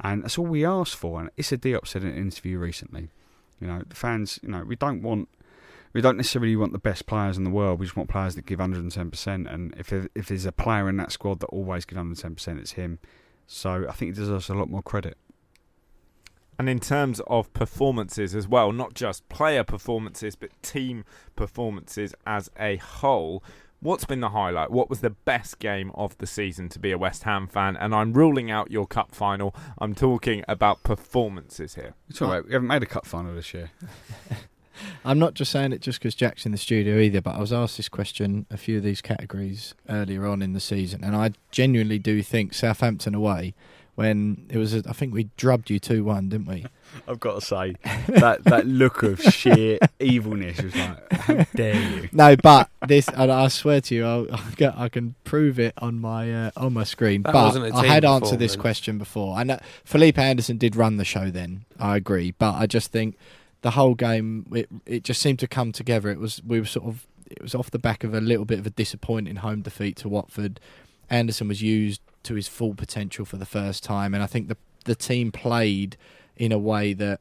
And 0.00 0.24
that's 0.24 0.38
all 0.38 0.46
we 0.46 0.64
ask 0.64 0.96
for. 0.96 1.20
And 1.20 1.30
Issa 1.36 1.58
Diop 1.58 1.86
said 1.86 2.02
in 2.02 2.08
an 2.08 2.16
interview 2.16 2.58
recently, 2.58 3.08
you 3.60 3.66
know, 3.66 3.82
the 3.86 3.94
fans, 3.94 4.40
you 4.42 4.48
know, 4.48 4.64
we 4.64 4.76
don't 4.76 5.02
want, 5.02 5.28
we 5.92 6.00
don't 6.00 6.16
necessarily 6.16 6.56
want 6.56 6.72
the 6.72 6.78
best 6.78 7.06
players 7.06 7.36
in 7.38 7.44
the 7.44 7.50
world. 7.50 7.78
We 7.78 7.86
just 7.86 7.96
want 7.96 8.08
players 8.08 8.34
that 8.34 8.46
give 8.46 8.58
110%. 8.58 9.52
And 9.52 9.74
if 9.78 9.88
there, 9.88 10.08
if 10.14 10.28
there's 10.28 10.46
a 10.46 10.52
player 10.52 10.88
in 10.88 10.96
that 10.96 11.12
squad 11.12 11.40
that 11.40 11.46
always 11.46 11.84
gives 11.84 12.00
110%, 12.00 12.58
it's 12.58 12.72
him. 12.72 12.98
So 13.46 13.86
I 13.88 13.92
think 13.92 14.14
he 14.14 14.20
deserves 14.20 14.48
a 14.48 14.54
lot 14.54 14.68
more 14.68 14.82
credit. 14.82 15.16
And 16.58 16.68
in 16.68 16.78
terms 16.78 17.20
of 17.26 17.52
performances 17.52 18.34
as 18.34 18.46
well, 18.46 18.72
not 18.72 18.94
just 18.94 19.28
player 19.28 19.64
performances, 19.64 20.36
but 20.36 20.50
team 20.62 21.04
performances 21.34 22.14
as 22.26 22.50
a 22.58 22.76
whole, 22.76 23.42
what's 23.84 24.04
been 24.04 24.20
the 24.20 24.30
highlight? 24.30 24.70
What 24.70 24.90
was 24.90 25.00
the 25.00 25.10
best 25.10 25.58
game 25.58 25.92
of 25.94 26.16
the 26.18 26.26
season 26.26 26.68
to 26.70 26.78
be 26.78 26.90
a 26.90 26.98
West 26.98 27.22
Ham 27.24 27.46
fan? 27.46 27.76
And 27.76 27.94
I'm 27.94 28.12
ruling 28.14 28.50
out 28.50 28.70
your 28.70 28.86
cup 28.86 29.14
final. 29.14 29.54
I'm 29.78 29.94
talking 29.94 30.42
about 30.48 30.82
performances 30.82 31.74
here. 31.74 31.94
It's 32.08 32.20
all 32.20 32.30
right. 32.30 32.44
We 32.44 32.52
haven't 32.52 32.68
made 32.68 32.82
a 32.82 32.86
cup 32.86 33.06
final 33.06 33.34
this 33.34 33.52
year. 33.52 33.70
I'm 35.04 35.18
not 35.18 35.34
just 35.34 35.52
saying 35.52 35.72
it 35.72 35.80
just 35.80 36.00
because 36.00 36.14
Jack's 36.14 36.46
in 36.46 36.52
the 36.52 36.58
studio 36.58 36.98
either, 36.98 37.20
but 37.20 37.36
I 37.36 37.40
was 37.40 37.52
asked 37.52 37.76
this 37.76 37.88
question 37.88 38.46
a 38.50 38.56
few 38.56 38.78
of 38.78 38.82
these 38.82 39.00
categories 39.00 39.74
earlier 39.88 40.26
on 40.26 40.42
in 40.42 40.52
the 40.52 40.60
season, 40.60 41.04
and 41.04 41.14
I 41.14 41.32
genuinely 41.52 42.00
do 42.00 42.22
think 42.22 42.54
Southampton 42.54 43.14
away 43.14 43.54
when 43.94 44.46
it 44.50 44.58
was, 44.58 44.74
I 44.74 44.92
think 44.92 45.14
we 45.14 45.30
drubbed 45.36 45.70
you 45.70 45.78
two 45.78 46.04
one, 46.04 46.28
didn't 46.28 46.46
we? 46.46 46.66
I've 47.08 47.20
got 47.20 47.34
to 47.34 47.40
say 47.40 47.76
that 48.08 48.44
that 48.44 48.66
look 48.66 49.02
of 49.02 49.20
sheer 49.20 49.78
evilness 50.00 50.60
was 50.62 50.74
like, 50.74 51.12
how 51.12 51.44
dare 51.54 51.80
you? 51.80 52.08
No, 52.12 52.36
but 52.36 52.70
this, 52.86 53.08
and 53.08 53.30
I 53.30 53.48
swear 53.48 53.80
to 53.82 53.94
you, 53.94 54.04
I'll, 54.04 54.26
I'll 54.32 54.50
get, 54.56 54.76
I 54.76 54.88
can 54.88 55.14
prove 55.24 55.58
it 55.58 55.74
on 55.78 56.00
my 56.00 56.46
uh, 56.46 56.50
on 56.56 56.72
my 56.72 56.84
screen. 56.84 57.22
That 57.22 57.32
but 57.32 57.44
wasn't 57.44 57.66
a 57.66 57.76
I 57.76 57.82
team 57.82 57.90
had 57.90 58.04
answered 58.04 58.38
this 58.38 58.56
performance. 58.56 58.56
question 58.56 58.98
before, 58.98 59.38
and 59.40 59.50
uh, 59.52 59.58
Felipe 59.84 60.18
Anderson 60.18 60.58
did 60.58 60.76
run 60.76 60.96
the 60.96 61.04
show. 61.04 61.30
Then 61.30 61.64
I 61.78 61.96
agree, 61.96 62.32
but 62.32 62.54
I 62.54 62.66
just 62.66 62.90
think 62.90 63.16
the 63.62 63.72
whole 63.72 63.94
game 63.94 64.46
it 64.52 64.68
it 64.86 65.04
just 65.04 65.20
seemed 65.22 65.38
to 65.38 65.46
come 65.46 65.72
together. 65.72 66.10
It 66.10 66.18
was 66.18 66.42
we 66.44 66.58
were 66.58 66.66
sort 66.66 66.86
of 66.86 67.06
it 67.30 67.40
was 67.42 67.54
off 67.54 67.70
the 67.70 67.78
back 67.78 68.04
of 68.04 68.12
a 68.14 68.20
little 68.20 68.44
bit 68.44 68.58
of 68.58 68.66
a 68.66 68.70
disappointing 68.70 69.36
home 69.36 69.62
defeat 69.62 69.96
to 69.98 70.08
Watford. 70.08 70.60
Anderson 71.10 71.48
was 71.48 71.62
used 71.62 72.00
to 72.24 72.34
his 72.34 72.48
full 72.48 72.74
potential 72.74 73.24
for 73.24 73.36
the 73.36 73.46
first 73.46 73.82
time, 73.84 74.14
and 74.14 74.22
I 74.22 74.26
think 74.26 74.48
the 74.48 74.56
the 74.84 74.94
team 74.94 75.32
played 75.32 75.96
in 76.36 76.52
a 76.52 76.58
way 76.58 76.92
that 76.92 77.20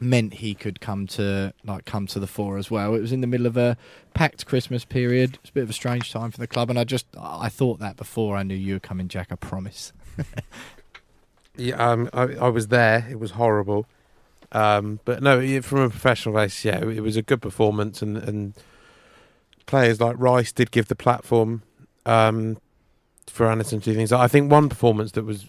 meant 0.00 0.34
he 0.34 0.54
could 0.54 0.80
come 0.80 1.06
to 1.06 1.52
like 1.64 1.84
come 1.84 2.06
to 2.08 2.20
the 2.20 2.26
fore 2.26 2.58
as 2.58 2.70
well. 2.70 2.94
It 2.94 3.00
was 3.00 3.12
in 3.12 3.20
the 3.20 3.26
middle 3.26 3.46
of 3.46 3.56
a 3.56 3.76
packed 4.12 4.46
Christmas 4.46 4.84
period. 4.84 5.38
It's 5.40 5.50
a 5.50 5.52
bit 5.52 5.62
of 5.62 5.70
a 5.70 5.74
strange 5.74 6.12
time 6.12 6.30
for 6.30 6.38
the 6.38 6.46
club, 6.46 6.70
and 6.70 6.78
I 6.78 6.84
just 6.84 7.06
I 7.18 7.48
thought 7.48 7.78
that 7.80 7.96
before 7.96 8.36
I 8.36 8.42
knew 8.42 8.54
you 8.54 8.74
were 8.74 8.80
coming, 8.80 9.08
Jack. 9.08 9.28
I 9.30 9.36
promise. 9.36 9.92
Yeah, 11.56 11.76
um, 11.76 12.10
I, 12.12 12.22
I 12.34 12.48
was 12.48 12.68
there. 12.68 13.06
It 13.08 13.20
was 13.20 13.32
horrible. 13.32 13.86
Um, 14.52 15.00
but 15.04 15.22
no, 15.22 15.62
from 15.62 15.80
a 15.80 15.90
professional 15.90 16.34
base, 16.34 16.64
yeah, 16.64 16.78
it 16.84 17.00
was 17.00 17.16
a 17.16 17.22
good 17.22 17.42
performance, 17.42 18.02
and, 18.02 18.16
and 18.16 18.54
players 19.66 20.00
like 20.00 20.16
Rice 20.18 20.52
did 20.52 20.70
give 20.70 20.88
the 20.88 20.96
platform 20.96 21.62
um, 22.06 22.58
for 23.26 23.48
Anderson 23.48 23.80
to 23.80 23.90
do 23.90 23.94
things. 23.96 24.12
I 24.12 24.28
think 24.28 24.50
one 24.50 24.68
performance 24.68 25.12
that 25.12 25.24
was 25.24 25.46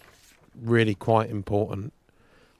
really 0.60 0.94
quite 0.94 1.30
important, 1.30 1.92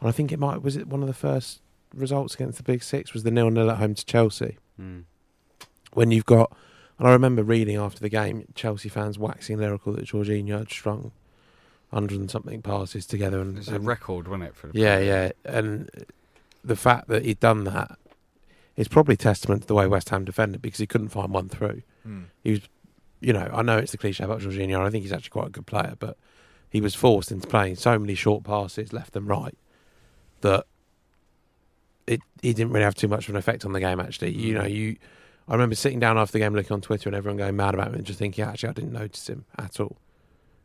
and 0.01 0.09
I 0.09 0.12
think 0.12 0.33
it 0.33 0.39
might 0.39 0.62
was 0.62 0.77
it 0.77 0.87
one 0.89 1.03
of 1.03 1.09
the 1.09 1.14
first 1.14 1.61
results 1.95 2.35
against 2.35 2.59
the 2.59 2.62
Big 2.64 2.83
Six 2.83 3.12
was 3.14 3.23
the 3.23 3.31
nil 3.31 3.51
nil 3.51 3.71
at 3.71 3.79
home 3.79 3.95
to 3.95 4.05
Chelsea. 4.05 4.59
When 5.93 6.11
you've 6.11 6.27
got, 6.27 6.55
and 6.99 7.09
I 7.09 7.12
remember 7.12 7.43
reading 7.43 7.77
after 7.77 8.01
the 8.01 8.09
game, 8.11 8.47
Chelsea 8.55 8.89
fans 8.91 9.19
waxing 9.19 9.59
lyrical 9.59 9.95
that 9.95 10.05
Jorginho 10.07 10.59
had 10.59 10.71
strung 10.71 11.12
hundred 11.93 12.19
and 12.21 12.31
something 12.31 12.61
passes 12.61 13.07
together, 13.07 13.41
and 13.41 13.57
It's 13.59 13.69
a 13.69 13.77
and- 13.77 13.87
record, 13.87 14.29
wasn't 14.29 14.45
it? 14.51 14.57
For 14.57 14.67
the 14.67 14.79
yeah, 14.79 14.99
yeah, 14.99 15.31
and 15.45 15.89
the 16.62 16.77
fact 16.77 17.09
that 17.09 17.25
he'd 17.25 17.41
done 17.41 17.64
that 17.64 17.97
is 18.77 18.89
probably 18.89 19.17
testament 19.17 19.62
to 19.62 19.69
the 19.69 19.75
way 19.75 19.87
West 19.87 20.11
Ham 20.11 20.25
defended 20.27 20.61
because 20.61 20.81
he 20.81 20.87
couldn't 20.87 21.09
find 21.09 21.33
one 21.33 21.49
through. 21.49 21.81
Hmm. 22.03 22.25
He 22.45 22.51
was, 22.51 22.61
you 23.21 23.33
know, 23.33 23.49
I 23.53 23.62
know 23.62 23.79
it's 23.79 23.93
the 23.93 23.99
cliche 23.99 24.25
about 24.25 24.41
Jorginho. 24.41 24.81
I 24.81 24.91
think 24.91 25.03
he's 25.03 25.12
actually 25.12 25.31
quite 25.31 25.49
a 25.49 25.51
good 25.51 25.67
player, 25.67 25.95
but 25.99 26.17
he 26.69 26.81
was 26.81 26.95
forced 26.95 27.31
into 27.31 27.47
playing 27.47 27.77
so 27.77 27.99
many 27.99 28.14
short 28.14 28.45
passes 28.45 28.93
left 28.93 29.17
and 29.17 29.27
right 29.27 29.57
that 30.43 30.67
it 32.07 32.21
he 32.43 32.53
didn't 32.53 32.73
really 32.73 32.85
have 32.85 32.95
too 32.95 33.09
much 33.09 33.29
of 33.29 33.35
an 33.35 33.39
effect 33.39 33.64
on 33.64 33.73
the 33.73 33.81
game. 33.81 34.01
Actually, 34.01 34.33
you 34.33 34.55
mm. 34.55 34.59
know, 34.59 34.67
you. 34.67 34.97
I 35.49 35.53
remember 35.53 35.77
sitting 35.77 36.01
down 36.01 36.19
after 36.19 36.33
the 36.33 36.39
game, 36.41 36.55
looking 36.55 36.73
on 36.73 36.81
Twitter, 36.81 37.09
and 37.09 37.14
everyone 37.14 37.37
going 37.37 37.55
mad 37.55 37.75
about 37.75 37.89
him, 37.89 37.95
and 37.95 38.05
just 38.05 38.19
thinking, 38.19 38.45
actually, 38.45 38.69
I 38.69 38.73
didn't 38.73 38.93
notice 38.93 39.29
him 39.29 39.45
at 39.57 39.79
all. 39.79 39.97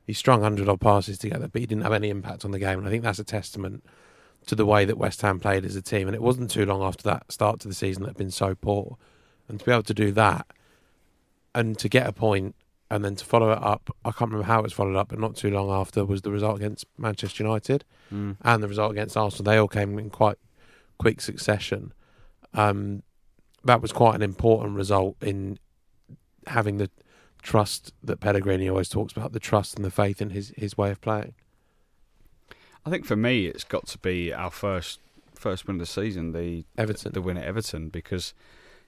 He 0.07 0.13
strung 0.13 0.41
hundred 0.41 0.67
odd 0.67 0.81
passes 0.81 1.19
together, 1.19 1.47
but 1.47 1.61
he 1.61 1.67
didn't 1.67 1.83
have 1.83 1.93
any 1.93 2.09
impact 2.09 2.43
on 2.43 2.51
the 2.51 2.59
game. 2.59 2.79
And 2.79 2.87
I 2.87 2.91
think 2.91 3.03
that's 3.03 3.19
a 3.19 3.23
testament 3.23 3.83
to 4.47 4.55
the 4.55 4.65
way 4.65 4.85
that 4.85 4.97
West 4.97 5.21
Ham 5.21 5.39
played 5.39 5.65
as 5.65 5.75
a 5.75 5.83
team. 5.83 6.07
And 6.07 6.15
it 6.15 6.21
wasn't 6.21 6.49
too 6.49 6.65
long 6.65 6.81
after 6.81 7.03
that 7.03 7.31
start 7.31 7.59
to 7.59 7.67
the 7.67 7.75
season 7.75 8.03
that 8.03 8.09
had 8.09 8.17
been 8.17 8.31
so 8.31 8.55
poor, 8.55 8.97
and 9.47 9.59
to 9.59 9.65
be 9.65 9.71
able 9.71 9.83
to 9.83 9.93
do 9.93 10.11
that, 10.13 10.47
and 11.53 11.77
to 11.79 11.89
get 11.89 12.07
a 12.07 12.11
point 12.11 12.55
and 12.89 13.03
then 13.05 13.15
to 13.15 13.25
follow 13.25 13.51
it 13.51 13.61
up, 13.63 13.89
I 14.03 14.11
can't 14.11 14.31
remember 14.31 14.47
how 14.47 14.59
it 14.59 14.63
was 14.63 14.73
followed 14.73 14.95
up, 14.97 15.09
but 15.09 15.19
not 15.19 15.35
too 15.35 15.49
long 15.49 15.69
after 15.71 16.03
was 16.05 16.21
the 16.23 16.31
result 16.31 16.57
against 16.57 16.85
Manchester 16.97 17.43
United 17.43 17.83
Mm. 18.11 18.35
and 18.41 18.61
the 18.61 18.67
result 18.67 18.91
against 18.91 19.15
Arsenal. 19.15 19.49
They 19.49 19.57
all 19.57 19.69
came 19.69 19.97
in 19.97 20.09
quite 20.09 20.37
quick 20.97 21.21
succession. 21.21 21.93
Um, 22.53 23.03
that 23.63 23.81
was 23.81 23.93
quite 23.93 24.15
an 24.15 24.21
important 24.21 24.75
result 24.75 25.15
in 25.21 25.57
having 26.47 26.77
the 26.77 26.89
trust 27.41 27.93
that 28.03 28.19
Pellegrini 28.19 28.67
always 28.67 28.89
talks 28.89 29.13
about, 29.13 29.31
the 29.31 29.39
trust 29.39 29.75
and 29.77 29.85
the 29.85 29.91
faith 29.91 30.21
in 30.21 30.31
his, 30.31 30.51
his 30.57 30.77
way 30.77 30.91
of 30.91 30.99
playing. 30.99 31.33
I 32.85 32.89
think 32.89 33.05
for 33.05 33.15
me, 33.15 33.45
it's 33.45 33.63
got 33.63 33.87
to 33.87 33.97
be 33.99 34.33
our 34.33 34.51
first 34.51 34.99
first 35.35 35.65
win 35.65 35.77
of 35.77 35.79
the 35.79 35.85
season, 35.85 36.33
the 36.33 36.65
Everton. 36.77 37.13
the 37.13 37.21
win 37.21 37.37
at 37.37 37.45
Everton, 37.45 37.89
because 37.89 38.33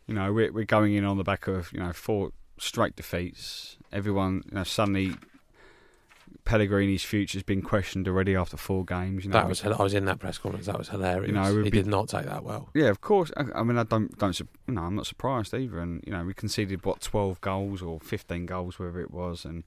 you 0.07 0.13
know 0.15 0.33
we're 0.33 0.51
we're 0.51 0.65
going 0.65 0.93
in 0.93 1.05
on 1.05 1.17
the 1.17 1.23
back 1.23 1.47
of 1.47 1.71
you 1.71 1.79
know 1.79 1.93
four 1.93 2.31
straight 2.63 2.95
defeats. 2.95 3.77
Everyone, 3.91 4.43
you 4.49 4.55
know, 4.55 4.63
suddenly 4.63 5.15
Pellegrini's 6.45 7.03
future's 7.03 7.43
been 7.43 7.61
questioned 7.61 8.07
already 8.07 8.35
after 8.35 8.57
four 8.57 8.83
games. 8.83 9.23
You 9.23 9.31
know, 9.31 9.37
that 9.37 9.47
was 9.47 9.63
I 9.63 9.81
was 9.81 9.93
in 9.93 10.05
that 10.05 10.19
press 10.19 10.37
conference. 10.37 10.65
That 10.65 10.77
was 10.77 10.89
hilarious. 10.89 11.27
You 11.27 11.33
know, 11.33 11.63
he 11.63 11.69
be- 11.69 11.77
did 11.77 11.87
not 11.87 12.09
take 12.09 12.25
that 12.25 12.43
well. 12.43 12.69
Yeah, 12.73 12.87
of 12.87 13.01
course. 13.01 13.31
I, 13.37 13.45
I 13.55 13.63
mean, 13.63 13.77
I 13.77 13.83
don't, 13.83 14.17
don't, 14.17 14.37
you 14.39 14.47
know, 14.67 14.81
I'm 14.81 14.95
not 14.95 15.05
surprised 15.05 15.53
either. 15.53 15.79
And 15.79 16.03
you 16.05 16.11
know, 16.11 16.23
we 16.25 16.33
conceded 16.33 16.85
what 16.85 17.01
12 17.01 17.39
goals 17.41 17.81
or 17.81 17.99
15 18.01 18.45
goals, 18.45 18.77
wherever 18.77 18.99
it 18.99 19.11
was, 19.11 19.45
and 19.45 19.63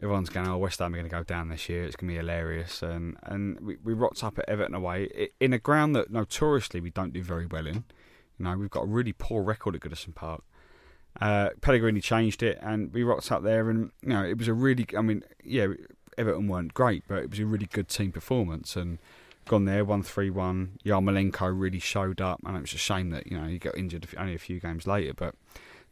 everyone's 0.00 0.30
going, 0.30 0.46
"Oh, 0.46 0.58
West 0.58 0.78
Ham 0.78 0.94
are 0.94 0.98
going 0.98 1.08
to 1.08 1.14
go 1.14 1.24
down 1.24 1.48
this 1.48 1.68
year. 1.68 1.84
It's 1.84 1.96
going 1.96 2.08
to 2.08 2.12
be 2.12 2.18
hilarious." 2.18 2.82
And 2.82 3.16
and 3.24 3.58
we, 3.60 3.76
we 3.82 3.92
rocked 3.92 4.22
up 4.22 4.38
at 4.38 4.48
Everton 4.48 4.74
away 4.74 5.30
in 5.40 5.52
a 5.52 5.58
ground 5.58 5.96
that 5.96 6.10
notoriously 6.12 6.80
we 6.80 6.90
don't 6.90 7.12
do 7.12 7.22
very 7.22 7.46
well 7.46 7.66
in. 7.66 7.84
You 8.38 8.44
know, 8.44 8.56
we've 8.56 8.70
got 8.70 8.84
a 8.84 8.86
really 8.86 9.12
poor 9.12 9.42
record 9.42 9.74
at 9.74 9.80
Goodison 9.80 10.14
Park. 10.14 10.44
Uh, 11.20 11.50
Pellegrini 11.60 12.00
changed 12.00 12.42
it, 12.42 12.58
and 12.60 12.92
we 12.92 13.02
rocked 13.02 13.30
up 13.30 13.42
there, 13.42 13.70
and 13.70 13.90
you 14.02 14.08
know, 14.08 14.24
it 14.24 14.38
was 14.38 14.48
a 14.48 14.54
really. 14.54 14.86
I 14.96 15.00
mean, 15.00 15.22
yeah, 15.44 15.68
Everton 16.18 16.48
weren't 16.48 16.74
great, 16.74 17.04
but 17.06 17.18
it 17.18 17.30
was 17.30 17.38
a 17.38 17.46
really 17.46 17.66
good 17.66 17.88
team 17.88 18.12
performance, 18.12 18.74
and 18.76 18.98
gone 19.46 19.64
there, 19.64 19.84
one 19.84 20.02
three 20.02 20.30
one. 20.30 20.78
Yarmolenko 20.84 21.58
really 21.58 21.78
showed 21.78 22.20
up, 22.20 22.40
and 22.44 22.56
it 22.56 22.60
was 22.60 22.74
a 22.74 22.78
shame 22.78 23.10
that 23.10 23.26
you 23.28 23.38
know 23.38 23.46
he 23.46 23.58
got 23.58 23.76
injured 23.76 24.08
only 24.18 24.34
a 24.34 24.38
few 24.38 24.58
games 24.58 24.86
later. 24.86 25.14
But 25.14 25.34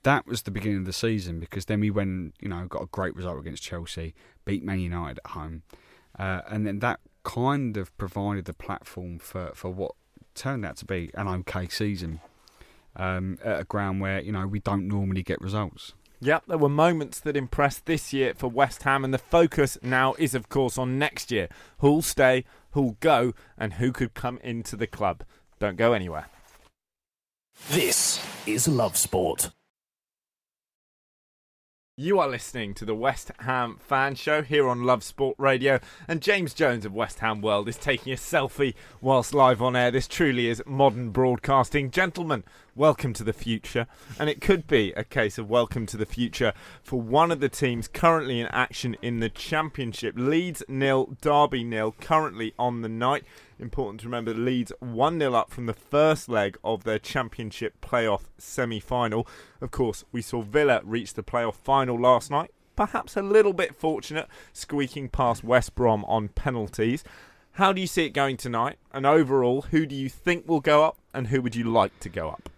that 0.02 0.26
was 0.26 0.42
the 0.42 0.50
beginning 0.50 0.78
of 0.78 0.86
the 0.86 0.92
season 0.92 1.38
because 1.38 1.66
then 1.66 1.78
we 1.78 1.90
went, 1.90 2.34
you 2.40 2.48
know, 2.48 2.66
got 2.66 2.82
a 2.82 2.86
great 2.86 3.14
result 3.14 3.38
against 3.38 3.62
Chelsea, 3.62 4.14
beat 4.44 4.64
Man 4.64 4.80
United 4.80 5.20
at 5.24 5.30
home, 5.32 5.62
uh, 6.18 6.40
and 6.48 6.66
then 6.66 6.80
that 6.80 6.98
kind 7.22 7.76
of 7.76 7.96
provided 7.96 8.46
the 8.46 8.54
platform 8.54 9.20
for 9.20 9.52
for 9.54 9.70
what 9.70 9.92
turned 10.34 10.64
out 10.64 10.76
to 10.78 10.84
be 10.84 11.10
an 11.14 11.28
okay 11.28 11.68
season 11.68 12.20
um, 12.96 13.38
at 13.44 13.60
a 13.60 13.64
ground 13.64 14.00
where 14.00 14.20
you 14.20 14.32
know 14.32 14.46
we 14.46 14.60
don't 14.60 14.88
normally 14.88 15.22
get 15.22 15.40
results. 15.40 15.94
Yep, 16.20 16.44
there 16.46 16.58
were 16.58 16.68
moments 16.68 17.18
that 17.18 17.36
impressed 17.36 17.86
this 17.86 18.12
year 18.12 18.32
for 18.36 18.46
West 18.46 18.84
Ham, 18.84 19.04
and 19.04 19.12
the 19.12 19.18
focus 19.18 19.76
now 19.82 20.14
is, 20.20 20.36
of 20.36 20.48
course, 20.48 20.78
on 20.78 20.96
next 20.96 21.32
year. 21.32 21.48
Who'll 21.78 22.00
stay, 22.00 22.44
who'll 22.70 22.96
go, 23.00 23.34
and 23.58 23.74
who 23.74 23.90
could 23.90 24.14
come 24.14 24.38
into 24.44 24.76
the 24.76 24.86
club. 24.86 25.24
Don't 25.58 25.76
go 25.76 25.92
anywhere. 25.94 26.26
This 27.70 28.24
is 28.46 28.68
Love 28.68 28.96
Sport. 28.96 29.50
You 31.96 32.18
are 32.20 32.28
listening 32.28 32.72
to 32.74 32.84
the 32.84 32.94
West 32.94 33.30
Ham 33.40 33.76
Fan 33.78 34.14
Show 34.14 34.42
here 34.42 34.66
on 34.66 34.84
Love 34.84 35.04
Sport 35.04 35.36
Radio, 35.38 35.78
and 36.08 36.22
James 36.22 36.54
Jones 36.54 36.86
of 36.86 36.94
West 36.94 37.18
Ham 37.18 37.42
World 37.42 37.68
is 37.68 37.76
taking 37.76 38.12
a 38.12 38.16
selfie 38.16 38.74
whilst 39.02 39.34
live 39.34 39.60
on 39.60 39.76
air. 39.76 39.90
This 39.90 40.08
truly 40.08 40.48
is 40.48 40.62
modern 40.66 41.10
broadcasting. 41.10 41.90
Gentlemen, 41.90 42.44
welcome 42.74 43.12
to 43.12 43.24
the 43.24 43.32
future, 43.32 43.86
and 44.18 44.30
it 44.30 44.40
could 44.40 44.66
be 44.66 44.92
a 44.92 45.04
case 45.04 45.36
of 45.36 45.50
welcome 45.50 45.84
to 45.86 45.96
the 45.96 46.06
future 46.06 46.52
for 46.82 47.00
one 47.00 47.30
of 47.30 47.40
the 47.40 47.48
teams 47.48 47.86
currently 47.86 48.40
in 48.40 48.46
action 48.46 48.96
in 49.02 49.20
the 49.20 49.28
Championship. 49.28 50.14
Leeds 50.16 50.62
nil, 50.68 51.16
Derby 51.20 51.64
nil, 51.64 51.94
currently 52.00 52.54
on 52.58 52.82
the 52.82 52.88
night. 52.88 53.24
Important 53.58 54.00
to 54.00 54.06
remember 54.06 54.32
Leeds 54.32 54.72
1 54.80 55.18
0 55.18 55.34
up 55.34 55.50
from 55.50 55.66
the 55.66 55.74
first 55.74 56.28
leg 56.28 56.56
of 56.64 56.84
their 56.84 56.98
Championship 56.98 57.80
playoff 57.80 58.22
semi 58.38 58.80
final. 58.80 59.26
Of 59.60 59.70
course, 59.70 60.04
we 60.10 60.22
saw 60.22 60.42
Villa 60.42 60.80
reach 60.84 61.14
the 61.14 61.22
playoff 61.22 61.56
final 61.56 62.00
last 62.00 62.30
night. 62.30 62.50
Perhaps 62.74 63.16
a 63.16 63.22
little 63.22 63.52
bit 63.52 63.76
fortunate, 63.76 64.28
squeaking 64.52 65.10
past 65.10 65.44
West 65.44 65.74
Brom 65.74 66.04
on 66.06 66.28
penalties. 66.28 67.04
How 67.56 67.74
do 67.74 67.82
you 67.82 67.86
see 67.86 68.06
it 68.06 68.10
going 68.10 68.38
tonight? 68.38 68.78
And 68.92 69.04
overall, 69.04 69.62
who 69.62 69.84
do 69.84 69.94
you 69.94 70.08
think 70.08 70.48
will 70.48 70.60
go 70.60 70.84
up 70.84 70.96
and 71.12 71.26
who 71.26 71.42
would 71.42 71.54
you 71.54 71.64
like 71.64 72.00
to 72.00 72.08
go 72.08 72.30
up? 72.30 72.48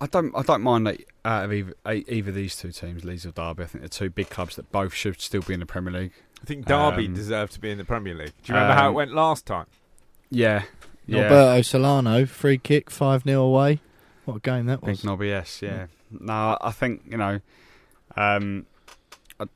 I 0.00 0.06
don't. 0.06 0.34
I 0.36 0.42
don't 0.42 0.62
mind 0.62 0.86
that 0.86 1.00
out 1.24 1.44
of 1.44 1.52
either, 1.52 1.74
either 1.86 2.30
of 2.30 2.34
these 2.34 2.56
two 2.56 2.72
teams, 2.72 3.04
Leeds 3.04 3.24
or 3.24 3.30
Derby. 3.30 3.62
I 3.62 3.66
think 3.66 3.82
they're 3.82 3.88
two 3.88 4.10
big 4.10 4.28
clubs 4.28 4.56
that 4.56 4.70
both 4.72 4.92
should 4.92 5.20
still 5.20 5.42
be 5.42 5.54
in 5.54 5.60
the 5.60 5.66
Premier 5.66 5.92
League. 5.92 6.12
I 6.42 6.46
think 6.46 6.66
Derby 6.66 7.06
Um, 7.06 7.14
deserve 7.14 7.50
to 7.50 7.60
be 7.60 7.70
in 7.70 7.78
the 7.78 7.84
Premier 7.84 8.14
League. 8.14 8.32
Do 8.42 8.52
you 8.52 8.54
remember 8.54 8.74
how 8.74 8.86
it 8.86 8.88
um, 8.88 8.94
went 8.94 9.14
last 9.14 9.46
time? 9.46 9.66
Yeah, 10.30 10.64
yeah. 11.06 11.28
Nolberto 11.28 11.64
Solano, 11.64 12.26
free 12.26 12.58
kick, 12.58 12.90
5 12.90 13.22
0 13.22 13.40
away. 13.42 13.80
What 14.24 14.36
a 14.36 14.40
game 14.40 14.66
that 14.66 14.80
Big 14.80 14.90
was. 14.90 15.04
Nobby, 15.04 15.28
yes, 15.28 15.62
yeah. 15.62 15.86
No, 16.10 16.58
I 16.60 16.70
think 16.72 17.02
you 17.08 17.16
know, 17.16 17.40
um, 18.16 18.66
I, 19.38 19.46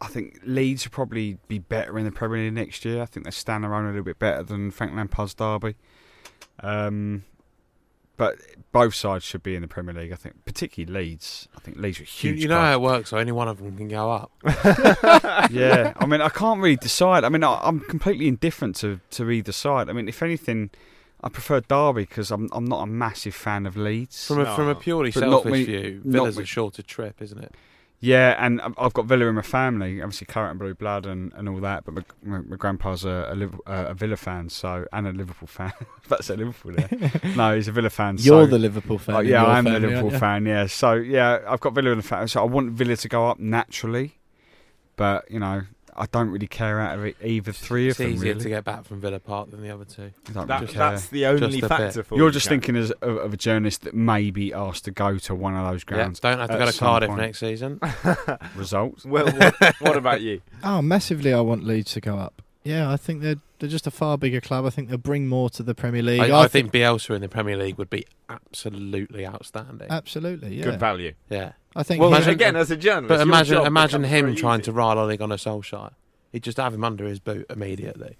I 0.00 0.06
think 0.08 0.40
Leeds 0.44 0.84
will 0.84 0.90
probably 0.92 1.38
be 1.48 1.58
better 1.58 1.98
in 1.98 2.04
the 2.04 2.12
Premier 2.12 2.44
League 2.44 2.52
next 2.54 2.84
year. 2.84 3.00
I 3.02 3.06
think 3.06 3.24
they 3.24 3.30
stand 3.30 3.64
their 3.64 3.74
own 3.74 3.84
a 3.84 3.88
little 3.88 4.04
bit 4.04 4.18
better 4.18 4.42
than 4.42 4.70
Frank 4.70 4.94
Lampard's 4.94 5.34
Derby. 5.34 5.76
Um, 6.60 7.24
but 8.20 8.36
both 8.70 8.94
sides 8.94 9.24
should 9.24 9.42
be 9.42 9.54
in 9.56 9.62
the 9.62 9.66
Premier 9.68 9.94
League. 9.94 10.12
I 10.12 10.14
think, 10.14 10.44
particularly 10.44 11.06
Leeds. 11.08 11.48
I 11.56 11.60
think 11.60 11.78
Leeds 11.78 12.00
are 12.00 12.02
a 12.02 12.04
You, 12.04 12.10
huge. 12.32 12.42
you 12.42 12.48
know 12.48 12.56
club. 12.56 12.66
how 12.66 12.72
it 12.74 12.80
works, 12.82 13.10
so 13.10 13.18
only 13.18 13.32
one 13.32 13.48
of 13.48 13.56
them 13.58 13.76
can 13.78 13.88
go 13.88 14.10
up. 14.12 14.30
yeah, 15.50 15.92
I 15.96 16.06
mean, 16.06 16.20
I 16.20 16.28
can't 16.28 16.60
really 16.60 16.76
decide. 16.76 17.24
I 17.24 17.28
mean, 17.30 17.42
I, 17.44 17.58
I'm 17.62 17.80
completely 17.80 18.28
indifferent 18.28 18.76
to, 18.76 19.00
to 19.12 19.30
either 19.30 19.52
side. 19.52 19.88
I 19.88 19.92
mean, 19.92 20.06
if 20.08 20.22
anything, 20.22 20.70
I 21.22 21.28
prefer 21.28 21.60
Derby 21.60 22.02
because 22.02 22.30
I'm 22.30 22.48
I'm 22.52 22.64
not 22.66 22.82
a 22.82 22.86
massive 22.86 23.34
fan 23.34 23.66
of 23.66 23.76
Leeds. 23.76 24.26
From 24.26 24.40
a, 24.40 24.54
from 24.54 24.68
a 24.68 24.74
purely 24.74 25.10
But 25.10 25.20
not 25.20 25.30
selfish 25.42 25.52
me- 25.52 25.64
view, 25.64 26.00
not 26.04 26.12
Villa's 26.12 26.36
me- 26.36 26.42
a 26.44 26.46
shorter 26.46 26.82
trip, 26.82 27.20
isn't 27.22 27.42
it? 27.42 27.54
Yeah, 28.02 28.34
and 28.42 28.62
I've- 28.62 28.74
got 28.94 29.04
Villa 29.04 29.26
in 29.26 29.34
my 29.34 29.42
family, 29.42 30.00
obviously 30.00 30.26
claret 30.26 30.50
and 30.52 30.58
blue 30.58 30.74
blood 30.74 31.04
and, 31.04 31.32
and 31.34 31.48
all 31.50 31.60
that. 31.60 31.84
But 31.84 31.94
my, 31.96 32.02
my, 32.22 32.38
my 32.38 32.56
grandpa's 32.56 33.04
a, 33.04 33.36
a, 33.66 33.70
uh, 33.70 33.86
a 33.90 33.94
Villa 33.94 34.16
fan, 34.16 34.48
so 34.48 34.86
and 34.90 35.06
a 35.06 35.12
Liverpool 35.12 35.46
fan. 35.46 35.72
That's 36.08 36.30
a 36.30 36.36
Liverpool 36.36 36.72
there. 36.72 37.10
no, 37.36 37.54
he's 37.54 37.68
a 37.68 37.72
Villa 37.72 37.90
fan. 37.90 38.16
You're 38.18 38.44
so- 38.44 38.50
the 38.50 38.58
Liverpool 38.58 38.96
fan. 38.98 39.16
Oh, 39.16 39.20
yeah, 39.20 39.44
I'm 39.44 39.64
the 39.64 39.78
Liverpool 39.78 40.10
fan. 40.18 40.46
Yeah, 40.46 40.66
so 40.66 40.94
yeah, 40.94 41.40
I've 41.46 41.60
got 41.60 41.74
Villa 41.74 41.90
in 41.90 41.98
the 41.98 42.02
fan. 42.04 42.26
So 42.28 42.40
I 42.40 42.44
want 42.44 42.70
Villa 42.72 42.96
to 42.96 43.08
go 43.08 43.28
up 43.28 43.38
naturally, 43.38 44.18
but 44.96 45.30
you 45.30 45.38
know, 45.38 45.62
I 45.96 46.06
don't 46.06 46.30
really 46.30 46.46
care 46.46 46.80
out 46.80 46.98
of 46.98 47.04
it 47.04 47.16
either 47.22 47.52
three 47.52 47.88
It's 47.88 47.98
of 48.00 48.06
them. 48.06 48.14
easier 48.14 48.32
Really. 48.32 48.42
to 48.44 48.48
get 48.48 48.64
back 48.64 48.84
from 48.84 49.00
Villa 49.00 49.18
Park 49.20 49.50
than 49.50 49.62
the 49.62 49.70
other 49.70 49.84
two. 49.84 50.10
That, 50.32 50.60
really 50.60 50.72
that's 50.72 51.06
the 51.08 51.26
only 51.26 51.60
Just 51.60 51.68
factor 51.68 52.02
for 52.02 52.16
You're 52.16 52.30
just 52.30 52.44
Jack. 52.44 52.50
thinking 52.50 52.76
as 52.76 52.90
of, 52.90 53.16
of 53.16 53.34
a 53.34 53.36
journalist 53.36 53.82
that 53.82 53.94
may 53.94 54.30
be 54.30 54.52
asked 54.52 54.84
to 54.86 54.90
go 54.90 55.18
to 55.18 55.34
one 55.34 55.54
of 55.56 55.70
those 55.70 55.82
Yeah, 55.88 55.94
grounds. 55.96 56.20
don't 56.20 56.38
have 56.38 56.50
to 56.50 56.58
go 56.58 56.70
to 56.70 56.78
Cardiff 56.78 57.08
point. 57.08 57.20
next 57.20 57.38
season. 57.40 57.80
Results. 58.56 59.04
Well, 59.04 59.26
what, 59.30 59.54
what 59.80 59.96
about 59.96 60.20
you? 60.20 60.42
Oh, 60.62 60.82
massively, 60.82 61.32
I 61.32 61.40
want 61.40 61.64
Leeds 61.64 61.92
to 61.92 62.00
go 62.02 62.18
up. 62.18 62.42
Yeah, 62.64 62.90
I 62.92 62.96
think 62.98 63.22
they're 63.22 63.36
they're 63.58 63.68
just 63.70 63.86
a 63.86 63.90
far 63.90 64.18
bigger 64.18 64.40
club. 64.40 64.66
I 64.66 64.70
think 64.70 64.88
they'll 64.90 64.98
bring 64.98 65.26
more 65.26 65.48
to 65.50 65.62
the 65.62 65.74
Premier 65.74 66.02
League. 66.02 66.20
I, 66.20 66.42
I 66.42 66.48
think 66.48 66.70
Bielsa 66.70 67.14
in 67.14 67.22
the 67.22 67.28
Premier 67.28 67.56
League 67.56 67.78
would 67.78 67.88
be 67.88 68.04
absolutely 68.28 69.26
outstanding. 69.26 69.88
absolutely, 69.90 70.56
yeah. 70.56 70.64
Good 70.64 70.80
value. 70.80 71.12
yeah. 71.30 71.52
I 71.76 71.82
think 71.82 72.00
Well, 72.00 72.10
imagine- 72.10 72.30
again, 72.34 72.56
as 72.56 72.70
a 72.70 72.76
journalist, 72.76 73.08
But 73.08 73.20
imagine 73.20 73.64
imagine 73.64 74.02
becomes 74.02 74.14
him 74.18 74.26
very 74.26 74.36
trying 74.36 74.60
easy. 74.60 74.64
to 74.66 74.72
ride 74.72 74.96
Ole 74.98 75.16
Gunnar 75.16 75.36
Solskjaer. 75.36 75.92
He'd 76.32 76.42
just 76.42 76.58
have 76.58 76.74
him 76.74 76.84
under 76.84 77.06
his 77.06 77.20
boot 77.20 77.46
immediately. 77.50 78.16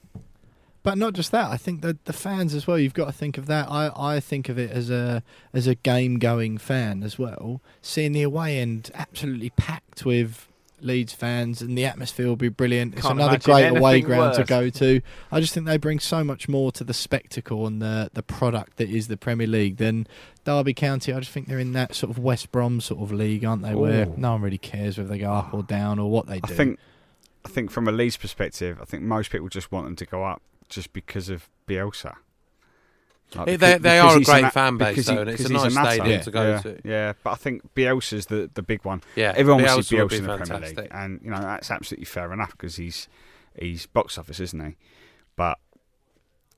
But 0.82 0.96
not 0.96 1.12
just 1.12 1.30
that. 1.32 1.50
I 1.50 1.56
think 1.58 1.82
that 1.82 2.06
the 2.06 2.12
fans 2.12 2.54
as 2.54 2.66
well. 2.66 2.78
You've 2.78 2.94
got 2.94 3.04
to 3.06 3.12
think 3.12 3.36
of 3.36 3.46
that. 3.46 3.70
I, 3.70 3.90
I 3.94 4.18
think 4.20 4.48
of 4.48 4.58
it 4.58 4.70
as 4.70 4.88
a 4.88 5.22
as 5.52 5.66
a 5.66 5.74
game 5.74 6.18
going 6.18 6.56
fan 6.58 7.02
as 7.02 7.18
well. 7.18 7.60
Seeing 7.82 8.12
the 8.12 8.22
away 8.22 8.58
end 8.58 8.90
absolutely 8.94 9.50
packed 9.50 10.06
with 10.06 10.48
Leeds 10.82 11.12
fans 11.12 11.60
and 11.60 11.76
the 11.76 11.84
atmosphere 11.84 12.26
will 12.26 12.36
be 12.36 12.48
brilliant. 12.48 12.94
It's 12.94 13.02
Can't 13.02 13.14
another 13.18 13.38
great 13.38 13.68
away 13.68 13.92
anything 13.92 14.06
ground 14.06 14.34
to 14.34 14.44
go 14.44 14.70
to. 14.70 15.00
I 15.30 15.40
just 15.40 15.54
think 15.54 15.66
they 15.66 15.76
bring 15.76 16.00
so 16.00 16.24
much 16.24 16.48
more 16.48 16.72
to 16.72 16.84
the 16.84 16.94
spectacle 16.94 17.66
and 17.66 17.80
the 17.80 18.10
the 18.12 18.22
product 18.22 18.76
that 18.76 18.88
is 18.88 19.08
the 19.08 19.16
Premier 19.16 19.46
League 19.46 19.76
than 19.76 20.06
Derby 20.44 20.74
County. 20.74 21.12
I 21.12 21.20
just 21.20 21.32
think 21.32 21.48
they're 21.48 21.58
in 21.58 21.72
that 21.72 21.94
sort 21.94 22.10
of 22.10 22.18
West 22.18 22.50
Brom 22.52 22.80
sort 22.80 23.02
of 23.02 23.12
league, 23.12 23.44
aren't 23.44 23.62
they? 23.62 23.74
Where 23.74 24.06
no 24.06 24.32
one 24.32 24.42
really 24.42 24.58
cares 24.58 24.98
whether 24.98 25.08
they 25.10 25.18
go 25.18 25.32
up 25.32 25.52
or 25.54 25.62
down 25.62 25.98
or 25.98 26.10
what 26.10 26.26
they 26.26 26.36
I 26.42 26.46
do. 26.46 26.54
think, 26.54 26.78
I 27.44 27.48
think 27.48 27.70
from 27.70 27.88
a 27.88 27.92
Leeds 27.92 28.16
perspective, 28.16 28.78
I 28.80 28.84
think 28.84 29.02
most 29.02 29.30
people 29.30 29.48
just 29.48 29.70
want 29.70 29.86
them 29.86 29.96
to 29.96 30.06
go 30.06 30.24
up 30.24 30.42
just 30.68 30.92
because 30.92 31.28
of 31.28 31.48
Bielsa. 31.66 32.16
Like, 33.34 33.46
They- 33.46 33.56
becau- 33.58 33.82
they 33.82 33.98
are 34.00 34.16
a 34.16 34.20
great 34.20 34.44
an- 34.44 34.50
fan 34.50 34.76
base, 34.76 34.88
because 34.96 35.08
he- 35.08 35.14
though, 35.14 35.20
and 35.22 35.30
it's 35.30 35.44
a 35.44 35.52
nice 35.52 35.74
nutter. 35.74 35.90
stadium 35.92 36.20
to 36.22 36.30
go 36.30 36.42
yeah, 36.48 36.60
to. 36.62 36.80
Yeah, 36.84 37.12
but 37.22 37.30
I 37.30 37.34
think 37.36 37.74
Bielsa's 37.74 38.26
the 38.26 38.50
the 38.52 38.62
big 38.62 38.84
one. 38.84 39.02
Yeah, 39.16 39.32
Everyone 39.36 39.62
wants 39.62 39.88
to 39.88 39.94
Bielsa 39.96 40.10
see 40.10 40.16
Bielsa 40.16 40.18
in 40.18 40.26
the 40.26 40.36
Premier. 40.36 40.68
League, 40.68 40.88
and 40.90 41.20
you 41.22 41.30
know 41.30 41.40
that's 41.40 41.70
absolutely 41.70 42.06
fair 42.06 42.32
enough 42.32 42.50
because 42.52 42.76
he's 42.76 43.08
he's 43.58 43.86
box 43.86 44.18
office, 44.18 44.40
isn't 44.40 44.64
he? 44.64 44.76
But 45.36 45.58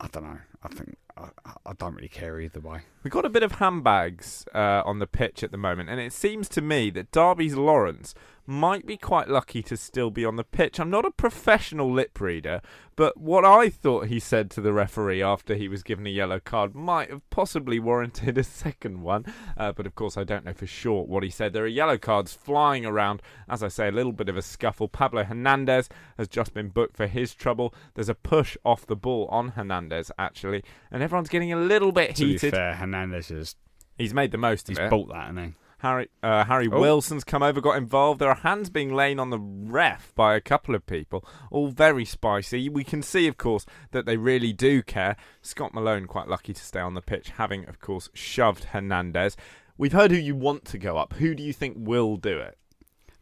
I 0.00 0.06
don't 0.10 0.24
know. 0.24 0.38
I 0.62 0.68
think 0.68 0.96
I, 1.16 1.28
I 1.44 1.52
I 1.66 1.72
don't 1.74 1.94
really 1.94 2.08
care 2.08 2.40
either 2.40 2.60
way. 2.60 2.80
We've 3.02 3.12
got 3.12 3.24
a 3.26 3.30
bit 3.30 3.42
of 3.42 3.52
handbags 3.52 4.46
uh, 4.54 4.82
on 4.84 4.98
the 4.98 5.06
pitch 5.06 5.42
at 5.42 5.50
the 5.50 5.58
moment, 5.58 5.90
and 5.90 6.00
it 6.00 6.12
seems 6.12 6.48
to 6.50 6.62
me 6.62 6.90
that 6.90 7.10
Derby's 7.12 7.54
Lawrence 7.54 8.14
might 8.46 8.86
be 8.86 8.96
quite 8.96 9.28
lucky 9.28 9.62
to 9.62 9.76
still 9.76 10.10
be 10.10 10.24
on 10.24 10.36
the 10.36 10.44
pitch. 10.44 10.80
I'm 10.80 10.90
not 10.90 11.04
a 11.04 11.10
professional 11.10 11.92
lip 11.92 12.20
reader, 12.20 12.60
but 12.96 13.16
what 13.16 13.44
I 13.44 13.68
thought 13.70 14.06
he 14.06 14.18
said 14.18 14.50
to 14.52 14.60
the 14.60 14.72
referee 14.72 15.22
after 15.22 15.54
he 15.54 15.68
was 15.68 15.82
given 15.82 16.06
a 16.06 16.10
yellow 16.10 16.40
card 16.40 16.74
might 16.74 17.10
have 17.10 17.28
possibly 17.30 17.78
warranted 17.78 18.36
a 18.38 18.42
second 18.44 19.02
one. 19.02 19.24
Uh, 19.56 19.72
but 19.72 19.86
of 19.86 19.94
course, 19.94 20.16
I 20.16 20.24
don't 20.24 20.44
know 20.44 20.52
for 20.52 20.66
sure 20.66 21.04
what 21.04 21.22
he 21.22 21.30
said. 21.30 21.52
There 21.52 21.64
are 21.64 21.68
yellow 21.68 21.98
cards 21.98 22.32
flying 22.32 22.84
around. 22.84 23.22
As 23.48 23.62
I 23.62 23.68
say, 23.68 23.88
a 23.88 23.92
little 23.92 24.12
bit 24.12 24.28
of 24.28 24.36
a 24.36 24.42
scuffle. 24.42 24.88
Pablo 24.88 25.24
Hernandez 25.24 25.88
has 26.18 26.28
just 26.28 26.52
been 26.52 26.68
booked 26.68 26.96
for 26.96 27.06
his 27.06 27.34
trouble. 27.34 27.72
There's 27.94 28.08
a 28.08 28.14
push 28.14 28.56
off 28.64 28.86
the 28.86 28.96
ball 28.96 29.26
on 29.30 29.48
Hernandez, 29.50 30.10
actually, 30.18 30.62
and 30.90 31.02
everyone's 31.02 31.28
getting 31.28 31.52
a 31.52 31.56
little 31.56 31.92
bit 31.92 32.16
To 32.16 32.24
be 32.24 32.32
heated. 32.32 32.54
fair, 32.54 32.74
Hernandez 32.74 33.28
has 33.28 33.56
He's 33.98 34.14
made 34.14 34.32
the 34.32 34.38
most 34.38 34.68
of 34.68 34.76
he's 34.76 34.78
it. 34.78 34.90
bought 34.90 35.08
that, 35.10 35.26
hasn't 35.28 35.38
he? 35.38 35.52
Harry 35.82 36.08
uh, 36.22 36.44
Harry 36.44 36.68
Oh. 36.70 36.80
Wilson's 36.80 37.24
come 37.24 37.42
over, 37.42 37.60
got 37.60 37.76
involved. 37.76 38.20
There 38.20 38.28
are 38.28 38.36
hands 38.36 38.70
being 38.70 38.94
laid 38.94 39.18
on 39.18 39.30
the 39.30 39.38
ref 39.38 40.14
by 40.14 40.34
a 40.36 40.40
couple 40.40 40.74
of 40.76 40.86
people, 40.86 41.24
all 41.50 41.68
very 41.68 42.04
spicy. 42.04 42.68
We 42.68 42.84
can 42.84 43.02
see, 43.02 43.26
of 43.26 43.36
course, 43.36 43.66
that 43.90 44.06
they 44.06 44.16
really 44.16 44.52
do 44.52 44.82
care. 44.82 45.16
Scott 45.42 45.74
Malone 45.74 46.06
quite 46.06 46.28
lucky 46.28 46.52
to 46.54 46.62
stay 46.64 46.78
on 46.80 46.94
the 46.94 47.02
pitch, 47.02 47.30
having, 47.30 47.68
of 47.68 47.80
course, 47.80 48.08
shoved 48.14 48.64
Hernandez. 48.66 49.36
We've 49.76 49.92
heard 49.92 50.12
who 50.12 50.16
you 50.16 50.36
want 50.36 50.64
to 50.66 50.78
go 50.78 50.96
up. 50.96 51.14
Who 51.14 51.34
do 51.34 51.42
you 51.42 51.52
think 51.52 51.76
will 51.78 52.16
do 52.16 52.38
it? 52.38 52.56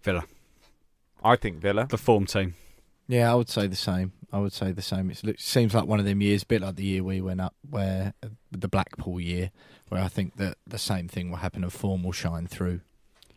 Villa, 0.03 0.25
I 1.25 1.37
think 1.37 1.61
Villa. 1.61 1.87
the 1.89 1.97
form 1.99 2.27
team. 2.27 2.55
Yeah, 3.11 3.33
I 3.33 3.35
would 3.35 3.49
say 3.49 3.67
the 3.67 3.75
same. 3.75 4.13
I 4.33 4.39
would 4.39 4.53
say 4.53 4.71
the 4.71 4.83
same. 4.83 5.11
It 5.11 5.41
seems 5.41 5.75
like 5.75 5.87
one 5.87 5.99
of 5.99 6.07
them 6.07 6.21
years, 6.21 6.45
a 6.45 6.47
bit 6.47 6.63
like 6.63 6.77
the 6.77 6.85
year 6.85 7.03
we 7.03 7.21
went 7.21 7.41
up, 7.41 7.57
where 7.69 8.15
uh, 8.23 8.29
the 8.53 8.69
Blackpool 8.69 9.19
year, 9.19 9.51
where 9.89 10.01
I 10.01 10.07
think 10.07 10.37
that 10.37 10.59
the 10.65 10.79
same 10.79 11.09
thing 11.09 11.29
will 11.29 11.39
happen 11.39 11.65
and 11.65 11.73
form 11.73 12.05
will 12.05 12.13
shine 12.13 12.47
through. 12.47 12.83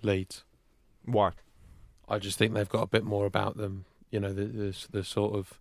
Leeds. 0.03 0.43
Why? 1.05 1.31
I 2.07 2.19
just 2.19 2.37
think 2.37 2.53
they've 2.53 2.69
got 2.69 2.83
a 2.83 2.87
bit 2.87 3.03
more 3.03 3.25
about 3.25 3.57
them. 3.57 3.85
You 4.11 4.19
know, 4.19 4.31
the 4.31 4.45
the, 4.45 4.87
the 4.91 5.03
sort 5.03 5.33
of 5.33 5.59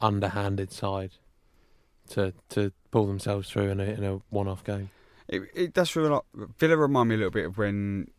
underhanded 0.00 0.70
side 0.70 1.14
to 2.10 2.32
to 2.50 2.70
pull 2.92 3.08
themselves 3.08 3.50
through 3.50 3.70
in 3.70 3.80
a 3.80 3.84
in 3.84 4.04
a 4.04 4.20
one 4.30 4.46
off 4.46 4.62
game. 4.62 4.90
It, 5.26 5.42
it 5.56 5.74
does 5.74 5.90
feel 5.90 6.08
like 6.08 6.50
Villa 6.56 6.76
remind 6.76 7.08
me 7.08 7.16
a 7.16 7.18
little 7.18 7.32
bit 7.32 7.46
of 7.46 7.58
when 7.58 8.12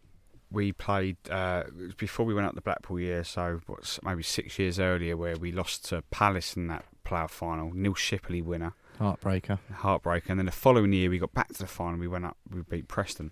we 0.51 0.71
played 0.73 1.17
uh, 1.29 1.63
before 1.97 2.25
we 2.25 2.33
went 2.33 2.47
up 2.47 2.55
the 2.55 2.61
Blackpool 2.61 2.99
year, 2.99 3.23
so 3.23 3.61
what's 3.67 3.99
maybe 4.03 4.23
six 4.23 4.59
years 4.59 4.79
earlier, 4.79 5.15
where 5.15 5.37
we 5.37 5.51
lost 5.51 5.85
to 5.85 6.01
Palace 6.11 6.55
in 6.55 6.67
that 6.67 6.85
playoff 7.05 7.29
final. 7.29 7.71
Neil 7.73 7.93
Shipperley 7.93 8.43
winner, 8.43 8.73
Heartbreaker. 8.99 9.59
heartbreaker, 9.73 10.29
and 10.29 10.39
then 10.39 10.45
the 10.45 10.51
following 10.51 10.93
year 10.93 11.09
we 11.09 11.19
got 11.19 11.33
back 11.33 11.47
to 11.49 11.59
the 11.59 11.67
final. 11.67 11.99
We 11.99 12.07
went 12.07 12.25
up, 12.25 12.37
we 12.49 12.61
beat 12.61 12.87
Preston. 12.87 13.31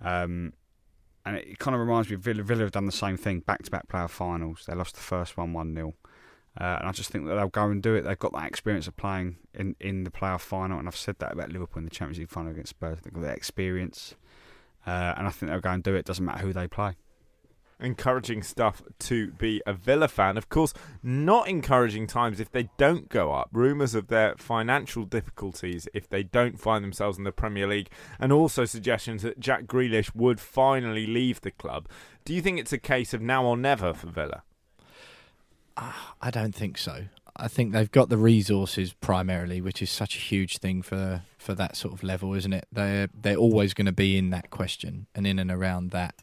Um, 0.00 0.52
and 1.24 1.36
it 1.36 1.58
kind 1.58 1.74
of 1.74 1.80
reminds 1.80 2.08
me 2.08 2.14
of 2.14 2.20
Villa. 2.22 2.42
Villa 2.42 2.60
have 2.62 2.72
done 2.72 2.86
the 2.86 2.92
same 2.92 3.16
thing, 3.16 3.40
back 3.40 3.62
to 3.64 3.70
back 3.70 3.88
playoff 3.88 4.10
finals. 4.10 4.64
They 4.66 4.74
lost 4.74 4.94
the 4.94 5.00
first 5.00 5.36
one 5.36 5.52
one 5.52 5.74
0 5.74 5.94
uh, 6.60 6.78
and 6.80 6.88
I 6.88 6.92
just 6.92 7.10
think 7.10 7.26
that 7.26 7.34
they'll 7.34 7.48
go 7.48 7.68
and 7.70 7.82
do 7.82 7.94
it. 7.94 8.02
They've 8.02 8.18
got 8.18 8.32
that 8.32 8.46
experience 8.46 8.88
of 8.88 8.96
playing 8.96 9.36
in, 9.54 9.76
in 9.78 10.04
the 10.04 10.10
playoff 10.10 10.40
final, 10.40 10.78
and 10.78 10.88
I've 10.88 10.96
said 10.96 11.16
that 11.20 11.32
about 11.32 11.50
Liverpool 11.52 11.78
in 11.78 11.84
the 11.84 11.90
Champions 11.90 12.18
League 12.18 12.30
final 12.30 12.50
against 12.50 12.70
Spurs. 12.70 12.98
They've 13.02 13.12
got 13.12 13.22
that 13.22 13.36
experience, 13.36 14.14
uh, 14.88 15.14
and 15.16 15.26
I 15.26 15.30
think 15.30 15.50
they'll 15.50 15.60
go 15.60 15.70
and 15.70 15.82
do 15.82 15.94
it. 15.94 16.04
Doesn't 16.06 16.24
matter 16.24 16.44
who 16.46 16.52
they 16.52 16.66
play. 16.66 16.92
encouraging 17.80 18.42
stuff 18.42 18.82
to 18.98 19.30
be 19.32 19.62
a 19.66 19.72
Villa 19.72 20.08
fan. 20.08 20.36
Of 20.36 20.48
course, 20.48 20.72
not 21.02 21.48
encouraging 21.48 22.06
times 22.06 22.40
if 22.40 22.50
they 22.50 22.68
don't 22.76 23.08
go 23.08 23.32
up. 23.32 23.48
Rumours 23.52 23.94
of 23.94 24.08
their 24.08 24.34
financial 24.36 25.04
difficulties 25.04 25.88
if 25.94 26.08
they 26.08 26.22
don't 26.22 26.58
find 26.58 26.82
themselves 26.82 27.18
in 27.18 27.24
the 27.24 27.32
Premier 27.32 27.66
League, 27.66 27.90
and 28.18 28.32
also 28.32 28.64
suggestions 28.64 29.22
that 29.22 29.38
Jack 29.38 29.64
Grealish 29.64 30.14
would 30.14 30.40
finally 30.40 31.06
leave 31.06 31.40
the 31.40 31.50
club. 31.52 31.88
Do 32.24 32.34
you 32.34 32.42
think 32.42 32.58
it's 32.58 32.72
a 32.72 32.78
case 32.78 33.14
of 33.14 33.20
now 33.22 33.44
or 33.44 33.56
never 33.56 33.94
for 33.94 34.08
Villa? 34.08 34.42
I 36.20 36.30
don't 36.32 36.54
think 36.54 36.76
so. 36.76 37.04
I 37.38 37.48
think 37.48 37.72
they've 37.72 37.90
got 37.90 38.08
the 38.08 38.16
resources 38.16 38.92
primarily, 38.94 39.60
which 39.60 39.80
is 39.80 39.90
such 39.90 40.16
a 40.16 40.18
huge 40.18 40.58
thing 40.58 40.82
for 40.82 41.22
for 41.38 41.54
that 41.54 41.76
sort 41.76 41.94
of 41.94 42.02
level, 42.02 42.34
isn't 42.34 42.52
it? 42.52 42.66
They're 42.72 43.08
they're 43.14 43.36
always 43.36 43.74
going 43.74 43.86
to 43.86 43.92
be 43.92 44.18
in 44.18 44.30
that 44.30 44.50
question 44.50 45.06
and 45.14 45.26
in 45.26 45.38
and 45.38 45.50
around 45.50 45.90
that. 45.92 46.16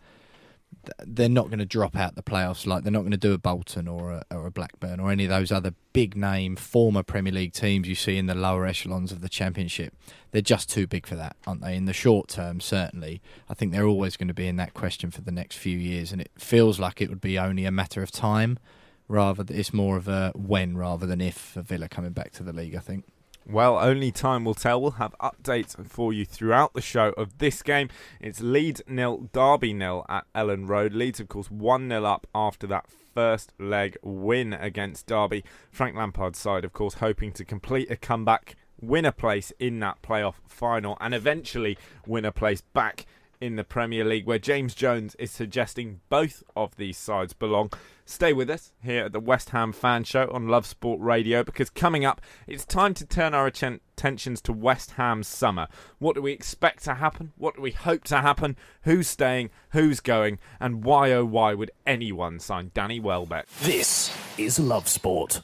They're 0.99 1.29
not 1.29 1.47
going 1.47 1.59
to 1.59 1.65
drop 1.65 1.95
out 1.95 2.15
the 2.15 2.21
playoffs 2.21 2.67
like 2.67 2.83
they're 2.83 2.91
not 2.91 2.99
going 2.99 3.11
to 3.11 3.17
do 3.17 3.33
a 3.33 3.37
Bolton 3.39 3.87
or 3.87 4.11
a, 4.11 4.25
or 4.29 4.45
a 4.45 4.51
Blackburn 4.51 4.99
or 4.99 5.09
any 5.09 5.23
of 5.23 5.29
those 5.29 5.51
other 5.51 5.73
big 5.93 6.15
name 6.15 6.55
former 6.55 7.01
Premier 7.01 7.31
League 7.31 7.53
teams 7.53 7.87
you 7.87 7.95
see 7.95 8.17
in 8.17 8.27
the 8.27 8.35
lower 8.35 8.67
echelons 8.67 9.11
of 9.11 9.21
the 9.21 9.29
Championship. 9.29 9.95
They're 10.31 10.41
just 10.41 10.69
too 10.69 10.85
big 10.85 11.07
for 11.07 11.15
that, 11.15 11.37
aren't 11.47 11.61
they? 11.61 11.75
In 11.75 11.85
the 11.85 11.93
short 11.93 12.27
term, 12.27 12.59
certainly. 12.59 13.21
I 13.49 13.53
think 13.53 13.71
they're 13.71 13.87
always 13.87 14.17
going 14.17 14.27
to 14.27 14.33
be 14.33 14.47
in 14.47 14.57
that 14.57 14.73
question 14.73 15.09
for 15.09 15.21
the 15.21 15.31
next 15.31 15.55
few 15.57 15.77
years, 15.77 16.11
and 16.11 16.19
it 16.21 16.31
feels 16.37 16.77
like 16.79 17.01
it 17.01 17.09
would 17.09 17.21
be 17.21 17.39
only 17.39 17.65
a 17.65 17.71
matter 17.71 18.03
of 18.03 18.11
time 18.11 18.59
rather 19.07 19.45
it's 19.49 19.73
more 19.73 19.97
of 19.97 20.07
a 20.07 20.31
when 20.35 20.77
rather 20.77 21.05
than 21.05 21.21
if 21.21 21.37
for 21.37 21.61
Villa 21.61 21.87
coming 21.87 22.11
back 22.11 22.31
to 22.33 22.43
the 22.43 22.53
league. 22.53 22.75
I 22.75 22.79
think. 22.79 23.05
Well, 23.47 23.77
only 23.77 24.11
time 24.11 24.43
will 24.43 24.55
tell. 24.55 24.81
We'll 24.81 24.91
have 24.91 25.13
updates 25.21 25.75
for 25.87 26.11
you 26.11 26.25
throughout 26.25 26.73
the 26.73 26.81
show 26.81 27.09
of 27.09 27.37
this 27.37 27.61
game. 27.61 27.89
It's 28.19 28.41
Leeds 28.41 28.81
nil, 28.87 29.29
Derby 29.33 29.71
nil 29.71 30.03
at 30.09 30.25
Elland 30.33 30.67
Road. 30.67 30.93
Leeds, 30.93 31.19
of 31.19 31.27
course, 31.27 31.51
1 31.51 31.87
0 31.87 32.03
up 32.05 32.25
after 32.33 32.65
that 32.65 32.87
first 33.13 33.53
leg 33.59 33.97
win 34.01 34.53
against 34.53 35.05
Derby. 35.05 35.43
Frank 35.71 35.95
Lampard's 35.95 36.39
side, 36.39 36.65
of 36.65 36.73
course, 36.73 36.95
hoping 36.95 37.31
to 37.33 37.45
complete 37.45 37.91
a 37.91 37.95
comeback, 37.95 38.55
win 38.81 39.05
a 39.05 39.11
place 39.11 39.53
in 39.59 39.79
that 39.81 40.01
playoff 40.01 40.35
final, 40.47 40.97
and 40.99 41.13
eventually 41.13 41.77
win 42.07 42.25
a 42.25 42.31
place 42.31 42.61
back 42.61 43.05
in 43.45 43.55
the 43.55 43.63
Premier 43.63 44.03
League, 44.03 44.25
where 44.25 44.39
James 44.39 44.73
Jones 44.73 45.15
is 45.15 45.29
suggesting 45.29 46.01
both 46.09 46.43
of 46.55 46.75
these 46.77 46.97
sides 46.97 47.33
belong. 47.33 47.71
Stay 48.03 48.33
with 48.33 48.49
us 48.49 48.73
here 48.83 49.05
at 49.05 49.13
the 49.13 49.19
West 49.19 49.51
Ham 49.51 49.71
Fan 49.71 50.03
Show 50.03 50.29
on 50.31 50.47
Love 50.47 50.65
Sport 50.65 50.99
Radio 50.99 51.43
because 51.43 51.69
coming 51.69 52.05
up, 52.05 52.21
it's 52.47 52.65
time 52.65 52.93
to 52.95 53.05
turn 53.05 53.33
our 53.33 53.47
attentions 53.47 54.41
to 54.41 54.51
West 54.51 54.91
Ham's 54.91 55.27
summer. 55.27 55.67
What 55.99 56.15
do 56.15 56.21
we 56.21 56.31
expect 56.31 56.83
to 56.85 56.95
happen? 56.95 57.33
What 57.37 57.55
do 57.55 57.61
we 57.61 57.71
hope 57.71 58.03
to 58.05 58.21
happen? 58.21 58.57
Who's 58.81 59.07
staying? 59.07 59.51
Who's 59.69 59.99
going? 59.99 60.39
And 60.59 60.83
why 60.83 61.11
oh 61.13 61.25
why 61.25 61.53
would 61.53 61.71
anyone 61.85 62.39
sign 62.39 62.71
Danny 62.73 62.99
Welbeck? 62.99 63.47
This 63.61 64.15
is 64.37 64.59
Love 64.59 64.87
Sport. 64.87 65.41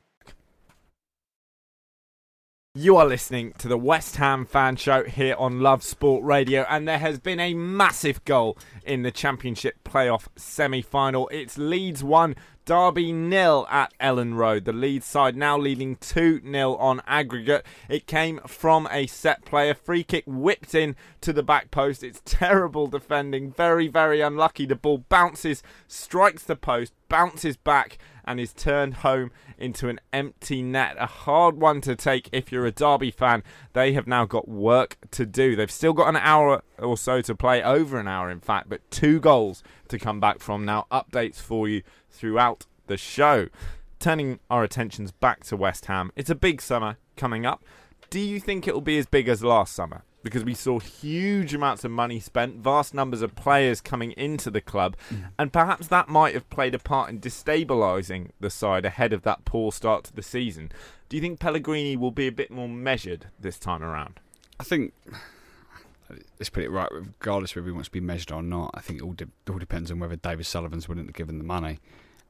You 2.74 2.96
are 2.96 3.06
listening 3.06 3.52
to 3.58 3.68
the 3.68 3.78
West 3.78 4.16
Ham 4.16 4.46
Fan 4.46 4.78
Show 4.78 5.04
here 5.04 5.36
on 5.38 5.60
Love 5.60 5.84
Sport 5.84 6.24
Radio, 6.24 6.66
and 6.70 6.88
there 6.88 7.00
has 7.00 7.20
been 7.20 7.42
a 7.42 7.54
massive 7.54 8.24
goal 8.24 8.58
in 8.86 9.02
the 9.02 9.12
Championship 9.12 9.84
playoff 9.84 10.30
semi 10.38 10.82
final. 10.82 11.28
It's 11.34 11.58
Leeds 11.58 12.02
1, 12.02 12.34
Derby 12.64 13.12
nil 13.12 13.68
at 13.70 13.94
Elland 14.00 14.36
Road. 14.36 14.64
The 14.64 14.72
Leeds 14.72 15.06
side 15.06 15.36
now 15.36 15.58
leading 15.58 15.98
2 15.98 16.44
0 16.50 16.76
on 16.78 17.02
aggregate. 17.06 17.66
It 17.90 18.08
came 18.08 18.40
from 18.48 18.88
a 18.90 19.06
set 19.06 19.44
player. 19.44 19.74
Free 19.74 20.06
kick 20.06 20.24
whipped 20.26 20.74
in 20.74 20.96
to 21.20 21.34
the 21.34 21.44
back 21.44 21.72
post. 21.72 22.04
It's 22.04 22.22
terrible 22.24 22.88
defending. 22.88 23.52
Very, 23.52 23.90
very 23.90 24.22
unlucky. 24.22 24.66
The 24.66 24.78
ball 24.78 25.00
bounces, 25.10 25.62
strikes 25.90 26.44
the 26.44 26.56
post, 26.56 26.94
bounces 27.10 27.58
back, 27.58 27.98
and 28.32 28.40
is 28.40 28.54
turned 28.54 28.96
home 28.96 29.30
into 29.58 29.90
an 29.90 30.00
empty 30.14 30.64
net. 30.64 30.96
A 30.98 31.06
hard 31.06 31.58
one 31.58 31.82
to 31.82 31.98
take 31.98 32.30
if 32.32 32.50
you're 32.50 32.66
a 32.66 32.72
Derby 32.72 33.12
fan. 33.12 33.44
They 33.74 33.92
have 33.92 34.08
now 34.08 34.26
got 34.26 34.48
work 34.48 34.98
to 35.12 35.26
do. 35.26 35.56
They've 35.56 35.70
still 35.70 35.92
got 35.92 36.08
an 36.08 36.16
hour 36.16 36.64
or 36.80 36.98
so 36.98 37.22
to 37.22 37.36
play, 37.36 37.62
over 37.62 38.00
an 38.00 38.08
hour 38.08 38.32
in 38.32 38.40
fact, 38.40 38.70
but 38.70 38.90
two 38.90 39.20
goals 39.20 39.64
to 39.90 40.00
come 40.00 40.22
back 40.22 40.40
from. 40.40 40.64
Now, 40.64 40.88
updates 40.92 41.42
for 41.42 41.68
you 41.68 41.84
throughout 42.10 42.66
the 42.88 42.98
show. 42.98 43.50
Turning 44.00 44.40
our 44.50 44.64
attentions 44.64 45.12
back 45.12 45.44
to 45.44 45.58
West 45.58 45.86
Ham, 45.86 46.12
it's 46.16 46.30
a 46.30 46.36
big 46.36 46.62
summer 46.62 46.98
coming 47.18 47.46
up. 47.46 47.64
Do 48.10 48.20
you 48.20 48.40
think 48.40 48.68
it 48.68 48.74
will 48.74 48.82
be 48.82 48.98
as 48.98 49.06
big 49.06 49.28
as 49.28 49.44
last 49.44 49.74
summer? 49.76 50.04
Because 50.24 50.44
we 50.44 50.54
saw 50.54 50.80
huge 50.80 51.54
amounts 51.54 51.84
of 51.84 51.92
money 51.92 52.20
spent, 52.20 52.58
vast 52.58 52.94
numbers 52.94 53.24
of 53.24 53.36
players 53.36 53.82
coming 53.82 54.12
into 54.12 54.52
the 54.52 54.62
club, 54.62 54.96
and 55.40 55.52
perhaps 55.52 55.88
that 55.88 56.10
might 56.10 56.36
have 56.36 56.50
played 56.50 56.76
a 56.76 56.80
part 56.80 57.10
in 57.10 57.20
destabilising 57.20 58.30
the 58.40 58.52
side 58.52 58.86
ahead 58.86 59.14
of 59.14 59.24
that 59.24 59.46
poor 59.46 59.72
start 59.72 60.04
to 60.06 60.14
the 60.14 60.22
season. 60.22 60.72
Do 61.10 61.18
you 61.18 61.22
think 61.22 61.40
Pellegrini 61.40 61.98
will 61.98 62.12
be 62.12 62.28
a 62.28 62.32
bit 62.32 62.52
more 62.52 62.70
measured 62.70 63.28
this 63.40 63.58
time 63.58 63.82
around? 63.82 64.20
I 64.60 64.64
think 64.64 64.94
let's 66.40 66.50
put 66.50 66.64
it 66.64 66.70
right. 66.70 66.90
Regardless 66.92 67.52
of 67.52 67.58
whether 67.58 67.68
he 67.68 67.74
wants 67.74 67.90
to 67.90 67.94
be 67.94 68.00
measured 68.00 68.32
or 68.32 68.44
not, 68.44 68.72
I 68.74 68.82
think 68.82 69.00
it 69.00 69.04
all, 69.04 69.14
de- 69.14 69.28
all 69.50 69.58
depends 69.58 69.92
on 69.92 70.00
whether 70.00 70.16
David 70.16 70.46
Sullivan's 70.46 70.88
willing 70.88 71.08
to 71.08 71.14
give 71.14 71.30
him 71.30 71.38
the 71.38 71.44
money. 71.44 71.80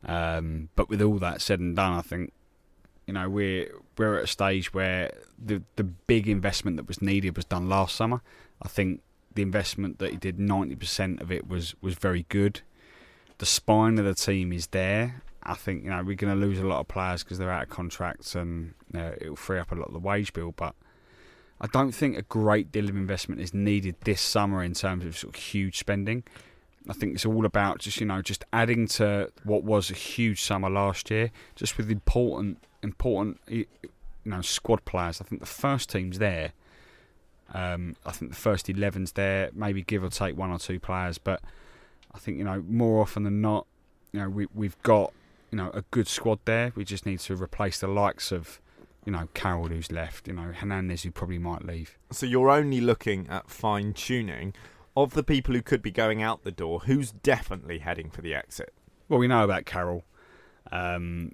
Um, 0.05 0.69
but 0.75 0.89
with 0.89 1.01
all 1.01 1.19
that 1.19 1.41
said 1.41 1.59
and 1.59 1.75
done, 1.75 1.93
I 1.93 2.01
think 2.01 2.33
you 3.11 3.19
know 3.19 3.27
we're 3.29 3.69
we're 3.97 4.17
at 4.17 4.23
a 4.23 4.27
stage 4.27 4.73
where 4.73 5.11
the 5.37 5.61
the 5.75 5.83
big 5.83 6.29
investment 6.29 6.77
that 6.77 6.87
was 6.87 7.01
needed 7.01 7.35
was 7.35 7.43
done 7.43 7.67
last 7.67 7.93
summer. 7.93 8.21
I 8.61 8.69
think 8.69 9.01
the 9.35 9.41
investment 9.41 9.99
that 9.99 10.11
he 10.11 10.17
did, 10.17 10.39
ninety 10.39 10.75
percent 10.75 11.21
of 11.21 11.29
it 11.29 11.45
was 11.49 11.75
was 11.81 11.95
very 11.95 12.25
good. 12.29 12.61
The 13.39 13.45
spine 13.45 13.99
of 13.99 14.05
the 14.05 14.15
team 14.15 14.53
is 14.53 14.67
there. 14.67 15.23
I 15.43 15.55
think 15.55 15.83
you 15.83 15.89
know 15.89 16.01
we're 16.03 16.15
going 16.15 16.33
to 16.33 16.39
lose 16.39 16.59
a 16.59 16.65
lot 16.65 16.79
of 16.79 16.87
players 16.87 17.21
because 17.21 17.37
they're 17.37 17.51
out 17.51 17.63
of 17.63 17.69
contracts 17.69 18.33
and 18.33 18.75
uh, 18.95 19.11
it'll 19.19 19.35
free 19.35 19.59
up 19.59 19.73
a 19.73 19.75
lot 19.75 19.87
of 19.87 19.93
the 19.93 19.99
wage 19.99 20.31
bill, 20.33 20.53
but. 20.55 20.73
I 21.63 21.67
don't 21.67 21.91
think 21.91 22.17
a 22.17 22.23
great 22.23 22.71
deal 22.71 22.89
of 22.89 22.95
investment 22.95 23.39
is 23.39 23.53
needed 23.53 23.95
this 24.03 24.19
summer 24.19 24.63
in 24.63 24.73
terms 24.73 25.05
of 25.05 25.15
sort 25.15 25.35
of 25.35 25.39
huge 25.39 25.77
spending. 25.77 26.23
I 26.89 26.93
think 26.93 27.13
it's 27.15 27.25
all 27.25 27.45
about 27.45 27.79
just 27.79 27.99
you 27.99 28.05
know 28.05 28.21
just 28.21 28.43
adding 28.51 28.87
to 28.87 29.31
what 29.43 29.63
was 29.63 29.91
a 29.91 29.93
huge 29.93 30.41
summer 30.41 30.69
last 30.69 31.11
year, 31.11 31.31
just 31.55 31.77
with 31.77 31.91
important 31.91 32.63
important 32.81 33.39
you 33.47 33.65
know 34.25 34.41
squad 34.41 34.83
players. 34.85 35.21
I 35.21 35.25
think 35.25 35.41
the 35.41 35.47
first 35.47 35.89
team's 35.89 36.19
there. 36.19 36.53
Um, 37.53 37.97
I 38.05 38.11
think 38.11 38.31
the 38.31 38.37
first 38.37 38.67
11's 38.67 39.11
there, 39.11 39.49
maybe 39.53 39.83
give 39.83 40.05
or 40.05 40.09
take 40.09 40.37
one 40.37 40.51
or 40.51 40.57
two 40.57 40.79
players, 40.79 41.17
but 41.17 41.41
I 42.15 42.17
think 42.17 42.37
you 42.37 42.43
know 42.43 42.63
more 42.67 43.01
often 43.01 43.23
than 43.23 43.41
not, 43.41 43.67
you 44.11 44.19
know 44.19 44.29
we 44.29 44.47
we've 44.53 44.81
got 44.83 45.13
you 45.51 45.57
know 45.57 45.69
a 45.73 45.83
good 45.91 46.07
squad 46.07 46.39
there. 46.45 46.71
We 46.75 46.83
just 46.83 47.05
need 47.05 47.19
to 47.19 47.35
replace 47.35 47.79
the 47.79 47.87
likes 47.87 48.31
of 48.31 48.59
you 49.05 49.11
know 49.11 49.27
Carroll 49.33 49.67
who's 49.67 49.91
left, 49.91 50.27
you 50.27 50.33
know 50.33 50.51
Hernandez 50.53 51.03
who 51.03 51.11
probably 51.11 51.39
might 51.39 51.63
leave. 51.63 51.97
So 52.11 52.25
you're 52.25 52.49
only 52.49 52.81
looking 52.81 53.27
at 53.29 53.49
fine 53.49 53.93
tuning 53.93 54.53
of 54.95 55.13
the 55.13 55.23
people 55.23 55.55
who 55.55 55.61
could 55.61 55.81
be 55.81 55.91
going 55.91 56.21
out 56.21 56.43
the 56.43 56.51
door. 56.51 56.81
Who's 56.81 57.11
definitely 57.11 57.79
heading 57.79 58.09
for 58.09 58.21
the 58.21 58.33
exit? 58.33 58.73
Well, 59.09 59.19
we 59.19 59.27
know 59.27 59.43
about 59.43 59.65
Carroll. 59.65 60.03
Um, 60.71 61.33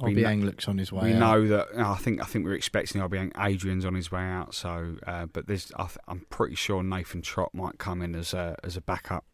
we 0.00 0.14
Obiang 0.14 0.44
looks 0.44 0.66
on 0.68 0.78
his 0.78 0.92
way. 0.92 1.10
We 1.10 1.12
out. 1.14 1.18
know 1.18 1.48
that. 1.48 1.68
I 1.76 1.96
think. 1.96 2.20
I 2.20 2.24
think 2.24 2.44
we're 2.44 2.54
expecting 2.54 3.00
Obiang. 3.00 3.32
Adrian's 3.38 3.84
on 3.84 3.94
his 3.94 4.10
way 4.10 4.22
out. 4.22 4.54
So, 4.54 4.96
uh, 5.06 5.26
but 5.26 5.46
there's. 5.46 5.72
I 5.76 5.84
th- 5.84 5.98
I'm 6.08 6.26
pretty 6.30 6.54
sure 6.54 6.82
Nathan 6.82 7.22
Trott 7.22 7.54
might 7.54 7.78
come 7.78 8.02
in 8.02 8.14
as 8.14 8.32
a 8.32 8.56
as 8.64 8.76
a 8.76 8.80
backup 8.80 9.24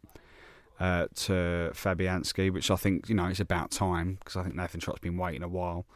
uh, 0.81 1.07
to 1.15 1.71
Fabianski, 1.73 2.53
which 2.53 2.71
I 2.71 2.77
think 2.77 3.09
you 3.09 3.15
know 3.15 3.27
is 3.27 3.41
about 3.41 3.71
time 3.71 4.19
because 4.19 4.37
I 4.37 4.43
think 4.43 4.55
Nathan 4.55 4.81
Trott's 4.81 5.01
been 5.01 5.17
waiting 5.17 5.43
a 5.43 5.49
while 5.49 5.87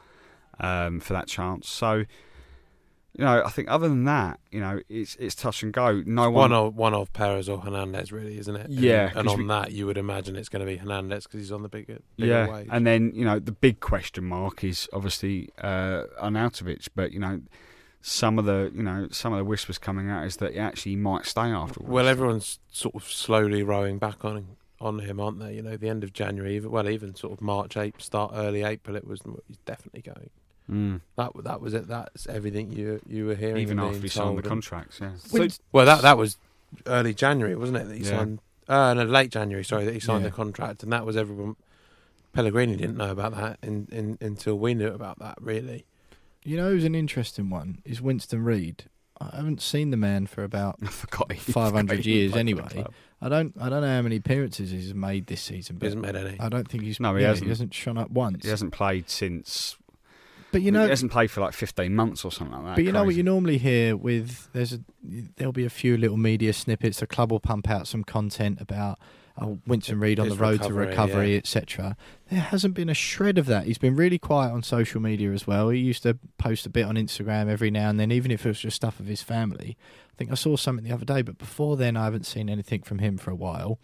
um, 0.61 1.00
for 1.00 1.12
that 1.14 1.26
chance. 1.26 1.68
So, 1.68 2.04
you 3.16 3.24
know, 3.24 3.42
I 3.44 3.50
think 3.50 3.68
other 3.70 3.88
than 3.88 4.04
that, 4.04 4.38
you 4.52 4.61
know, 4.61 4.80
it's 4.88 5.16
it's 5.16 5.34
touch 5.34 5.62
and 5.62 5.72
go. 5.72 6.02
No 6.06 6.30
one. 6.30 6.50
one 6.50 6.52
of 6.52 6.76
one 6.76 6.94
of 6.94 7.12
Perez 7.12 7.48
or 7.48 7.58
Hernandez, 7.58 8.12
really, 8.12 8.38
isn't 8.38 8.54
it? 8.56 8.66
And- 8.66 8.74
Yeah, 8.74 9.06
and, 9.14 9.26
'cause 9.26 9.34
on 9.34 9.38
we- 9.40 9.46
that, 9.48 9.72
you 9.72 9.86
would 9.86 9.98
imagine 9.98 10.36
it's 10.36 10.48
going 10.48 10.61
to 10.64 10.66
be 10.66 10.76
Hernandez 10.76 11.24
because 11.24 11.40
he's 11.40 11.52
on 11.52 11.62
the 11.62 11.68
bigger, 11.68 11.98
bigger 12.16 12.30
yeah, 12.32 12.48
wage. 12.52 12.68
and 12.70 12.86
then 12.86 13.12
you 13.14 13.24
know 13.24 13.38
the 13.38 13.52
big 13.52 13.80
question 13.80 14.24
mark 14.24 14.62
is 14.64 14.88
obviously 14.92 15.50
uh, 15.61 16.04
Arnautovic, 16.22 16.88
but 16.94 17.12
you 17.12 17.18
know 17.18 17.40
some 18.02 18.38
of 18.38 18.44
the 18.46 18.70
you 18.74 18.82
know 18.82 19.08
some 19.11 19.32
of 19.32 19.38
the 19.38 19.44
whispers 19.44 19.76
coming 19.76 20.08
out 20.08 20.24
is 20.24 20.36
that 20.36 20.52
he 20.54 20.58
actually 20.58 20.96
might 20.96 21.26
stay 21.26 21.42
afterwards. 21.50 21.90
Well, 21.90 22.06
everyone's 22.08 22.58
sort 22.70 22.94
of 22.94 23.04
slowly 23.04 23.62
rowing 23.62 23.98
back 23.98 24.24
on 24.24 24.56
on 24.80 25.00
him, 25.00 25.20
aren't 25.20 25.38
they? 25.40 25.56
You 25.56 25.62
know, 25.62 25.76
the 25.76 25.90
end 25.90 26.02
of 26.04 26.14
January, 26.14 26.56
even, 26.56 26.70
well, 26.70 26.88
even 26.88 27.14
sort 27.14 27.34
of 27.34 27.42
March, 27.42 27.76
April, 27.76 28.00
start 28.00 28.32
early 28.34 28.62
April, 28.62 28.96
it 28.96 29.06
was 29.06 29.20
he's 29.46 29.58
definitely 29.66 30.00
going. 30.00 30.30
Mm. 30.71 31.01
That 31.16 31.33
that 31.45 31.61
was 31.61 31.75
it. 31.75 31.89
That's 31.89 32.27
everything 32.29 32.71
you 32.71 33.01
you 33.09 33.27
were 33.27 33.35
hearing. 33.35 33.59
even 33.62 33.79
after 33.79 33.93
being 33.93 34.03
he 34.03 34.09
signed 34.09 34.39
the 34.39 34.43
contracts, 34.43 34.99
yeah. 35.01 35.12
So, 35.16 35.49
well, 35.73 35.87
that 35.87 36.03
that 36.03 36.16
was 36.16 36.37
early 36.87 37.12
January, 37.14 37.57
wasn't 37.57 37.79
it? 37.79 37.89
That 37.89 37.97
he 37.97 38.05
Yeah. 38.05 38.11
signed. 38.18 38.39
Uh, 38.68 38.95
no, 38.95 39.03
late 39.05 39.31
January. 39.33 39.64
Sorry, 39.64 39.85
that 39.85 39.95
he 39.95 40.01
signed 40.01 40.23
Yeah. 40.23 40.29
the 40.31 40.37
contract, 40.37 40.83
and 40.85 40.93
that 40.93 41.05
was 41.05 41.16
everyone. 41.16 41.57
Pellegrini 42.33 42.77
didn't 42.77 42.97
know 42.97 43.11
about 43.11 43.35
that 43.35 43.59
in, 43.62 43.89
in, 43.91 44.16
until 44.21 44.57
we 44.57 44.73
knew 44.75 44.89
about 44.93 45.18
that. 45.18 45.37
Really, 45.41 45.85
You 46.45 46.57
know, 46.57 46.71
who's 46.71 46.85
an 46.85 46.95
interesting 46.95 47.51
one 47.51 47.83
is 47.85 48.01
Winston 48.01 48.45
Reid. 48.45 48.85
I 49.21 49.35
haven't 49.37 49.61
seen 49.61 49.91
the 49.91 49.97
man 49.97 50.27
for 50.27 50.45
about 50.45 50.77
I 50.83 50.87
forgot. 50.87 51.37
500 51.37 52.07
years 52.07 52.31
played 52.33 52.55
for 52.57 52.62
the 52.62 52.68
anyway. 52.75 52.87
I 53.21 53.29
don't 53.29 53.53
I 53.61 53.68
don't 53.68 53.83
know 53.83 53.89
how 53.97 54.01
many 54.03 54.16
appearances 54.16 54.71
he's 54.71 54.95
made 54.95 55.27
this 55.27 55.43
season, 55.43 55.77
he 55.77 55.81
but 55.81 55.87
hasn't 55.87 56.03
made 56.03 56.14
any. 56.16 56.39
I 56.41 56.49
don't 56.49 56.66
think 56.68 56.85
he's 56.85 57.01
No, 57.01 57.14
he 57.16 57.23
yeah, 57.23 57.29
hasn't. 57.29 57.45
He 57.47 57.49
hasn't 57.51 57.75
shone 57.75 57.99
up 57.99 58.11
once. 58.11 58.45
He 58.45 58.49
hasn't 58.51 58.73
played 58.73 59.11
since. 59.11 59.77
But 60.53 60.62
you 60.62 60.72
know, 60.72 60.84
he 60.84 60.90
hasn't 60.90 61.12
played 61.12 61.30
for 61.30 61.40
like 61.40 61.53
15 61.53 61.94
months 61.94 62.24
or 62.24 62.32
something 62.32 62.57
like 62.57 62.64
that. 62.64 62.74
But 62.76 62.84
you 62.84 62.92
know 62.92 63.05
what 63.05 63.14
you 63.14 63.22
normally 63.22 63.59
hear 63.59 63.96
with 63.96 64.48
there's 64.53 64.72
a 64.72 64.80
there'll 65.03 65.53
be 65.53 65.64
a 65.64 65.70
few 65.70 65.96
little 65.96 66.16
media 66.16 66.53
snippets. 66.53 67.01
The 67.01 67.07
club 67.07 67.30
will 67.30 67.40
pump 67.40 67.70
out 67.70 67.86
some 67.86 68.05
content 68.05 68.61
about 68.61 68.98
oh, 69.40 69.59
Winston 69.66 70.01
Reid 70.01 70.18
on 70.18 70.28
the 70.28 70.34
road 70.34 70.61
recovery, 70.61 70.84
to 70.84 70.90
recovery, 70.90 71.32
yeah. 71.32 71.38
etc. 71.38 71.96
There 72.30 72.40
hasn't 72.40 72.74
been 72.74 72.88
a 72.88 72.94
shred 72.94 73.38
of 73.38 73.46
that. 73.46 73.66
He's 73.66 73.78
been 73.78 73.96
really 73.96 74.18
quiet 74.18 74.53
on 74.53 74.62
social 74.62 75.01
media 75.01 75.32
as 75.32 75.46
well. 75.46 75.68
He 75.70 75.78
used 75.78 76.03
to 76.03 76.18
post 76.38 76.66
a 76.66 76.70
bit 76.70 76.84
on 76.84 76.96
Instagram 76.96 77.48
every 77.48 77.70
now 77.70 77.88
and 77.88 77.98
then, 77.98 78.12
even 78.12 78.30
if 78.30 78.44
it 78.44 78.48
was 78.48 78.61
just 78.61 78.76
stuff 78.76 79.01
of 79.01 79.07
his 79.07 79.22
family. 79.22 79.76
I 80.12 80.16
think 80.16 80.30
I 80.30 80.34
saw 80.34 80.57
something 80.57 80.84
the 80.84 80.94
other 80.94 81.05
day, 81.05 81.22
but 81.22 81.38
before 81.38 81.76
then, 81.76 81.96
I 81.96 82.05
haven't 82.05 82.26
seen 82.26 82.51
anything 82.51 82.82
from 82.82 82.98
him 82.98 83.16
for 83.16 83.30
a 83.30 83.36
while. 83.36 83.78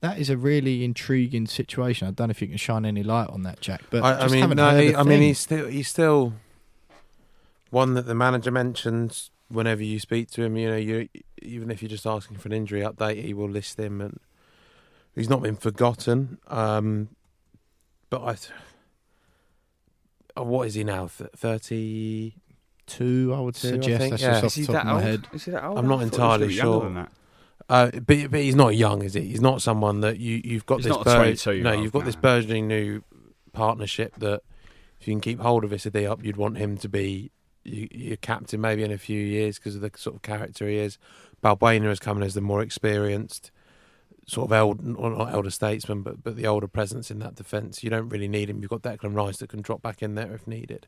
That 0.00 0.18
is 0.18 0.30
a 0.30 0.36
really 0.36 0.82
intriguing 0.84 1.46
situation. 1.46 2.08
I 2.08 2.12
don't 2.12 2.28
know 2.28 2.30
if 2.32 2.40
you 2.40 2.48
can 2.48 2.56
shine 2.56 2.86
any 2.86 3.02
light 3.02 3.28
on 3.28 3.42
that, 3.42 3.60
Jack. 3.60 3.82
But 3.90 4.02
I, 4.02 4.20
I 4.24 4.28
mean, 4.28 4.40
haven't 4.40 4.56
no, 4.56 4.70
heard 4.70 4.82
he, 4.82 4.92
a 4.92 4.98
I 4.98 5.02
mean, 5.02 5.20
he's 5.20 5.38
still 5.38 5.66
he's 5.66 5.88
still 5.88 6.32
one 7.70 7.94
that 7.94 8.06
the 8.06 8.14
manager 8.14 8.50
mentions 8.50 9.30
whenever 9.48 9.82
you 9.82 9.98
speak 9.98 10.30
to 10.32 10.42
him. 10.42 10.56
You 10.56 10.70
know, 10.70 10.76
you 10.76 11.08
even 11.42 11.70
if 11.70 11.82
you're 11.82 11.90
just 11.90 12.06
asking 12.06 12.38
for 12.38 12.48
an 12.48 12.52
injury 12.54 12.80
update, 12.80 13.22
he 13.22 13.34
will 13.34 13.48
list 13.48 13.78
him, 13.78 14.00
and 14.00 14.18
he's 15.14 15.28
not 15.28 15.42
been 15.42 15.56
forgotten. 15.56 16.38
Um, 16.48 17.08
but 18.08 18.22
I, 18.22 18.36
oh, 20.36 20.44
what 20.44 20.66
is 20.66 20.74
he 20.74 20.84
now? 20.84 21.08
Th- 21.16 21.30
Thirty. 21.36 22.34
two, 22.86 23.32
I 23.36 23.40
would 23.40 23.54
Two, 23.54 23.68
I 23.68 23.70
suggest. 23.72 23.98
think, 24.00 24.10
That's 24.12 24.22
yeah. 24.22 24.40
just 24.40 24.44
Is 24.44 24.52
off 24.52 24.54
he 24.54 24.60
the 24.62 24.66
top 24.66 24.72
that 24.72 24.80
of 24.80 24.86
my 24.86 24.92
old? 24.94 25.02
head. 25.02 25.26
Is 25.34 25.44
he 25.44 25.50
that 25.52 25.64
old? 25.64 25.78
I'm 25.78 25.86
not 25.88 26.00
I 26.00 26.04
thought 26.04 26.04
he 26.04 26.04
was 26.06 26.14
entirely 26.14 26.44
a 26.44 26.48
bit 26.48 26.56
younger 26.56 26.78
sure. 26.80 27.08
Uh, 27.68 27.90
but 27.92 28.30
but 28.30 28.40
he's 28.40 28.54
not 28.54 28.74
young, 28.74 29.02
is 29.02 29.14
he? 29.14 29.20
He's 29.22 29.40
not 29.40 29.62
someone 29.62 30.00
that 30.00 30.18
you 30.18 30.40
you've 30.42 30.66
got 30.66 30.76
He's 30.76 30.86
this. 30.86 30.96
not 30.96 31.06
a 31.06 31.14
22 31.14 31.62
no, 31.62 31.72
you've 31.72 31.92
got 31.92 32.04
this 32.04 32.16
burgeoning 32.16 32.66
new 32.66 33.02
partnership 33.52 34.14
that 34.16 34.42
if 35.00 35.06
you 35.06 35.14
can 35.14 35.20
keep 35.20 35.40
hold 35.40 35.64
of 35.64 35.72
Issa 35.72 35.90
Diop, 35.90 36.24
you'd 36.24 36.36
want 36.36 36.58
him 36.58 36.76
to 36.78 36.88
be 36.88 37.30
you, 37.64 37.88
your 37.90 38.16
captain 38.16 38.60
maybe 38.60 38.82
in 38.82 38.90
a 38.90 38.98
few 38.98 39.20
years 39.20 39.58
because 39.58 39.74
of 39.76 39.82
the 39.82 39.90
sort 39.96 40.16
of 40.16 40.22
character 40.22 40.68
he 40.68 40.76
is. 40.78 40.98
Balbuena 41.42 41.90
is 41.90 42.00
coming 42.00 42.22
as 42.24 42.34
the 42.34 42.40
more 42.40 42.60
experienced 42.60 43.50
sort 44.26 44.48
of 44.48 44.52
elder, 44.52 44.82
not 44.82 45.32
elder 45.32 45.50
statesman, 45.50 46.02
but 46.02 46.22
but 46.22 46.36
the 46.36 46.46
older 46.46 46.68
presence 46.68 47.10
in 47.10 47.18
that 47.20 47.34
defence. 47.34 47.82
You 47.82 47.90
don't 47.90 48.08
really 48.08 48.28
need 48.28 48.50
him. 48.50 48.60
You've 48.60 48.70
got 48.70 48.82
Declan 48.82 49.14
Rice 49.14 49.38
that 49.38 49.48
can 49.48 49.62
drop 49.62 49.82
back 49.82 50.02
in 50.02 50.14
there 50.14 50.32
if 50.34 50.46
needed. 50.46 50.86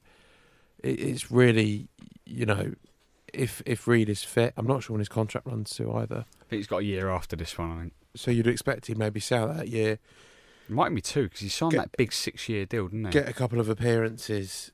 It, 0.83 1.01
it's 1.01 1.31
really, 1.31 1.89
you 2.25 2.47
know, 2.47 2.75
if 3.33 3.63
if 3.67 3.87
Reid 3.89 4.09
is 4.09 4.23
fit, 4.23 4.53
I'm 4.57 4.67
not 4.67 4.83
sure 4.83 4.95
when 4.95 5.01
his 5.01 5.09
contract 5.09 5.47
runs 5.47 5.71
to 5.77 5.93
either. 5.93 6.25
I 6.41 6.45
think 6.49 6.59
he's 6.61 6.67
got 6.67 6.79
a 6.79 6.85
year 6.85 7.09
after 7.11 7.37
this 7.37 7.57
one, 7.59 7.71
I 7.73 7.81
think. 7.81 7.93
So 8.15 8.31
you'd 8.31 8.47
expect 8.47 8.87
he'd 8.87 8.99
maybe 8.99 9.21
sell 9.21 9.49
that 9.49 9.69
year, 9.69 9.93
It 10.69 10.75
might 10.75 10.95
be 10.95 11.01
two 11.01 11.25
because 11.25 11.41
he 11.41 11.49
signed 11.49 11.73
Get- 11.73 11.79
that 11.79 11.97
big 11.97 12.13
six 12.13 12.49
year 12.49 12.67
deal, 12.67 12.89
didn't 12.89 13.07
he? 13.07 13.11
get 13.13 13.29
a 13.29 13.33
couple 13.33 13.59
of 13.61 13.69
appearances 13.71 14.71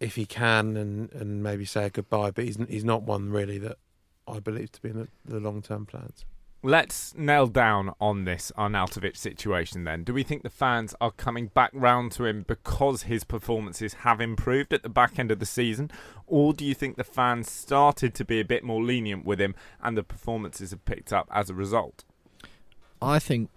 if 0.00 0.16
he 0.16 0.26
can, 0.26 0.76
and, 0.76 1.12
and 1.12 1.42
maybe 1.44 1.64
say 1.64 1.86
a 1.86 1.90
goodbye. 1.90 2.32
But 2.32 2.44
he's 2.44 2.58
he's 2.68 2.84
not 2.84 3.02
one 3.04 3.30
really 3.30 3.58
that 3.58 3.78
I 4.26 4.40
believe 4.40 4.72
to 4.72 4.82
be 4.82 4.88
in 4.90 4.96
the, 4.98 5.08
the 5.24 5.38
long 5.40 5.62
term 5.62 5.86
plans. 5.86 6.24
Let's 6.64 7.12
nail 7.16 7.48
down 7.48 7.92
on 8.00 8.24
this 8.24 8.52
Arnautovic 8.56 9.16
situation 9.16 9.82
then. 9.82 10.04
Do 10.04 10.14
we 10.14 10.22
think 10.22 10.44
the 10.44 10.50
fans 10.50 10.94
are 11.00 11.10
coming 11.10 11.48
back 11.48 11.72
round 11.72 12.12
to 12.12 12.24
him 12.24 12.44
because 12.46 13.02
his 13.02 13.24
performances 13.24 13.94
have 13.94 14.20
improved 14.20 14.72
at 14.72 14.84
the 14.84 14.88
back 14.88 15.18
end 15.18 15.32
of 15.32 15.40
the 15.40 15.46
season? 15.46 15.90
Or 16.28 16.52
do 16.52 16.64
you 16.64 16.72
think 16.72 16.96
the 16.96 17.02
fans 17.02 17.50
started 17.50 18.14
to 18.14 18.24
be 18.24 18.38
a 18.38 18.44
bit 18.44 18.62
more 18.62 18.80
lenient 18.80 19.24
with 19.24 19.40
him 19.40 19.56
and 19.82 19.96
the 19.96 20.04
performances 20.04 20.70
have 20.70 20.84
picked 20.84 21.12
up 21.12 21.28
as 21.32 21.50
a 21.50 21.54
result? 21.54 22.04
I 23.00 23.18
think 23.18 23.50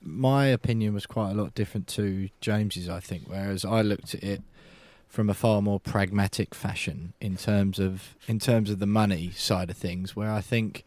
my 0.00 0.46
opinion 0.46 0.94
was 0.94 1.06
quite 1.06 1.32
a 1.32 1.34
lot 1.34 1.56
different 1.56 1.88
to 1.88 2.28
James's. 2.40 2.88
I 2.88 3.00
think, 3.00 3.24
whereas 3.26 3.64
I 3.64 3.82
looked 3.82 4.14
at 4.14 4.22
it 4.22 4.42
from 5.08 5.28
a 5.28 5.34
far 5.34 5.60
more 5.60 5.80
pragmatic 5.80 6.54
fashion 6.54 7.14
in 7.20 7.36
terms 7.36 7.80
of 7.80 8.16
in 8.28 8.38
terms 8.38 8.70
of 8.70 8.78
the 8.78 8.86
money 8.86 9.32
side 9.32 9.70
of 9.70 9.76
things, 9.76 10.14
where 10.14 10.30
I 10.30 10.40
think 10.40 10.84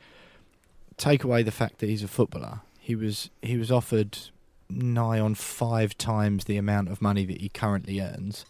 take 0.98 1.24
away 1.24 1.43
the 1.43 1.52
fact 1.52 1.80
that 1.80 1.89
he's 1.89 2.04
a 2.04 2.08
footballer, 2.08 2.62
he 2.80 2.96
was 2.96 3.30
he 3.41 3.58
was 3.58 3.72
offered 3.72 4.18
nigh 4.70 5.20
on 5.20 5.36
five 5.36 5.98
times 5.98 6.46
the 6.46 6.58
amount 6.58 6.89
of 6.89 7.02
money 7.02 7.26
that 7.26 7.41
he 7.41 7.50
currently 7.50 8.00
earns 8.00 8.46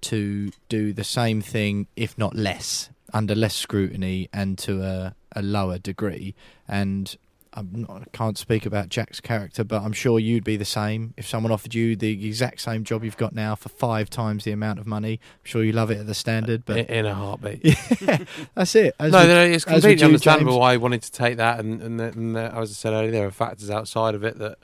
to 0.00 0.50
do 0.68 0.92
the 0.92 1.04
same 1.04 1.40
thing, 1.40 1.86
if 1.96 2.18
not 2.18 2.34
less, 2.34 2.90
under 3.12 3.34
less 3.34 3.54
scrutiny 3.54 4.28
and 4.32 4.58
to 4.58 4.82
a, 4.82 5.14
a 5.34 5.42
lower 5.42 5.78
degree. 5.78 6.34
And 6.66 7.16
not, 7.60 8.02
I 8.02 8.04
can't 8.12 8.38
speak 8.38 8.64
about 8.64 8.88
Jack's 8.88 9.20
character, 9.20 9.64
but 9.64 9.82
I'm 9.82 9.92
sure 9.92 10.18
you'd 10.18 10.44
be 10.44 10.56
the 10.56 10.64
same. 10.64 11.12
If 11.16 11.26
someone 11.26 11.52
offered 11.52 11.74
you 11.74 11.96
the 11.96 12.26
exact 12.26 12.60
same 12.60 12.84
job 12.84 13.04
you've 13.04 13.16
got 13.16 13.34
now 13.34 13.54
for 13.54 13.68
five 13.68 14.08
times 14.08 14.44
the 14.44 14.52
amount 14.52 14.78
of 14.78 14.86
money, 14.86 15.20
I'm 15.22 15.44
sure 15.44 15.62
you 15.62 15.72
love 15.72 15.90
it 15.90 15.98
at 15.98 16.06
the 16.06 16.14
standard. 16.14 16.64
But 16.64 16.78
in, 16.78 16.86
in 16.86 17.06
a 17.06 17.14
heartbeat. 17.14 17.60
yeah, 18.00 18.24
that's 18.54 18.74
it. 18.74 18.94
As 18.98 19.12
no, 19.12 19.20
with- 19.20 19.28
no, 19.28 19.42
it's 19.44 19.64
completely 19.64 20.04
understandable 20.04 20.52
James. 20.52 20.60
why 20.60 20.72
he 20.72 20.78
wanted 20.78 21.02
to 21.02 21.12
take 21.12 21.36
that, 21.36 21.60
and 21.60 21.82
and, 21.82 22.00
the, 22.00 22.04
and 22.04 22.36
the, 22.36 22.54
as 22.54 22.70
I 22.70 22.74
said 22.74 22.92
earlier, 22.92 23.10
there 23.10 23.26
are 23.26 23.30
factors 23.30 23.70
outside 23.70 24.14
of 24.14 24.24
it 24.24 24.38
that 24.38 24.58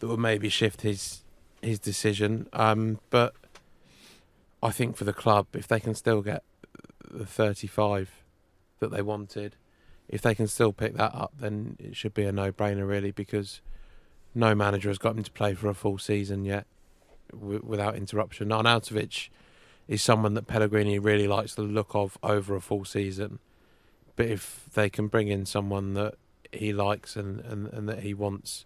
that 0.00 0.08
would 0.08 0.18
maybe 0.18 0.48
shift 0.48 0.80
his 0.80 1.22
his 1.62 1.78
decision. 1.78 2.48
Um, 2.52 2.98
but 3.10 3.34
I 4.62 4.70
think 4.70 4.96
for 4.96 5.04
the 5.04 5.12
club, 5.12 5.46
if 5.52 5.68
they 5.68 5.80
can 5.80 5.94
still 5.94 6.20
get 6.22 6.42
the 7.10 7.26
thirty-five 7.26 8.10
that 8.80 8.90
they 8.90 9.02
wanted, 9.02 9.54
if 10.08 10.22
they 10.22 10.34
can 10.34 10.46
still 10.46 10.72
pick 10.72 10.96
that 10.96 11.14
up, 11.14 11.32
then 11.38 11.76
it 11.78 11.96
should 11.96 12.14
be 12.14 12.24
a 12.24 12.32
no-brainer, 12.32 12.86
really, 12.86 13.10
because 13.10 13.60
no 14.34 14.54
manager 14.54 14.88
has 14.90 14.98
got 14.98 15.16
him 15.16 15.22
to 15.24 15.30
play 15.32 15.54
for 15.54 15.68
a 15.68 15.74
full 15.74 15.98
season 15.98 16.44
yet 16.44 16.66
w- 17.32 17.62
without 17.64 17.96
interruption. 17.96 18.48
Arnautovic 18.48 19.28
is 19.88 20.02
someone 20.02 20.34
that 20.34 20.46
Pellegrini 20.46 20.98
really 20.98 21.28
likes 21.28 21.54
the 21.54 21.62
look 21.62 21.94
of 21.94 22.18
over 22.22 22.54
a 22.56 22.60
full 22.60 22.84
season 22.84 23.38
But 24.16 24.26
if 24.26 24.66
they 24.74 24.90
can 24.90 25.08
bring 25.08 25.28
in 25.28 25.46
someone 25.46 25.94
that 25.94 26.14
he 26.52 26.72
likes 26.72 27.16
and, 27.16 27.40
and, 27.40 27.66
and 27.68 27.88
that 27.88 28.00
he 28.00 28.14
wants 28.14 28.64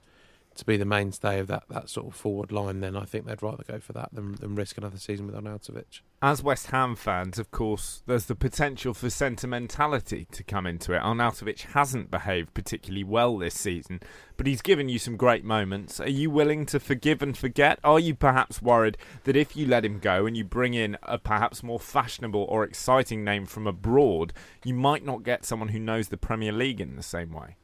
to 0.58 0.64
be 0.64 0.76
the 0.76 0.84
mainstay 0.84 1.38
of 1.38 1.46
that, 1.46 1.64
that 1.70 1.88
sort 1.88 2.08
of 2.08 2.14
forward 2.14 2.50
line, 2.50 2.80
then 2.80 2.96
I 2.96 3.04
think 3.04 3.26
they'd 3.26 3.42
rather 3.42 3.62
go 3.66 3.78
for 3.78 3.92
that 3.94 4.10
than, 4.12 4.34
than 4.34 4.54
risk 4.54 4.76
another 4.76 4.98
season 4.98 5.26
with 5.26 5.36
Arnautovic. 5.36 6.00
As 6.20 6.42
West 6.42 6.68
Ham 6.72 6.96
fans, 6.96 7.38
of 7.38 7.52
course, 7.52 8.02
there's 8.06 8.26
the 8.26 8.34
potential 8.34 8.92
for 8.92 9.08
sentimentality 9.08 10.26
to 10.32 10.42
come 10.42 10.66
into 10.66 10.92
it. 10.92 11.00
Arnautovic 11.00 11.60
hasn't 11.74 12.10
behaved 12.10 12.54
particularly 12.54 13.04
well 13.04 13.38
this 13.38 13.54
season, 13.54 14.00
but 14.36 14.48
he's 14.48 14.60
given 14.60 14.88
you 14.88 14.98
some 14.98 15.16
great 15.16 15.44
moments. 15.44 16.00
Are 16.00 16.10
you 16.10 16.28
willing 16.28 16.66
to 16.66 16.80
forgive 16.80 17.22
and 17.22 17.38
forget? 17.38 17.78
Are 17.84 18.00
you 18.00 18.16
perhaps 18.16 18.60
worried 18.60 18.98
that 19.24 19.36
if 19.36 19.56
you 19.56 19.64
let 19.64 19.84
him 19.84 20.00
go 20.00 20.26
and 20.26 20.36
you 20.36 20.42
bring 20.42 20.74
in 20.74 20.96
a 21.04 21.18
perhaps 21.18 21.62
more 21.62 21.78
fashionable 21.78 22.46
or 22.48 22.64
exciting 22.64 23.22
name 23.22 23.46
from 23.46 23.68
abroad, 23.68 24.32
you 24.64 24.74
might 24.74 25.04
not 25.04 25.22
get 25.22 25.44
someone 25.44 25.68
who 25.68 25.78
knows 25.78 26.08
the 26.08 26.16
Premier 26.16 26.52
League 26.52 26.80
in 26.80 26.96
the 26.96 27.02
same 27.02 27.32
way? 27.32 27.54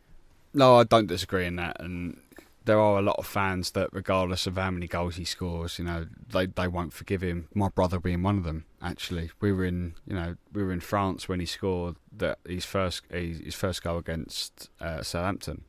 No, 0.57 0.77
I 0.77 0.85
don't 0.85 1.09
disagree 1.09 1.47
in 1.47 1.57
that, 1.57 1.81
and 1.81 2.17
there 2.65 2.81
are 2.81 2.99
a 2.99 3.03
lot 3.03 3.17
of 3.19 3.27
fans 3.27 3.73
that, 3.73 3.91
regardless 3.93 4.47
of 4.47 4.57
how 4.57 4.71
many 4.71 4.87
goals 4.87 5.17
he 5.17 5.25
scores, 5.25 5.79
you 5.79 5.85
know, 5.85 6.07
they 6.33 6.47
they 6.47 6.69
won't 6.69 6.93
forgive 6.93 7.23
him. 7.23 7.49
My 7.55 7.69
brother 7.69 7.99
being 8.01 8.23
one 8.23 8.39
of 8.39 8.45
them. 8.45 8.65
Actually, 8.83 9.31
we 9.41 9.53
were 9.53 9.65
in, 9.65 9.95
you 10.07 10.15
know, 10.15 10.37
we 10.53 10.63
were 10.63 10.73
in 10.73 10.81
France 10.81 11.29
when 11.29 11.41
he 11.41 11.47
scored 11.47 11.97
that 12.17 12.39
his 12.47 12.65
first 12.65 13.03
his 13.11 13.55
first 13.55 13.83
goal 13.83 13.99
against 13.99 14.71
uh, 14.81 15.03
Southampton 15.03 15.65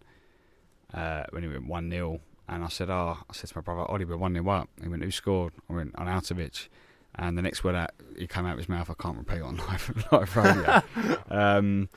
uh, 0.94 1.24
when 1.32 1.44
he 1.44 1.50
went 1.50 1.68
one 1.68 1.92
0 1.92 2.22
and 2.48 2.64
I 2.64 2.70
said, 2.70 2.90
oh, 2.90 3.18
I 3.30 3.34
said 3.34 3.50
to 3.50 3.58
my 3.58 3.62
brother, 3.62 3.82
Ollie, 3.90 4.06
we're 4.06 4.18
one 4.18 4.34
0 4.34 4.48
up. 4.50 4.70
He 4.82 4.88
went, 4.88 5.04
who 5.04 5.12
scored? 5.12 5.54
I 5.70 5.74
went, 5.74 5.96
on 5.96 6.08
Arnautovic. 6.08 6.68
And 7.16 7.38
the 7.38 7.42
next 7.42 7.64
word 7.64 7.76
out, 7.76 7.92
he 8.18 8.28
came 8.28 8.46
out 8.46 8.54
of 8.54 8.58
his 8.58 8.70
mouth. 8.70 8.90
I 8.90 8.94
can't 9.02 9.18
repeat 9.18 9.42
on 9.42 9.58
live, 9.68 10.06
live 10.12 10.36
radio. 10.36 10.82
um, 11.30 11.90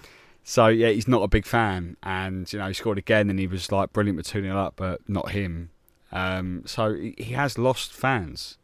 so 0.48 0.68
yeah, 0.68 0.88
he's 0.88 1.06
not 1.06 1.22
a 1.22 1.28
big 1.28 1.44
fan, 1.44 1.98
and 2.02 2.50
you 2.50 2.58
know 2.58 2.68
he 2.68 2.72
scored 2.72 2.96
again, 2.96 3.28
and 3.28 3.38
he 3.38 3.46
was 3.46 3.70
like 3.70 3.92
brilliant 3.92 4.16
with 4.16 4.28
two 4.28 4.40
0 4.40 4.56
up, 4.56 4.76
but 4.76 5.06
not 5.06 5.32
him. 5.32 5.68
Um, 6.10 6.62
so 6.64 6.94
he 6.94 7.34
has 7.34 7.58
lost 7.58 7.92
fans. 7.92 8.56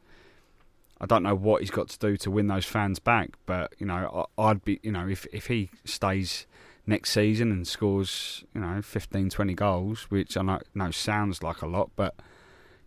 I 0.98 1.04
don't 1.04 1.22
know 1.22 1.34
what 1.34 1.60
he's 1.60 1.70
got 1.70 1.90
to 1.90 1.98
do 1.98 2.16
to 2.16 2.30
win 2.30 2.46
those 2.46 2.64
fans 2.64 3.00
back, 3.00 3.32
but 3.44 3.74
you 3.78 3.84
know 3.84 4.28
I'd 4.38 4.64
be, 4.64 4.80
you 4.82 4.92
know, 4.92 5.06
if 5.06 5.26
if 5.30 5.48
he 5.48 5.68
stays 5.84 6.46
next 6.86 7.10
season 7.10 7.52
and 7.52 7.68
scores, 7.68 8.44
you 8.54 8.62
know, 8.62 8.80
15, 8.80 9.28
20 9.28 9.52
goals, 9.52 10.04
which 10.04 10.38
I 10.38 10.42
know, 10.42 10.60
know 10.74 10.90
sounds 10.90 11.42
like 11.42 11.60
a 11.60 11.66
lot, 11.66 11.90
but 11.96 12.14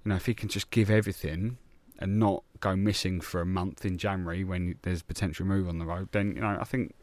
you 0.05 0.09
know 0.09 0.15
if 0.15 0.25
he 0.25 0.33
can 0.33 0.49
just 0.49 0.71
give 0.71 0.89
everything 0.89 1.59
and 1.99 2.17
not 2.17 2.43
go 2.61 2.75
missing 2.75 3.21
for 3.21 3.41
a 3.41 3.45
month 3.45 3.85
in 3.85 3.99
January 3.99 4.43
when 4.43 4.79
there's 4.81 5.03
potential 5.03 5.45
move 5.45 5.69
on 5.69 5.77
the 5.77 5.85
road, 5.85 6.09
then 6.13 6.33
you 6.35 6.41
know 6.41 6.57
I 6.59 6.63
think 6.63 6.95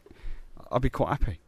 I'd 0.69 0.81
be 0.81 0.89
quite 0.89 1.07
happy. 1.07 1.39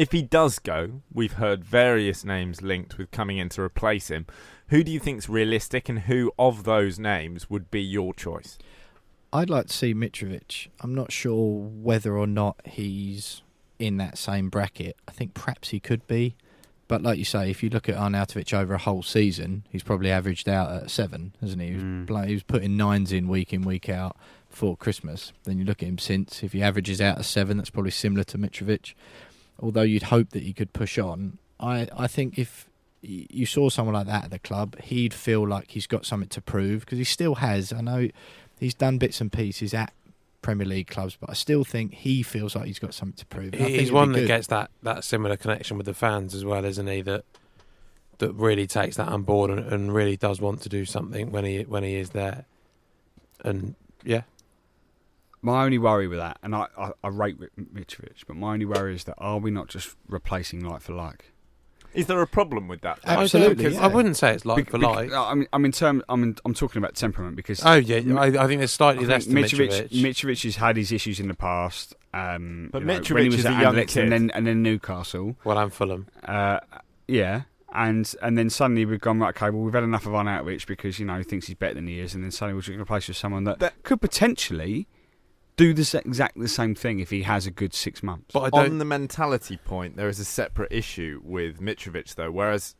If 0.00 0.12
he 0.12 0.22
does 0.22 0.58
go, 0.58 1.02
we've 1.12 1.34
heard 1.34 1.62
various 1.62 2.24
names 2.24 2.62
linked 2.62 2.96
with 2.96 3.10
coming 3.10 3.36
in 3.36 3.50
to 3.50 3.60
replace 3.60 4.08
him. 4.08 4.24
Who 4.68 4.82
do 4.82 4.90
you 4.90 4.98
think's 4.98 5.28
realistic, 5.28 5.90
and 5.90 5.98
who 5.98 6.32
of 6.38 6.64
those 6.64 6.98
names 6.98 7.50
would 7.50 7.70
be 7.70 7.82
your 7.82 8.14
choice? 8.14 8.56
I'd 9.30 9.50
like 9.50 9.66
to 9.66 9.74
see 9.74 9.92
Mitrovic. 9.92 10.68
I'm 10.80 10.94
not 10.94 11.12
sure 11.12 11.60
whether 11.60 12.16
or 12.16 12.26
not 12.26 12.62
he's 12.64 13.42
in 13.78 13.98
that 13.98 14.16
same 14.16 14.48
bracket. 14.48 14.96
I 15.06 15.12
think 15.12 15.34
perhaps 15.34 15.68
he 15.68 15.80
could 15.80 16.06
be. 16.06 16.34
But 16.88 17.02
like 17.02 17.18
you 17.18 17.26
say, 17.26 17.50
if 17.50 17.62
you 17.62 17.68
look 17.68 17.86
at 17.86 17.94
Arnautovic 17.94 18.54
over 18.54 18.72
a 18.72 18.78
whole 18.78 19.02
season, 19.02 19.66
he's 19.68 19.82
probably 19.82 20.10
averaged 20.10 20.48
out 20.48 20.72
at 20.72 20.90
seven, 20.90 21.34
hasn't 21.42 21.60
he? 21.60 21.68
He 21.68 21.74
was, 21.74 21.82
mm. 21.82 22.26
he 22.26 22.32
was 22.32 22.42
putting 22.42 22.74
nines 22.78 23.12
in 23.12 23.28
week 23.28 23.52
in, 23.52 23.60
week 23.60 23.90
out 23.90 24.16
before 24.48 24.78
Christmas. 24.78 25.34
Then 25.44 25.58
you 25.58 25.66
look 25.66 25.82
at 25.82 25.90
him 25.90 25.98
since, 25.98 26.42
if 26.42 26.54
he 26.54 26.62
averages 26.62 27.02
out 27.02 27.18
at 27.18 27.26
seven, 27.26 27.58
that's 27.58 27.68
probably 27.68 27.90
similar 27.90 28.24
to 28.24 28.38
Mitrovic 28.38 28.94
although 29.60 29.82
you'd 29.82 30.04
hope 30.04 30.30
that 30.30 30.42
he 30.42 30.52
could 30.52 30.72
push 30.72 30.98
on, 30.98 31.38
I, 31.58 31.88
I 31.96 32.06
think 32.06 32.38
if 32.38 32.66
you 33.02 33.46
saw 33.46 33.70
someone 33.70 33.94
like 33.94 34.06
that 34.06 34.24
at 34.24 34.30
the 34.30 34.38
club, 34.38 34.78
he'd 34.80 35.14
feel 35.14 35.46
like 35.46 35.70
he's 35.70 35.86
got 35.86 36.04
something 36.04 36.28
to 36.30 36.40
prove 36.40 36.80
because 36.80 36.98
he 36.98 37.04
still 37.04 37.36
has. 37.36 37.72
I 37.72 37.80
know 37.80 38.08
he's 38.58 38.74
done 38.74 38.98
bits 38.98 39.20
and 39.20 39.32
pieces 39.32 39.72
at 39.72 39.92
Premier 40.42 40.66
League 40.66 40.88
clubs, 40.88 41.16
but 41.18 41.30
I 41.30 41.34
still 41.34 41.64
think 41.64 41.94
he 41.94 42.22
feels 42.22 42.54
like 42.54 42.66
he's 42.66 42.78
got 42.78 42.94
something 42.94 43.16
to 43.16 43.26
prove. 43.26 43.54
He's 43.54 43.92
one 43.92 44.12
that 44.12 44.26
gets 44.26 44.48
that, 44.48 44.70
that 44.82 45.04
similar 45.04 45.36
connection 45.36 45.76
with 45.76 45.86
the 45.86 45.94
fans 45.94 46.34
as 46.34 46.44
well, 46.44 46.64
isn't 46.64 46.86
he? 46.86 47.02
That 47.02 47.24
that 48.18 48.32
really 48.34 48.66
takes 48.66 48.96
that 48.96 49.08
on 49.08 49.22
board 49.22 49.50
and, 49.50 49.60
and 49.72 49.94
really 49.94 50.16
does 50.16 50.40
want 50.40 50.60
to 50.62 50.68
do 50.68 50.84
something 50.84 51.32
when 51.32 51.44
he 51.44 51.62
when 51.62 51.82
he 51.82 51.96
is 51.96 52.10
there. 52.10 52.44
And 53.44 53.74
yeah, 54.04 54.22
my 55.42 55.64
only 55.64 55.78
worry 55.78 56.06
with 56.06 56.18
that, 56.18 56.38
and 56.42 56.54
I, 56.54 56.66
I, 56.76 56.90
I 57.02 57.08
rate 57.08 57.38
Mitrovic, 57.58 58.26
but 58.26 58.36
my 58.36 58.52
only 58.52 58.66
worry 58.66 58.94
is 58.94 59.04
that 59.04 59.14
are 59.18 59.38
we 59.38 59.50
not 59.50 59.68
just 59.68 59.96
replacing 60.08 60.64
like 60.64 60.82
for 60.82 60.94
like? 60.94 61.32
Is 61.92 62.06
there 62.06 62.22
a 62.22 62.26
problem 62.26 62.68
with 62.68 62.82
that? 62.82 63.00
Absolutely, 63.04 63.74
yeah. 63.74 63.82
I 63.84 63.88
wouldn't 63.88 64.16
say 64.16 64.32
it's 64.32 64.44
like 64.44 64.66
Be- 64.66 64.70
for 64.70 64.78
like. 64.78 65.12
I 65.12 65.34
mean, 65.34 65.48
I 65.52 65.58
mean, 65.58 65.72
term, 65.72 66.04
I 66.08 66.14
mean, 66.14 66.36
I'm 66.44 66.54
talking 66.54 66.78
about 66.78 66.94
temperament 66.94 67.36
because. 67.36 67.64
Oh 67.64 67.74
yeah, 67.74 67.96
I, 68.16 68.26
I 68.26 68.46
think 68.46 68.60
there's 68.60 68.70
slightly 68.70 69.06
less. 69.06 69.26
Mitrovic, 69.26 69.88
Mitrovic. 69.90 70.02
Mitrovic 70.02 70.42
has 70.44 70.56
had 70.56 70.76
his 70.76 70.92
issues 70.92 71.18
in 71.18 71.28
the 71.28 71.34
past. 71.34 71.96
Um, 72.14 72.70
but 72.72 72.84
know, 72.84 73.00
Mitrovic 73.00 73.26
was 73.26 73.40
is 73.40 73.44
a 73.46 73.50
young 73.50 73.74
kid. 73.86 74.04
and 74.04 74.12
then 74.12 74.30
and 74.34 74.46
then 74.46 74.62
Newcastle. 74.62 75.36
Well, 75.44 75.58
I'm 75.58 75.70
Fulham. 75.70 76.06
Uh, 76.22 76.60
yeah, 77.08 77.42
and 77.72 78.12
and 78.22 78.38
then 78.38 78.50
suddenly 78.50 78.84
we've 78.84 79.00
gone 79.00 79.18
right. 79.18 79.30
Okay, 79.30 79.50
well 79.50 79.62
we've 79.62 79.74
had 79.74 79.82
enough 79.82 80.06
of 80.06 80.12
Arnautovic 80.12 80.66
because 80.66 81.00
you 81.00 81.06
know 81.06 81.18
he 81.18 81.24
thinks 81.24 81.48
he's 81.48 81.56
better 81.56 81.74
than 81.74 81.88
he 81.88 81.98
is, 81.98 82.14
and 82.14 82.22
then 82.22 82.30
suddenly 82.30 82.54
we're 82.54 82.62
going 82.62 82.78
to 82.78 82.82
replace 82.82 83.08
with 83.08 83.16
someone 83.16 83.44
that, 83.44 83.58
that 83.58 83.82
could 83.82 84.00
potentially 84.00 84.86
do 85.60 85.74
this 85.74 85.94
exactly 85.94 86.42
the 86.42 86.48
same 86.48 86.74
thing 86.74 87.00
if 87.00 87.10
he 87.10 87.22
has 87.22 87.46
a 87.46 87.50
good 87.50 87.74
six 87.74 88.02
months. 88.02 88.32
But 88.32 88.54
on 88.54 88.78
the 88.78 88.84
mentality 88.86 89.58
point, 89.58 89.94
there 89.96 90.08
is 90.08 90.18
a 90.18 90.24
separate 90.24 90.72
issue 90.72 91.20
with 91.22 91.60
Mitrovic, 91.60 92.14
though. 92.14 92.30
Whereas 92.30 92.74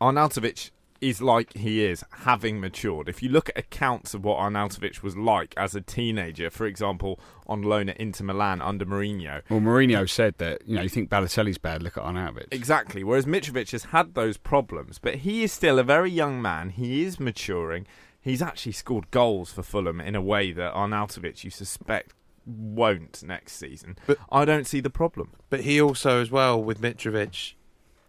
Arnautovic 0.00 0.70
is 1.00 1.20
like 1.20 1.52
he 1.54 1.84
is, 1.84 2.04
having 2.18 2.60
matured. 2.60 3.08
If 3.08 3.24
you 3.24 3.28
look 3.28 3.48
at 3.48 3.58
accounts 3.58 4.14
of 4.14 4.24
what 4.24 4.38
Arnautovic 4.38 5.02
was 5.02 5.16
like 5.16 5.52
as 5.56 5.74
a 5.74 5.80
teenager, 5.80 6.48
for 6.48 6.64
example, 6.64 7.18
on 7.48 7.62
loan 7.62 7.88
at 7.88 7.96
Inter 7.96 8.24
Milan 8.24 8.62
under 8.62 8.86
Mourinho. 8.86 9.42
Well, 9.50 9.58
Mourinho 9.58 10.08
said 10.08 10.38
that, 10.38 10.62
you 10.64 10.76
know, 10.76 10.82
you 10.82 10.88
think 10.88 11.10
Balotelli's 11.10 11.58
bad, 11.58 11.82
look 11.82 11.98
at 11.98 12.04
Arnautovic. 12.04 12.46
Exactly. 12.52 13.02
Whereas 13.02 13.26
Mitrovic 13.26 13.72
has 13.72 13.86
had 13.86 14.14
those 14.14 14.36
problems, 14.36 15.00
but 15.00 15.16
he 15.16 15.42
is 15.42 15.52
still 15.52 15.80
a 15.80 15.82
very 15.82 16.10
young 16.10 16.40
man. 16.40 16.70
He 16.70 17.02
is 17.02 17.18
maturing 17.18 17.84
he's 18.22 18.40
actually 18.40 18.72
scored 18.72 19.10
goals 19.10 19.52
for 19.52 19.62
Fulham 19.62 20.00
in 20.00 20.14
a 20.14 20.22
way 20.22 20.52
that 20.52 20.72
Arnautovic, 20.72 21.44
you 21.44 21.50
suspect, 21.50 22.14
won't 22.46 23.22
next 23.22 23.54
season. 23.54 23.98
But 24.06 24.18
I 24.30 24.44
don't 24.44 24.66
see 24.66 24.80
the 24.80 24.90
problem. 24.90 25.32
But 25.50 25.60
he 25.60 25.80
also, 25.80 26.22
as 26.22 26.30
well, 26.30 26.62
with 26.62 26.80
Mitrovic, 26.80 27.54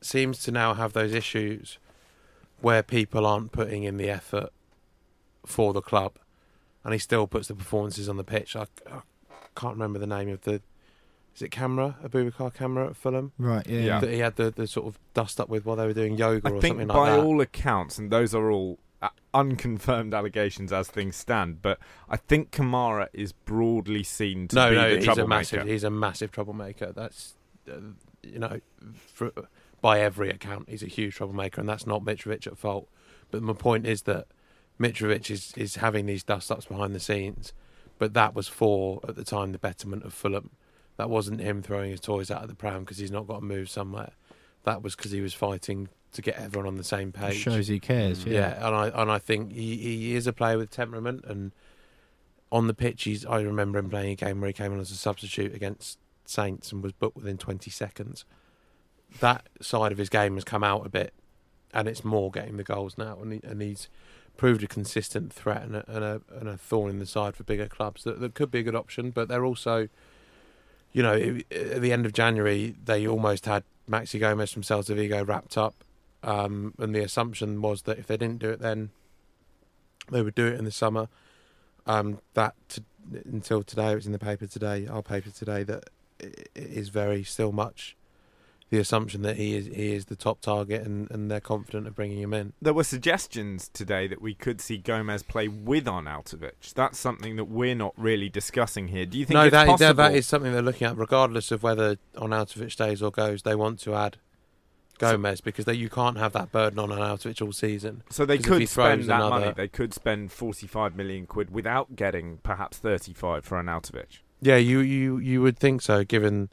seems 0.01 0.39
to 0.43 0.51
now 0.51 0.75
have 0.75 0.93
those 0.93 1.13
issues 1.13 1.79
where 2.61 2.83
people 2.83 3.25
aren't 3.25 3.51
putting 3.51 3.83
in 3.83 3.97
the 3.97 4.09
effort 4.09 4.49
for 5.45 5.73
the 5.73 5.81
club, 5.81 6.17
and 6.83 6.93
he 6.93 6.99
still 6.99 7.27
puts 7.27 7.47
the 7.47 7.55
performances 7.55 8.07
on 8.07 8.17
the 8.17 8.23
pitch. 8.23 8.55
I, 8.55 8.67
I 8.89 9.01
can't 9.55 9.73
remember 9.73 9.99
the 9.99 10.07
name 10.07 10.29
of 10.29 10.41
the. 10.41 10.61
Is 11.35 11.41
it 11.41 11.49
Kamara? 11.49 11.95
Aboubakar 12.07 12.53
Kamara 12.53 12.91
at 12.91 12.95
Fulham? 12.95 13.31
Right, 13.39 13.65
yeah. 13.67 13.79
yeah. 13.79 13.99
That 13.99 14.11
he 14.11 14.19
had 14.19 14.35
the, 14.35 14.51
the 14.51 14.67
sort 14.67 14.85
of 14.85 14.99
dust 15.15 15.39
up 15.39 15.49
with 15.49 15.65
while 15.65 15.75
they 15.75 15.87
were 15.87 15.93
doing 15.93 16.15
yoga 16.15 16.47
I 16.47 16.51
or 16.51 16.61
think 16.61 16.73
something 16.73 16.87
like 16.89 17.09
that. 17.09 17.17
By 17.17 17.23
all 17.23 17.41
accounts, 17.41 17.97
and 17.97 18.11
those 18.11 18.35
are 18.35 18.51
all 18.51 18.77
unconfirmed 19.33 20.13
allegations 20.13 20.71
as 20.71 20.87
things 20.87 21.15
stand, 21.15 21.61
but 21.61 21.79
I 22.09 22.17
think 22.17 22.51
Kamara 22.51 23.07
is 23.13 23.31
broadly 23.31 24.03
seen 24.03 24.47
to 24.49 24.55
no, 24.55 24.69
be 24.69 24.75
no, 24.75 24.89
the 24.89 24.95
he's 24.95 25.05
troublemaker. 25.05 25.25
a 25.25 25.37
massive, 25.37 25.67
he's 25.67 25.83
a 25.83 25.89
massive 25.89 26.31
troublemaker. 26.31 26.91
That's, 26.91 27.33
uh, 27.69 27.77
you 28.21 28.39
know, 28.39 28.59
for, 28.95 29.31
by 29.81 29.99
every 29.99 30.29
account, 30.29 30.69
he's 30.69 30.83
a 30.83 30.87
huge 30.87 31.15
troublemaker, 31.15 31.59
and 31.59 31.69
that's 31.69 31.85
not 31.85 32.03
Mitrovic 32.03 32.47
at 32.47 32.57
fault. 32.57 32.87
But 33.31 33.41
my 33.41 33.53
point 33.53 33.85
is 33.85 34.03
that 34.03 34.27
Mitrovic 34.79 35.29
is 35.29 35.53
is 35.55 35.75
having 35.77 36.05
these 36.05 36.23
dust 36.23 36.51
ups 36.51 36.65
behind 36.65 36.95
the 36.95 36.99
scenes, 36.99 37.53
but 37.99 38.13
that 38.13 38.33
was 38.33 38.47
for 38.47 39.01
at 39.07 39.15
the 39.15 39.23
time 39.23 39.51
the 39.51 39.57
betterment 39.57 40.03
of 40.03 40.13
Fulham. 40.13 40.51
That 40.97 41.09
wasn't 41.09 41.41
him 41.41 41.61
throwing 41.61 41.91
his 41.91 41.99
toys 41.99 42.29
out 42.29 42.43
of 42.43 42.49
the 42.49 42.55
pram 42.55 42.81
because 42.81 42.99
he's 42.99 43.11
not 43.11 43.27
got 43.27 43.39
to 43.39 43.45
move 43.45 43.69
somewhere. 43.69 44.11
That 44.63 44.81
was 44.81 44.95
because 44.95 45.11
he 45.11 45.21
was 45.21 45.33
fighting 45.33 45.89
to 46.13 46.21
get 46.21 46.37
everyone 46.37 46.67
on 46.67 46.75
the 46.75 46.83
same 46.83 47.11
page. 47.11 47.35
It 47.35 47.39
shows 47.39 47.67
he 47.67 47.79
cares. 47.79 48.23
Mm. 48.23 48.31
Yeah. 48.31 48.33
yeah, 48.33 48.67
and 48.67 48.75
I 48.75 49.01
and 49.01 49.11
I 49.11 49.19
think 49.19 49.51
he, 49.51 49.77
he 49.77 50.15
is 50.15 50.27
a 50.27 50.33
player 50.33 50.57
with 50.57 50.71
temperament, 50.71 51.25
and 51.25 51.51
on 52.51 52.67
the 52.67 52.73
pitch, 52.73 53.03
he's. 53.03 53.25
I 53.25 53.41
remember 53.41 53.79
him 53.79 53.89
playing 53.89 54.11
a 54.11 54.15
game 54.15 54.39
where 54.39 54.47
he 54.47 54.53
came 54.53 54.71
on 54.71 54.79
as 54.79 54.91
a 54.91 54.95
substitute 54.95 55.53
against 55.53 55.99
Saints 56.25 56.71
and 56.71 56.81
was 56.81 56.93
booked 56.93 57.17
within 57.17 57.37
20 57.37 57.69
seconds. 57.69 58.25
That 59.19 59.47
side 59.61 59.91
of 59.91 59.97
his 59.97 60.09
game 60.09 60.35
has 60.35 60.43
come 60.43 60.63
out 60.63 60.85
a 60.85 60.89
bit, 60.89 61.13
and 61.73 61.87
it's 61.87 62.03
more 62.03 62.31
getting 62.31 62.57
the 62.57 62.63
goals 62.63 62.97
now, 62.97 63.17
and 63.21 63.33
he, 63.33 63.41
and 63.43 63.61
he's 63.61 63.89
proved 64.37 64.63
a 64.63 64.67
consistent 64.67 65.31
threat 65.31 65.63
and 65.63 65.75
a, 65.75 65.85
and 65.87 66.03
a, 66.03 66.21
and 66.39 66.49
a 66.49 66.57
thorn 66.57 66.89
in 66.89 66.99
the 66.99 67.05
side 67.05 67.35
for 67.35 67.43
bigger 67.43 67.67
clubs 67.67 68.03
that, 68.03 68.19
that 68.19 68.33
could 68.33 68.49
be 68.49 68.59
a 68.59 68.63
good 68.63 68.75
option, 68.75 69.11
but 69.11 69.27
they're 69.27 69.45
also, 69.45 69.87
you 70.91 71.03
know, 71.03 71.39
at 71.51 71.81
the 71.81 71.91
end 71.91 72.05
of 72.05 72.13
January 72.13 72.75
they 72.83 73.07
almost 73.07 73.45
had 73.45 73.63
Maxi 73.89 74.19
Gomez 74.19 74.51
from 74.51 74.63
Celta 74.63 74.95
Vigo 74.95 75.23
wrapped 75.23 75.57
up 75.57 75.83
um, 76.23 76.73
and 76.79 76.95
the 76.95 77.01
assumption 77.01 77.61
was 77.61 77.83
that 77.83 77.99
if 77.99 78.07
they 78.07 78.17
didn't 78.17 78.39
do 78.39 78.49
it 78.49 78.59
then, 78.59 78.89
they 80.11 80.21
would 80.21 80.35
do 80.35 80.47
it 80.47 80.57
in 80.57 80.65
the 80.65 80.71
summer. 80.71 81.07
Um, 81.85 82.19
that 82.33 82.55
to, 82.69 82.83
until 83.25 83.63
today, 83.63 83.91
it 83.91 83.95
was 83.95 84.05
in 84.05 84.13
the 84.13 84.19
paper 84.19 84.47
today, 84.47 84.87
our 84.87 85.03
paper 85.03 85.29
today, 85.29 85.63
that 85.63 85.89
it 86.19 86.49
is 86.55 86.89
very 86.89 87.23
still 87.23 87.51
much 87.51 87.95
the 88.73 88.79
assumption 88.79 89.21
that 89.21 89.37
he 89.37 89.55
is 89.55 89.67
he 89.67 89.93
is 89.93 90.05
the 90.05 90.15
top 90.15 90.41
target 90.41 90.83
and, 90.83 91.09
and 91.11 91.29
they're 91.29 91.39
confident 91.39 91.85
of 91.85 91.93
bringing 91.93 92.19
him 92.19 92.33
in. 92.33 92.53
There 92.59 92.73
were 92.73 92.83
suggestions 92.83 93.69
today 93.71 94.07
that 94.07 94.19
we 94.19 94.33
could 94.33 94.59
see 94.59 94.77
Gomez 94.77 95.21
play 95.21 95.47
with 95.47 95.85
Arnautovic. 95.85 96.73
That's 96.73 96.97
something 96.97 97.35
that 97.35 97.45
we're 97.45 97.75
not 97.75 97.93
really 97.97 98.29
discussing 98.29 98.87
here. 98.87 99.05
Do 99.05 99.19
you 99.19 99.25
think 99.25 99.35
no, 99.35 99.43
it's 99.43 99.79
that, 99.79 99.95
that 99.97 100.15
is 100.15 100.25
something 100.25 100.51
they're 100.51 100.63
looking 100.63 100.87
at, 100.87 100.97
regardless 100.97 101.51
of 101.51 101.61
whether 101.61 101.97
Arnautovic 102.15 102.71
stays 102.71 103.03
or 103.03 103.11
goes. 103.11 103.43
They 103.43 103.53
want 103.53 103.79
to 103.81 103.93
add 103.93 104.17
Gomez 105.11 105.41
because 105.41 105.65
they, 105.65 105.73
you 105.73 105.89
can't 105.89 106.17
have 106.17 106.33
that 106.33 106.51
burden 106.51 106.79
on 106.79 106.89
Arnautovic 106.89 107.41
all 107.41 107.51
season. 107.51 108.03
So 108.09 108.25
they 108.25 108.37
could 108.37 108.67
spend 108.69 109.03
that 109.03 109.15
another- 109.15 109.39
money. 109.39 109.53
They 109.55 109.67
could 109.67 109.93
spend 109.93 110.31
45 110.31 110.95
million 110.95 111.25
quid 111.25 111.51
without 111.51 111.95
getting 111.95 112.37
perhaps 112.43 112.77
35 112.77 113.45
for 113.45 113.59
an 113.59 113.67
Arnautovic. 113.67 114.19
Yeah, 114.41 114.57
you, 114.57 114.79
you, 114.79 115.17
you 115.19 115.41
would 115.41 115.57
think 115.57 115.81
so, 115.81 116.03
given. 116.03 116.49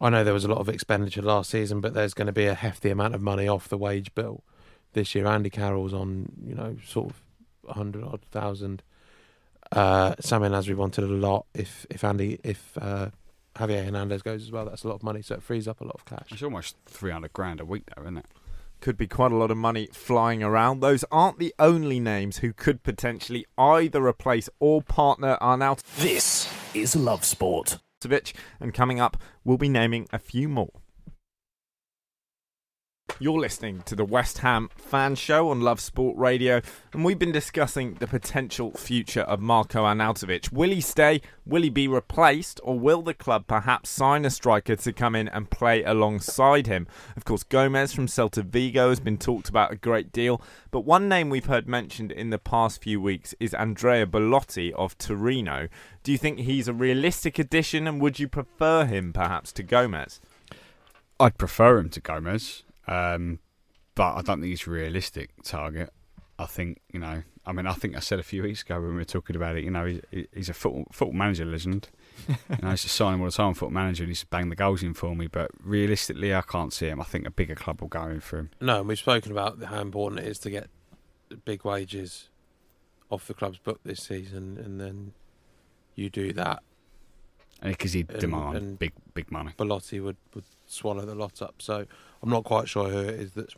I 0.00 0.10
know 0.10 0.22
there 0.24 0.34
was 0.34 0.44
a 0.44 0.48
lot 0.48 0.58
of 0.58 0.68
expenditure 0.68 1.22
last 1.22 1.50
season, 1.50 1.80
but 1.80 1.94
there's 1.94 2.14
going 2.14 2.26
to 2.26 2.32
be 2.32 2.46
a 2.46 2.54
hefty 2.54 2.90
amount 2.90 3.14
of 3.14 3.20
money 3.22 3.48
off 3.48 3.68
the 3.68 3.78
wage 3.78 4.14
bill 4.14 4.44
this 4.92 5.14
year. 5.14 5.26
Andy 5.26 5.50
Carroll's 5.50 5.94
on, 5.94 6.32
you 6.44 6.54
know, 6.54 6.76
sort 6.86 7.10
of 7.10 7.74
hundred 7.74 8.04
odd 8.04 8.20
thousand. 8.30 8.82
Uh, 9.72 10.14
Sammy 10.20 10.48
Nasri 10.48 10.74
wanted 10.76 11.04
a 11.04 11.08
lot. 11.08 11.46
If 11.54 11.86
if 11.90 12.04
Andy 12.04 12.38
if 12.44 12.76
uh, 12.80 13.08
Javier 13.56 13.84
Hernandez 13.84 14.22
goes 14.22 14.42
as 14.42 14.50
well, 14.50 14.64
that's 14.64 14.84
a 14.84 14.88
lot 14.88 14.96
of 14.96 15.02
money. 15.02 15.22
So 15.22 15.36
it 15.36 15.42
frees 15.42 15.68
up 15.68 15.80
a 15.80 15.84
lot 15.84 15.94
of 15.94 16.04
cash. 16.04 16.26
It's 16.30 16.42
almost 16.42 16.76
300 16.86 17.32
grand 17.32 17.60
a 17.60 17.64
week, 17.64 17.84
though, 17.94 18.02
isn't 18.02 18.18
it? 18.18 18.26
Could 18.80 18.96
be 18.96 19.06
quite 19.06 19.32
a 19.32 19.36
lot 19.36 19.50
of 19.50 19.56
money 19.56 19.88
flying 19.92 20.42
around. 20.42 20.80
Those 20.80 21.04
aren't 21.10 21.38
the 21.38 21.54
only 21.58 22.00
names 22.00 22.38
who 22.38 22.52
could 22.52 22.82
potentially 22.82 23.46
either 23.56 24.04
replace 24.04 24.50
or 24.60 24.82
partner 24.82 25.38
Arnautovic. 25.40 26.02
This 26.02 26.52
is 26.74 26.94
Love 26.94 27.24
Sport. 27.24 27.78
And 28.60 28.74
coming 28.74 29.00
up, 29.00 29.16
we'll 29.44 29.56
be 29.56 29.70
naming 29.70 30.06
a 30.12 30.18
few 30.18 30.46
more. 30.46 30.68
You're 33.20 33.38
listening 33.38 33.82
to 33.82 33.94
the 33.94 34.04
West 34.04 34.38
Ham 34.38 34.70
fan 34.76 35.14
show 35.14 35.50
on 35.50 35.60
Love 35.60 35.78
Sport 35.78 36.16
Radio, 36.18 36.60
and 36.92 37.04
we've 37.04 37.18
been 37.18 37.30
discussing 37.30 37.94
the 37.94 38.08
potential 38.08 38.72
future 38.72 39.20
of 39.20 39.38
Marko 39.38 39.84
Arnautovic. 39.84 40.50
Will 40.50 40.70
he 40.70 40.80
stay? 40.80 41.20
Will 41.46 41.62
he 41.62 41.70
be 41.70 41.86
replaced? 41.86 42.60
Or 42.64 42.76
will 42.76 43.02
the 43.02 43.14
club 43.14 43.46
perhaps 43.46 43.88
sign 43.88 44.24
a 44.24 44.30
striker 44.30 44.74
to 44.74 44.92
come 44.92 45.14
in 45.14 45.28
and 45.28 45.48
play 45.48 45.84
alongside 45.84 46.66
him? 46.66 46.88
Of 47.16 47.24
course, 47.24 47.44
Gomez 47.44 47.92
from 47.92 48.08
Celta 48.08 48.44
Vigo 48.44 48.88
has 48.88 48.98
been 48.98 49.18
talked 49.18 49.48
about 49.48 49.72
a 49.72 49.76
great 49.76 50.10
deal, 50.10 50.42
but 50.72 50.80
one 50.80 51.08
name 51.08 51.30
we've 51.30 51.46
heard 51.46 51.68
mentioned 51.68 52.10
in 52.10 52.30
the 52.30 52.38
past 52.38 52.82
few 52.82 53.00
weeks 53.00 53.32
is 53.38 53.54
Andrea 53.54 54.06
Bellotti 54.06 54.72
of 54.72 54.98
Torino. 54.98 55.68
Do 56.02 56.10
you 56.10 56.18
think 56.18 56.40
he's 56.40 56.66
a 56.66 56.74
realistic 56.74 57.38
addition, 57.38 57.86
and 57.86 58.00
would 58.00 58.18
you 58.18 58.26
prefer 58.26 58.86
him 58.86 59.12
perhaps 59.12 59.52
to 59.52 59.62
Gomez? 59.62 60.20
I'd 61.20 61.38
prefer 61.38 61.78
him 61.78 61.90
to 61.90 62.00
Gomez, 62.00 62.64
um, 62.86 63.38
but 63.94 64.14
I 64.14 64.22
don't 64.22 64.40
think 64.40 64.50
he's 64.50 64.66
a 64.66 64.70
realistic 64.70 65.30
target. 65.42 65.90
I 66.38 66.46
think 66.46 66.80
you 66.92 66.98
know. 67.00 67.22
I 67.46 67.52
mean, 67.52 67.66
I 67.66 67.74
think 67.74 67.94
I 67.94 68.00
said 68.00 68.18
a 68.18 68.22
few 68.22 68.42
weeks 68.42 68.62
ago 68.62 68.80
when 68.80 68.90
we 68.90 68.96
were 68.96 69.04
talking 69.04 69.36
about 69.36 69.56
it. 69.56 69.64
You 69.64 69.70
know, 69.70 69.84
he's, 69.84 70.26
he's 70.34 70.48
a 70.48 70.54
football, 70.54 70.86
football 70.92 71.12
manager 71.14 71.44
legend. 71.44 71.90
you 72.26 72.34
know, 72.62 72.68
I 72.68 72.70
used 72.72 72.84
to 72.84 72.88
sign 72.88 73.14
him 73.14 73.20
all 73.20 73.26
the 73.26 73.32
time, 73.32 73.52
football 73.52 73.70
manager, 73.70 74.02
and 74.02 74.08
he 74.08 74.12
used 74.12 74.22
to 74.22 74.26
bang 74.28 74.48
the 74.48 74.56
goals 74.56 74.82
in 74.82 74.94
for 74.94 75.14
me. 75.14 75.26
But 75.26 75.50
realistically, 75.62 76.34
I 76.34 76.40
can't 76.40 76.72
see 76.72 76.86
him. 76.86 77.00
I 77.00 77.04
think 77.04 77.26
a 77.26 77.30
bigger 77.30 77.54
club 77.54 77.82
will 77.82 77.88
go 77.88 78.04
in 78.04 78.20
for 78.20 78.38
him. 78.38 78.50
No, 78.62 78.78
and 78.80 78.88
we've 78.88 78.98
spoken 78.98 79.30
about 79.30 79.62
how 79.62 79.80
important 79.80 80.20
it 80.22 80.26
is 80.26 80.38
to 80.40 80.50
get 80.50 80.70
big 81.44 81.64
wages 81.66 82.30
off 83.10 83.26
the 83.26 83.34
club's 83.34 83.58
book 83.58 83.80
this 83.84 84.00
season, 84.02 84.58
and 84.58 84.80
then 84.80 85.12
you 85.94 86.08
do 86.10 86.32
that. 86.32 86.62
Because 87.62 87.92
he'd 87.92 88.10
And- 88.10 88.20
demand 88.20 88.56
and 88.56 88.78
big, 88.78 88.92
big 89.14 89.30
money. 89.30 89.52
Bellotti 89.58 90.02
would, 90.02 90.16
would 90.34 90.44
swallow 90.66 91.04
the 91.04 91.14
lot 91.14 91.40
up. 91.42 91.56
So 91.62 91.86
I'm 92.24 92.30
not 92.30 92.44
quite 92.44 92.68
sure 92.70 92.88
who 92.88 93.00
it 93.00 93.20
is 93.20 93.32
that's 93.32 93.54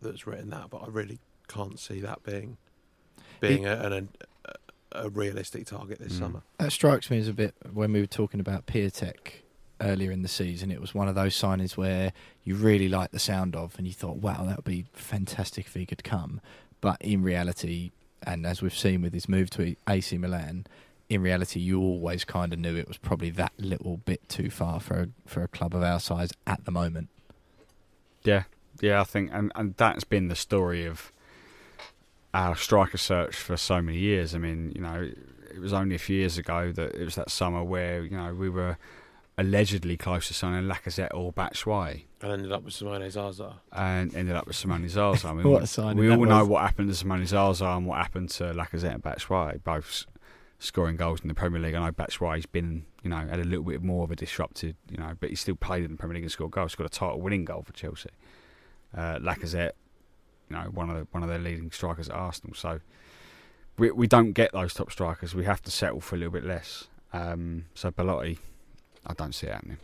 that's 0.00 0.24
written 0.24 0.50
that, 0.50 0.70
but 0.70 0.82
I 0.84 0.86
really 0.88 1.18
can't 1.48 1.80
see 1.80 2.00
that 2.00 2.22
being 2.22 2.56
being 3.40 3.66
a, 3.66 3.72
an, 3.74 4.08
a, 4.44 4.52
a 4.92 5.08
realistic 5.10 5.66
target 5.66 5.98
this 5.98 6.12
Mm. 6.14 6.18
summer. 6.20 6.42
That 6.58 6.70
strikes 6.70 7.10
me 7.10 7.18
as 7.18 7.26
a 7.26 7.32
bit 7.32 7.54
when 7.72 7.92
we 7.92 8.00
were 8.00 8.06
talking 8.06 8.38
about 8.38 8.66
Piatek 8.66 9.42
earlier 9.80 10.12
in 10.12 10.22
the 10.22 10.28
season. 10.28 10.70
It 10.70 10.80
was 10.80 10.94
one 10.94 11.08
of 11.08 11.16
those 11.16 11.34
signings 11.34 11.76
where 11.76 12.12
you 12.44 12.54
really 12.54 12.88
liked 12.88 13.12
the 13.12 13.18
sound 13.18 13.56
of, 13.56 13.74
and 13.78 13.86
you 13.86 13.92
thought, 13.92 14.18
"Wow, 14.18 14.44
that 14.44 14.58
would 14.58 14.64
be 14.64 14.86
fantastic 14.92 15.66
if 15.66 15.74
he 15.74 15.84
could 15.84 16.04
come." 16.04 16.40
But 16.80 17.02
in 17.02 17.20
reality, 17.24 17.90
and 18.22 18.46
as 18.46 18.62
we've 18.62 18.72
seen 18.76 19.02
with 19.02 19.12
his 19.12 19.28
move 19.28 19.50
to 19.50 19.74
AC 19.88 20.16
Milan, 20.18 20.66
in 21.08 21.20
reality, 21.20 21.58
you 21.58 21.80
always 21.80 22.24
kind 22.24 22.52
of 22.52 22.60
knew 22.60 22.76
it 22.76 22.86
was 22.86 22.96
probably 22.96 23.30
that 23.30 23.52
little 23.58 23.96
bit 23.96 24.28
too 24.28 24.50
far 24.50 24.78
for 24.78 24.94
a, 25.00 25.08
for 25.26 25.42
a 25.42 25.48
club 25.48 25.74
of 25.74 25.82
our 25.82 25.98
size 25.98 26.30
at 26.46 26.64
the 26.64 26.70
moment. 26.70 27.08
Yeah, 28.24 28.44
yeah, 28.80 29.00
I 29.00 29.04
think, 29.04 29.30
and, 29.32 29.52
and 29.54 29.74
that's 29.76 30.04
been 30.04 30.28
the 30.28 30.34
story 30.36 30.86
of 30.86 31.12
our 32.32 32.56
striker 32.56 32.98
search 32.98 33.36
for 33.36 33.56
so 33.56 33.80
many 33.80 33.98
years. 33.98 34.34
I 34.34 34.38
mean, 34.38 34.72
you 34.74 34.80
know, 34.80 35.10
it 35.54 35.60
was 35.60 35.72
only 35.72 35.94
a 35.94 35.98
few 35.98 36.16
years 36.18 36.36
ago 36.38 36.72
that 36.72 36.94
it 36.94 37.04
was 37.04 37.14
that 37.14 37.30
summer 37.30 37.62
where 37.62 38.02
you 38.04 38.16
know 38.16 38.34
we 38.34 38.48
were 38.50 38.76
allegedly 39.36 39.96
close 39.96 40.28
to 40.28 40.34
signing 40.34 40.68
Lacazette 40.68 41.10
or 41.12 41.32
Batshuayi, 41.32 42.04
And 42.22 42.32
ended 42.32 42.52
up 42.52 42.64
with 42.64 42.72
Simone 42.74 43.08
Zaza. 43.10 43.54
and 43.72 44.14
ended 44.14 44.36
up 44.36 44.46
with 44.46 44.54
Simone 44.56 44.88
Zaza. 44.88 45.28
I 45.28 45.32
mean, 45.34 45.48
What 45.50 45.58
a 45.58 45.60
we- 45.62 45.66
signing 45.66 45.96
we 45.98 46.06
that 46.08 46.18
all 46.18 46.24
know 46.24 46.44
what 46.44 46.62
happened 46.62 46.88
to 46.88 46.94
Simone 46.94 47.26
Zaza 47.26 47.64
and 47.66 47.86
what 47.86 47.98
happened 47.98 48.30
to 48.30 48.44
Lacazette 48.54 48.94
and 48.94 49.02
Batshuayi, 49.02 49.62
both 49.64 49.86
s- 49.88 50.06
scoring 50.58 50.96
goals 50.96 51.20
in 51.20 51.28
the 51.28 51.34
Premier 51.34 51.60
League. 51.60 51.74
I 51.74 51.84
know 51.84 51.92
that's 51.96 52.20
why 52.20 52.36
he's 52.36 52.46
been, 52.46 52.86
you 53.02 53.10
know, 53.10 53.16
had 53.16 53.40
a 53.40 53.44
little 53.44 53.64
bit 53.64 53.82
more 53.82 54.04
of 54.04 54.10
a 54.10 54.16
disrupted, 54.16 54.76
you 54.90 54.96
know, 54.96 55.12
but 55.18 55.30
he 55.30 55.36
still 55.36 55.56
played 55.56 55.84
in 55.84 55.92
the 55.92 55.96
Premier 55.96 56.14
League 56.14 56.24
and 56.24 56.32
scored 56.32 56.52
goals. 56.52 56.72
Scored 56.72 56.86
a 56.86 56.90
title-winning 56.90 57.44
goal 57.44 57.62
for 57.62 57.72
Chelsea. 57.72 58.10
Uh, 58.96 59.18
Lacazette, 59.18 59.72
you 60.48 60.56
know, 60.56 60.62
one 60.64 60.88
of 60.90 60.96
the, 60.96 61.06
one 61.10 61.22
of 61.22 61.28
their 61.28 61.38
leading 61.38 61.70
strikers 61.70 62.08
at 62.08 62.14
Arsenal. 62.14 62.54
So 62.54 62.80
we 63.76 63.90
we 63.90 64.06
don't 64.06 64.32
get 64.32 64.52
those 64.52 64.72
top 64.74 64.90
strikers. 64.92 65.34
We 65.34 65.44
have 65.44 65.62
to 65.62 65.70
settle 65.70 66.00
for 66.00 66.14
a 66.14 66.18
little 66.18 66.32
bit 66.32 66.44
less. 66.44 66.88
Um, 67.12 67.66
so 67.74 67.90
Bellotti, 67.90 68.38
I 69.06 69.14
don't 69.14 69.34
see 69.34 69.46
it 69.46 69.52
happening. 69.52 69.78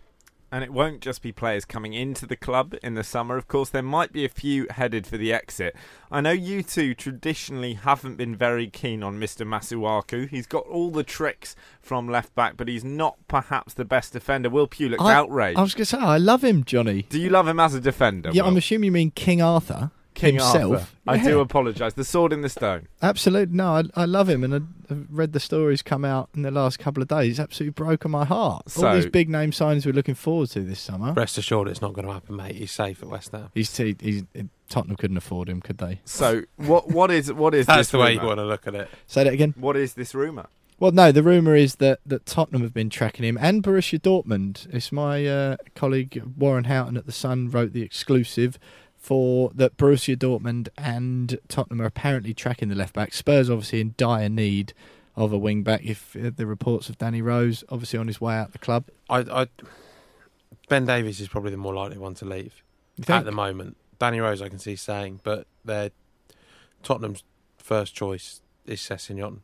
And 0.52 0.64
it 0.64 0.72
won't 0.72 1.00
just 1.00 1.22
be 1.22 1.30
players 1.30 1.64
coming 1.64 1.92
into 1.92 2.26
the 2.26 2.34
club 2.34 2.74
in 2.82 2.94
the 2.94 3.04
summer. 3.04 3.36
Of 3.36 3.46
course, 3.46 3.68
there 3.68 3.82
might 3.84 4.12
be 4.12 4.24
a 4.24 4.28
few 4.28 4.66
headed 4.68 5.06
for 5.06 5.16
the 5.16 5.32
exit. 5.32 5.76
I 6.10 6.20
know 6.20 6.32
you 6.32 6.64
two 6.64 6.92
traditionally 6.92 7.74
haven't 7.74 8.16
been 8.16 8.34
very 8.34 8.66
keen 8.66 9.04
on 9.04 9.20
Mr. 9.20 9.46
Masuaku. 9.46 10.28
He's 10.28 10.46
got 10.48 10.66
all 10.66 10.90
the 10.90 11.04
tricks 11.04 11.54
from 11.80 12.08
left 12.08 12.34
back, 12.34 12.56
but 12.56 12.66
he's 12.66 12.82
not 12.82 13.16
perhaps 13.28 13.74
the 13.74 13.84
best 13.84 14.12
defender. 14.12 14.50
Will 14.50 14.66
Pugh 14.66 14.88
looked 14.88 15.02
I- 15.02 15.14
outraged. 15.14 15.56
I 15.58 15.62
was 15.62 15.74
going 15.74 15.84
to 15.84 15.86
say, 15.86 15.98
I 15.98 16.18
love 16.18 16.42
him, 16.42 16.64
Johnny. 16.64 17.02
Do 17.08 17.20
you 17.20 17.30
love 17.30 17.46
him 17.46 17.60
as 17.60 17.74
a 17.74 17.80
defender? 17.80 18.30
Yeah, 18.32 18.42
Will? 18.42 18.48
I'm 18.50 18.56
assuming 18.56 18.86
you 18.86 18.92
mean 18.92 19.12
King 19.12 19.40
Arthur 19.40 19.92
King 20.20 20.34
himself. 20.34 20.72
Arthur. 20.72 20.86
I 21.06 21.14
Yeah. 21.16 21.24
do 21.24 21.40
apologise. 21.40 21.94
The 21.94 22.04
sword 22.04 22.32
in 22.32 22.42
the 22.42 22.48
stone. 22.48 22.86
Absolutely. 23.02 23.54
No, 23.56 23.76
I, 23.76 23.82
I 23.94 24.04
love 24.04 24.28
him, 24.28 24.44
and 24.44 24.54
I- 24.54 24.92
I've 24.92 25.06
read 25.10 25.32
the 25.32 25.40
stories 25.40 25.82
come 25.82 26.04
out 26.04 26.28
in 26.34 26.42
the 26.42 26.50
last 26.50 26.78
couple 26.78 27.02
of 27.02 27.08
days. 27.08 27.32
It's 27.32 27.40
absolutely 27.40 27.72
broken 27.72 28.10
my 28.10 28.24
heart. 28.24 28.70
So- 28.70 28.86
All 28.86 28.94
these 28.94 29.06
big 29.06 29.28
name 29.28 29.50
signings 29.50 29.84
we're 29.86 29.92
looking 29.92 30.14
forward 30.14 30.50
to 30.50 30.60
this 30.60 30.80
summer. 30.80 31.12
Rest 31.12 31.38
assured, 31.38 31.68
it's 31.68 31.80
not 31.82 31.92
going 31.94 32.06
to 32.06 32.12
happen, 32.12 32.36
mate. 32.36 32.56
He's 32.56 32.70
safe 32.72 33.02
at 33.02 33.08
West 33.08 33.32
Ham. 33.32 33.50
He's, 33.54 33.72
t- 33.72 33.96
he's 34.00 34.24
Tottenham 34.68 34.96
couldn't 34.96 35.16
afford 35.16 35.48
him, 35.48 35.60
could 35.60 35.78
they? 35.78 36.00
So 36.04 36.42
what? 36.56 36.88
What 36.88 37.10
is 37.10 37.32
what 37.32 37.54
is 37.56 37.66
That's 37.66 37.78
this 37.78 37.90
the 37.90 37.98
way 37.98 38.12
you 38.12 38.18
rumour? 38.20 38.28
want 38.28 38.38
to 38.38 38.44
look 38.44 38.66
at 38.68 38.74
it. 38.76 38.88
Say 39.08 39.24
that 39.24 39.32
again. 39.32 39.52
What 39.58 39.76
is 39.76 39.94
this 39.94 40.14
rumor? 40.14 40.46
Well, 40.78 40.92
no, 40.92 41.12
the 41.12 41.22
rumour 41.22 41.54
is 41.56 41.74
that, 41.76 41.98
that 42.06 42.24
Tottenham 42.24 42.62
have 42.62 42.72
been 42.72 42.88
tracking 42.88 43.22
him 43.24 43.36
and 43.38 43.62
Borussia 43.62 44.00
Dortmund. 44.00 44.66
It's 44.72 44.90
my 44.90 45.26
uh, 45.26 45.56
colleague 45.74 46.22
Warren 46.38 46.64
Houghton 46.64 46.96
at 46.96 47.04
The 47.04 47.12
Sun 47.12 47.50
wrote 47.50 47.72
the 47.74 47.82
exclusive 47.82 48.58
for 49.00 49.50
that 49.54 49.78
Borussia 49.78 50.14
Dortmund 50.14 50.68
and 50.76 51.38
Tottenham 51.48 51.80
are 51.80 51.86
apparently 51.86 52.34
tracking 52.34 52.68
the 52.68 52.74
left 52.74 52.94
back. 52.94 53.14
Spurs 53.14 53.48
obviously 53.48 53.80
in 53.80 53.94
dire 53.96 54.28
need 54.28 54.74
of 55.16 55.32
a 55.32 55.38
wing 55.38 55.62
back. 55.62 55.82
If 55.82 56.14
uh, 56.14 56.30
the 56.36 56.46
reports 56.46 56.90
of 56.90 56.98
Danny 56.98 57.22
Rose 57.22 57.64
obviously 57.70 57.98
on 57.98 58.06
his 58.06 58.20
way 58.20 58.36
out 58.36 58.52
the 58.52 58.58
club, 58.58 58.84
I, 59.08 59.20
I, 59.20 59.46
ben 60.68 60.84
Davies 60.84 61.18
is 61.20 61.28
probably 61.28 61.50
the 61.50 61.56
more 61.56 61.74
likely 61.74 61.96
one 61.96 62.14
to 62.16 62.26
leave 62.26 62.62
at 63.08 63.24
the 63.24 63.32
moment. 63.32 63.78
Danny 63.98 64.20
Rose, 64.20 64.42
I 64.42 64.48
can 64.50 64.58
see 64.58 64.76
saying, 64.76 65.20
but 65.24 65.46
they're 65.64 65.90
Tottenham's 66.82 67.24
first 67.56 67.94
choice 67.94 68.42
is 68.66 68.80
Sessegnon, 68.80 69.40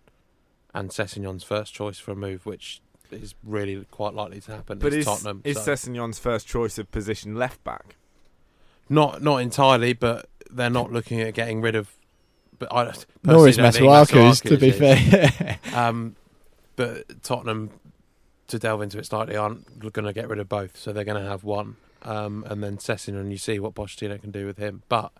and 0.74 0.90
Sessegnon's 0.90 1.44
first 1.44 1.72
choice 1.74 1.98
for 1.98 2.12
a 2.12 2.16
move, 2.16 2.44
which 2.44 2.80
is 3.10 3.34
really 3.42 3.84
quite 3.90 4.14
likely 4.14 4.40
to 4.42 4.52
happen. 4.52 4.78
But 4.78 4.92
is 4.92 4.98
is 5.00 5.04
Tottenham? 5.06 5.40
is 5.44 5.56
so- 5.56 5.72
Sessegnon's 5.72 6.18
first 6.18 6.46
choice 6.46 6.78
of 6.78 6.90
position 6.90 7.34
left 7.36 7.64
back? 7.64 7.96
Not 8.88 9.22
not 9.22 9.38
entirely, 9.38 9.92
but 9.92 10.28
they're 10.50 10.70
not 10.70 10.92
looking 10.92 11.20
at 11.20 11.34
getting 11.34 11.60
rid 11.60 11.74
of. 11.74 11.90
But 12.58 12.72
I 12.72 12.84
don't- 12.84 13.06
Nor 13.22 13.48
is 13.48 13.56
personally 13.58 13.88
Masuaku's, 13.88 14.40
to 14.42 14.56
be 14.56 14.68
is. 14.68 14.78
fair. 14.78 15.58
Um, 15.74 16.16
but 16.76 17.22
Tottenham, 17.22 17.70
to 18.48 18.58
delve 18.58 18.80
into 18.82 18.98
it 18.98 19.04
slightly, 19.06 19.36
aren't 19.36 19.78
going 19.92 20.06
to 20.06 20.12
get 20.14 20.28
rid 20.28 20.38
of 20.38 20.48
both, 20.48 20.76
so 20.78 20.92
they're 20.92 21.04
going 21.04 21.22
to 21.22 21.28
have 21.28 21.44
one. 21.44 21.76
Um, 22.02 22.44
and 22.48 22.62
then 22.62 22.78
Sessegnon, 22.78 23.30
you 23.30 23.36
see 23.36 23.58
what 23.58 23.74
Pochettino 23.74 24.18
can 24.20 24.30
do 24.30 24.46
with 24.46 24.56
him. 24.58 24.82
But 24.88 25.12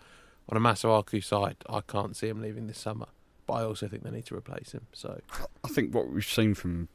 on 0.49 0.57
a 0.57 0.61
Masuaku 0.61 1.23
side, 1.23 1.57
I 1.69 1.81
can't 1.81 2.17
see 2.17 2.29
him 2.29 2.41
leaving 2.41 2.69
this 2.69 2.79
summer. 2.79 3.07
But 3.47 3.55
I 3.55 3.65
also 3.65 3.87
think 3.89 4.03
they 4.03 4.11
need 4.11 4.27
to 4.27 4.35
replace 4.37 4.73
him. 4.73 4.87
So 4.93 5.21
I 5.65 5.69
think 5.69 5.95
what 5.95 6.09
we've 6.09 6.25
seen 6.25 6.55
from 6.55 6.89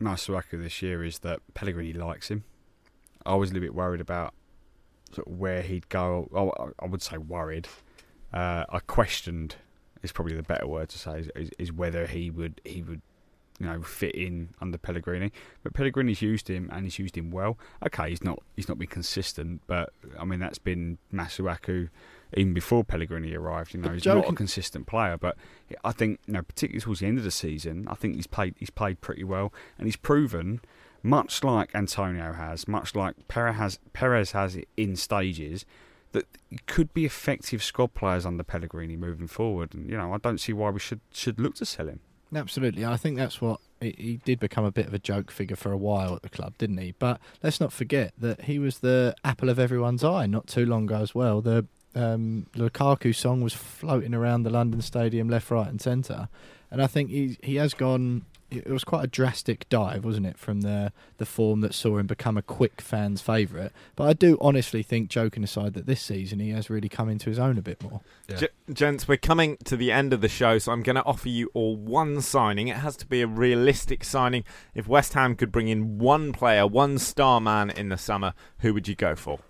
Masuaku 0.00 0.62
this 0.62 0.82
year 0.82 1.04
is 1.04 1.20
that 1.20 1.40
Pellegrini 1.54 1.92
likes 1.92 2.28
him. 2.28 2.44
I 3.24 3.34
was 3.34 3.50
a 3.50 3.54
little 3.54 3.66
bit 3.66 3.74
worried 3.74 4.00
about 4.00 4.34
sort 5.14 5.26
of 5.26 5.38
where 5.38 5.62
he'd 5.62 5.88
go. 5.88 6.28
Oh, 6.32 6.50
I- 6.50 6.84
I 6.84 6.86
would 6.88 7.02
say 7.02 7.16
worried. 7.18 7.68
Uh, 8.32 8.64
I 8.68 8.80
questioned 8.80 9.56
is 10.02 10.12
probably 10.12 10.36
the 10.36 10.42
better 10.42 10.66
word 10.66 10.88
to 10.90 10.98
say 10.98 11.20
is, 11.20 11.30
is, 11.34 11.50
is 11.58 11.72
whether 11.72 12.06
he 12.06 12.30
would 12.30 12.60
he 12.64 12.82
would 12.82 13.00
you 13.58 13.66
know 13.66 13.82
fit 13.82 14.14
in 14.14 14.50
under 14.60 14.78
Pellegrini. 14.78 15.32
But 15.64 15.72
Pellegrini's 15.74 16.22
used 16.22 16.48
him 16.48 16.68
and 16.72 16.84
he's 16.84 16.98
used 16.98 17.16
him 17.16 17.30
well. 17.30 17.58
Okay, 17.86 18.10
he's 18.10 18.22
not 18.22 18.38
he's 18.54 18.68
not 18.68 18.78
been 18.78 18.86
consistent, 18.88 19.62
but 19.66 19.92
I 20.18 20.24
mean 20.24 20.38
that's 20.40 20.58
been 20.58 20.98
Masuaku 21.12 21.88
even 22.36 22.52
before 22.52 22.84
Pellegrini 22.84 23.34
arrived. 23.34 23.72
You 23.74 23.80
know, 23.80 23.88
But 23.88 23.94
he's 23.94 24.04
not 24.06 24.18
a 24.32 24.36
consistent 24.36 24.86
player, 24.86 25.16
but 25.16 25.36
I 25.82 25.92
think 25.92 26.20
you 26.26 26.34
know 26.34 26.42
particularly 26.42 26.80
towards 26.82 27.00
the 27.00 27.06
end 27.06 27.18
of 27.18 27.24
the 27.24 27.30
season, 27.30 27.86
I 27.88 27.94
think 27.94 28.14
he's 28.16 28.26
played 28.26 28.54
he's 28.58 28.70
played 28.70 29.00
pretty 29.00 29.24
well 29.24 29.52
and 29.78 29.86
he's 29.88 29.96
proven. 29.96 30.60
Much 31.02 31.44
like 31.44 31.74
Antonio 31.74 32.32
has, 32.32 32.66
much 32.66 32.94
like 32.94 33.28
Perez 33.28 33.78
has, 33.92 34.32
has 34.32 34.58
in 34.76 34.96
stages, 34.96 35.64
that 36.12 36.26
could 36.66 36.92
be 36.94 37.04
effective 37.04 37.62
squad 37.62 37.94
players 37.94 38.24
under 38.26 38.42
Pellegrini 38.42 38.96
moving 38.96 39.26
forward. 39.26 39.74
And 39.74 39.88
you 39.88 39.96
know, 39.96 40.12
I 40.12 40.18
don't 40.18 40.38
see 40.38 40.52
why 40.52 40.70
we 40.70 40.80
should 40.80 41.00
should 41.12 41.38
look 41.38 41.54
to 41.56 41.66
sell 41.66 41.88
him. 41.88 42.00
Absolutely, 42.34 42.84
I 42.84 42.96
think 42.96 43.16
that's 43.16 43.40
what 43.40 43.60
he, 43.80 43.94
he 43.96 44.20
did 44.24 44.38
become 44.38 44.64
a 44.64 44.70
bit 44.70 44.86
of 44.86 44.92
a 44.92 44.98
joke 44.98 45.30
figure 45.30 45.56
for 45.56 45.72
a 45.72 45.78
while 45.78 46.14
at 46.14 46.22
the 46.22 46.28
club, 46.28 46.54
didn't 46.58 46.78
he? 46.78 46.94
But 46.98 47.20
let's 47.42 47.60
not 47.60 47.72
forget 47.72 48.12
that 48.18 48.42
he 48.42 48.58
was 48.58 48.80
the 48.80 49.14
apple 49.24 49.48
of 49.48 49.58
everyone's 49.58 50.04
eye 50.04 50.26
not 50.26 50.46
too 50.46 50.66
long 50.66 50.84
ago 50.84 50.96
as 50.96 51.14
well. 51.14 51.40
The 51.40 51.66
um, 51.94 52.46
Lukaku 52.54 53.14
song 53.14 53.40
was 53.40 53.54
floating 53.54 54.12
around 54.14 54.42
the 54.42 54.50
London 54.50 54.82
Stadium, 54.82 55.28
left, 55.28 55.50
right, 55.50 55.68
and 55.68 55.80
centre, 55.80 56.28
and 56.70 56.82
I 56.82 56.86
think 56.86 57.10
he 57.10 57.38
he 57.42 57.56
has 57.56 57.74
gone. 57.74 58.24
It 58.50 58.70
was 58.70 58.82
quite 58.84 59.04
a 59.04 59.08
drastic 59.08 59.68
dive, 59.68 60.04
wasn't 60.04 60.26
it, 60.26 60.38
from 60.38 60.62
the 60.62 60.92
the 61.18 61.26
form 61.26 61.60
that 61.60 61.74
saw 61.74 61.98
him 61.98 62.06
become 62.06 62.38
a 62.38 62.42
quick 62.42 62.80
fans' 62.80 63.20
favourite. 63.20 63.72
But 63.94 64.04
I 64.08 64.12
do 64.14 64.38
honestly 64.40 64.82
think, 64.82 65.10
joking 65.10 65.44
aside, 65.44 65.74
that 65.74 65.86
this 65.86 66.00
season 66.00 66.38
he 66.40 66.50
has 66.50 66.70
really 66.70 66.88
come 66.88 67.08
into 67.08 67.28
his 67.28 67.38
own 67.38 67.58
a 67.58 67.62
bit 67.62 67.82
more. 67.82 68.00
G- 68.34 68.48
gents, 68.72 69.06
we're 69.06 69.18
coming 69.18 69.58
to 69.64 69.76
the 69.76 69.92
end 69.92 70.12
of 70.12 70.20
the 70.22 70.28
show, 70.28 70.58
so 70.58 70.72
I'm 70.72 70.82
going 70.82 70.96
to 70.96 71.04
offer 71.04 71.28
you 71.28 71.50
all 71.52 71.76
one 71.76 72.20
signing. 72.22 72.68
It 72.68 72.76
has 72.76 72.96
to 72.98 73.06
be 73.06 73.20
a 73.20 73.26
realistic 73.26 74.02
signing. 74.02 74.44
If 74.74 74.88
West 74.88 75.12
Ham 75.12 75.34
could 75.34 75.52
bring 75.52 75.68
in 75.68 75.98
one 75.98 76.32
player, 76.32 76.66
one 76.66 76.98
star 76.98 77.40
man 77.40 77.68
in 77.68 77.90
the 77.90 77.98
summer, 77.98 78.32
who 78.60 78.72
would 78.72 78.88
you 78.88 78.94
go 78.94 79.14
for? 79.14 79.40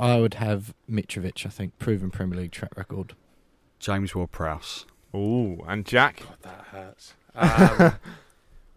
I 0.00 0.20
would 0.20 0.34
have 0.34 0.74
Mitrovic. 0.88 1.44
I 1.44 1.48
think 1.50 1.78
proven 1.78 2.10
Premier 2.10 2.40
League 2.40 2.52
track 2.52 2.76
record. 2.76 3.14
James 3.78 4.14
Ward-Prowse. 4.14 4.86
Ooh, 5.14 5.62
and 5.66 5.84
Jack? 5.84 6.22
That 6.42 6.64
hurts. 6.70 7.14
Um, 7.34 7.94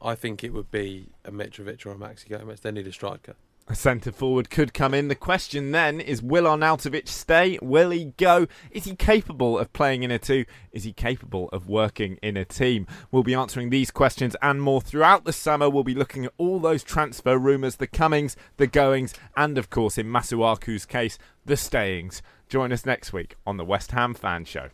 I 0.01 0.15
think 0.15 0.43
it 0.43 0.53
would 0.53 0.71
be 0.71 1.09
a 1.23 1.31
Mitrovic 1.31 1.85
or 1.85 1.91
a 1.91 1.95
Maxi 1.95 2.29
Gomez. 2.29 2.61
They 2.61 2.71
need 2.71 2.87
a 2.87 2.91
striker. 2.91 3.35
A 3.67 3.75
centre 3.75 4.11
forward 4.11 4.49
could 4.49 4.73
come 4.73 4.93
in. 4.93 5.07
The 5.07 5.15
question 5.15 5.71
then 5.71 6.01
is 6.01 6.21
will 6.21 6.43
Arnautovic 6.43 7.07
stay? 7.07 7.59
Will 7.61 7.91
he 7.91 8.05
go? 8.17 8.47
Is 8.71 8.85
he 8.85 8.95
capable 8.95 9.57
of 9.57 9.71
playing 9.71 10.03
in 10.03 10.11
a 10.11 10.17
two? 10.17 10.45
Is 10.71 10.83
he 10.83 10.91
capable 10.91 11.47
of 11.49 11.69
working 11.69 12.17
in 12.23 12.35
a 12.35 12.43
team? 12.43 12.87
We'll 13.11 13.23
be 13.23 13.35
answering 13.35 13.69
these 13.69 13.91
questions 13.91 14.35
and 14.41 14.61
more 14.61 14.81
throughout 14.81 15.23
the 15.23 15.31
summer. 15.31 15.69
We'll 15.69 15.83
be 15.83 15.95
looking 15.95 16.25
at 16.25 16.33
all 16.37 16.59
those 16.59 16.83
transfer 16.83 17.37
rumours, 17.37 17.75
the 17.77 17.87
comings, 17.87 18.35
the 18.57 18.67
goings, 18.67 19.13
and 19.37 19.57
of 19.57 19.69
course, 19.69 19.97
in 19.97 20.07
Masuaku's 20.07 20.85
case, 20.85 21.17
the 21.45 21.55
stayings. 21.55 22.21
Join 22.49 22.73
us 22.73 22.85
next 22.85 23.13
week 23.13 23.35
on 23.45 23.57
the 23.57 23.63
West 23.63 23.91
Ham 23.91 24.13
Fan 24.15 24.43
Show. 24.43 24.69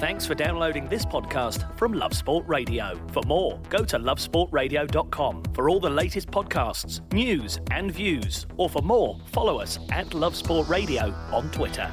Thanks 0.00 0.26
for 0.26 0.34
downloading 0.34 0.88
this 0.88 1.04
podcast 1.04 1.78
from 1.78 1.92
Love 1.92 2.14
Sport 2.14 2.44
Radio. 2.48 2.98
For 3.12 3.22
more, 3.26 3.60
go 3.70 3.84
to 3.84 3.98
lovesportradio.com 3.98 5.42
for 5.54 5.70
all 5.70 5.78
the 5.80 5.88
latest 5.90 6.28
podcasts, 6.30 7.00
news, 7.12 7.60
and 7.70 7.92
views. 7.92 8.46
Or 8.56 8.68
for 8.68 8.82
more, 8.82 9.16
follow 9.32 9.60
us 9.60 9.78
at 9.92 10.12
Love 10.12 10.34
Sport 10.34 10.68
Radio 10.68 11.14
on 11.32 11.48
Twitter. 11.52 11.90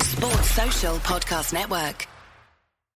Sports 0.00 0.50
Social 0.50 0.96
Podcast 0.96 1.52
Network. 1.52 2.06